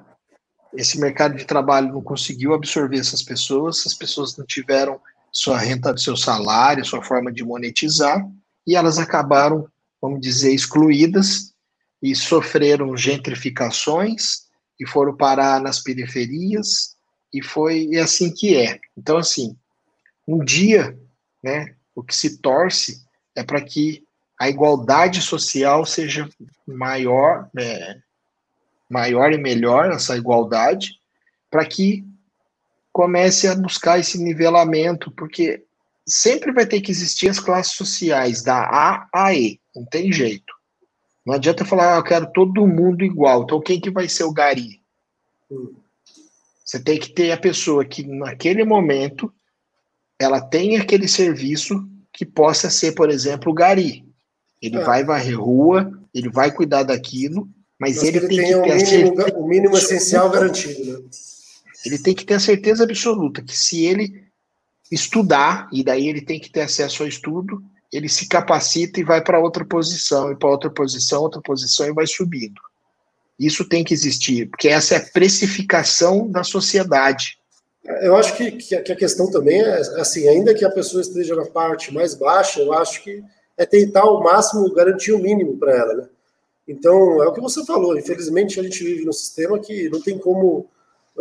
Esse 0.73 0.99
mercado 0.99 1.35
de 1.35 1.45
trabalho 1.45 1.91
não 1.91 2.01
conseguiu 2.01 2.53
absorver 2.53 2.99
essas 2.99 3.23
pessoas, 3.23 3.79
essas 3.79 3.93
pessoas 3.93 4.37
não 4.37 4.45
tiveram 4.45 5.01
sua 5.31 5.57
renta, 5.57 5.95
seu 5.97 6.15
salário, 6.15 6.85
sua 6.85 7.03
forma 7.03 7.31
de 7.31 7.43
monetizar, 7.43 8.25
e 8.65 8.75
elas 8.75 8.97
acabaram, 8.97 9.67
vamos 10.01 10.21
dizer, 10.21 10.53
excluídas 10.53 11.53
e 12.01 12.15
sofreram 12.15 12.95
gentrificações 12.95 14.47
e 14.79 14.87
foram 14.87 15.15
parar 15.15 15.61
nas 15.61 15.81
periferias 15.81 16.95
e 17.33 17.43
foi 17.43 17.95
assim 17.97 18.33
que 18.33 18.55
é. 18.55 18.79
Então, 18.97 19.17
assim, 19.17 19.55
um 20.27 20.43
dia, 20.43 20.97
né, 21.43 21.75
o 21.93 22.03
que 22.03 22.15
se 22.15 22.37
torce 22.37 23.03
é 23.35 23.43
para 23.43 23.61
que 23.61 24.03
a 24.39 24.49
igualdade 24.49 25.21
social 25.21 25.85
seja 25.85 26.29
maior, 26.65 27.49
é, 27.57 27.97
maior 28.89 29.33
e 29.33 29.37
melhor 29.37 29.91
essa 29.91 30.15
igualdade, 30.15 30.99
para 31.51 31.65
que 31.65 32.05
comece 32.99 33.47
a 33.47 33.55
buscar 33.55 33.97
esse 33.97 34.21
nivelamento, 34.21 35.09
porque 35.11 35.63
sempre 36.05 36.51
vai 36.51 36.65
ter 36.65 36.81
que 36.81 36.91
existir 36.91 37.29
as 37.29 37.39
classes 37.39 37.71
sociais, 37.71 38.43
da 38.43 38.59
A 38.59 39.07
a 39.13 39.33
E, 39.33 39.57
não 39.73 39.85
tem 39.85 40.11
jeito. 40.11 40.53
Não 41.25 41.33
adianta 41.33 41.63
falar, 41.63 41.95
ah, 41.95 41.99
eu 41.99 42.03
quero 42.03 42.29
todo 42.33 42.67
mundo 42.67 43.01
igual, 43.01 43.43
então 43.43 43.61
quem 43.61 43.79
que 43.79 43.89
vai 43.89 44.09
ser 44.09 44.25
o 44.25 44.33
gari? 44.33 44.81
Você 46.65 46.77
tem 46.77 46.99
que 46.99 47.13
ter 47.13 47.31
a 47.31 47.37
pessoa 47.37 47.85
que, 47.85 48.05
naquele 48.05 48.65
momento, 48.65 49.33
ela 50.19 50.41
tem 50.41 50.75
aquele 50.75 51.07
serviço 51.07 51.87
que 52.11 52.25
possa 52.25 52.69
ser, 52.69 52.91
por 52.95 53.09
exemplo, 53.09 53.53
o 53.53 53.55
gari. 53.55 54.05
Ele 54.61 54.75
é. 54.75 54.83
vai 54.83 55.05
varrer 55.05 55.39
rua, 55.39 55.89
ele 56.13 56.29
vai 56.29 56.51
cuidar 56.51 56.83
daquilo, 56.83 57.47
mas, 57.79 57.95
mas 57.95 58.03
ele, 58.03 58.17
ele, 58.17 58.27
tem 58.27 58.37
que 58.37 58.45
ter 58.45 58.55
o 58.57 58.75
mínimo, 58.75 59.39
o 59.39 59.47
mínimo 59.47 59.77
essencial 59.77 60.29
garantido, 60.29 60.99
né? 60.99 61.09
Ele 61.85 61.97
tem 61.97 62.13
que 62.13 62.25
ter 62.25 62.35
a 62.35 62.39
certeza 62.39 62.83
absoluta 62.83 63.41
que 63.41 63.57
se 63.57 63.85
ele 63.85 64.23
estudar, 64.91 65.69
e 65.71 65.83
daí 65.83 66.07
ele 66.07 66.21
tem 66.21 66.39
que 66.39 66.51
ter 66.51 66.61
acesso 66.61 67.03
ao 67.03 67.09
estudo, 67.09 67.61
ele 67.91 68.09
se 68.09 68.27
capacita 68.27 68.99
e 68.99 69.03
vai 69.03 69.23
para 69.23 69.39
outra 69.39 69.65
posição, 69.65 70.31
e 70.31 70.35
para 70.35 70.49
outra 70.49 70.69
posição, 70.69 71.21
outra 71.21 71.41
posição, 71.41 71.87
e 71.87 71.93
vai 71.93 72.07
subindo. 72.07 72.59
Isso 73.39 73.67
tem 73.67 73.83
que 73.83 73.93
existir, 73.93 74.49
porque 74.49 74.67
essa 74.67 74.95
é 74.95 74.97
a 74.97 75.05
precificação 75.05 76.29
da 76.29 76.43
sociedade. 76.43 77.37
Eu 78.01 78.15
acho 78.15 78.35
que, 78.35 78.51
que 78.51 78.75
a 78.75 78.95
questão 78.95 79.31
também 79.31 79.61
é 79.61 79.79
assim, 79.99 80.27
ainda 80.27 80.53
que 80.53 80.65
a 80.65 80.69
pessoa 80.69 81.01
esteja 81.01 81.35
na 81.35 81.45
parte 81.45 81.93
mais 81.93 82.13
baixa, 82.13 82.59
eu 82.59 82.73
acho 82.73 83.01
que 83.03 83.23
é 83.57 83.65
tentar 83.65 84.01
ao 84.01 84.21
máximo 84.21 84.71
garantir 84.73 85.13
o 85.13 85.19
mínimo 85.19 85.57
para 85.57 85.75
ela, 85.75 85.93
né? 85.93 86.09
Então, 86.67 87.23
é 87.23 87.27
o 87.27 87.33
que 87.33 87.41
você 87.41 87.65
falou, 87.65 87.97
infelizmente 87.97 88.59
a 88.59 88.63
gente 88.63 88.83
vive 88.83 89.03
num 89.03 89.11
sistema 89.11 89.57
que 89.57 89.89
não 89.89 89.99
tem 89.99 90.19
como 90.19 90.69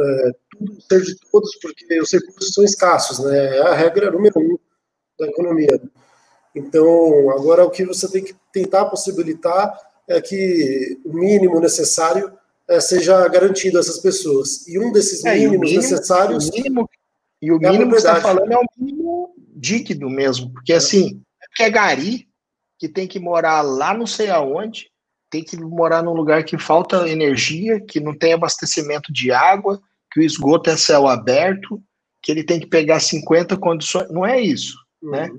é, 0.01 0.31
tudo 0.51 0.81
ser 0.83 1.03
de 1.03 1.16
todos, 1.31 1.57
porque 1.61 2.01
os 2.01 2.12
recursos 2.12 2.55
são 2.55 2.65
escassos, 2.65 3.19
né? 3.20 3.57
É 3.57 3.61
a 3.62 3.75
regra 3.75 4.11
número 4.11 4.39
um 4.39 4.59
da 5.19 5.27
economia. 5.27 5.81
Então, 6.55 7.31
agora 7.31 7.65
o 7.65 7.70
que 7.70 7.85
você 7.85 8.11
tem 8.11 8.25
que 8.25 8.35
tentar 8.53 8.87
possibilitar 8.87 9.79
é 10.09 10.20
que 10.20 10.99
o 11.05 11.12
mínimo 11.12 11.61
necessário 11.61 12.33
é, 12.66 12.81
seja 12.81 13.27
garantido 13.29 13.79
a 13.79 13.81
essas 13.81 13.99
pessoas. 13.99 14.66
E 14.66 14.79
um 14.79 14.93
desses 14.93 15.25
é, 15.25 15.35
mínimos 15.35 15.70
mínimo, 15.70 15.83
necessários. 15.83 16.49
O 16.49 16.53
mínimo, 16.53 16.89
e 17.41 17.53
o 17.53 17.59
mínimo 17.59 17.93
é 17.93 17.95
que 17.95 18.01
você 18.01 18.09
está 18.09 18.20
falando 18.20 18.53
é 18.53 18.57
o 18.57 18.65
mínimo 18.77 19.35
líquido 19.62 20.09
mesmo, 20.09 20.53
porque 20.53 20.73
assim, 20.73 21.20
que 21.55 21.62
é 21.62 21.70
gari, 21.70 22.29
que 22.79 22.89
tem 22.89 23.09
que 23.09 23.19
morar 23.19 23.61
lá 23.62 23.93
não 23.93 24.07
sei 24.07 24.31
aonde, 24.31 24.89
tem 25.31 25.43
que 25.43 25.57
morar 25.57 26.03
num 26.03 26.12
lugar 26.12 26.45
que 26.45 26.59
falta 26.59 27.09
energia, 27.09 27.81
que 27.81 28.01
não 28.01 28.16
tem 28.16 28.33
abastecimento 28.33 29.12
de 29.12 29.31
água, 29.31 29.81
que 30.11 30.21
o 30.21 30.23
esgoto 30.23 30.71
é 30.71 30.77
céu 30.77 31.07
aberto, 31.07 31.83
que 32.23 32.33
ele 32.33 32.45
tem 32.45 32.59
que 32.59 32.67
pegar 32.67 33.01
50 33.01 33.57
condições. 33.57 34.11
Não 34.11 34.25
é 34.25 34.41
isso, 34.41 34.77
uhum. 35.03 35.11
né? 35.11 35.31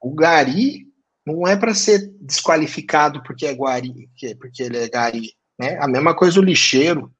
O 0.00 0.14
gari 0.14 0.86
não 1.26 1.46
é 1.46 1.56
para 1.56 1.74
ser 1.74 2.12
desqualificado 2.20 3.22
porque 3.22 3.46
é 3.46 3.52
guari, 3.52 4.08
porque 4.38 4.62
ele 4.62 4.78
é 4.78 4.88
gari, 4.88 5.32
né? 5.58 5.78
A 5.80 5.88
mesma 5.88 6.14
coisa 6.14 6.40
o 6.40 6.42
lixeiro. 6.42 7.12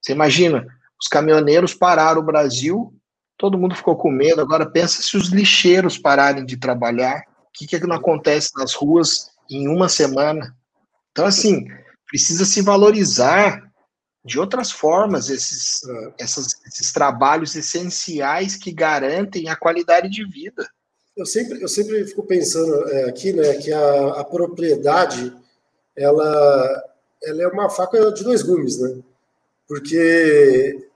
Você 0.00 0.12
imagina, 0.12 0.66
os 1.00 1.08
caminhoneiros 1.08 1.74
pararam 1.74 2.20
o 2.20 2.24
Brasil, 2.24 2.94
todo 3.36 3.58
mundo 3.58 3.74
ficou 3.74 3.96
com 3.96 4.10
medo. 4.10 4.40
Agora 4.40 4.68
pensa 4.68 5.02
se 5.02 5.16
os 5.16 5.28
lixeiros 5.28 5.98
pararem 5.98 6.44
de 6.44 6.56
trabalhar, 6.56 7.24
o 7.28 7.52
que, 7.52 7.66
que 7.66 7.86
não 7.86 7.96
acontece 7.96 8.50
nas 8.56 8.74
ruas 8.74 9.30
em 9.50 9.68
uma 9.68 9.88
semana? 9.88 10.56
Então, 11.10 11.26
assim, 11.26 11.66
precisa 12.06 12.44
se 12.44 12.62
valorizar 12.62 13.69
de 14.24 14.38
outras 14.38 14.70
formas 14.70 15.30
esses, 15.30 15.82
uh, 15.84 16.12
essas, 16.18 16.48
esses 16.66 16.92
trabalhos 16.92 17.54
essenciais 17.54 18.56
que 18.56 18.72
garantem 18.72 19.48
a 19.48 19.56
qualidade 19.56 20.08
de 20.10 20.24
vida. 20.24 20.68
Eu 21.16 21.26
sempre, 21.26 21.62
eu 21.62 21.68
sempre 21.68 22.04
fico 22.06 22.22
pensando 22.22 22.88
é, 22.90 23.04
aqui, 23.04 23.32
né, 23.32 23.54
que 23.54 23.72
a, 23.72 24.20
a, 24.20 24.24
propriedade, 24.24 25.34
ela, 25.96 26.84
ela 27.22 27.42
é 27.42 27.48
uma 27.48 27.68
faca 27.68 28.12
de 28.12 28.22
dois 28.22 28.42
gumes, 28.42 28.78
né? 28.78 28.98
Porque 29.66 30.86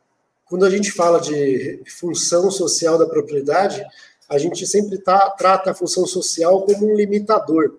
quando 0.46 0.64
a 0.64 0.70
gente 0.70 0.90
fala 0.92 1.20
de 1.20 1.82
função 1.98 2.50
social 2.50 2.98
da 2.98 3.06
propriedade, 3.06 3.84
a 4.28 4.38
gente 4.38 4.66
sempre 4.66 4.98
tá, 4.98 5.30
trata 5.30 5.70
a 5.70 5.74
função 5.74 6.06
social 6.06 6.62
como 6.62 6.92
um 6.92 6.96
limitador. 6.96 7.76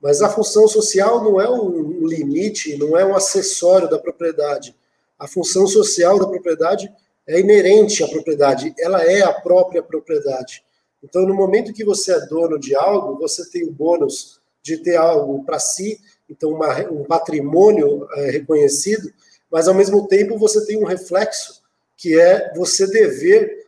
Mas 0.00 0.20
a 0.20 0.28
função 0.28 0.68
social 0.68 1.22
não 1.22 1.40
é 1.40 1.48
um 1.48 2.06
limite, 2.06 2.76
não 2.76 2.96
é 2.96 3.04
um 3.04 3.14
acessório 3.14 3.88
da 3.88 3.98
propriedade 3.98 4.74
a 5.18 5.26
função 5.26 5.66
social 5.66 6.18
da 6.18 6.26
propriedade 6.26 6.90
é 7.26 7.40
inerente 7.40 8.02
à 8.02 8.08
propriedade, 8.08 8.74
ela 8.78 9.02
é 9.02 9.22
a 9.22 9.32
própria 9.32 9.82
propriedade. 9.82 10.62
Então, 11.02 11.26
no 11.26 11.34
momento 11.34 11.72
que 11.72 11.84
você 11.84 12.12
é 12.12 12.26
dono 12.26 12.58
de 12.58 12.74
algo, 12.74 13.18
você 13.18 13.48
tem 13.50 13.64
o 13.64 13.72
bônus 13.72 14.40
de 14.62 14.78
ter 14.78 14.96
algo 14.96 15.44
para 15.44 15.58
si, 15.58 16.00
então 16.28 16.50
uma, 16.50 16.90
um 16.90 17.04
patrimônio 17.04 18.06
é, 18.12 18.30
reconhecido, 18.30 19.12
mas 19.50 19.68
ao 19.68 19.74
mesmo 19.74 20.06
tempo 20.08 20.38
você 20.38 20.64
tem 20.64 20.78
um 20.78 20.86
reflexo 20.86 21.62
que 21.96 22.18
é 22.18 22.52
você 22.54 22.86
dever 22.86 23.66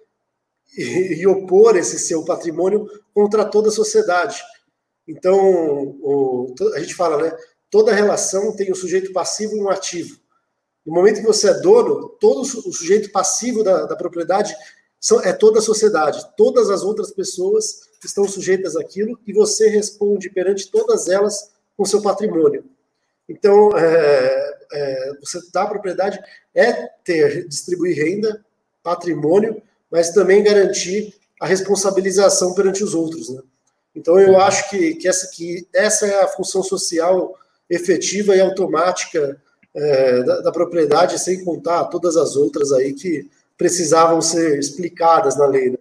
e, 0.76 1.20
e 1.20 1.26
opor 1.26 1.76
esse 1.76 1.98
seu 1.98 2.24
patrimônio 2.24 2.88
contra 3.14 3.44
toda 3.44 3.68
a 3.68 3.72
sociedade. 3.72 4.42
Então, 5.06 5.38
o, 6.02 6.54
a 6.74 6.80
gente 6.80 6.94
fala, 6.94 7.22
né? 7.22 7.36
Toda 7.70 7.94
relação 7.94 8.54
tem 8.56 8.72
um 8.72 8.74
sujeito 8.74 9.12
passivo 9.12 9.56
e 9.56 9.60
um 9.60 9.68
ativo. 9.68 10.18
No 10.86 10.94
momento 10.94 11.20
que 11.20 11.26
você 11.26 11.50
é 11.50 11.54
dono, 11.54 12.08
todo 12.20 12.42
o 12.42 12.72
sujeito 12.72 13.10
passivo 13.10 13.64
da, 13.64 13.86
da 13.86 13.96
propriedade 13.96 14.54
são, 15.00 15.20
é 15.20 15.32
toda 15.32 15.58
a 15.58 15.62
sociedade. 15.62 16.24
Todas 16.36 16.70
as 16.70 16.82
outras 16.82 17.10
pessoas 17.10 17.80
estão 18.04 18.28
sujeitas 18.28 18.76
àquilo 18.76 19.18
e 19.26 19.32
você 19.32 19.68
responde 19.68 20.30
perante 20.30 20.70
todas 20.70 21.08
elas 21.08 21.50
com 21.76 21.84
seu 21.84 22.00
patrimônio. 22.00 22.64
Então, 23.28 23.76
é, 23.76 24.58
é, 24.72 25.12
você 25.20 25.40
dar 25.52 25.66
propriedade 25.66 26.20
é 26.54 26.72
ter, 27.04 27.48
distribuir 27.48 27.96
renda, 27.96 28.44
patrimônio, 28.82 29.60
mas 29.90 30.10
também 30.10 30.44
garantir 30.44 31.14
a 31.40 31.46
responsabilização 31.46 32.54
perante 32.54 32.84
os 32.84 32.94
outros. 32.94 33.28
Né? 33.28 33.42
Então, 33.94 34.18
eu 34.20 34.40
acho 34.40 34.70
que, 34.70 34.94
que, 34.94 35.08
essa, 35.08 35.28
que 35.28 35.66
essa 35.74 36.06
é 36.06 36.22
a 36.22 36.28
função 36.28 36.62
social 36.62 37.36
efetiva 37.68 38.36
e 38.36 38.40
automática 38.40 39.42
é, 39.76 40.22
da, 40.22 40.40
da, 40.40 40.52
propriedade, 40.52 41.18
sem 41.18 41.44
contar 41.44 41.84
todas 41.84 42.16
as 42.16 42.34
outras 42.34 42.72
aí 42.72 42.94
que 42.94 43.28
precisavam 43.58 44.22
ser 44.22 44.58
explicadas 44.58 45.36
na 45.36 45.46
lei. 45.46 45.70
Né? 45.70 45.78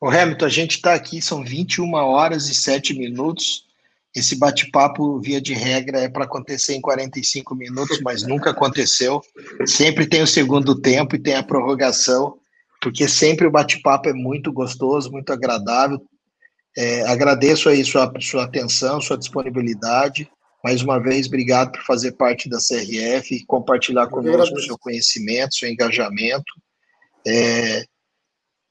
O 0.00 0.08
Hamilton, 0.08 0.44
a 0.44 0.50
gente 0.50 0.76
está 0.76 0.94
aqui, 0.94 1.20
são 1.20 1.44
21 1.44 1.92
horas 1.94 2.48
e 2.48 2.54
7 2.54 2.94
minutos. 2.94 3.66
Esse 4.14 4.36
bate-papo, 4.36 5.20
via 5.20 5.40
de 5.40 5.52
regra, 5.52 5.98
é 5.98 6.08
para 6.08 6.24
acontecer 6.24 6.74
em 6.74 6.80
45 6.80 7.54
minutos, 7.54 8.00
mas 8.00 8.22
nunca 8.22 8.50
aconteceu. 8.50 9.20
Sempre 9.66 10.06
tem 10.06 10.22
o 10.22 10.26
segundo 10.26 10.80
tempo 10.80 11.16
e 11.16 11.18
tem 11.18 11.34
a 11.34 11.42
prorrogação, 11.42 12.38
porque 12.80 13.08
sempre 13.08 13.46
o 13.46 13.50
bate-papo 13.50 14.08
é 14.08 14.12
muito 14.12 14.52
gostoso, 14.52 15.10
muito 15.10 15.32
agradável. 15.32 16.00
É, 16.76 17.02
agradeço 17.08 17.68
aí 17.68 17.84
sua, 17.84 18.10
sua 18.20 18.44
atenção, 18.44 19.00
sua 19.00 19.18
disponibilidade. 19.18 20.30
Mais 20.66 20.82
uma 20.82 20.98
vez, 20.98 21.28
obrigado 21.28 21.70
por 21.70 21.82
fazer 21.82 22.10
parte 22.16 22.48
da 22.48 22.58
CRF 22.58 23.36
e 23.36 23.46
compartilhar 23.46 24.08
conosco 24.08 24.56
o 24.56 24.60
seu 24.60 24.76
conhecimento, 24.76 25.54
seu 25.54 25.68
engajamento. 25.68 26.52
É, 27.24 27.84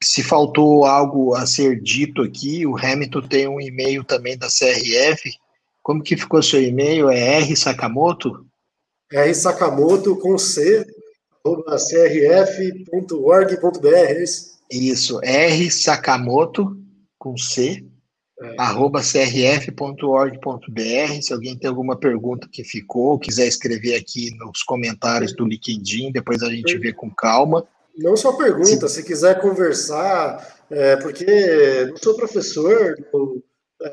se 0.04 0.22
faltou 0.22 0.84
algo 0.84 1.34
a 1.34 1.46
ser 1.46 1.80
dito 1.80 2.20
aqui, 2.20 2.66
o 2.66 2.76
Hamilton 2.76 3.22
tem 3.22 3.48
um 3.48 3.58
e-mail 3.58 4.04
também 4.04 4.36
da 4.36 4.48
CRF. 4.48 5.30
Como 5.82 6.02
que 6.02 6.18
ficou 6.18 6.42
seu 6.42 6.62
e-mail? 6.62 7.08
É 7.08 7.38
R 7.38 7.56
Sakamoto? 7.56 8.44
R 9.10 9.34
Sakamoto 9.34 10.16
com 10.16 10.36
C, 10.36 10.86
crf.org.br. 11.42 12.30
É 14.70 14.70
isso, 14.70 15.18
R 15.24 15.70
Sakamoto 15.70 16.76
com 17.18 17.38
C. 17.38 17.86
arroba 18.58 19.00
crf.org.br. 19.00 20.32
Se 21.22 21.32
alguém 21.32 21.56
tem 21.56 21.68
alguma 21.68 21.96
pergunta 21.96 22.48
que 22.50 22.62
ficou, 22.62 23.18
quiser 23.18 23.46
escrever 23.46 23.96
aqui 23.96 24.30
nos 24.36 24.62
comentários 24.62 25.34
do 25.34 25.46
LinkedIn, 25.46 26.12
depois 26.12 26.42
a 26.42 26.50
gente 26.50 26.76
vê 26.78 26.92
com 26.92 27.10
calma. 27.10 27.66
Não 27.96 28.16
só 28.16 28.32
pergunta, 28.36 28.88
se, 28.88 28.96
se 28.96 29.02
quiser 29.04 29.40
conversar, 29.40 30.56
é, 30.70 30.96
porque 30.96 31.86
não 31.88 31.96
sou 31.96 32.14
professor, 32.14 32.94
eu, 33.12 33.42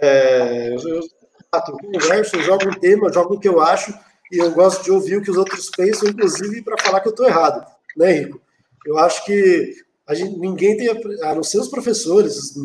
é, 0.02 0.74
eu, 0.74 1.00
eu 1.00 1.78
converso, 1.92 2.36
eu 2.36 2.44
jogo 2.44 2.68
um 2.68 2.80
tema, 2.80 3.08
eu 3.08 3.14
jogo 3.14 3.36
o 3.36 3.40
que 3.40 3.48
eu 3.48 3.62
acho, 3.62 3.94
e 4.32 4.40
eu 4.40 4.52
gosto 4.52 4.84
de 4.84 4.92
ouvir 4.92 5.18
o 5.18 5.22
que 5.22 5.32
os 5.32 5.38
outros 5.38 5.70
pensam, 5.70 6.10
inclusive 6.10 6.62
para 6.64 6.82
falar 6.82 7.00
que 7.00 7.08
eu 7.08 7.12
estou 7.12 7.28
errado, 7.28 7.66
né, 7.96 8.12
Rico? 8.12 8.42
Eu 8.86 8.98
acho 8.98 9.24
que 9.24 9.74
a 10.08 10.14
gente, 10.14 10.38
ninguém 10.38 10.76
tem, 10.78 10.90
a 10.90 11.36
não 11.36 11.44
ser 11.44 11.60
os 11.60 11.70
professores, 11.70 12.56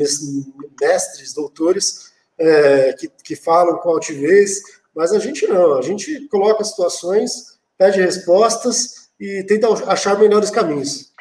mestres, 0.81 1.33
doutores, 1.33 2.11
é, 2.39 2.93
que, 2.93 3.09
que 3.25 3.37
falam 3.37 3.79
com 3.79 3.91
altivez, 3.91 4.61
mas 4.95 5.13
a 5.13 5.19
gente 5.19 5.47
não, 5.47 5.79
a 5.79 5.83
gente 5.83 6.27
coloca 6.29 6.65
situações, 6.65 7.59
pede 7.77 8.01
respostas 8.01 9.09
e 9.21 9.45
tenta 9.45 9.69
achar 9.91 10.19
melhores 10.19 10.51
caminhos. 10.51 11.13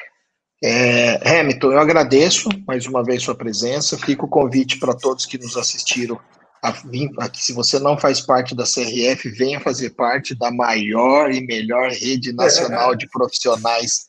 É, 0.62 1.38
Hamilton, 1.40 1.72
eu 1.72 1.78
agradeço 1.78 2.48
mais 2.66 2.86
uma 2.86 3.04
vez 3.04 3.22
sua 3.22 3.34
presença. 3.34 3.96
Fica 3.96 4.24
o 4.24 4.28
convite 4.28 4.78
para 4.78 4.94
todos 4.94 5.24
que 5.24 5.38
nos 5.38 5.56
assistiram. 5.56 6.18
A, 6.60 6.70
a, 6.70 7.34
se 7.34 7.52
você 7.52 7.78
não 7.78 7.96
faz 7.96 8.20
parte 8.20 8.56
da 8.56 8.64
CRF, 8.64 9.28
venha 9.30 9.60
fazer 9.60 9.90
parte 9.90 10.34
da 10.34 10.50
maior 10.50 11.30
e 11.30 11.46
melhor 11.46 11.92
rede 11.92 12.32
nacional 12.32 12.96
de 12.96 13.08
profissionais 13.08 14.08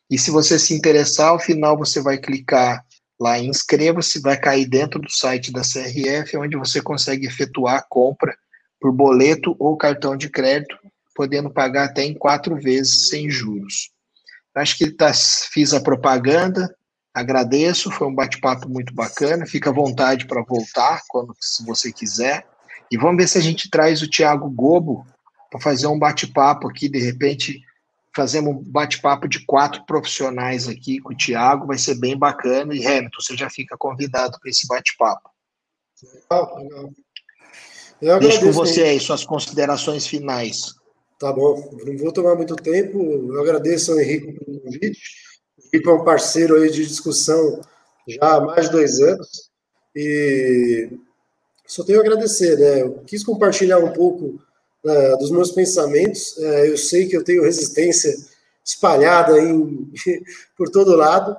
E 0.09 0.17
se 0.17 0.31
você 0.31 0.57
se 0.57 0.73
interessar, 0.73 1.31
ao 1.31 1.41
final 1.41 1.77
você 1.77 2.01
vai 2.01 2.17
clicar 2.17 2.87
lá 3.21 3.41
em 3.41 3.49
inscreva-se, 3.49 4.21
vai 4.21 4.39
cair 4.39 4.69
dentro 4.69 5.01
do 5.01 5.11
site 5.11 5.51
da 5.51 5.63
CRF, 5.63 6.37
onde 6.37 6.57
você 6.57 6.81
consegue 6.81 7.27
efetuar 7.27 7.79
a 7.79 7.83
compra 7.83 8.33
por 8.81 8.93
boleto 8.93 9.57
ou 9.59 9.77
cartão 9.77 10.17
de 10.17 10.31
crédito, 10.31 10.79
podendo 11.17 11.51
pagar 11.51 11.87
até 11.87 12.05
em 12.05 12.15
quatro 12.15 12.55
vezes 12.55 13.09
sem 13.09 13.29
juros. 13.29 13.91
Acho 14.55 14.79
que 14.79 14.93
tá, 14.93 15.13
fiz 15.53 15.75
a 15.75 15.81
propaganda, 15.81 16.73
agradeço, 17.19 17.91
foi 17.91 18.07
um 18.07 18.15
bate-papo 18.15 18.69
muito 18.69 18.95
bacana, 18.95 19.47
fica 19.47 19.71
à 19.71 19.73
vontade 19.73 20.27
para 20.27 20.43
voltar 20.43 21.03
quando 21.09 21.35
se 21.41 21.65
você 21.65 21.93
quiser. 21.93 22.47
E 22.91 22.97
vamos 22.97 23.17
ver 23.17 23.29
se 23.29 23.39
a 23.39 23.41
gente 23.41 23.71
traz 23.71 24.01
o 24.03 24.09
Tiago 24.09 24.49
Gobo 24.49 25.07
para 25.51 25.61
fazer 25.61 25.87
um 25.87 25.99
bate-papo 25.99 26.69
aqui, 26.69 26.89
de 26.89 26.99
repente 26.99 27.61
fazemos 28.15 28.53
um 28.53 28.63
bate-papo 28.65 29.29
de 29.29 29.45
quatro 29.45 29.85
profissionais 29.87 30.67
aqui 30.69 30.99
com 31.01 31.13
o 31.13 31.17
Tiago, 31.17 31.67
vai 31.67 31.79
ser 31.79 31.95
bem 31.97 32.17
bacana. 32.17 32.75
E 32.75 32.85
Hamilton, 32.85 33.21
você 33.21 33.37
já 33.37 33.49
fica 33.49 33.77
convidado 33.77 34.39
para 34.41 34.51
esse 34.51 34.67
bate-papo. 34.67 35.31
Legal, 36.03 36.57
legal. 36.57 36.91
Eu 38.01 38.21
Deixo 38.21 38.41
com 38.41 38.53
você 38.53 38.83
aí 38.83 39.01
suas 39.01 39.25
considerações 39.25 40.07
finais. 40.07 40.75
Tá 41.19 41.33
bom, 41.33 41.71
não 41.85 41.97
vou 41.97 42.13
tomar 42.13 42.37
muito 42.37 42.55
tempo. 42.57 42.99
Eu 42.99 43.41
agradeço 43.41 43.93
ao 43.93 44.01
Henrique 44.01 44.33
pelo 44.33 44.61
convite. 44.61 45.28
Henrique 45.73 45.89
é 45.89 45.93
um 45.93 46.05
parceiro 46.05 46.57
aí 46.57 46.71
de 46.71 46.87
discussão 46.87 47.61
já 48.07 48.37
há 48.37 48.41
mais 48.41 48.67
de 48.67 48.73
dois 48.73 48.99
anos. 49.01 49.51
E 49.95 50.91
só 51.67 51.85
tenho 51.85 51.99
a 51.99 52.03
agradecer, 52.03 52.59
né? 52.59 52.83
Eu 52.83 53.03
quis 53.07 53.23
compartilhar 53.23 53.79
um 53.79 53.93
pouco 53.93 54.41
uh, 54.85 55.19
dos 55.19 55.31
meus 55.31 55.51
pensamentos. 55.51 56.37
Uh, 56.37 56.67
eu 56.67 56.77
sei 56.79 57.07
que 57.07 57.17
eu 57.17 57.25
tenho 57.25 57.43
resistência 57.43 58.15
espalhada 58.65 59.39
em, 59.41 59.91
por 60.57 60.69
todo 60.71 60.97
lado. 60.97 61.37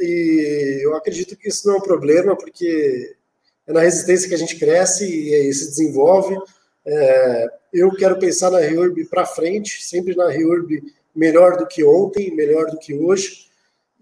E 0.00 0.80
eu 0.82 0.96
acredito 0.96 1.36
que 1.36 1.48
isso 1.48 1.66
não 1.66 1.76
é 1.76 1.78
um 1.78 1.82
problema, 1.82 2.36
porque 2.36 3.14
é 3.66 3.72
na 3.72 3.80
resistência 3.80 4.28
que 4.28 4.34
a 4.34 4.38
gente 4.38 4.58
cresce 4.58 5.04
e, 5.04 5.48
e 5.48 5.52
se 5.52 5.68
desenvolve. 5.68 6.36
É, 6.86 7.46
eu 7.72 7.90
quero 7.92 8.18
pensar 8.18 8.50
na 8.50 8.60
Reurb 8.60 9.04
para 9.06 9.26
frente, 9.26 9.82
sempre 9.82 10.14
na 10.14 10.28
Reurb 10.28 10.82
melhor 11.14 11.56
do 11.56 11.66
que 11.66 11.82
ontem, 11.82 12.34
melhor 12.34 12.66
do 12.66 12.78
que 12.78 12.94
hoje. 12.94 13.45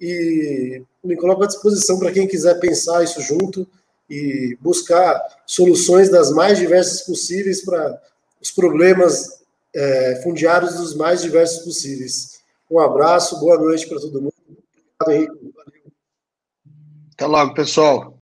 E 0.07 0.83
me 1.03 1.17
coloco 1.17 1.45
à 1.45 1.47
disposição 1.47 1.99
para 1.99 2.13
quem 2.13 2.29
quiser 2.29 2.61
pensar 2.61 3.03
isso 3.03 3.23
junto 3.23 3.67
e 4.09 4.57
buscar 4.61 5.19
soluções 5.47 6.11
das 6.11 6.31
mais 6.31 6.59
diversas 6.59 7.03
possíveis 7.03 7.65
para 7.65 8.03
os 8.41 8.51
problemas 8.51 9.43
é, 9.75 10.21
fundiários 10.23 10.75
dos 10.75 10.95
mais 10.95 11.23
diversos 11.23 11.65
possíveis. 11.65 12.41
Um 12.71 12.79
abraço, 12.79 13.41
boa 13.41 13.57
noite 13.57 13.87
para 13.89 13.99
todo 13.99 14.21
mundo. 14.21 14.35
Obrigado, 15.01 15.33
Henrique. 15.33 15.55
Até 17.15 17.27
logo, 17.27 17.55
pessoal. 17.55 18.19